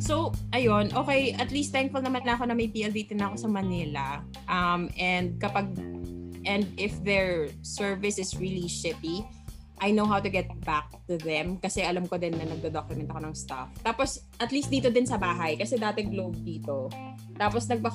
So, 0.04 0.36
ayun, 0.52 0.92
okay, 0.92 1.32
at 1.40 1.56
least 1.56 1.72
thankful 1.72 2.04
naman 2.04 2.28
ako 2.28 2.44
na 2.52 2.60
may 2.60 2.68
PLDT 2.68 3.16
na 3.16 3.32
ako 3.32 3.48
sa 3.48 3.48
Manila. 3.48 4.20
Um, 4.52 4.92
and 5.00 5.40
kapag, 5.40 5.72
and 6.44 6.68
if 6.76 7.00
their 7.08 7.48
service 7.64 8.20
is 8.20 8.36
really 8.36 8.68
shitty, 8.68 9.24
I 9.84 9.92
know 9.92 10.08
how 10.08 10.24
to 10.24 10.32
get 10.32 10.48
back 10.64 10.96
to 11.12 11.20
them 11.20 11.60
kasi 11.60 11.84
alam 11.84 12.08
ko 12.08 12.16
din 12.16 12.40
na 12.40 12.48
nagdo-document 12.48 13.12
ako 13.12 13.20
ng 13.20 13.36
stuff. 13.36 13.68
Tapos, 13.84 14.24
at 14.40 14.56
least 14.56 14.72
dito 14.72 14.88
din 14.88 15.04
sa 15.04 15.20
bahay 15.20 15.60
kasi 15.60 15.76
dati 15.76 16.08
Globe 16.08 16.40
dito. 16.40 16.88
Tapos, 17.36 17.68
nagpa 17.68 17.92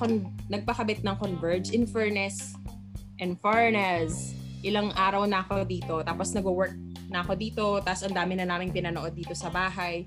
nagpakabit 0.53 1.01
ng 1.01 1.17
Converge 1.17 1.73
in 1.73 1.89
fairness. 1.89 2.53
In 3.25 3.41
fairness, 3.41 4.37
ilang 4.61 4.93
araw 5.01 5.25
na 5.25 5.41
ako 5.41 5.65
dito. 5.65 6.05
Tapos, 6.05 6.37
nag-work 6.37 6.77
na 7.09 7.25
ako 7.25 7.33
dito, 7.41 7.65
tapos 7.81 8.05
ang 8.05 8.13
dami 8.13 8.37
na 8.37 8.45
naming 8.45 8.69
pinanood 8.69 9.17
dito 9.17 9.33
sa 9.33 9.49
bahay. 9.49 10.05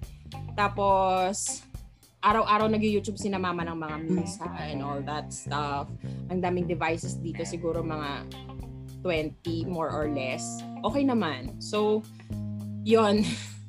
Tapos, 0.54 1.66
araw-araw 2.22 2.70
nag-YouTube 2.70 3.18
si 3.18 3.34
na 3.34 3.42
mama 3.42 3.66
ng 3.66 3.74
mga 3.74 3.98
misa 4.06 4.46
and 4.70 4.86
all 4.86 5.02
that 5.02 5.34
stuff. 5.34 5.90
Ang 6.30 6.46
daming 6.46 6.70
devices 6.70 7.18
dito, 7.18 7.42
siguro 7.42 7.82
mga 7.82 8.30
20 9.04 9.66
more 9.66 9.90
or 9.90 10.10
less. 10.10 10.62
Okay 10.86 11.04
naman. 11.06 11.62
So, 11.62 12.04
yon 12.86 13.26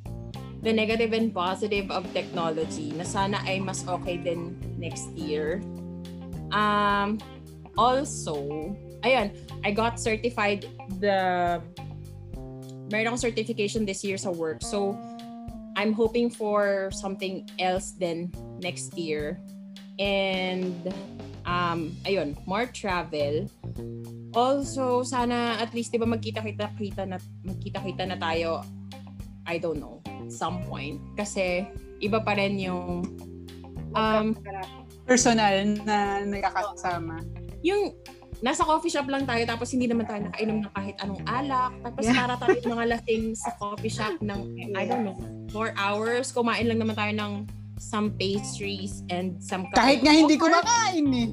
the 0.65 0.73
negative 0.73 1.13
and 1.13 1.35
positive 1.35 1.91
of 1.91 2.07
technology 2.15 2.95
na 2.95 3.03
sana 3.03 3.43
ay 3.45 3.59
mas 3.59 3.83
okay 3.85 4.17
din 4.17 4.55
next 4.79 5.11
year. 5.19 5.59
Um, 6.55 7.19
also, 7.75 8.71
ayun, 9.03 9.35
I 9.65 9.73
got 9.73 9.99
certified 9.99 10.69
the 11.01 11.59
meron 12.93 13.17
certification 13.17 13.89
this 13.89 14.05
year 14.05 14.21
sa 14.21 14.31
work. 14.31 14.63
So, 14.63 14.95
I'm 15.75 15.93
hoping 15.93 16.29
for 16.29 16.93
something 16.93 17.49
else 17.59 17.97
then 17.97 18.31
next 18.61 18.93
year. 18.97 19.41
And, 19.99 20.93
um, 21.45 21.93
ayun, 22.05 22.35
more 22.45 22.67
travel. 22.69 23.47
Also, 24.33 25.05
sana 25.05 25.61
at 25.61 25.75
least, 25.77 25.93
di 25.93 26.01
ba, 26.01 26.09
magkita-kita-kita 26.09 27.05
na, 27.05 27.21
magkita-kita 27.45 28.09
na 28.09 28.17
tayo, 28.17 28.65
I 29.45 29.59
don't 29.59 29.79
know, 29.79 30.01
some 30.33 30.65
point. 30.65 31.03
Kasi, 31.15 31.67
iba 32.01 32.23
pa 32.23 32.35
rin 32.35 32.57
yung, 32.57 33.05
um, 33.93 34.27
Personal 35.03 35.67
na 35.83 36.23
nakakasama. 36.23 37.21
yung 37.61 37.93
nasa 38.43 38.67
coffee 38.67 38.91
shop 38.91 39.07
lang 39.07 39.23
tayo 39.23 39.47
tapos 39.47 39.71
hindi 39.71 39.87
naman 39.87 40.03
tayo 40.03 40.27
nakainom 40.27 40.67
ng 40.67 40.73
kahit 40.75 40.97
anong 40.99 41.23
alak. 41.31 41.73
Tapos 41.87 42.03
Yeah. 42.03 42.17
para 42.19 42.35
tayo 42.43 42.59
mga 42.59 42.85
lasing 42.99 43.25
sa 43.39 43.55
coffee 43.55 43.93
shop 43.93 44.19
ng, 44.19 44.59
I 44.75 44.83
don't 44.83 45.07
know, 45.07 45.15
four 45.55 45.71
hours. 45.79 46.35
Kumain 46.35 46.67
lang 46.67 46.83
naman 46.83 46.99
tayo 46.99 47.15
ng 47.15 47.33
some 47.83 48.15
pastries 48.15 49.03
and 49.11 49.43
some 49.43 49.67
Kahit 49.75 50.07
nga 50.07 50.15
hindi 50.15 50.39
Or- 50.39 50.47
kumakain 50.47 51.07
eh. 51.11 51.31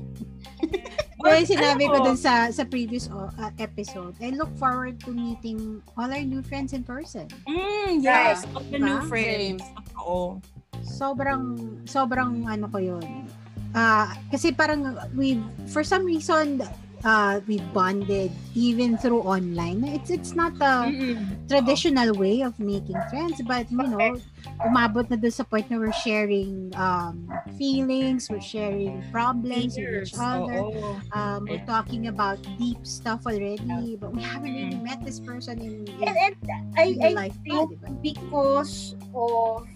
or 1.21 1.31
Kaya 1.31 1.45
sinabi 1.45 1.85
ano 1.87 1.93
ko 1.93 1.97
dun 2.09 2.17
sa 2.19 2.49
sa 2.49 2.65
previous 2.65 3.07
uh, 3.07 3.29
uh, 3.37 3.53
episode, 3.61 4.17
I 4.19 4.33
look 4.33 4.49
forward 4.57 4.97
to 5.05 5.13
meeting 5.13 5.79
all 5.93 6.09
our 6.09 6.25
new 6.25 6.41
friends 6.41 6.73
in 6.73 6.81
person. 6.83 7.29
Mm, 7.47 8.01
yes, 8.01 8.43
all 8.51 8.65
the 8.67 8.81
new 8.81 8.99
Diba? 8.99 9.07
friends. 9.07 9.61
Oo. 10.01 10.41
Sobrang 10.83 11.55
sobrang 11.85 12.43
ano 12.43 12.65
ko 12.67 12.79
yun. 12.81 13.29
Ah, 13.71 14.17
kasi 14.33 14.49
parang 14.51 14.97
we 15.13 15.37
for 15.69 15.85
some 15.85 16.01
reason 16.03 16.59
uh 17.03 17.41
we 17.47 17.59
bonded 17.59 18.35
even 18.53 18.97
through 18.97 19.21
online. 19.23 19.83
It's 19.83 20.09
it's 20.09 20.35
not 20.35 20.53
a 20.61 20.91
Mm-mm. 20.91 21.39
traditional 21.49 22.15
way 22.15 22.41
of 22.41 22.59
making 22.59 23.01
friends 23.09 23.41
but 23.41 23.71
you 23.71 23.87
know 23.87 24.21
umabot 24.63 25.09
na 25.09 25.17
dun 25.17 25.31
sa 25.33 25.43
point 25.43 25.67
na 25.71 25.79
we're 25.81 25.95
sharing 25.95 26.71
um 26.77 27.33
feelings 27.57 28.29
we're 28.29 28.43
sharing 28.43 29.03
problems 29.11 29.75
with 29.79 29.89
each 29.91 30.13
other 30.15 30.69
um 31.11 31.47
we're 31.49 31.63
talking 31.65 32.07
about 32.07 32.39
deep 32.55 32.79
stuff 32.85 33.25
already 33.25 33.97
but 33.97 34.13
we 34.13 34.21
haven't 34.21 34.53
really 34.53 34.77
met 34.77 34.99
this 35.03 35.19
person 35.19 35.59
in, 35.61 35.89
in, 35.97 36.07
And, 36.07 36.15
and 36.17 36.35
I, 36.77 36.97
I 37.03 37.09
life 37.09 37.37
think 37.43 37.71
diba? 37.71 37.91
because 38.01 38.95
of 39.13 39.67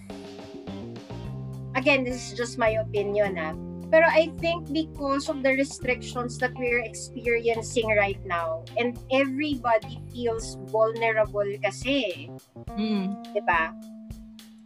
again 1.76 2.04
this 2.04 2.16
is 2.32 2.38
just 2.38 2.58
my 2.58 2.70
opinion 2.82 3.38
ah 3.38 3.54
pero 3.94 4.10
I 4.10 4.34
think 4.42 4.74
because 4.74 5.30
of 5.30 5.46
the 5.46 5.54
restrictions 5.54 6.42
that 6.42 6.58
we're 6.58 6.82
experiencing 6.82 7.94
right 7.94 8.18
now 8.26 8.66
and 8.74 8.98
everybody 9.14 10.02
feels 10.10 10.58
vulnerable 10.74 11.46
kasi 11.62 12.34
Mm. 12.74 13.22
di 13.38 13.42
ba 13.46 13.70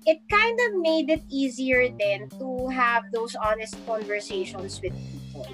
it 0.08 0.24
kind 0.32 0.56
of 0.72 0.80
made 0.80 1.12
it 1.12 1.20
easier 1.28 1.92
then 2.00 2.32
to 2.40 2.72
have 2.72 3.04
those 3.12 3.36
honest 3.36 3.76
conversations 3.84 4.80
with 4.80 4.96
people 5.12 5.52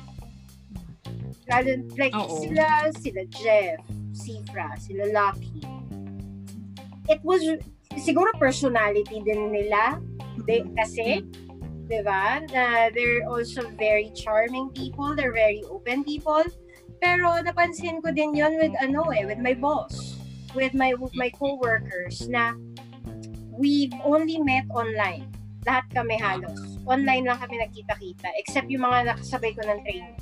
lalo 1.50 1.74
like 1.98 2.14
Oo. 2.14 2.30
sila 2.46 2.94
sila 2.94 3.26
Jeff 3.34 3.82
Sifra 4.14 4.78
sila 4.78 5.10
Lucky 5.10 5.66
it 7.10 7.18
was 7.26 7.42
siguro 7.98 8.30
personality 8.38 9.18
din 9.26 9.50
nila 9.50 9.98
de, 10.46 10.62
kasi 10.78 11.26
di 11.88 12.02
ba? 12.02 12.42
Na 12.52 12.90
they're 12.92 13.28
also 13.28 13.68
very 13.76 14.12
charming 14.16 14.72
people 14.72 15.16
they're 15.16 15.36
very 15.36 15.64
open 15.68 16.04
people. 16.04 16.44
Pero 17.04 17.40
napansin 17.44 18.00
ko 18.00 18.16
din 18.16 18.32
yon 18.32 18.56
with 18.60 18.76
ano 18.80 19.12
eh 19.12 19.28
with 19.28 19.40
my 19.40 19.54
boss 19.56 20.16
with 20.56 20.72
my 20.72 20.94
with 20.96 21.14
my 21.18 21.28
coworkers 21.34 22.30
na 22.32 22.56
we've 23.52 23.94
only 24.08 24.40
met 24.40 24.64
online. 24.72 25.28
Lahat 25.68 25.88
kami 25.92 26.20
halos. 26.20 26.60
Online 26.84 27.24
lang 27.28 27.40
kami 27.40 27.60
nagkita-kita 27.60 28.28
except 28.40 28.68
yung 28.68 28.84
mga 28.88 29.16
nakasabay 29.16 29.52
ko 29.56 29.64
ng 29.64 29.80
training 29.84 30.16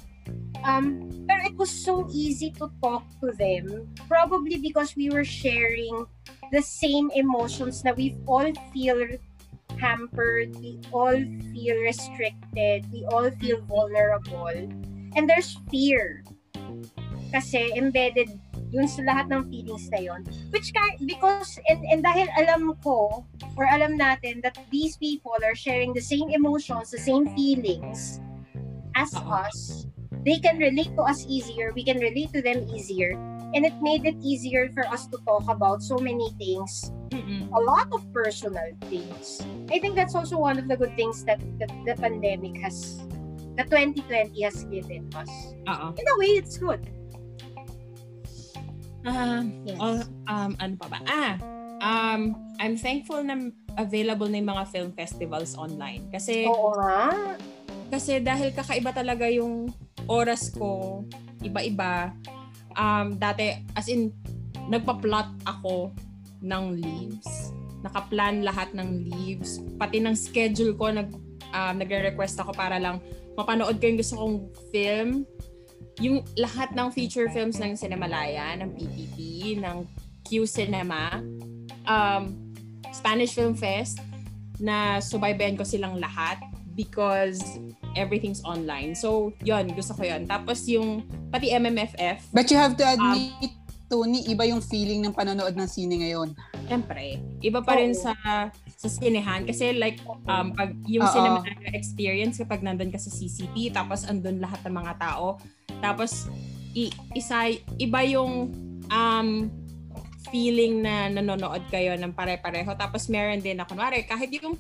um 0.63 1.09
pero 1.25 1.41
it 1.45 1.55
was 1.57 1.69
so 1.69 2.07
easy 2.13 2.51
to 2.51 2.69
talk 2.81 3.03
to 3.19 3.31
them 3.38 3.88
probably 4.07 4.57
because 4.57 4.95
we 4.95 5.09
were 5.09 5.25
sharing 5.25 6.05
the 6.51 6.61
same 6.61 7.09
emotions 7.15 7.83
na 7.83 7.93
we 7.97 8.13
all 8.27 8.49
feel 8.73 8.99
hampered, 9.81 10.53
we 10.61 10.77
all 10.93 11.17
feel 11.49 11.75
restricted, 11.81 12.85
we 12.93 13.01
all 13.09 13.33
feel 13.41 13.59
vulnerable, 13.65 14.53
and 15.17 15.25
there's 15.25 15.57
fear. 15.73 16.21
Kasi 17.33 17.73
embedded 17.73 18.29
yun 18.71 18.87
sa 18.87 19.03
lahat 19.03 19.27
ng 19.33 19.51
feelings 19.51 19.91
na 19.91 19.99
yun. 19.99 20.23
Which 20.49 20.71
because, 21.03 21.59
and, 21.67 21.83
and 21.91 21.99
dahil 21.99 22.31
alam 22.39 22.71
ko, 22.79 23.27
or 23.59 23.67
alam 23.67 23.99
natin 23.99 24.39
that 24.47 24.55
these 24.71 24.95
people 24.95 25.35
are 25.43 25.55
sharing 25.55 25.91
the 25.91 26.03
same 26.03 26.31
emotions, 26.31 26.89
the 26.89 27.01
same 27.01 27.27
feelings 27.35 28.23
as 28.95 29.11
Oo. 29.15 29.27
us, 29.27 29.87
they 30.23 30.39
can 30.39 30.57
relate 30.57 30.91
to 30.95 31.03
us 31.03 31.27
easier, 31.27 31.75
we 31.75 31.83
can 31.83 31.99
relate 31.99 32.31
to 32.31 32.41
them 32.41 32.63
easier, 32.71 33.19
and 33.53 33.65
it 33.65 33.76
made 33.82 34.06
it 34.06 34.15
easier 34.22 34.69
for 34.73 34.88
us 34.88 35.07
to 35.07 35.18
talk 35.28 35.44
about 35.48 35.84
so 35.84 35.98
many 35.98 36.32
things 36.40 36.91
Mm-mm. 37.11 37.52
a 37.52 37.60
lot 37.60 37.91
of 37.91 38.02
personal 38.15 38.72
things. 38.88 39.44
I 39.68 39.80
think 39.80 39.95
that's 39.95 40.15
also 40.15 40.40
one 40.40 40.56
of 40.57 40.68
the 40.68 40.78
good 40.80 40.95
things 40.95 41.23
that, 41.28 41.40
that 41.60 41.72
the 41.84 41.95
pandemic 41.99 42.56
has, 42.64 43.03
the 43.60 43.64
2020 43.68 44.32
has 44.44 44.64
given 44.72 45.11
us. 45.15 45.32
Oo. 45.68 45.91
In 45.95 46.06
a 46.07 46.15
way, 46.15 46.40
it's 46.40 46.56
good. 46.56 46.80
Um, 49.02 49.65
Yes. 49.65 49.78
all- 49.82 50.07
um, 50.30 50.52
ano 50.61 50.73
pa 50.78 50.88
ba? 50.88 50.99
Ah, 51.10 51.34
um, 51.82 52.38
I'm 52.61 52.78
thankful 52.78 53.19
na 53.26 53.49
available 53.76 54.30
na 54.30 54.38
yung 54.40 54.52
mga 54.53 54.65
film 54.69 54.90
festivals 54.94 55.57
online. 55.57 56.06
Kasi, 56.14 56.45
Oo 56.45 56.72
nga. 56.78 57.36
kasi 57.90 58.22
dahil 58.22 58.53
kakaiba 58.53 58.94
talaga 58.94 59.26
yung 59.28 59.73
oras 60.06 60.53
ko, 60.53 61.02
iba-iba. 61.41 62.14
Um, 62.76 63.18
dati, 63.19 63.60
as 63.76 63.88
in, 63.91 64.11
nagpa-plot 64.68 65.48
ako 65.48 65.91
ng 66.41 66.64
leaves. 66.80 67.52
Nakaplan 67.81 68.45
lahat 68.45 68.72
ng 68.77 69.10
leaves. 69.10 69.61
Pati 69.77 69.99
ng 70.02 70.14
schedule 70.14 70.77
ko, 70.77 70.93
nag, 70.93 71.10
um, 71.52 71.76
nagre-request 71.77 72.41
ako 72.41 72.53
para 72.53 72.77
lang 72.77 73.02
mapanood 73.35 73.80
ko 73.80 73.84
yung 73.88 73.99
gusto 73.99 74.15
kong 74.19 74.35
film. 74.69 75.10
Yung 75.99 76.23
lahat 76.38 76.73
ng 76.73 76.89
feature 76.93 77.30
films 77.30 77.57
ng 77.57 77.77
Cinemalaya, 77.77 78.57
ng 78.57 78.69
PPP, 78.73 79.18
ng 79.60 79.85
Q 80.26 80.48
Cinema, 80.48 81.19
um, 81.85 82.31
Spanish 82.93 83.35
Film 83.35 83.57
Fest, 83.57 83.99
na 84.61 85.02
subaybayan 85.02 85.57
ko 85.57 85.65
silang 85.65 85.98
lahat 85.98 86.38
because 86.76 87.60
everything's 87.95 88.43
online. 88.43 88.95
So, 88.95 89.35
yon 89.43 89.72
gusto 89.76 89.93
ko 89.93 90.03
yon 90.03 90.27
Tapos 90.27 90.64
yung, 90.68 91.03
pati 91.30 91.52
MMFF, 91.52 92.31
But 92.31 92.48
you 92.52 92.57
have 92.57 92.76
to 92.80 92.85
admit, 92.88 93.52
Tony, 93.91 94.23
iba 94.31 94.48
yung 94.48 94.64
feeling 94.64 95.03
ng 95.03 95.11
panonood 95.11 95.52
ng 95.52 95.68
sine 95.68 95.99
ngayon. 95.99 96.31
syempre, 96.72 97.19
iba 97.43 97.60
pa 97.60 97.76
rin 97.76 97.91
sa 97.91 98.15
sa 98.80 98.88
sinehan. 98.88 99.43
Kasi 99.43 99.76
like, 99.76 99.99
um, 100.26 100.56
pag 100.56 100.72
yung 100.88 101.03
Oo. 101.03 101.11
cinema 101.11 101.43
experience, 101.76 102.39
kapag 102.39 102.64
nandun 102.64 102.88
ka 102.88 102.95
sa 102.95 103.11
CCT, 103.11 103.76
tapos 103.76 104.07
andun 104.07 104.39
lahat 104.39 104.64
ng 104.64 104.76
mga 104.80 104.93
tao, 104.95 105.35
tapos 105.84 106.31
i- 106.72 106.95
isa, 107.11 107.52
iba 107.76 107.99
yung 108.07 108.56
um, 108.88 109.30
feeling 110.30 110.85
na 110.85 111.10
nanonood 111.10 111.65
kayo 111.73 111.98
ng 111.98 112.14
pare-pareho. 112.14 112.77
Tapos 112.77 113.10
meron 113.10 113.41
din 113.41 113.57
na, 113.57 113.65
kunwari, 113.65 114.06
kahit 114.06 114.30
yung 114.38 114.53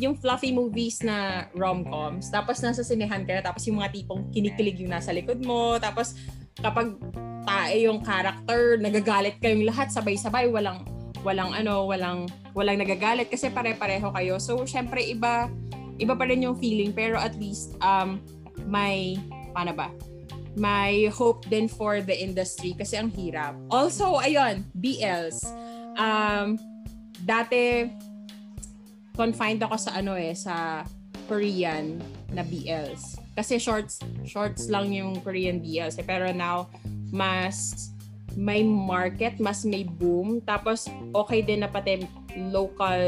yung 0.00 0.16
fluffy 0.16 0.54
movies 0.54 1.04
na 1.04 1.48
rom-coms, 1.52 2.32
tapos 2.32 2.62
nasa 2.64 2.80
sinehan 2.80 3.26
kayo, 3.28 3.44
tapos 3.44 3.68
yung 3.68 3.82
mga 3.82 3.92
tipong 3.92 4.32
kinikilig 4.32 4.80
yung 4.80 4.94
nasa 4.94 5.12
likod 5.12 5.42
mo, 5.44 5.76
tapos 5.76 6.16
kapag 6.56 6.96
tae 7.44 7.84
yung 7.84 8.00
character, 8.00 8.80
nagagalit 8.80 9.36
kayong 9.42 9.68
lahat 9.68 9.92
sabay-sabay, 9.92 10.48
walang 10.48 10.86
walang 11.20 11.52
ano, 11.52 11.84
walang 11.84 12.24
walang 12.56 12.80
nagagalit 12.80 13.28
kasi 13.28 13.52
pare-pareho 13.52 14.08
kayo. 14.14 14.40
So 14.40 14.64
syempre 14.64 15.04
iba 15.04 15.52
iba 16.00 16.14
pa 16.16 16.24
rin 16.24 16.48
yung 16.48 16.56
feeling 16.56 16.96
pero 16.96 17.20
at 17.20 17.36
least 17.36 17.76
um 17.84 18.20
may 18.64 19.20
paano 19.52 19.76
ba? 19.76 19.92
May 20.58 21.06
hope 21.06 21.46
din 21.46 21.70
for 21.70 22.02
the 22.02 22.14
industry 22.14 22.74
kasi 22.74 22.98
ang 22.98 23.10
hirap. 23.14 23.54
Also, 23.70 24.18
ayun, 24.18 24.66
BLs. 24.74 25.46
um, 25.94 26.58
dati, 27.22 27.86
confined 29.14 29.62
ako 29.62 29.76
sa 29.76 29.90
ano 30.00 30.16
eh, 30.16 30.34
sa 30.34 30.86
Korean 31.30 32.00
na 32.34 32.42
BLs. 32.42 33.20
Kasi 33.38 33.62
shorts, 33.62 34.02
shorts 34.26 34.66
lang 34.66 34.90
yung 34.90 35.22
Korean 35.22 35.62
BLs 35.62 36.00
eh. 36.02 36.06
Pero 36.06 36.34
now, 36.34 36.66
mas 37.14 37.90
may 38.34 38.66
market, 38.66 39.38
mas 39.38 39.62
may 39.62 39.86
boom. 39.86 40.42
Tapos, 40.42 40.90
okay 41.14 41.42
din 41.42 41.62
na 41.62 41.70
pati 41.70 42.02
local 42.50 42.98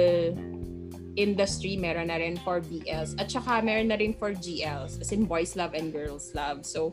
industry, 1.16 1.76
meron 1.76 2.08
na 2.08 2.16
rin 2.16 2.36
for 2.40 2.60
BLs. 2.60 3.14
At 3.20 3.30
saka, 3.30 3.62
meron 3.62 3.88
na 3.88 3.96
rin 3.96 4.14
for 4.14 4.32
GLs, 4.32 5.00
as 5.00 5.12
in 5.12 5.24
boys 5.24 5.56
love 5.56 5.74
and 5.74 5.92
girls 5.92 6.32
love. 6.34 6.64
So, 6.64 6.90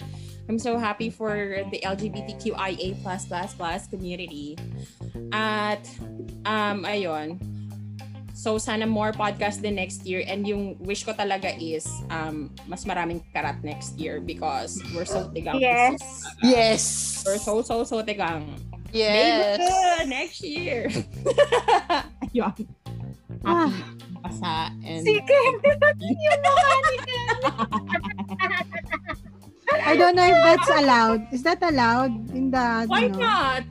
I'm 0.50 0.60
so 0.60 0.78
happy 0.78 1.10
for 1.10 1.64
the 1.72 1.80
LGBTQIA++ 1.86 2.98
community. 3.90 4.58
At, 5.32 5.86
um, 6.46 6.84
ayun. 6.84 7.38
So, 8.40 8.58
sana 8.58 8.88
more 8.88 9.12
podcast 9.12 9.60
din 9.60 9.76
next 9.76 10.08
year. 10.08 10.24
And 10.24 10.48
yung 10.48 10.80
wish 10.80 11.04
ko 11.04 11.12
talaga 11.12 11.52
is 11.60 11.84
um, 12.08 12.56
mas 12.72 12.88
maraming 12.88 13.20
karat 13.36 13.60
next 13.68 14.00
year 14.00 14.24
because 14.24 14.80
we're 14.96 15.04
so 15.04 15.28
tigang. 15.36 15.60
Yes. 15.60 16.00
Yes. 16.40 16.84
We're 17.28 17.36
so, 17.36 17.62
so, 17.62 17.84
so 17.84 18.00
tigang. 18.00 18.48
Yes. 18.96 19.60
Maybe 19.60 20.10
next 20.10 20.40
year. 20.40 20.88
ayun. 22.32 22.56
Ah. 23.44 23.72
Pasa 24.20 24.72
and 24.84 25.04
Sige. 25.04 25.32
yung 25.32 26.40
mukha 26.44 26.76
ni 26.76 26.98
Ken. 27.08 27.36
I 29.70 29.94
don't 29.96 30.18
know 30.18 30.26
if 30.26 30.40
that's 30.44 30.70
allowed. 30.82 31.22
Is 31.30 31.46
that 31.46 31.62
allowed 31.62 32.14
in 32.34 32.50
the 32.50 32.90
Why 32.90 33.06
ano? 33.06 33.22
not? 33.22 33.64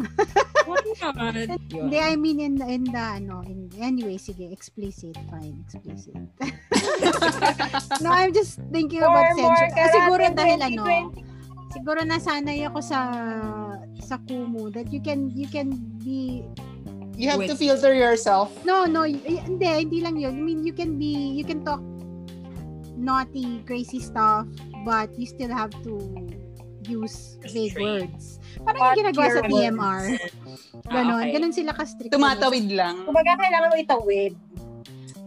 Why 0.64 0.82
not? 1.02 1.16
Hindi, 1.74 1.98
I 1.98 2.14
mean 2.14 2.38
in 2.38 2.54
the, 2.54 2.66
in 2.70 2.84
the 2.86 3.04
ano, 3.18 3.42
in, 3.42 3.66
anyway, 3.82 4.16
sige, 4.16 4.46
explicit, 4.52 5.18
fine, 5.26 5.58
explicit. 5.66 6.14
no, 8.02 8.10
I'm 8.14 8.32
just 8.32 8.62
thinking 8.70 9.02
More, 9.02 9.10
about 9.10 9.36
more 9.36 9.56
censure. 9.58 9.74
Ah, 9.74 9.90
siguro 9.90 10.22
dahil 10.32 10.58
ano, 10.62 10.82
2020. 10.86 11.28
siguro 11.72 12.00
nasanay 12.04 12.64
ako 12.64 12.80
sa 12.80 13.00
sa 14.00 14.16
Kumu 14.24 14.72
that 14.72 14.88
you 14.88 15.00
can 15.04 15.28
you 15.34 15.48
can 15.50 15.76
be 16.00 16.44
You 17.18 17.26
have 17.28 17.42
Wait. 17.42 17.50
to 17.50 17.58
filter 17.58 17.90
yourself. 17.92 18.54
no 18.62 18.86
no 18.86 19.02
y- 19.02 19.18
hindi 19.18 19.66
hindi 19.66 19.98
lang 19.98 20.14
yun 20.16 20.38
I 20.38 20.42
mean 20.42 20.62
you 20.62 20.70
can 20.70 20.94
be 20.94 21.34
you 21.34 21.42
can 21.42 21.66
talk 21.66 21.82
naughty 22.94 23.62
crazy 23.66 23.98
stuff 23.98 24.46
but 24.86 25.10
you 25.18 25.26
still 25.26 25.50
have 25.50 25.70
to 25.82 25.98
use 26.86 27.36
vague 27.50 27.74
words 27.76 28.38
parang 28.64 28.80
yung 28.80 28.96
ginagawa 29.04 29.26
sa 29.34 29.42
TMR 29.44 30.02
Ah, 30.88 30.92
ganon 30.94 31.20
okay. 31.20 31.32
ganon 31.34 31.52
sila 31.52 31.74
ka-strict 31.74 32.14
Tumatawid 32.14 32.70
lang. 32.72 33.04
Kumbaga, 33.04 33.36
kailangan 33.36 33.68
mo 33.68 33.76
itawid. 33.76 34.32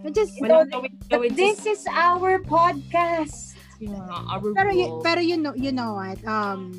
But 0.01 0.17
just 0.17 0.33
Walang 0.41 0.73
gawin- 0.73 0.97
But 1.05 1.21
gawin 1.21 1.31
this 1.37 1.69
is 1.69 1.85
our 1.91 2.41
podcast. 2.41 3.53
Yeah, 3.77 4.01
our 4.25 4.41
pero 4.57 4.73
you, 4.73 4.87
pero 5.05 5.21
you 5.21 5.37
know 5.37 5.53
you 5.53 5.69
know 5.69 5.93
what 6.01 6.17
um 6.25 6.73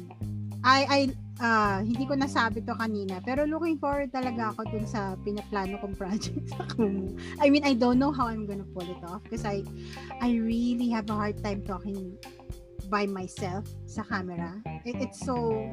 I 0.67 0.79
I 0.83 1.01
ah, 1.43 1.82
hindi 1.82 2.06
ko 2.06 2.14
nasabi 2.14 2.62
to 2.62 2.73
kanina 2.78 3.19
pero 3.27 3.43
looking 3.44 3.77
forward 3.77 4.09
talaga 4.14 4.55
ako 4.55 4.62
dun 4.70 4.86
sa 4.86 5.19
pinaplano 5.27 5.77
kong 5.82 5.98
project 5.98 6.55
sa 6.55 6.62
Kumu. 6.73 7.12
I 7.43 7.51
mean 7.51 7.66
I 7.66 7.74
don't 7.74 7.98
know 7.98 8.14
how 8.14 8.31
I'm 8.31 8.47
gonna 8.47 8.69
pull 8.70 8.86
it 8.86 9.02
off 9.02 9.27
because 9.27 9.43
I 9.43 9.66
I 10.23 10.39
really 10.39 10.89
have 10.94 11.10
a 11.10 11.16
hard 11.19 11.43
time 11.43 11.66
talking 11.66 12.14
by 12.86 13.10
myself 13.10 13.66
sa 13.90 14.06
camera. 14.06 14.62
It, 14.86 15.02
it's 15.02 15.20
so 15.20 15.66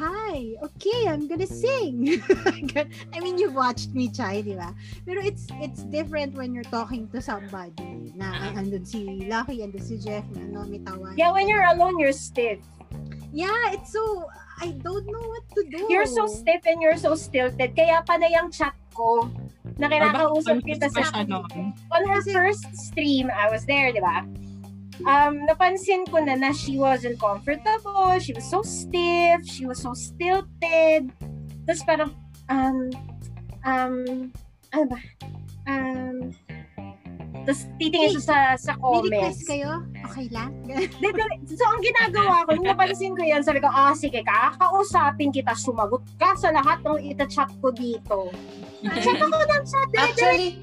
Hi, 0.00 0.56
okay, 0.64 1.12
I'm 1.12 1.28
gonna 1.28 1.44
sing. 1.44 2.24
I 3.12 3.20
mean, 3.20 3.36
you've 3.36 3.52
watched 3.52 3.92
me 3.92 4.08
try, 4.08 4.40
di 4.40 4.56
ba? 4.56 4.72
Pero 5.04 5.20
it's 5.20 5.44
it's 5.60 5.84
different 5.92 6.32
when 6.32 6.56
you're 6.56 6.64
talking 6.72 7.04
to 7.12 7.20
somebody 7.20 8.08
na 8.16 8.56
andun 8.56 8.80
si 8.80 9.28
Lucky, 9.28 9.60
andun 9.60 9.84
si 9.84 10.00
Jeff, 10.00 10.24
na 10.32 10.48
ano, 10.48 10.64
may 10.72 10.80
tawa. 10.80 11.12
Yeah, 11.20 11.36
when 11.36 11.44
you're 11.52 11.68
alone, 11.68 12.00
you're 12.00 12.16
stiff. 12.16 12.64
Yeah, 13.32 13.72
it's 13.72 13.92
so, 13.92 14.26
I 14.60 14.74
don't 14.82 15.06
know 15.06 15.22
what 15.22 15.44
to 15.54 15.62
do. 15.70 15.86
You're 15.88 16.06
so 16.06 16.26
stiff 16.26 16.66
and 16.66 16.82
you're 16.82 16.98
so 16.98 17.14
stilted. 17.14 17.76
Kaya 17.76 18.02
panay 18.02 18.34
ang 18.34 18.50
chat 18.50 18.74
ko 18.94 19.30
na 19.78 19.88
kinakausap 19.88 20.60
kita 20.66 20.92
pa 20.92 21.02
sa 21.06 21.22
noon? 21.24 21.72
on 21.94 22.02
her 22.04 22.20
first 22.28 22.66
stream, 22.76 23.30
I 23.32 23.48
was 23.48 23.64
there, 23.64 23.94
di 23.94 24.02
ba? 24.02 24.26
Um, 25.08 25.48
napansin 25.48 26.04
ko 26.04 26.20
na 26.20 26.36
na 26.36 26.52
she 26.52 26.76
wasn't 26.76 27.16
comfortable, 27.16 28.20
she 28.20 28.36
was 28.36 28.44
so 28.44 28.60
stiff, 28.60 29.40
she 29.48 29.64
was 29.64 29.80
so 29.80 29.96
stilted. 29.96 31.08
Tapos 31.64 31.82
parang, 31.88 32.12
um, 32.52 32.92
um, 33.64 34.28
ano 34.76 34.84
ba? 34.90 35.00
Um, 35.64 36.36
tapos 37.42 37.60
titingin 37.76 38.10
siya 38.12 38.22
sa, 38.22 38.36
sa 38.54 38.72
May 38.74 39.00
request 39.02 39.10
comments. 39.40 39.48
kayo? 39.48 39.70
Okay 40.04 40.26
lang? 40.28 40.50
So, 41.50 41.64
ang 41.66 41.80
ginagawa 41.80 42.46
ko, 42.46 42.54
nung 42.54 42.68
napansin 42.68 43.12
ko 43.12 43.20
yan, 43.20 43.42
sabi 43.42 43.58
ko, 43.58 43.66
ah, 43.66 43.92
sige, 43.92 44.22
kakausapin 44.22 45.28
kita, 45.28 45.52
sumagot 45.52 46.00
ka 46.16 46.32
sa 46.34 46.48
lahat 46.48 46.80
ng 46.80 47.00
ita-chat 47.06 47.50
ko 47.58 47.68
dito. 47.68 48.30
Chat 49.04 49.18
ako 49.18 49.36
ng 49.36 49.64
chat, 49.66 49.88
Actually, 49.92 50.56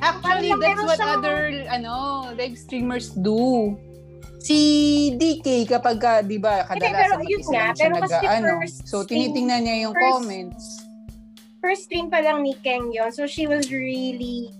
actually, 0.00 0.50
Parang 0.50 0.58
that's 0.58 0.82
what 0.82 0.98
siyang- 0.98 1.18
other 1.18 1.38
ano 1.68 1.94
live 2.34 2.56
streamers 2.56 3.14
do. 3.14 3.72
Si 4.40 4.58
DK 5.14 5.64
kapag 5.64 5.96
ka, 5.96 6.12
'di 6.20 6.36
ba, 6.36 6.66
Hindi, 6.66 6.84
pero 6.84 7.14
kadalasan 7.16 7.22
yun 7.24 7.42
nga, 7.46 7.64
lang 7.64 7.76
pero 7.78 7.94
nag-ano. 7.96 8.48
first 8.60 8.78
So 8.84 8.96
tinitingnan 9.00 9.60
niya 9.64 9.76
yung 9.88 9.94
first- 9.94 10.08
comments. 10.10 10.64
First 11.62 11.88
stream 11.88 12.12
pa 12.12 12.20
lang 12.20 12.42
ni 12.42 12.52
Keng 12.60 12.92
yon 12.92 13.08
so 13.08 13.24
she 13.24 13.46
was 13.46 13.72
really 13.72 14.52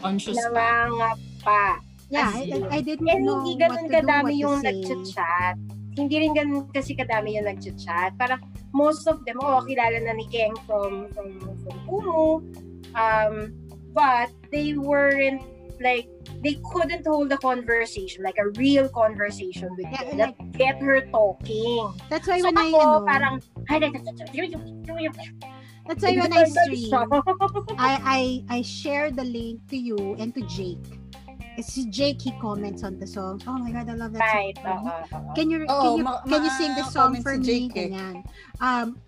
Conscious 0.00 0.36
pa. 0.52 0.88
namangapa. 0.88 1.62
Yeah, 2.06 2.30
I. 2.30 2.78
I 2.78 2.80
didn't 2.86 3.08
And 3.10 3.26
know 3.26 3.42
hindi 3.42 3.58
what 3.58 3.66
ganun 3.66 3.82
to 3.82 3.88
do, 3.90 3.94
kadami 3.98 4.22
what 4.22 4.34
yung 4.38 4.58
to 4.62 4.70
say. 4.70 4.80
nag-chat. 4.86 5.54
Hindi 5.96 6.14
rin 6.22 6.32
ganun 6.36 6.68
kasi 6.70 6.92
kadami 6.94 7.34
yung 7.34 7.48
nag-chat. 7.50 8.14
Parang 8.20 8.38
most 8.70 9.08
of 9.10 9.24
them, 9.26 9.40
oh, 9.42 9.64
kilala 9.66 9.98
na 10.04 10.12
ni 10.14 10.28
Keng 10.30 10.54
from, 10.68 11.08
from, 11.16 11.40
from 11.40 11.76
Kumu. 11.88 12.44
Um, 12.94 13.52
but 13.96 14.30
they 14.52 14.76
weren't 14.76 15.42
like, 15.80 16.06
they 16.44 16.60
couldn't 16.72 17.04
hold 17.04 17.32
a 17.32 17.38
conversation, 17.40 18.22
like 18.22 18.36
a 18.38 18.48
real 18.60 18.88
conversation 18.92 19.72
with 19.74 19.88
Yeah, 19.90 20.04
Keng 20.04 20.16
that 20.20 20.32
get 20.54 20.78
her 20.84 21.00
talking. 21.10 21.90
That's 22.08 22.28
why 22.28 22.38
So 22.38 22.52
when 22.52 22.58
I, 22.60 22.68
ako, 22.70 23.08
ano, 23.08 23.40
parang, 23.66 23.92
that's 25.88 26.02
why 26.02 26.16
when 26.16 26.32
I 26.32 26.44
stream, 26.44 26.90
I, 27.78 27.92
I, 28.48 28.56
I 28.58 28.62
share 28.62 29.10
the 29.10 29.24
link 29.24 29.60
to 29.70 29.76
you 29.76 30.16
and 30.18 30.34
to 30.34 30.42
Jake. 30.46 30.82
It's 31.56 31.72
si 31.72 31.88
Jake, 31.88 32.20
he 32.20 32.32
comments 32.40 32.84
on 32.84 32.98
the 32.98 33.06
song. 33.06 33.40
Oh 33.46 33.56
my 33.56 33.72
God, 33.72 33.88
I 33.88 33.94
love 33.94 34.12
that 34.12 34.20
Right, 34.20 34.52
song. 34.60 34.84
oo, 34.84 35.16
oo. 35.16 35.32
Can 35.34 35.48
you, 35.48 35.64
Oo, 35.64 35.80
can 35.80 35.96
you, 35.96 36.04
ma- 36.04 36.20
can 36.28 36.44
you 36.44 36.50
sing 36.60 36.74
the 36.76 36.84
song 36.84 37.16
for 37.24 37.32
si 37.32 37.38
me? 37.40 37.44
Jake 37.48 37.72
eh. 37.76 37.88
Ganyan. 37.88 38.14
Um, 38.60 39.00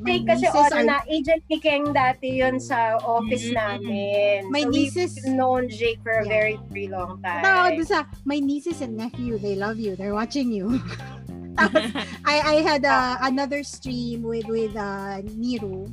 my 0.00 0.16
Jake 0.16 0.24
kasi 0.24 0.48
nieces 0.48 0.64
ano 0.72 0.76
are- 0.80 0.84
na, 0.88 0.96
agent 1.12 1.42
ni 1.52 1.60
Keng 1.60 1.92
dati 1.92 2.40
yun 2.40 2.56
sa 2.56 2.96
office 3.04 3.52
Mm. 3.52 3.56
namin. 3.60 4.36
My 4.48 4.64
so 4.64 4.70
nieces- 4.72 5.12
we've 5.20 5.36
known 5.36 5.68
Jake 5.68 6.00
for 6.00 6.16
a 6.16 6.24
Yeah. 6.24 6.32
very, 6.32 6.56
very 6.72 6.88
long 6.88 7.20
time. 7.20 7.44
Tawag 7.44 7.76
sa, 7.84 8.08
my 8.24 8.40
nieces 8.40 8.80
and 8.80 8.96
nephew, 8.96 9.36
they 9.36 9.52
love 9.52 9.76
you. 9.76 9.92
They're 9.92 10.16
watching 10.16 10.48
you. 10.48 10.80
I, 11.60 11.76
I 12.24 12.54
had 12.64 12.88
uh, 12.88 13.20
another 13.28 13.60
stream 13.60 14.22
with 14.24 14.48
with 14.48 14.72
uh, 14.72 15.20
Niru. 15.36 15.92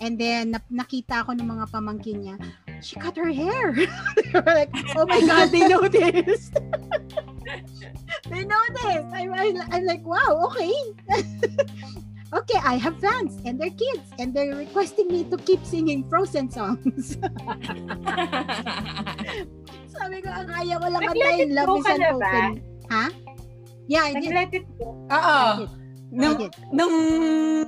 And 0.00 0.18
then, 0.18 0.58
nap- 0.58 0.70
nakita 0.72 1.22
ko 1.26 1.32
ng 1.38 1.46
mga 1.46 1.70
pamangkin 1.70 2.26
niya, 2.26 2.36
she 2.82 2.98
cut 2.98 3.14
her 3.16 3.30
hair. 3.30 3.72
they 4.18 4.30
were 4.34 4.42
like, 4.42 4.70
oh 4.98 5.06
my 5.06 5.20
God, 5.22 5.54
they 5.54 5.68
noticed. 5.68 6.54
they 8.30 8.42
noticed. 8.42 9.06
I'm, 9.14 9.30
I'm, 9.30 9.54
I'm 9.70 9.84
like, 9.86 10.02
wow, 10.02 10.50
okay. 10.50 10.74
okay, 12.34 12.58
I 12.58 12.74
have 12.74 12.98
fans 12.98 13.38
and 13.46 13.60
they're 13.60 13.70
kids 13.70 14.10
and 14.18 14.34
they're 14.34 14.54
requesting 14.58 15.06
me 15.08 15.24
to 15.30 15.36
keep 15.38 15.64
singing 15.64 16.02
Frozen 16.10 16.50
songs. 16.50 17.14
Sabi 19.94 20.18
ko, 20.20 20.28
ang 20.34 20.48
kaya 20.50 20.74
ko 20.82 20.86
lang 20.90 21.02
Nag-let 21.06 21.14
antayin, 21.14 21.48
it 21.48 21.54
love 21.54 21.78
is 21.78 21.86
an 21.86 22.00
na 22.02 22.10
open. 22.18 22.50
Ha? 22.90 23.06
Yeah, 23.86 24.10
I 24.10 24.12
did. 24.18 24.34
Nag-let 24.34 24.50
it 24.58 24.66
go. 24.74 25.06
Oo. 25.06 25.83
Nung, 26.14 26.38
nung 26.70 26.96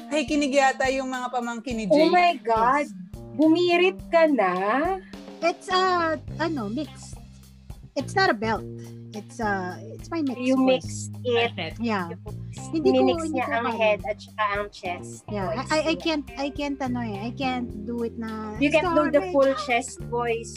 nakikinig 0.07 0.55
yata 0.55 0.87
yung 0.89 1.11
mga 1.11 1.29
pamangkin 1.29 1.75
ni 1.77 1.87
Oh 1.91 1.97
Jake. 1.99 2.13
my 2.13 2.33
God. 2.41 2.87
Bumirit 3.35 3.99
ka 4.09 4.31
na? 4.31 4.55
It's 5.43 5.67
uh 5.69 6.15
ano, 6.39 6.71
mixed. 6.71 7.19
It's 7.93 8.15
not 8.15 8.31
a 8.31 8.37
belt. 8.37 8.65
It's 9.13 9.41
uh 9.41 9.75
it's 9.93 10.09
my 10.09 10.23
mix. 10.23 10.39
You 10.39 10.55
voice. 10.55 11.09
mix 11.19 11.53
it. 11.57 11.75
Yeah. 11.77 12.13
Hindi 12.73 12.93
ko- 12.93 12.97
Minix 12.97 13.19
hindi 13.25 13.37
niya 13.37 13.45
ko 13.45 13.53
ang 13.53 13.67
kaya. 13.67 13.77
head 13.77 14.01
at 14.05 14.17
saka 14.21 14.45
ang 14.55 14.69
chest. 14.71 15.13
Yeah, 15.29 15.47
voice 15.53 15.69
I, 15.69 15.77
I, 15.77 15.81
I 15.81 15.95
niya. 15.95 16.01
can't 16.01 16.27
I 16.37 16.49
can't 16.49 16.79
ano 16.79 17.01
eh. 17.03 17.17
I 17.21 17.31
can't 17.33 17.71
do 17.85 18.05
it 18.05 18.15
na 18.17 18.57
You 18.57 18.71
can't 18.71 18.95
do 18.95 19.11
the 19.11 19.29
full 19.35 19.53
chest 19.67 20.01
voice. 20.07 20.55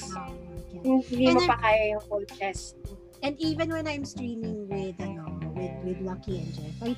Hindi 0.79 1.25
And 1.27 1.35
mo 1.35 1.41
I'm- 1.43 1.49
pa 1.49 1.57
kaya 1.59 1.97
yung 1.97 2.03
full 2.07 2.25
chest. 2.37 2.77
And 3.19 3.35
even 3.43 3.67
when 3.67 3.83
I'm 3.83 4.07
streaming 4.07 4.71
with 4.71 4.95
ano 5.03 5.27
with 5.51 5.75
with 5.83 5.99
Lucky 5.99 6.39
and 6.39 6.49
Jeff, 6.55 6.75
I 6.79 6.95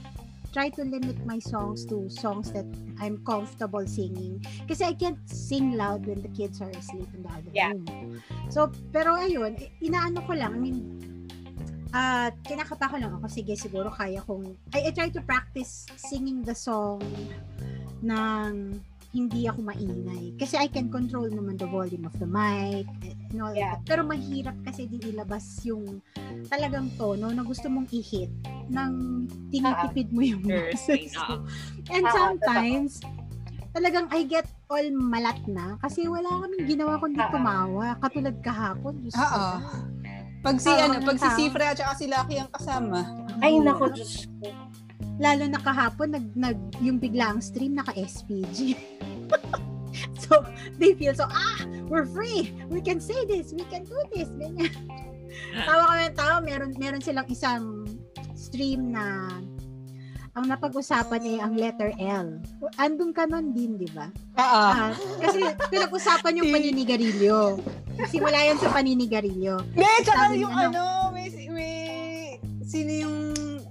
try 0.52 0.68
to 0.69 0.84
limit 0.84 1.15
my 1.26 1.40
songs 1.40 1.88
to 1.88 2.11
songs 2.11 2.52
that 2.52 2.68
I'm 2.99 3.23
comfortable 3.23 3.88
singing. 3.88 4.44
Kasi 4.68 4.84
I 4.84 4.94
can't 4.94 5.19
sing 5.26 5.80
loud 5.80 6.06
when 6.06 6.22
the 6.22 6.32
kids 6.36 6.60
are 6.61 6.69
asleep 6.76 7.07
in 7.15 7.23
the 7.23 7.32
other 7.32 7.52
Yeah. 7.56 7.72
room. 7.72 7.88
So, 8.52 8.68
pero 8.91 9.15
ayun, 9.15 9.56
inaano 9.80 10.22
ko 10.28 10.36
lang, 10.36 10.56
I 10.56 10.60
mean, 10.60 10.78
ah 11.91 12.32
kinakapa 12.44 12.91
ko 12.91 12.95
lang 12.99 13.11
ako, 13.15 13.28
sige, 13.32 13.56
siguro 13.56 13.91
kaya 13.91 14.19
kong, 14.23 14.56
I, 14.76 14.88
I 14.88 14.91
try 14.91 15.07
to 15.11 15.23
practice 15.23 15.88
singing 15.95 16.44
the 16.44 16.56
song 16.56 17.03
ng 18.03 18.80
hindi 19.12 19.44
ako 19.44 19.60
maingay. 19.68 20.40
Kasi 20.40 20.56
I 20.56 20.72
can 20.72 20.88
control 20.88 21.28
naman 21.28 21.60
the 21.60 21.68
volume 21.68 22.08
of 22.08 22.16
the 22.16 22.26
mic 22.26 22.88
and 23.04 23.40
all 23.44 23.52
Yeah. 23.52 23.76
that. 23.76 23.84
Pero 23.84 24.08
mahirap 24.08 24.56
kasi 24.64 24.88
din 24.88 25.04
ilabas 25.04 25.44
yung 25.68 26.00
talagang 26.48 26.88
tono 26.96 27.28
na 27.28 27.44
gusto 27.44 27.68
mong 27.68 27.92
i-hit 27.92 28.32
nang 28.72 29.28
tinitipid 29.52 30.16
mo 30.16 30.24
yung 30.24 30.44
Sure, 30.48 30.72
boses. 30.72 31.12
And 31.94 32.08
sometimes, 32.08 33.04
talagang 33.76 34.08
I 34.16 34.24
get 34.24 34.48
all 34.72 34.88
malat 34.96 35.44
na 35.44 35.76
kasi 35.84 36.08
wala 36.08 36.48
kaming 36.48 36.66
ginawa 36.72 36.96
kundi 36.96 37.20
tumawa. 37.32 38.00
Katulad 38.00 38.40
kahapon. 38.40 38.96
Oo. 39.12 39.48
Pag 40.42 40.58
si, 40.58 40.72
ano, 40.72 41.04
pag 41.04 41.20
si. 41.20 41.28
Sifra 41.38 41.76
at 41.76 41.78
saka 41.78 41.94
si 42.00 42.10
Lucky 42.10 42.40
ang 42.40 42.50
kasama. 42.50 43.06
Ay, 43.44 43.60
nako, 43.60 43.92
Diyos 43.94 44.26
ko. 44.40 44.50
Lalo 45.22 45.45
na 45.45 45.61
kahapon, 45.61 46.18
nag, 46.18 46.26
nag, 46.34 46.57
yung 46.81 46.98
biglang 46.98 47.38
stream, 47.45 47.77
naka-SPG. 47.77 48.73
so, 50.26 50.41
they 50.81 50.98
feel 50.98 51.14
so, 51.14 51.30
ah, 51.30 51.61
we're 51.85 52.10
free. 52.10 52.49
We 52.73 52.81
can 52.81 52.98
say 52.98 53.30
this. 53.30 53.53
We 53.53 53.61
can 53.69 53.85
do 53.85 54.02
this. 54.10 54.34
Ganyan. 54.34 54.73
tawa 55.69 55.84
kami 55.93 56.02
ng 56.10 56.18
tawa. 56.18 56.35
Meron, 56.41 56.72
meron 56.81 57.02
silang 57.06 57.30
isang 57.30 57.85
stream 58.34 58.91
na 58.91 59.30
ang 60.31 60.48
napag-usapan 60.48 61.22
ay 61.27 61.38
ang 61.43 61.53
letter 61.60 61.91
L. 61.99 62.39
Andun 62.80 63.11
ka 63.11 63.27
nun 63.27 63.52
din, 63.52 63.76
di 63.76 63.89
ba? 63.91 64.07
Oo. 64.39 64.64
Ah, 64.72 64.95
kasi 65.19 65.43
pinag-usapan 65.68 66.39
yung 66.39 66.52
paninigarilyo. 66.56 67.60
Simula 68.07 68.39
yan 68.39 68.57
sa 68.57 68.72
paninigarilyo. 68.72 69.60
Hindi, 69.76 69.91
tsaka 70.07 70.31
yung 70.34 70.56
niya, 70.56 70.72
ano, 70.72 70.84
may, 71.11 71.27
may, 71.52 71.76
sino 72.64 72.91
yung, 72.95 73.15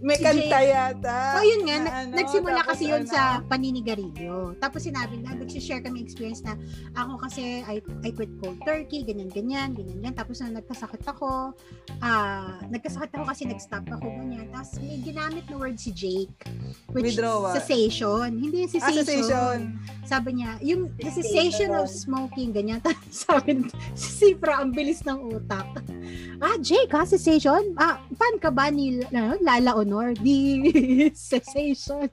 may 0.01 0.17
Si 0.17 0.25
kanta 0.25 0.59
Jay. 0.59 0.73
yata. 0.73 1.17
So, 1.33 1.45
yun 1.45 1.61
nga, 1.63 1.77
na 1.79 1.91
ano, 1.95 2.11
nagsimula 2.17 2.61
kasi 2.65 2.85
yun 2.87 3.05
ano, 3.05 3.13
sa 3.13 3.23
paninigarilyo. 3.45 4.57
Tapos 4.57 4.83
sinabi 4.83 5.21
na, 5.21 5.33
nag-share 5.33 5.81
kami 5.81 6.01
experience 6.01 6.41
na 6.41 6.57
ako 6.95 7.21
kasi 7.21 7.61
I, 7.63 7.79
I 8.03 8.11
quit 8.11 8.33
cold 8.39 8.61
turkey, 8.63 9.03
ganyan, 9.03 9.29
ganyan, 9.29 9.73
ganyan, 9.73 10.01
ganyan. 10.01 10.15
Tapos 10.15 10.41
na 10.41 10.57
nagkasakit 10.57 11.05
ako, 11.05 11.53
ah, 12.01 12.59
nagkasakit 12.67 13.13
ako 13.13 13.25
kasi 13.27 13.45
nag-stop 13.45 13.85
ako, 13.87 14.07
ganyan. 14.11 14.49
Tapos 14.49 14.81
may 14.81 14.99
ginamit 14.99 15.45
na 15.47 15.57
word 15.57 15.77
si 15.77 15.93
Jake, 15.93 16.33
which 16.91 17.13
Withdrawal. 17.13 17.53
cessation. 17.53 18.29
Hindi 18.33 18.65
yung 18.65 18.73
Ah, 18.73 18.75
cessation. 18.81 19.05
cessation. 19.05 19.57
Sabi 20.03 20.31
niya, 20.35 20.59
yung 20.61 20.91
the 20.97 21.11
Cessation. 21.11 21.71
of 21.73 21.87
smoking, 21.87 22.51
ganyan. 22.51 22.81
Tapos 22.87 23.05
sabi 23.13 23.63
si 23.93 24.09
Sifra, 24.33 24.59
ang 24.59 24.73
bilis 24.73 25.05
ng 25.05 25.29
utak. 25.31 25.69
Ah, 26.41 26.57
Jake, 26.57 26.89
ha? 26.91 27.05
Cessation? 27.05 27.77
Ah, 27.77 28.01
fan 28.11 28.41
ka 28.41 28.49
ba 28.49 28.73
ni 28.73 29.05
ano, 29.05 29.37
Lala 29.41 29.77
Honor? 29.93 30.15
Di 30.15 31.11
cessation. 31.15 32.09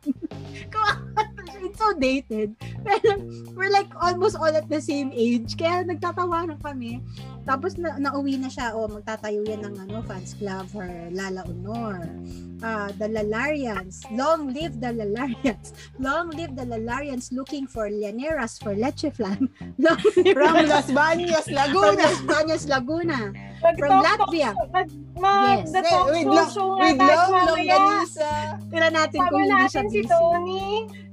Kawawa 0.69 1.21
siya. 1.21 1.36
It's 1.49 1.79
so 1.79 1.93
dated. 1.95 2.55
Pero 2.83 3.19
we're 3.55 3.71
like 3.71 3.89
almost 3.97 4.35
all 4.35 4.51
at 4.51 4.67
the 4.67 4.79
same 4.79 5.11
age. 5.13 5.55
Kaya 5.55 5.83
nagtatawanan 5.83 6.59
kami. 6.59 6.99
Tapos 7.47 7.79
na, 7.79 7.95
nauwi 7.95 8.35
na 8.35 8.51
siya, 8.51 8.75
o 8.75 8.91
magtatayo 8.91 9.39
yan 9.47 9.63
ng 9.63 9.75
ano, 9.87 10.03
fans 10.03 10.35
club 10.35 10.67
for 10.67 10.83
Lala 11.15 11.47
Honor. 11.47 12.11
Ah, 12.59 12.91
the 12.99 13.07
Lalarians. 13.07 14.03
Long 14.11 14.51
live 14.51 14.83
the 14.83 14.91
Lalarians. 14.91 15.71
Long 16.03 16.27
live 16.35 16.59
the 16.59 16.67
Lalarians 16.67 17.31
looking 17.31 17.63
for 17.63 17.87
Llaneras 17.87 18.59
for 18.59 18.75
leche 18.75 19.07
flan. 19.15 19.47
Long 19.79 19.95
live 20.19 20.35
From 20.35 20.55
Las 20.67 20.91
Bañas, 20.91 21.47
from 21.47 21.55
Laguna. 21.55 22.03
Las 22.03 22.19
Bañas, 22.27 22.63
Laguna. 22.67 23.19
Mag- 23.57 23.79
From 23.79 24.03
Latvia. 24.03 24.51
Mag, 24.69 24.87
mag, 25.17 25.57
Yes. 25.65 25.71
the 25.71 25.81
talk 25.81 26.05
with 26.13 26.21
show 26.21 26.29
long, 26.29 26.49
show 26.53 26.69
with 26.77 26.99
long, 26.99 27.29
mamaya. 27.31 27.47
longganisa. 27.47 28.31
Tira 28.69 28.87
natin 28.91 29.17
Sama 29.17 29.29
kung 29.31 29.41
hindi 29.41 29.55
siya 29.65 29.81
natin 29.81 29.85
si 29.87 29.97
busy. 29.97 30.11
Tony. 30.11 30.63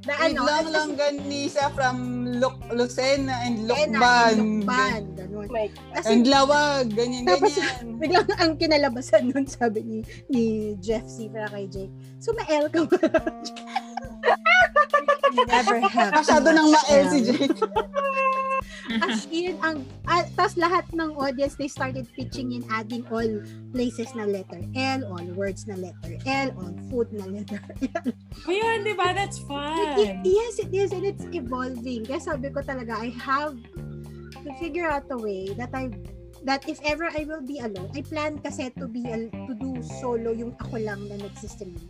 Na 0.05 0.13
With 0.21 0.37
ano, 0.37 0.41
long, 0.45 0.53
at- 0.53 0.69
longganisa 0.77 1.65
from 1.73 1.97
Lu- 2.37 2.61
Lucena 2.77 3.41
and 3.49 3.65
Lucban. 3.65 4.37
Lukban, 4.65 5.03
ganun. 5.17 5.49
Kasi 5.97 6.09
And 6.13 6.25
Lawag, 6.29 6.93
ganyan, 6.93 7.25
Tapos, 7.25 7.57
ganyan. 7.57 7.97
biglang 8.01 8.29
ang 8.37 8.53
kinalabasan 8.61 9.33
nun, 9.33 9.49
sabi 9.49 9.81
ni, 9.81 9.99
ni 10.29 10.43
Jeff 10.77 11.09
Sifra 11.09 11.49
kay 11.49 11.65
Jake, 11.73 11.95
so 12.21 12.37
ma-L 12.37 12.69
ka 12.69 12.85
ba? 12.85 13.01
Never 15.35 15.79
have. 15.89 16.13
Masyado 16.15 16.49
nang 16.53 16.69
ma-L 16.69 17.05
si. 17.11 17.21
Jake. 17.25 17.51
As 19.01 19.25
in, 19.33 19.57
ang, 19.61 19.85
ah, 20.05 20.25
tapos 20.37 20.61
lahat 20.61 20.85
ng 20.93 21.17
audience, 21.17 21.57
they 21.57 21.69
started 21.69 22.05
pitching 22.13 22.53
in 22.53 22.63
adding 22.69 23.01
all 23.09 23.27
places 23.73 24.13
na 24.13 24.29
letter 24.29 24.61
L, 24.77 25.01
all 25.09 25.25
words 25.33 25.65
na 25.65 25.77
letter 25.77 26.21
L, 26.29 26.53
all 26.61 26.75
food 26.93 27.09
na 27.13 27.25
letter 27.25 27.61
L. 27.97 28.13
Oh, 28.45 28.53
yun, 28.53 28.85
di 28.85 28.93
ba? 28.93 29.17
That's 29.17 29.41
It- 29.41 29.49
fun. 29.49 30.21
yes, 30.23 30.61
it 30.61 30.69
is, 30.71 30.93
and 30.93 31.05
it's 31.05 31.25
evolving. 31.33 32.05
Kaya 32.05 32.21
sabi 32.21 32.53
ko 32.53 32.61
talaga, 32.61 32.93
I 33.01 33.09
have 33.17 33.57
to 34.45 34.51
figure 34.61 34.85
out 34.85 35.09
a 35.09 35.17
way 35.17 35.49
that 35.57 35.73
I 35.73 35.89
that 36.45 36.69
if 36.69 36.77
ever 36.85 37.09
I 37.09 37.25
will 37.25 37.41
be 37.41 37.65
alone, 37.65 37.89
I 37.97 38.05
plan 38.05 38.37
kasi 38.37 38.69
to 38.77 38.85
be 38.85 39.09
al- 39.09 39.33
to 39.49 39.53
do 39.57 39.81
solo 40.05 40.37
yung 40.37 40.53
ako 40.61 40.77
lang 40.77 41.09
na 41.09 41.17
nagsistream 41.17 41.81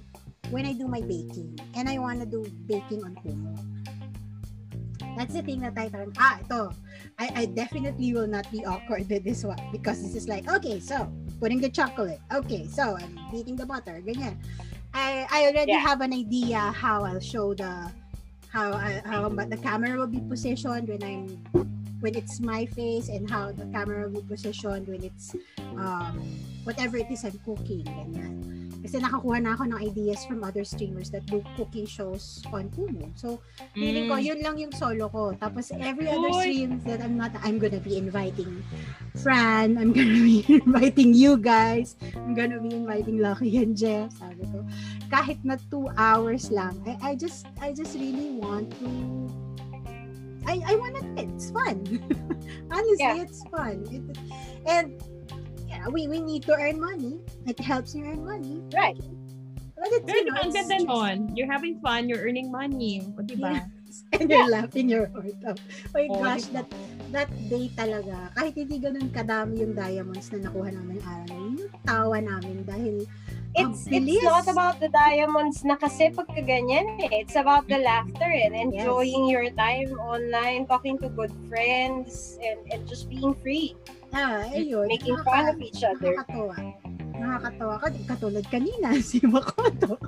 when 0.54 0.62
I 0.62 0.78
do 0.78 0.86
my 0.86 1.02
baking. 1.02 1.58
And 1.74 1.90
I 1.90 1.98
wanna 1.98 2.22
do 2.22 2.46
baking 2.70 3.02
on 3.02 3.18
Kumu. 3.18 3.50
That's 5.16 5.32
the 5.34 5.42
thing 5.42 5.60
that 5.62 5.78
I 5.78 5.88
thought, 5.88 6.08
ah, 6.18 6.38
ito, 6.42 6.70
I, 7.18 7.30
I 7.34 7.44
definitely 7.46 8.12
will 8.12 8.26
not 8.26 8.50
be 8.50 8.64
awkward 8.66 9.08
with 9.08 9.22
this 9.22 9.44
one 9.44 9.58
because 9.70 10.02
this 10.02 10.14
is 10.14 10.28
like, 10.28 10.50
okay, 10.50 10.80
so, 10.80 11.06
putting 11.38 11.60
the 11.60 11.70
chocolate. 11.70 12.18
Okay, 12.34 12.66
so, 12.66 12.98
I'm 12.98 13.18
beating 13.30 13.54
the 13.56 13.66
butter. 13.66 14.02
Ganyan. 14.02 14.34
I, 14.92 15.26
I 15.30 15.46
already 15.50 15.72
Yeah. 15.72 15.86
have 15.86 16.00
an 16.02 16.12
idea 16.12 16.58
how 16.58 17.04
I'll 17.04 17.20
show 17.22 17.54
the, 17.54 17.90
how, 18.50 18.72
I, 18.74 19.02
how 19.06 19.28
but 19.28 19.50
the 19.50 19.56
camera 19.58 19.98
will 19.98 20.10
be 20.10 20.20
positioned 20.20 20.88
when 20.88 21.02
I'm, 21.02 21.26
when 22.04 22.12
it's 22.12 22.36
my 22.36 22.68
face 22.76 23.08
and 23.08 23.24
how 23.24 23.48
the 23.48 23.64
camera 23.72 24.04
will 24.04 24.20
be 24.20 24.28
positioned 24.28 24.84
when 24.84 25.00
it's, 25.00 25.32
um, 25.80 26.20
whatever 26.68 27.00
it 27.00 27.08
is 27.08 27.24
I'm 27.24 27.40
cooking. 27.48 27.88
Ganyan. 27.88 28.36
Kasi 28.84 29.00
nakakuha 29.00 29.40
na 29.40 29.56
ako 29.56 29.72
ng 29.72 29.80
ideas 29.80 30.20
from 30.28 30.44
other 30.44 30.60
streamers 30.60 31.08
that 31.08 31.24
do 31.24 31.40
cooking 31.56 31.88
shows 31.88 32.44
on 32.52 32.68
Kumu. 32.76 33.08
So, 33.16 33.40
Feeling 33.72 34.12
ko, 34.12 34.20
Mm. 34.20 34.24
yun 34.28 34.38
lang 34.44 34.56
yung 34.60 34.74
solo 34.76 35.08
ko. 35.08 35.32
Tapos, 35.40 35.72
every 35.72 36.04
other 36.04 36.28
Uy! 36.28 36.44
streams 36.44 36.84
that 36.84 37.00
I'm 37.00 37.16
not, 37.16 37.32
I'm 37.40 37.56
gonna 37.56 37.80
be 37.80 37.96
inviting 37.96 38.60
Fran, 39.16 39.80
I'm 39.80 39.96
gonna 39.96 40.20
be 40.20 40.44
inviting 40.62 41.16
you 41.16 41.40
guys, 41.40 41.96
I'm 42.12 42.36
gonna 42.36 42.60
be 42.60 42.76
inviting 42.76 43.18
Lucky 43.24 43.56
and 43.56 43.72
Jeff, 43.72 44.12
sabi 44.20 44.44
ko. 44.52 44.60
Kahit 45.08 45.40
na 45.48 45.56
two 45.72 45.88
hours 45.96 46.52
lang, 46.52 46.76
I, 46.84 47.00
I 47.00 47.12
just, 47.16 47.48
I 47.64 47.72
just 47.72 47.96
really 47.96 48.36
want 48.36 48.68
to, 48.84 48.88
I, 50.46 50.60
I 50.66 50.74
wanna, 50.76 51.02
it's 51.16 51.50
fun. 51.50 51.82
Honestly, 52.70 52.96
Yeah. 53.00 53.22
it's 53.22 53.42
fun. 53.48 53.84
It, 53.90 54.02
and, 54.66 55.00
yeah, 55.68 55.88
we, 55.88 56.06
we 56.08 56.20
need 56.20 56.44
to 56.44 56.54
earn 56.54 56.80
money. 56.80 57.20
It 57.46 57.58
helps 57.58 57.94
you 57.94 58.04
earn 58.04 58.24
money. 58.24 58.62
Right. 58.72 58.98
But 59.74 59.90
it's, 59.90 60.06
Pero 60.06 60.16
you 60.18 60.24
know, 60.30 60.38
ang 60.40 60.48
it's 60.48 60.56
ganda 60.56 60.76
just- 60.80 60.86
nun. 60.86 61.16
You're 61.36 61.50
having 61.50 61.80
fun, 61.80 62.08
you're 62.08 62.22
earning 62.22 62.50
money. 62.52 63.02
O, 63.18 63.22
di 63.22 63.36
ba? 63.36 63.64
and 64.18 64.26
you're 64.30 64.50
laughing 64.50 64.88
your 64.90 65.06
heart 65.14 65.38
out. 65.46 65.60
Oh 65.62 65.90
my 65.94 66.06
Oh, 66.10 66.18
gosh, 66.22 66.50
diba? 66.50 66.62
that 66.62 66.68
that 67.14 67.30
day 67.46 67.70
talaga, 67.78 68.26
kahit 68.34 68.58
hindi 68.58 68.82
ganun 68.82 69.06
kadami 69.14 69.62
yung 69.62 69.70
diamonds 69.74 70.34
na 70.34 70.50
nakuha 70.50 70.74
namin 70.74 70.98
araw 71.06 71.26
na 71.30 71.34
yun, 71.38 71.54
yung 71.62 71.74
tawa 71.86 72.16
namin 72.18 72.56
dahil 72.66 73.06
It's 73.54 73.86
it's 73.86 74.18
not 74.20 74.46
about 74.46 74.78
the 74.78 74.90
diamonds 74.90 75.62
na 75.62 75.74
kasi 75.74 76.10
pagka 76.10 76.42
ganyan 76.42 76.98
eh. 77.00 77.22
It's 77.22 77.34
about 77.34 77.64
the 77.64 77.78
laughter 77.78 78.26
and 78.26 78.50
enjoying 78.50 79.26
your 79.26 79.46
time 79.54 79.94
online, 79.96 80.66
talking 80.66 80.98
to 80.98 81.08
good 81.08 81.30
friends, 81.46 82.34
and, 82.42 82.58
and 82.68 82.80
just 82.84 83.06
being 83.06 83.30
free. 83.38 83.78
ah, 84.10 84.42
ayun, 84.50 84.86
Making 84.86 85.14
nakaka- 85.16 85.26
fun 85.28 85.44
of 85.48 85.58
each 85.60 85.82
other. 85.82 86.14
Nakakatawa. 86.14 86.56
Nakakatawa 87.14 87.74
ka. 87.78 87.86
Katulad 88.10 88.46
kanina, 88.48 88.90
si 89.04 89.22
Makoto, 89.22 89.98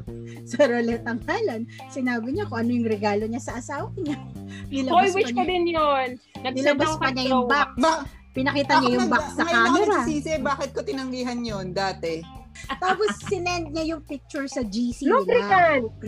sa 0.42 0.66
roulette 0.66 1.06
ang 1.06 1.22
halan, 1.22 1.62
sinabi 1.86 2.34
niya 2.34 2.46
kung 2.46 2.60
ano 2.60 2.70
yung 2.72 2.86
regalo 2.86 3.26
niya 3.26 3.38
sa 3.40 3.58
asawa 3.58 3.94
niya. 3.96 4.18
Hoy, 4.66 4.82
Nilabas 4.82 5.14
wish 5.14 5.30
pa 5.30 5.32
ko 5.32 5.40
niya, 5.40 5.46
din 5.48 5.64
yun. 5.68 6.08
Nilabas 6.44 6.92
pa 6.98 7.08
niya 7.10 7.24
yung 7.30 7.46
box. 7.46 7.70
Ba- 7.78 8.06
Pinakita 8.30 8.72
niya 8.78 8.90
yung 8.96 9.08
box 9.08 9.24
sa 9.32 9.42
ngayon 9.42 9.54
ako 9.56 9.62
camera. 9.64 9.86
nagsisisi, 9.96 10.32
bakit 10.40 10.68
ko 10.70 10.80
tinanggihan 10.82 11.40
yon 11.40 11.66
dati? 11.72 12.20
Tapos 12.78 13.08
sinend 13.26 13.72
niya 13.72 13.96
yung 13.96 14.02
picture 14.02 14.46
sa 14.46 14.62
GC 14.62 15.06
nila. 15.06 15.14
Lubricant! 15.20 15.84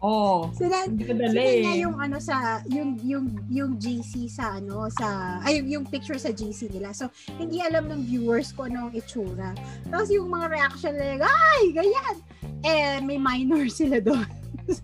Oh. 0.00 0.48
Sinend. 0.56 0.96
Sinend 0.96 1.36
niya 1.36 1.84
yung 1.84 2.00
ano 2.00 2.16
sa 2.16 2.64
yung 2.72 2.96
yung 3.04 3.36
yung 3.52 3.76
GC 3.76 4.32
sa 4.32 4.56
ano 4.56 4.88
sa 4.88 5.36
ay 5.44 5.60
yung 5.68 5.84
picture 5.84 6.16
sa 6.16 6.32
GC 6.32 6.72
nila. 6.72 6.96
So 6.96 7.12
hindi 7.36 7.60
alam 7.60 7.84
ng 7.84 8.08
viewers 8.08 8.48
ko 8.56 8.64
ano 8.64 8.88
ang 8.88 8.96
itsura. 8.96 9.52
Tapos 9.92 10.08
yung 10.08 10.32
mga 10.32 10.48
reaction 10.48 10.96
nila, 10.96 11.28
ay, 11.28 11.62
ganyan. 11.76 12.16
Eh, 12.64 12.96
may 13.04 13.20
minor 13.20 13.68
sila 13.68 14.00
doon. 14.00 14.24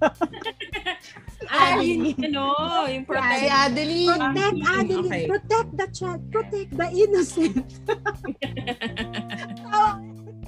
Ah, 1.46 1.78
yun, 1.78 2.10
ano, 2.18 2.50
yung 2.90 3.06
protect. 3.06 3.46
Adeline. 3.46 4.18
Protect 4.18 4.58
Ah, 4.66 4.82
Adeline. 4.82 5.06
okay. 5.06 5.24
Protect 5.30 5.70
the 5.78 5.86
child. 5.94 6.22
Protect 6.34 6.70
the 6.74 6.88
innocent. 6.90 7.66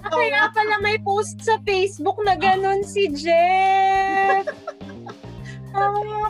Kaya 0.09 0.49
pala 0.53 0.77
may 0.81 0.97
post 1.01 1.41
sa 1.45 1.61
Facebook 1.65 2.19
na 2.25 2.35
ganun 2.35 2.83
si 2.85 3.13
Jeff. 3.13 4.49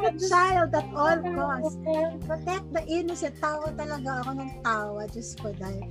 the 0.02 0.28
child 0.28 0.74
at 0.74 0.88
all 0.94 1.18
costs. 1.34 1.78
Protect 2.28 2.66
the 2.72 2.82
innocent. 2.88 3.34
Tawa 3.40 3.70
talaga 3.74 4.24
ako 4.24 4.30
ng 4.38 4.50
tawa. 4.64 5.02
Diyos 5.10 5.30
ko 5.38 5.52
dahil. 5.56 5.84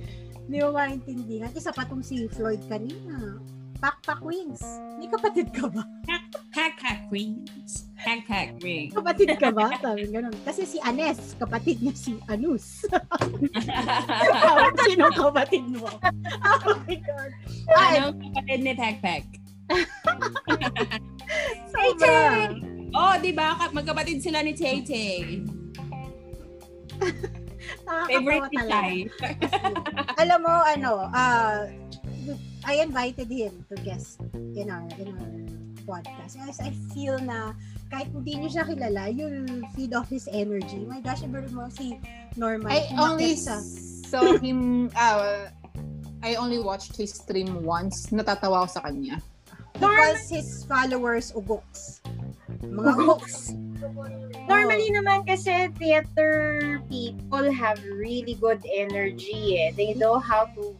Hindi 0.48 0.56
mo 0.64 0.70
maintindihan. 0.72 1.50
Isa 1.52 1.70
pa 1.74 1.84
tong 1.84 2.02
si 2.02 2.24
Floyd 2.32 2.62
kanina. 2.66 3.38
Pakpak 3.78 4.18
Wings. 4.26 4.58
May 4.98 5.06
kapatid 5.06 5.54
ka 5.54 5.70
ba? 5.70 5.86
Rings. 7.08 7.88
Hack 7.98 8.26
hack 8.30 8.58
rings. 8.62 8.94
Kapatid 8.94 9.30
ka 9.38 9.50
ba? 9.50 9.74
Sabi 9.78 10.06
ganun. 10.10 10.34
Kasi 10.44 10.62
si 10.66 10.78
Anes, 10.82 11.34
kapatid 11.38 11.82
niya 11.82 11.94
si 11.94 12.14
Anus. 12.26 12.82
Sino 14.86 15.10
kapatid 15.10 15.64
mo? 15.72 15.88
Oh 16.68 16.74
my 16.84 16.96
God. 17.00 17.30
Ay, 17.74 17.98
Anong 17.98 18.18
kapatid 18.20 18.60
ni 18.62 18.72
Pack 18.74 18.96
Pack? 19.02 19.24
sobra. 21.68 22.50
Oh, 22.94 23.14
di 23.20 23.30
ba? 23.34 23.54
Ka- 23.56 23.72
Magkapatid 23.74 24.18
sila 24.22 24.42
ni 24.42 24.54
Tay 24.54 24.80
Tay. 24.82 25.42
Favorite 28.08 28.48
ni. 28.48 28.58
Tay. 28.64 28.94
Alam 30.18 30.38
mo, 30.40 30.54
ano, 30.64 30.90
uh, 31.08 31.68
I 32.68 32.84
invited 32.84 33.32
him 33.32 33.64
to 33.72 33.80
guest 33.80 34.20
in 34.36 34.68
our, 34.68 34.84
in 35.00 35.08
our 35.16 35.32
podcast. 35.88 36.36
Kasi 36.36 36.68
I 36.68 36.72
feel 36.92 37.16
na 37.16 37.56
kahit 37.88 38.12
hindi 38.12 38.44
niyo 38.44 38.60
siya 38.60 38.68
kilala, 38.68 39.08
you'll 39.08 39.64
feed 39.72 39.96
off 39.96 40.12
his 40.12 40.28
energy. 40.28 40.84
My 40.84 41.00
gosh, 41.00 41.24
iba 41.24 41.48
mo 41.48 41.72
si 41.72 41.96
Norman. 42.36 42.68
I 42.68 42.84
only 43.00 43.40
sa, 43.40 43.56
saw 44.04 44.36
him, 44.36 44.92
uh, 44.92 45.48
I 46.28 46.36
only 46.36 46.60
watched 46.60 46.92
his 46.92 47.16
stream 47.16 47.64
once. 47.64 48.12
Natatawa 48.12 48.68
ako 48.68 48.68
sa 48.68 48.80
kanya. 48.84 49.16
because 49.78 50.28
his 50.28 50.64
followers 50.66 51.32
ugoks. 51.32 52.02
Mga 52.62 52.92
ugoks. 52.98 53.54
Normally 54.48 54.90
naman 54.90 55.22
kasi 55.22 55.70
theater 55.78 56.82
people 56.90 57.46
have 57.52 57.78
really 57.86 58.34
good 58.34 58.64
energy 58.66 59.62
eh. 59.62 59.70
They 59.76 59.94
know 59.94 60.18
how 60.18 60.50
to 60.58 60.74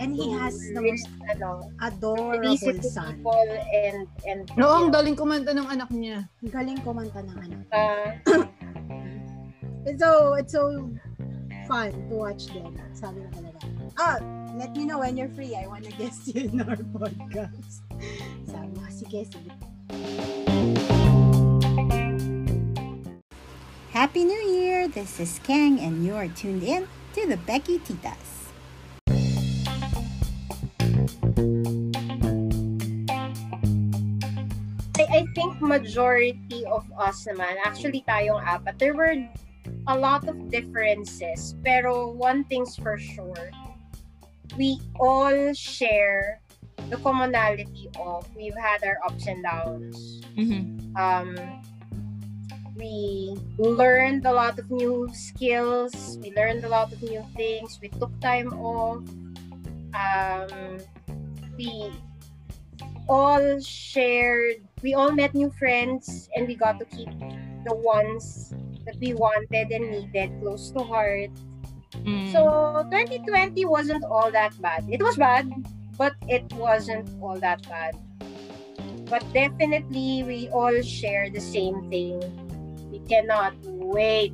And 0.00 0.16
he 0.16 0.32
has 0.32 0.56
the 0.72 0.80
most 0.80 1.04
ano, 1.28 1.68
adorable 1.84 2.40
release 2.40 2.64
it 2.64 2.80
to 2.80 2.88
son. 2.88 3.20
people 3.20 3.36
and 3.68 4.08
and 4.24 4.48
No, 4.56 4.72
ang 4.72 4.88
you 4.88 4.88
know, 4.88 4.96
galing 4.96 5.12
kumanta 5.12 5.52
ng 5.52 5.68
anak 5.68 5.92
niya. 5.92 6.24
Galing 6.40 6.80
kumanta 6.80 7.20
ng 7.20 7.36
anak. 7.36 7.60
uh, 7.68 8.08
It's 9.88 10.00
so, 10.00 10.34
it's 10.40 10.52
so 10.56 10.88
fun 11.68 11.92
to 12.08 12.14
watch 12.16 12.48
them. 12.52 12.76
Sabi 12.96 13.24
na 13.24 13.28
talaga. 13.32 13.60
Ah, 14.00 14.16
let 14.56 14.72
me 14.72 14.88
know 14.88 15.04
when 15.04 15.16
you're 15.20 15.32
free. 15.36 15.52
I 15.52 15.68
wanna 15.68 15.92
guest 16.00 16.28
you 16.32 16.48
in 16.48 16.64
our 16.64 16.80
podcast. 16.96 17.84
Sabi 18.48 18.72
ko, 18.76 18.88
sige, 18.88 19.20
sige. 19.28 19.52
Happy 23.92 24.24
New 24.24 24.40
Year! 24.48 24.88
This 24.88 25.20
is 25.20 25.36
Kang, 25.44 25.76
and 25.76 26.00
you 26.08 26.16
are 26.16 26.28
tuned 26.32 26.64
in 26.64 26.88
to 27.12 27.28
the 27.28 27.36
Becky 27.44 27.76
Titas. 27.84 28.39
Think 35.34 35.60
majority 35.60 36.64
of 36.66 36.84
us 36.98 37.26
naman, 37.26 37.56
actually 37.64 38.04
tayong 38.06 38.42
apat, 38.44 38.78
there 38.78 38.94
were 38.94 39.14
a 39.88 39.96
lot 39.96 40.26
of 40.28 40.50
differences. 40.50 41.54
Pero 41.64 42.10
one 42.12 42.44
thing's 42.50 42.76
for 42.76 42.98
sure, 42.98 43.50
we 44.56 44.80
all 44.98 45.52
share 45.54 46.40
the 46.88 46.96
commonality 46.98 47.88
of 48.00 48.26
we've 48.34 48.56
had 48.56 48.82
our 48.82 48.98
ups 49.06 49.26
and 49.26 49.44
downs. 49.44 50.24
Mhm. 50.34 50.80
Um, 50.98 51.36
we 52.80 53.36
learned 53.58 54.24
a 54.24 54.32
lot 54.32 54.58
of 54.58 54.70
new 54.70 55.06
skills. 55.12 56.18
We 56.22 56.32
learned 56.32 56.64
a 56.64 56.70
lot 56.72 56.92
of 56.92 57.02
new 57.02 57.22
things. 57.36 57.78
We 57.80 57.92
took 57.92 58.10
time 58.20 58.56
off. 58.56 59.04
Um, 59.92 60.80
we 61.58 61.92
all 63.08 63.60
shared. 63.60 64.64
We 64.82 64.94
all 64.94 65.12
met 65.12 65.34
new 65.34 65.50
friends, 65.50 66.28
and 66.34 66.48
we 66.48 66.54
got 66.54 66.78
to 66.78 66.86
keep 66.86 67.12
the 67.66 67.74
ones 67.74 68.54
that 68.86 68.96
we 69.00 69.14
wanted 69.14 69.70
and 69.70 69.90
needed 69.90 70.32
close 70.40 70.70
to 70.72 70.80
heart. 70.80 71.30
Mm. 72.06 72.32
So 72.32 72.86
2020 72.90 73.64
wasn't 73.66 74.04
all 74.04 74.30
that 74.32 74.56
bad. 74.62 74.86
It 74.88 75.02
was 75.02 75.16
bad, 75.16 75.52
but 75.98 76.14
it 76.28 76.50
wasn't 76.54 77.10
all 77.20 77.38
that 77.40 77.66
bad. 77.68 77.96
But 79.10 79.24
definitely 79.34 80.22
we 80.22 80.48
all 80.48 80.80
share 80.82 81.28
the 81.28 81.40
same 81.40 81.90
thing. 81.90 82.22
We 82.90 83.00
cannot 83.04 83.54
wait 83.66 84.32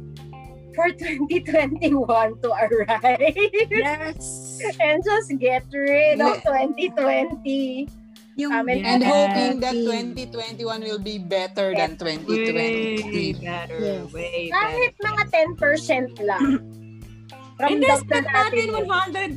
for 0.77 0.93
2021 0.93 2.41
to 2.43 2.53
arrive 2.53 3.35
yes. 3.71 4.61
and 4.81 5.03
just 5.03 5.33
get 5.39 5.65
rid 5.73 6.21
of 6.21 6.43
2020. 6.45 7.89
Yung 8.37 8.53
Um, 8.53 8.69
and- 8.69 9.01
hoping 9.01 9.65
that 9.65 9.73
2021 9.73 10.85
will 10.85 11.01
be 11.01 11.17
better 11.17 11.73
than 11.73 11.97
Way 11.97 12.21
2020. 12.21 13.33
better. 13.41 13.79
Yes. 13.81 14.13
Way 14.13 14.53
Kahit 14.53 14.93
better. 15.01 15.09
mga 15.09 15.23
10% 15.33 16.07
lang. 16.21 16.45
Ramdam 17.57 17.89
na 17.89 17.97
start 17.97 18.27
natin 18.29 18.65
yun. 18.69 18.85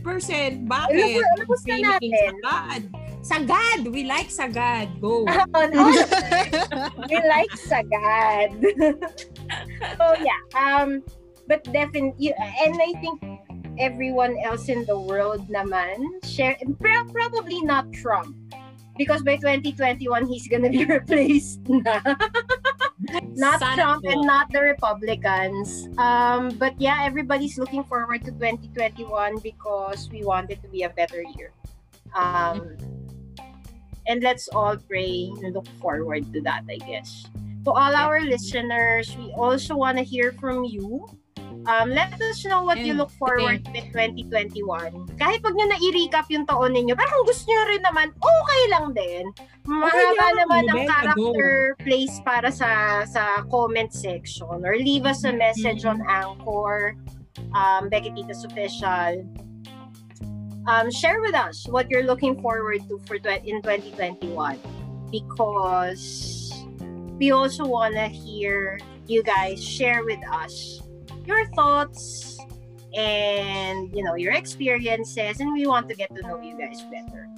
100%. 0.03 0.67
Bakit? 0.67 0.91
Ano 0.91 1.15
ba- 1.15 1.31
ano 1.31 1.43
ba 1.47 1.55
Feeling 1.63 1.83
natin? 1.87 2.11
Sagad. 2.43 2.81
Sagad! 3.19 3.79
We 3.87 4.01
like 4.03 4.27
sagad. 4.27 4.87
Go. 4.99 5.23
all 5.55 5.71
we 7.07 7.17
like 7.23 7.51
sagad. 7.55 8.51
so 9.95 10.03
yeah, 10.19 10.39
um, 10.55 10.99
but 11.47 11.63
definitely, 11.71 12.35
and 12.35 12.75
I 12.75 12.91
think 12.99 13.19
everyone 13.79 14.35
else 14.43 14.67
in 14.67 14.83
the 14.83 14.99
world 14.99 15.47
naman 15.47 16.19
share 16.27 16.59
pro- 16.79 17.07
probably 17.11 17.59
not 17.63 17.87
Trump 17.95 18.35
because 18.99 19.23
by 19.23 19.39
2021 19.39 20.27
he's 20.27 20.51
gonna 20.51 20.67
be 20.67 20.83
replaced 20.99 21.63
na. 21.71 22.03
not 23.39 23.63
Sana 23.63 23.79
Trump 23.79 24.03
po. 24.03 24.11
and 24.11 24.21
not 24.27 24.51
the 24.51 24.59
Republicans. 24.59 25.87
Um, 25.95 26.51
but 26.59 26.75
yeah, 26.75 27.07
everybody's 27.07 27.55
looking 27.57 27.87
forward 27.87 28.27
to 28.27 28.35
2021 28.35 29.39
because 29.39 30.11
we 30.11 30.27
want 30.27 30.51
it 30.51 30.59
to 30.61 30.67
be 30.67 30.83
a 30.83 30.91
better 30.91 31.23
year. 31.39 31.55
Um, 32.11 32.75
and 34.05 34.19
let's 34.21 34.51
all 34.51 34.75
pray 34.75 35.31
and 35.39 35.55
look 35.55 35.71
forward 35.79 36.27
to 36.35 36.43
that, 36.43 36.67
I 36.67 36.83
guess. 36.83 37.23
To 37.63 37.71
all 37.71 37.95
our 37.95 38.19
listeners, 38.19 39.15
we 39.15 39.31
also 39.31 39.79
want 39.79 39.97
to 39.97 40.03
hear 40.03 40.35
from 40.35 40.67
you. 40.67 41.07
Um, 41.67 41.89
let 41.91 42.13
us 42.21 42.45
know 42.45 42.63
what 42.63 42.79
you 42.79 42.93
look 42.93 43.11
forward 43.19 43.67
with 43.73 43.91
2021. 43.91 45.19
Kahit 45.19 45.43
pag 45.43 45.53
nyo 45.53 45.65
na-recap 45.67 46.31
yung 46.31 46.47
taon 46.47 46.71
ninyo, 46.71 46.95
pero 46.95 47.09
kung 47.11 47.27
gusto 47.27 47.43
nyo 47.51 47.61
rin 47.67 47.83
naman, 47.83 48.07
okay 48.15 48.61
lang 48.71 48.85
din. 48.95 49.23
Mahaba 49.67 50.15
lang, 50.15 50.37
naman 50.47 50.63
ang 50.71 50.81
character 50.87 51.75
place 51.83 52.15
para 52.23 52.47
sa 52.49 53.03
sa 53.05 53.43
comment 53.51 53.91
section 53.91 54.63
or 54.63 54.79
leave 54.79 55.03
us 55.03 55.27
a 55.27 55.33
message 55.35 55.83
on 55.83 55.99
Anchor, 56.07 56.95
um, 57.51 57.91
Becky 57.91 58.15
Titas 58.15 58.47
Official. 58.47 59.27
Um, 60.69 60.87
share 60.93 61.19
with 61.19 61.33
us 61.35 61.65
what 61.67 61.89
you're 61.89 62.05
looking 62.05 62.39
forward 62.39 62.85
to 62.87 63.01
for 63.09 63.17
in 63.17 63.61
2021 63.65 64.31
because 65.09 66.53
we 67.17 67.31
also 67.31 67.65
want 67.65 67.97
to 67.97 68.05
hear 68.05 68.77
you 69.09 69.23
guys 69.23 69.57
share 69.57 70.05
with 70.05 70.21
us 70.29 70.79
your 71.29 71.45
thoughts 71.53 72.37
and 72.97 73.93
you 73.93 74.01
know 74.01 74.17
your 74.17 74.33
experiences 74.33 75.37
and 75.37 75.53
we 75.53 75.69
want 75.69 75.85
to 75.85 75.93
get 75.93 76.09
to 76.17 76.25
know 76.25 76.41
you 76.41 76.57
guys 76.57 76.81
better 76.89 77.29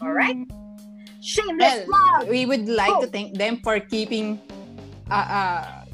all 0.00 0.16
right 0.16 0.40
shameless 1.20 1.84
Well, 1.84 2.24
plug 2.24 2.32
we 2.32 2.48
would 2.48 2.64
like 2.64 2.96
Go. 2.96 3.04
to 3.04 3.08
thank 3.12 3.36
them 3.36 3.60
for 3.60 3.76
keeping 3.84 4.40
uh, 5.12 5.28
uh, 5.28 5.84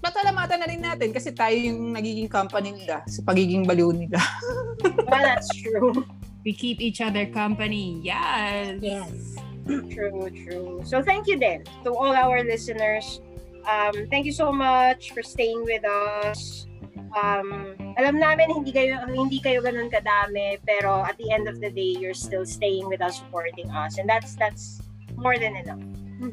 patalamatan 0.00 0.64
na 0.64 0.66
rin 0.66 0.80
natin 0.80 1.12
kasi 1.12 1.28
tayo 1.36 1.52
yung 1.52 1.92
nagiging 1.92 2.32
company 2.32 2.72
nila 2.72 3.04
sa 3.06 3.22
pagiging 3.22 3.62
baliw 3.62 3.94
nila. 3.94 4.18
well, 4.82 5.22
that's 5.22 5.46
true 5.54 6.02
We 6.42 6.52
keep 6.52 6.80
each 6.80 7.00
other 7.00 7.26
company. 7.26 8.02
Yes. 8.02 8.82
Yes. 8.82 9.38
True, 9.66 10.26
true. 10.26 10.82
So 10.82 11.02
thank 11.02 11.30
you 11.30 11.38
then 11.38 11.62
to 11.86 11.94
all 11.94 12.14
our 12.14 12.42
listeners. 12.42 13.22
Um, 13.62 14.06
thank 14.10 14.26
you 14.26 14.32
so 14.32 14.50
much 14.50 15.12
for 15.12 15.22
staying 15.22 15.62
with 15.62 15.84
us. 15.86 16.66
Um, 17.12 17.76
alam 18.00 18.16
namin 18.16 18.48
hindi 18.48 18.72
kayo 18.72 19.04
hindi 19.06 19.36
kayo 19.38 19.60
ganun 19.60 19.92
kadami, 19.92 20.56
pero 20.64 21.04
at 21.04 21.14
the 21.20 21.28
end 21.30 21.44
of 21.46 21.60
the 21.60 21.68
day, 21.68 21.92
you're 21.94 22.16
still 22.16 22.42
staying 22.42 22.88
with 22.88 23.04
us, 23.04 23.20
supporting 23.20 23.68
us, 23.70 24.00
and 24.00 24.08
that's 24.08 24.32
that's 24.34 24.80
more 25.14 25.36
than 25.36 25.54
enough. 25.54 25.78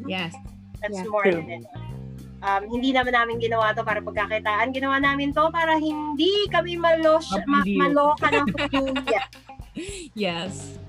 Yes. 0.08 0.34
That's 0.80 0.96
Yeah. 0.96 1.12
more 1.12 1.28
True. 1.28 1.44
than 1.44 1.62
enough. 1.62 1.84
Um, 2.40 2.72
hindi 2.72 2.96
naman 2.96 3.12
namin 3.12 3.44
ginawa 3.44 3.76
to 3.76 3.84
para 3.84 4.00
pagkakitaan. 4.00 4.72
Ginawa 4.72 5.04
namin 5.04 5.36
to 5.36 5.52
para 5.52 5.76
hindi 5.76 6.48
kami 6.48 6.80
malos, 6.80 7.28
ma- 7.44 7.68
maloka 7.68 8.32
ng 8.32 8.48
pamilya. 8.56 9.22
Yes. 10.16 10.80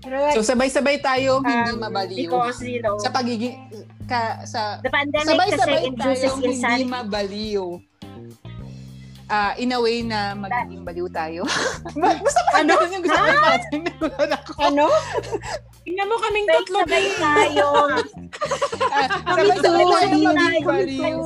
Correct. 0.00 0.32
So 0.32 0.40
sabay-sabay 0.40 1.04
tayo 1.04 1.44
hindi 1.44 1.76
Um, 1.76 1.84
mabaliw. 1.84 2.32
Because, 2.32 2.64
you 2.64 2.80
know, 2.80 2.96
Sa 2.96 3.12
pagiging 3.12 3.60
ka 4.10 4.42
sa 4.42 4.82
the 4.82 4.90
pandemic 4.90 5.22
kasi 5.22 5.54
sabay-sabay 5.54 5.80
induces 5.86 6.18
tayong 6.26 6.40
hindi 6.42 6.50
insanity. 6.52 6.90
mabaliw. 6.90 7.66
Ah, 9.30 9.54
in 9.54 9.70
a 9.70 9.78
way 9.78 10.02
na 10.02 10.34
magiging 10.34 10.82
baliw 10.82 11.06
tayo. 11.06 11.46
Ba- 12.02 12.18
Basta 12.18 12.40
pa 12.50 12.66
ano 12.66 12.74
yung 12.82 12.98
gusto 12.98 13.14
ko 13.14 13.30
natin. 13.30 13.80
Ano? 14.60 14.90
Tingnan 15.80 16.06
mo 16.10 16.16
kaming 16.18 16.46
tatlo. 16.50 16.78
Sabay 16.82 17.06
tayo. 17.14 17.66
Ah, 18.90 19.06
Kami 19.06 19.54
Sabay-sabay 19.54 19.84
hindi 20.10 20.26
magiging 20.26 20.66
baliw. 20.66 21.22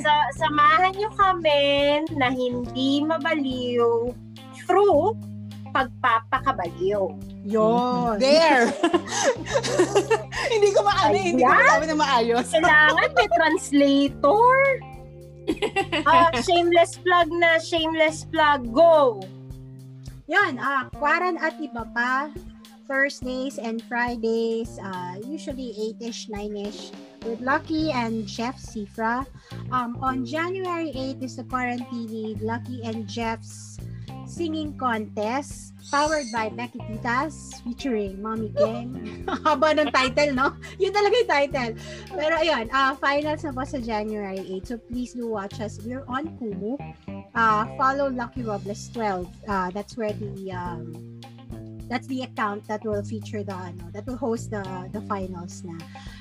sa, 0.00 0.12
samahan 0.32 0.96
nyo 0.96 1.10
kami 1.12 1.60
na 2.16 2.32
hindi 2.32 3.04
mabaliw 3.04 4.08
through 4.64 5.12
pagpapakabaliw. 5.76 7.04
Yun. 7.44 8.16
There! 8.16 8.72
Hindi 10.52 10.68
ko 10.72 10.80
maano, 10.80 11.12
hindi 11.12 11.44
ko 11.44 11.52
masabi 11.52 11.86
na 11.92 11.96
maayos. 12.00 12.48
Kailangan 12.48 13.10
may 13.12 13.28
translator. 13.36 14.56
Ah, 16.10 16.34
shameless 16.42 16.98
plug 17.06 17.30
na, 17.30 17.62
shameless 17.62 18.26
plug. 18.34 18.66
Go! 18.74 19.22
Yun, 20.26 20.58
ah, 20.58 20.90
kwaran 20.98 21.38
at 21.38 21.54
iba 21.62 21.86
pa. 21.94 22.34
Thursdays 22.90 23.58
and 23.58 23.82
Fridays, 23.86 24.78
uh, 24.78 25.18
usually 25.22 25.74
8-ish, 25.98 26.30
9-ish, 26.30 26.94
with 27.26 27.42
Lucky 27.42 27.90
and 27.90 28.26
Jeff 28.26 28.58
Sifra. 28.58 29.26
Um, 29.70 29.98
on 30.02 30.26
January 30.26 30.90
8 30.94 31.22
is 31.22 31.38
the 31.38 31.46
Quarantini 31.46 32.38
Lucky 32.42 32.82
and 32.86 33.06
Jeff's 33.06 33.65
singing 34.26 34.74
contest 34.76 35.72
powered 35.90 36.26
by 36.34 36.50
Becky 36.50 36.82
Titas 36.82 37.62
featuring 37.62 38.20
Mommy 38.20 38.50
Gang. 38.50 39.24
Haba 39.46 39.78
ng 39.78 39.90
title, 39.94 40.34
no? 40.34 40.52
Yun 40.82 40.92
talaga 40.92 41.14
yung 41.14 41.30
title. 41.30 41.72
Pero 42.10 42.34
ayun, 42.42 42.66
uh, 42.74 42.92
finals 42.98 43.46
na 43.46 43.54
po 43.54 43.62
sa 43.62 43.78
January 43.78 44.42
8. 44.60 44.66
So 44.66 44.74
please 44.76 45.14
do 45.14 45.30
watch 45.30 45.62
us. 45.62 45.78
We're 45.86 46.04
on 46.10 46.34
Kumu. 46.36 46.74
Uh, 47.32 47.64
follow 47.78 48.10
Lucky 48.10 48.42
Robles 48.42 48.90
12. 48.90 49.30
Uh, 49.46 49.70
that's 49.70 49.94
where 49.94 50.12
the 50.12 50.50
um, 50.50 50.90
that's 51.86 52.06
the 52.08 52.22
account 52.22 52.66
that 52.66 52.82
will 52.84 53.02
feature 53.02 53.42
the 53.42 53.54
ano, 53.54 53.86
that 53.94 54.06
will 54.06 54.18
host 54.18 54.50
the 54.50 54.62
the 54.90 55.00
finals 55.06 55.62
na. 55.62 55.78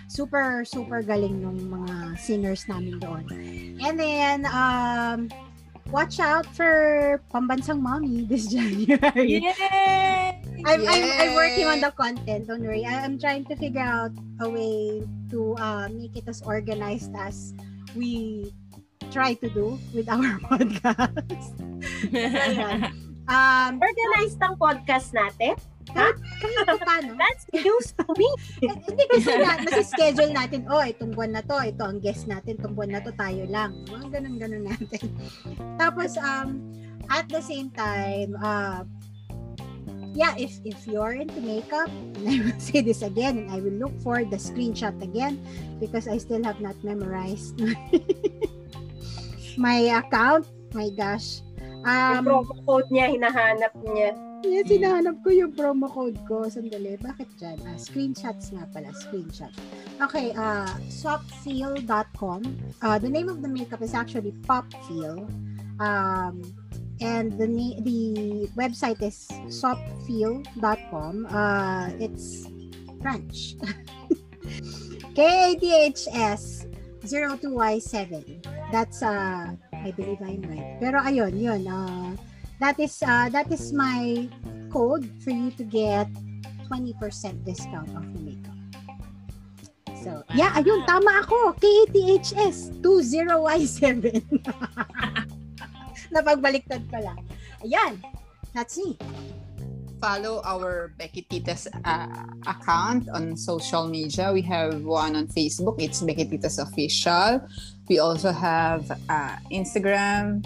Super 0.08 0.62
super 0.62 1.02
galing 1.02 1.42
nung 1.42 1.58
mga 1.58 2.20
singers 2.22 2.70
namin 2.70 3.02
doon. 3.02 3.26
And 3.82 3.98
then 3.98 4.46
um 4.46 5.34
watch 5.92 6.20
out 6.20 6.46
for 6.56 7.22
Pambansang 7.34 7.82
Mommy 7.82 8.26
this 8.26 8.48
January. 8.54 9.44
Yay! 9.44 10.42
I'm, 10.66 10.82
I'm, 10.82 11.04
I'm 11.22 11.34
working 11.36 11.68
on 11.68 11.82
the 11.82 11.92
content. 11.92 12.48
Don't 12.48 12.64
worry. 12.64 12.86
I'm 12.86 13.20
trying 13.20 13.46
to 13.46 13.56
figure 13.56 13.86
out 13.86 14.12
a 14.42 14.50
way 14.50 15.06
to 15.30 15.56
uh, 15.60 15.90
make 15.94 16.18
it 16.18 16.26
as 16.28 16.42
organized 16.42 17.14
as 17.16 17.54
we 17.96 18.52
try 19.12 19.34
to 19.36 19.50
do 19.50 19.78
with 19.94 20.10
our 20.10 20.40
podcast. 20.50 21.54
Ayan. 22.14 22.90
Um, 23.26 23.72
Organized 23.82 24.38
ang 24.42 24.58
podcast 24.58 25.14
natin. 25.14 25.58
Kahit, 25.94 26.18
kahit 26.42 26.66
pa 26.66 26.76
paano. 26.82 27.14
That's 27.20 27.46
news 27.54 27.94
to 28.00 28.06
me. 28.18 28.30
Eh, 28.66 28.74
Hindi 28.74 29.04
kasi 29.12 29.32
na, 29.38 29.60
schedule 29.86 30.32
natin, 30.34 30.66
oh, 30.72 30.82
itong 30.82 31.14
buwan 31.14 31.38
na 31.38 31.42
to, 31.46 31.56
ito 31.62 31.84
ang 31.86 32.02
guest 32.02 32.26
natin, 32.26 32.58
itong 32.58 32.74
buwan 32.74 32.98
na 32.98 33.02
to, 33.06 33.14
tayo 33.14 33.46
lang. 33.46 33.76
Mga 33.92 34.08
ganun-ganun 34.20 34.64
natin. 34.66 35.10
Tapos, 35.82 36.18
um, 36.18 36.62
at 37.14 37.30
the 37.30 37.42
same 37.44 37.70
time, 37.70 38.34
uh, 38.42 38.82
yeah, 40.16 40.34
if 40.40 40.58
if 40.64 40.88
you're 40.88 41.14
into 41.14 41.38
makeup, 41.44 41.92
and 42.18 42.26
I 42.26 42.36
will 42.42 42.58
say 42.64 42.82
this 42.82 43.04
again, 43.04 43.38
and 43.38 43.48
I 43.52 43.60
will 43.60 43.76
look 43.76 43.94
for 44.02 44.24
the 44.24 44.40
screenshot 44.40 44.96
again 45.04 45.44
because 45.78 46.08
I 46.08 46.18
still 46.18 46.42
have 46.48 46.64
not 46.64 46.80
memorized 46.82 47.60
my 49.60 49.92
account. 49.92 50.48
My 50.74 50.90
gosh. 50.96 51.44
Yung 51.86 51.86
Um, 51.86 52.26
promo 52.26 52.56
code 52.66 52.90
niya, 52.90 53.14
hinahanap 53.14 53.70
niya. 53.86 54.18
Yes, 54.46 54.70
hinahanap 54.70 55.26
ko 55.26 55.34
yung 55.34 55.52
promo 55.58 55.90
code 55.90 56.22
ko. 56.30 56.46
Sandali, 56.46 57.02
bakit 57.02 57.26
dyan? 57.42 57.58
Ah, 57.66 57.78
screenshots 57.82 58.54
nga 58.54 58.70
pala, 58.70 58.94
screenshot. 58.94 59.50
Okay, 59.98 60.30
uh, 60.38 60.70
softfeel.com. 60.94 62.42
Uh, 62.82 62.98
the 63.02 63.10
name 63.10 63.26
of 63.26 63.42
the 63.42 63.50
makeup 63.50 63.82
is 63.82 63.98
actually 63.98 64.38
Popfeel. 64.46 65.26
Um, 65.82 66.46
and 67.02 67.34
the 67.36 67.48
the 67.82 68.48
website 68.56 69.02
is 69.02 69.28
softfeel.com. 69.50 71.14
Uh, 71.26 71.90
it's 71.98 72.46
French. 73.02 73.58
KATHS 75.18 76.70
02Y7. 77.06 78.46
That's, 78.72 79.02
uh, 79.02 79.56
I 79.74 79.92
believe 79.92 80.22
I'm 80.22 80.42
right. 80.44 80.78
Pero 80.80 81.00
ayun, 81.02 81.34
yun. 81.40 81.64
Uh, 81.68 82.16
that 82.60 82.80
is 82.80 83.02
uh, 83.04 83.30
that 83.30 83.52
is 83.52 83.74
my 83.74 84.30
code 84.72 85.08
for 85.24 85.32
you 85.32 85.52
to 85.56 85.64
get 85.64 86.08
20% 86.68 87.46
discount 87.46 87.90
off 87.96 88.06
the 88.14 88.20
makeup. 88.20 88.56
So, 90.06 90.22
yeah, 90.38 90.54
ayun, 90.54 90.86
tama 90.86 91.26
ako. 91.26 91.58
KATHS 91.58 92.78
20Y7. 92.86 94.22
Napagbaliktad 96.14 96.86
ko 96.94 97.02
lang. 97.02 97.18
Ayan, 97.66 97.98
that's 98.54 98.78
me. 98.78 98.98
Follow 99.98 100.46
our 100.46 100.94
Becky 101.02 101.26
Titas 101.26 101.66
uh, 101.66 102.30
account 102.46 103.10
on 103.10 103.34
social 103.34 103.90
media. 103.90 104.30
We 104.30 104.46
have 104.46 104.86
one 104.86 105.18
on 105.18 105.26
Facebook. 105.26 105.82
It's 105.82 106.06
Becky 106.06 106.30
Titas 106.30 106.62
Official. 106.62 107.42
We 107.90 107.98
also 107.98 108.30
have 108.30 108.86
uh, 109.10 109.42
Instagram 109.50 110.46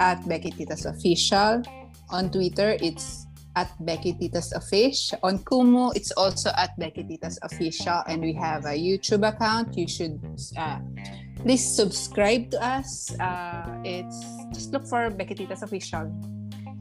at 0.00 0.26
Becky 0.28 0.50
Titas 0.50 0.86
Official. 0.86 1.62
On 2.10 2.30
Twitter, 2.30 2.76
it's 2.80 3.26
at 3.56 3.74
Becky 3.84 4.12
Titas 4.14 4.54
Official. 4.54 5.18
On 5.22 5.38
Kumu, 5.38 5.94
it's 5.96 6.10
also 6.12 6.50
at 6.56 6.78
Becky 6.78 7.02
Titas 7.04 7.38
Official. 7.42 8.02
And 8.06 8.22
we 8.22 8.32
have 8.34 8.64
a 8.64 8.76
YouTube 8.78 9.26
account. 9.26 9.76
You 9.76 9.88
should 9.88 10.20
uh, 10.56 10.78
please 11.42 11.64
subscribe 11.64 12.50
to 12.52 12.58
us. 12.62 13.12
Uh, 13.18 13.66
it's 13.84 14.18
just 14.54 14.72
look 14.72 14.86
for 14.86 15.10
Becky 15.10 15.34
Titas 15.34 15.62
Official. 15.62 16.06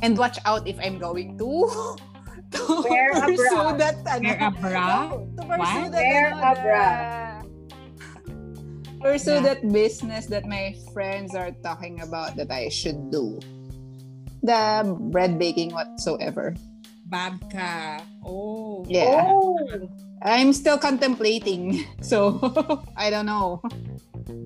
And 0.01 0.17
watch 0.17 0.37
out 0.45 0.67
if 0.67 0.77
I'm 0.79 0.99
going 0.99 1.37
to 1.39 1.97
to 2.51 2.83
Wear 2.87 3.11
a 3.11 3.21
pursue 3.27 3.77
that 3.81 3.97
ano, 4.07 4.29
Wear 4.29 4.47
a 4.47 4.51
bra? 4.51 5.09
to 5.37 5.41
pursue 5.43 5.81
What? 5.83 5.91
that 5.91 6.05
Wear 6.05 6.27
ano, 6.31 6.45
a 6.45 6.53
bra. 6.61 7.26
The- 8.97 9.03
pursue 9.03 9.39
Yeah. 9.39 9.53
that 9.53 9.59
business 9.71 10.25
that 10.27 10.45
my 10.45 10.75
friends 10.93 11.35
are 11.35 11.51
talking 11.63 12.01
about 12.01 12.35
that 12.35 12.51
I 12.51 12.69
should 12.69 13.11
do. 13.11 13.39
The 14.43 14.83
bread 15.11 15.37
baking 15.39 15.71
whatsoever. 15.73 16.55
Babka. 17.09 18.01
Oh. 18.25 18.85
Yeah. 18.87 19.25
Oh, 19.31 19.57
I'm 20.21 20.51
still 20.53 20.77
contemplating. 20.77 21.85
So 22.01 22.39
I 22.97 23.09
don't 23.09 23.25
know. 23.25 23.61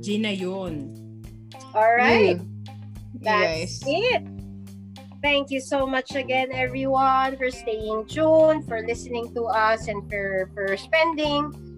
Gina 0.02 0.32
yun. 0.32 0.94
all 1.74 1.94
right. 1.96 2.38
You, 2.38 2.46
you 3.14 3.20
That's 3.22 3.80
guys. 3.80 3.84
it. 3.86 4.24
Thank 5.22 5.52
you 5.54 5.62
so 5.62 5.86
much 5.86 6.16
again, 6.18 6.50
everyone, 6.52 7.38
for 7.38 7.52
staying 7.54 8.10
tuned, 8.10 8.66
for 8.68 8.82
listening 8.82 9.30
to 9.38 9.46
us, 9.46 9.86
and 9.88 10.02
for, 10.10 10.50
for 10.58 10.74
spending 10.78 11.54
a 11.54 11.71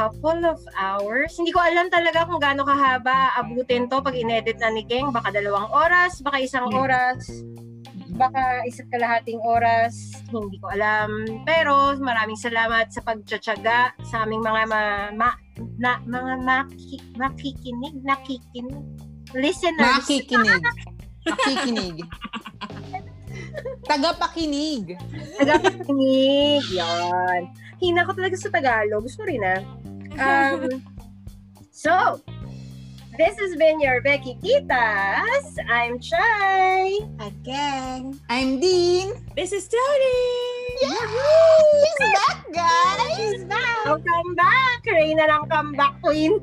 couple 0.00 0.48
of 0.48 0.56
hours. 0.80 1.36
Hindi 1.36 1.52
ko 1.52 1.60
alam 1.60 1.92
talaga 1.92 2.24
kung 2.24 2.40
gaano 2.40 2.64
kahaba 2.64 3.36
abutin 3.36 3.84
to 3.92 4.00
pag 4.00 4.16
inedit 4.16 4.56
na 4.56 4.72
ni 4.72 4.88
Keng. 4.88 5.12
Baka 5.12 5.28
dalawang 5.28 5.68
oras, 5.68 6.24
baka 6.24 6.40
isang 6.40 6.72
Hmm. 6.72 6.88
oras, 6.88 7.20
baka 8.16 8.64
isa't 8.64 8.88
kalahating 8.88 9.36
oras. 9.44 9.92
Hindi 10.32 10.56
ko 10.56 10.72
alam. 10.72 11.44
Pero 11.44 12.00
maraming 12.00 12.40
salamat 12.40 12.88
sa 12.88 13.04
pagtsatsaga 13.04 13.92
sa 14.08 14.24
aming 14.24 14.40
mga 14.40 14.62
ma, 14.72 14.82
ma, 15.12 15.30
na, 15.76 16.00
mga 16.08 16.34
maki, 16.48 16.96
makikinig, 17.20 18.00
nakikinig, 18.00 18.80
listeners. 19.36 20.00
Makikinig. 20.00 20.64
Makikinig. 21.28 21.96
Tagapakinig. 23.84 24.96
Tagapakinig. 25.36 26.64
Yan. 26.72 27.52
Hina 27.76 28.08
ko 28.08 28.12
talaga 28.16 28.36
sa 28.40 28.48
Tagalog. 28.48 29.04
Gusto 29.04 29.28
rin 29.28 29.44
ah. 29.44 29.60
Um, 30.20 30.84
so, 31.70 32.20
this 33.18 33.38
has 33.38 33.56
been 33.56 33.80
your 33.80 34.00
Becky 34.02 34.36
Titas. 34.42 35.56
I'm 35.68 35.98
Chai. 35.98 36.98
Again. 37.20 38.20
I'm 38.28 38.60
Dean. 38.60 39.12
This 39.36 39.52
is 39.52 39.68
Tony! 39.68 40.22
She's 40.80 40.90
back, 42.14 42.44
guys! 42.52 43.16
She's 43.16 43.44
back! 43.44 43.84
Welcome 43.84 44.34
back! 44.34 44.80
Reyna 44.86 45.26
ng 45.28 45.48
comeback 45.50 46.00
queen. 46.02 46.38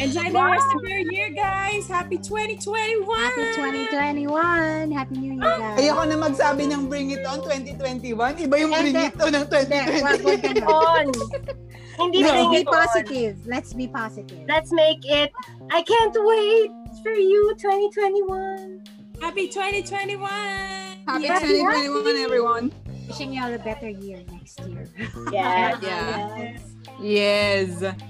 Enjoy 0.00 0.32
the 0.32 0.42
rest 0.42 0.66
of 0.74 0.82
your 0.88 1.04
year, 1.12 1.30
guys. 1.30 1.86
Happy 1.86 2.16
2021. 2.18 3.04
Happy 3.06 3.44
2021! 3.86 4.90
Happy 4.90 5.16
New 5.18 5.34
Year, 5.36 5.44
guys! 5.44 5.78
Ayoko 5.78 6.02
na 6.08 6.16
magsabi 6.16 6.66
ng 6.72 6.88
bring 6.88 7.12
it 7.12 7.22
on 7.26 7.44
2021. 7.44 8.16
Iba 8.48 8.54
yung 8.58 8.72
bring 8.72 8.96
it 8.96 9.14
on 9.20 9.32
ng 9.34 9.46
Hindi, 9.46 10.00
wag, 10.02 10.20
wag 10.24 10.40
2020. 10.40 10.66
on. 10.80 11.06
Hindi 12.00 12.22
Let's 12.22 12.48
be 12.48 12.56
it 12.56 12.66
on. 12.68 12.74
positive. 12.74 13.46
Let's 13.46 13.72
be 13.74 13.86
positive. 13.88 14.40
Let's 14.48 14.72
make 14.72 15.04
it. 15.04 15.30
I 15.70 15.82
can't 15.82 16.16
wait 16.16 16.70
for 17.02 17.12
you 17.12 17.54
2021. 17.58 18.82
Happy 19.20 19.48
2021. 19.48 20.28
Happy 21.06 21.24
Yeah. 21.24 21.38
2021, 21.40 22.16
everyone. 22.16 22.72
Wishing 23.08 23.32
you 23.34 23.42
all 23.42 23.52
a 23.52 23.58
better 23.58 23.88
year 23.88 24.22
next 24.32 24.60
year. 24.66 24.88
Yeah. 25.30 25.78
Yeah. 25.82 26.58
Yes. 27.00 27.84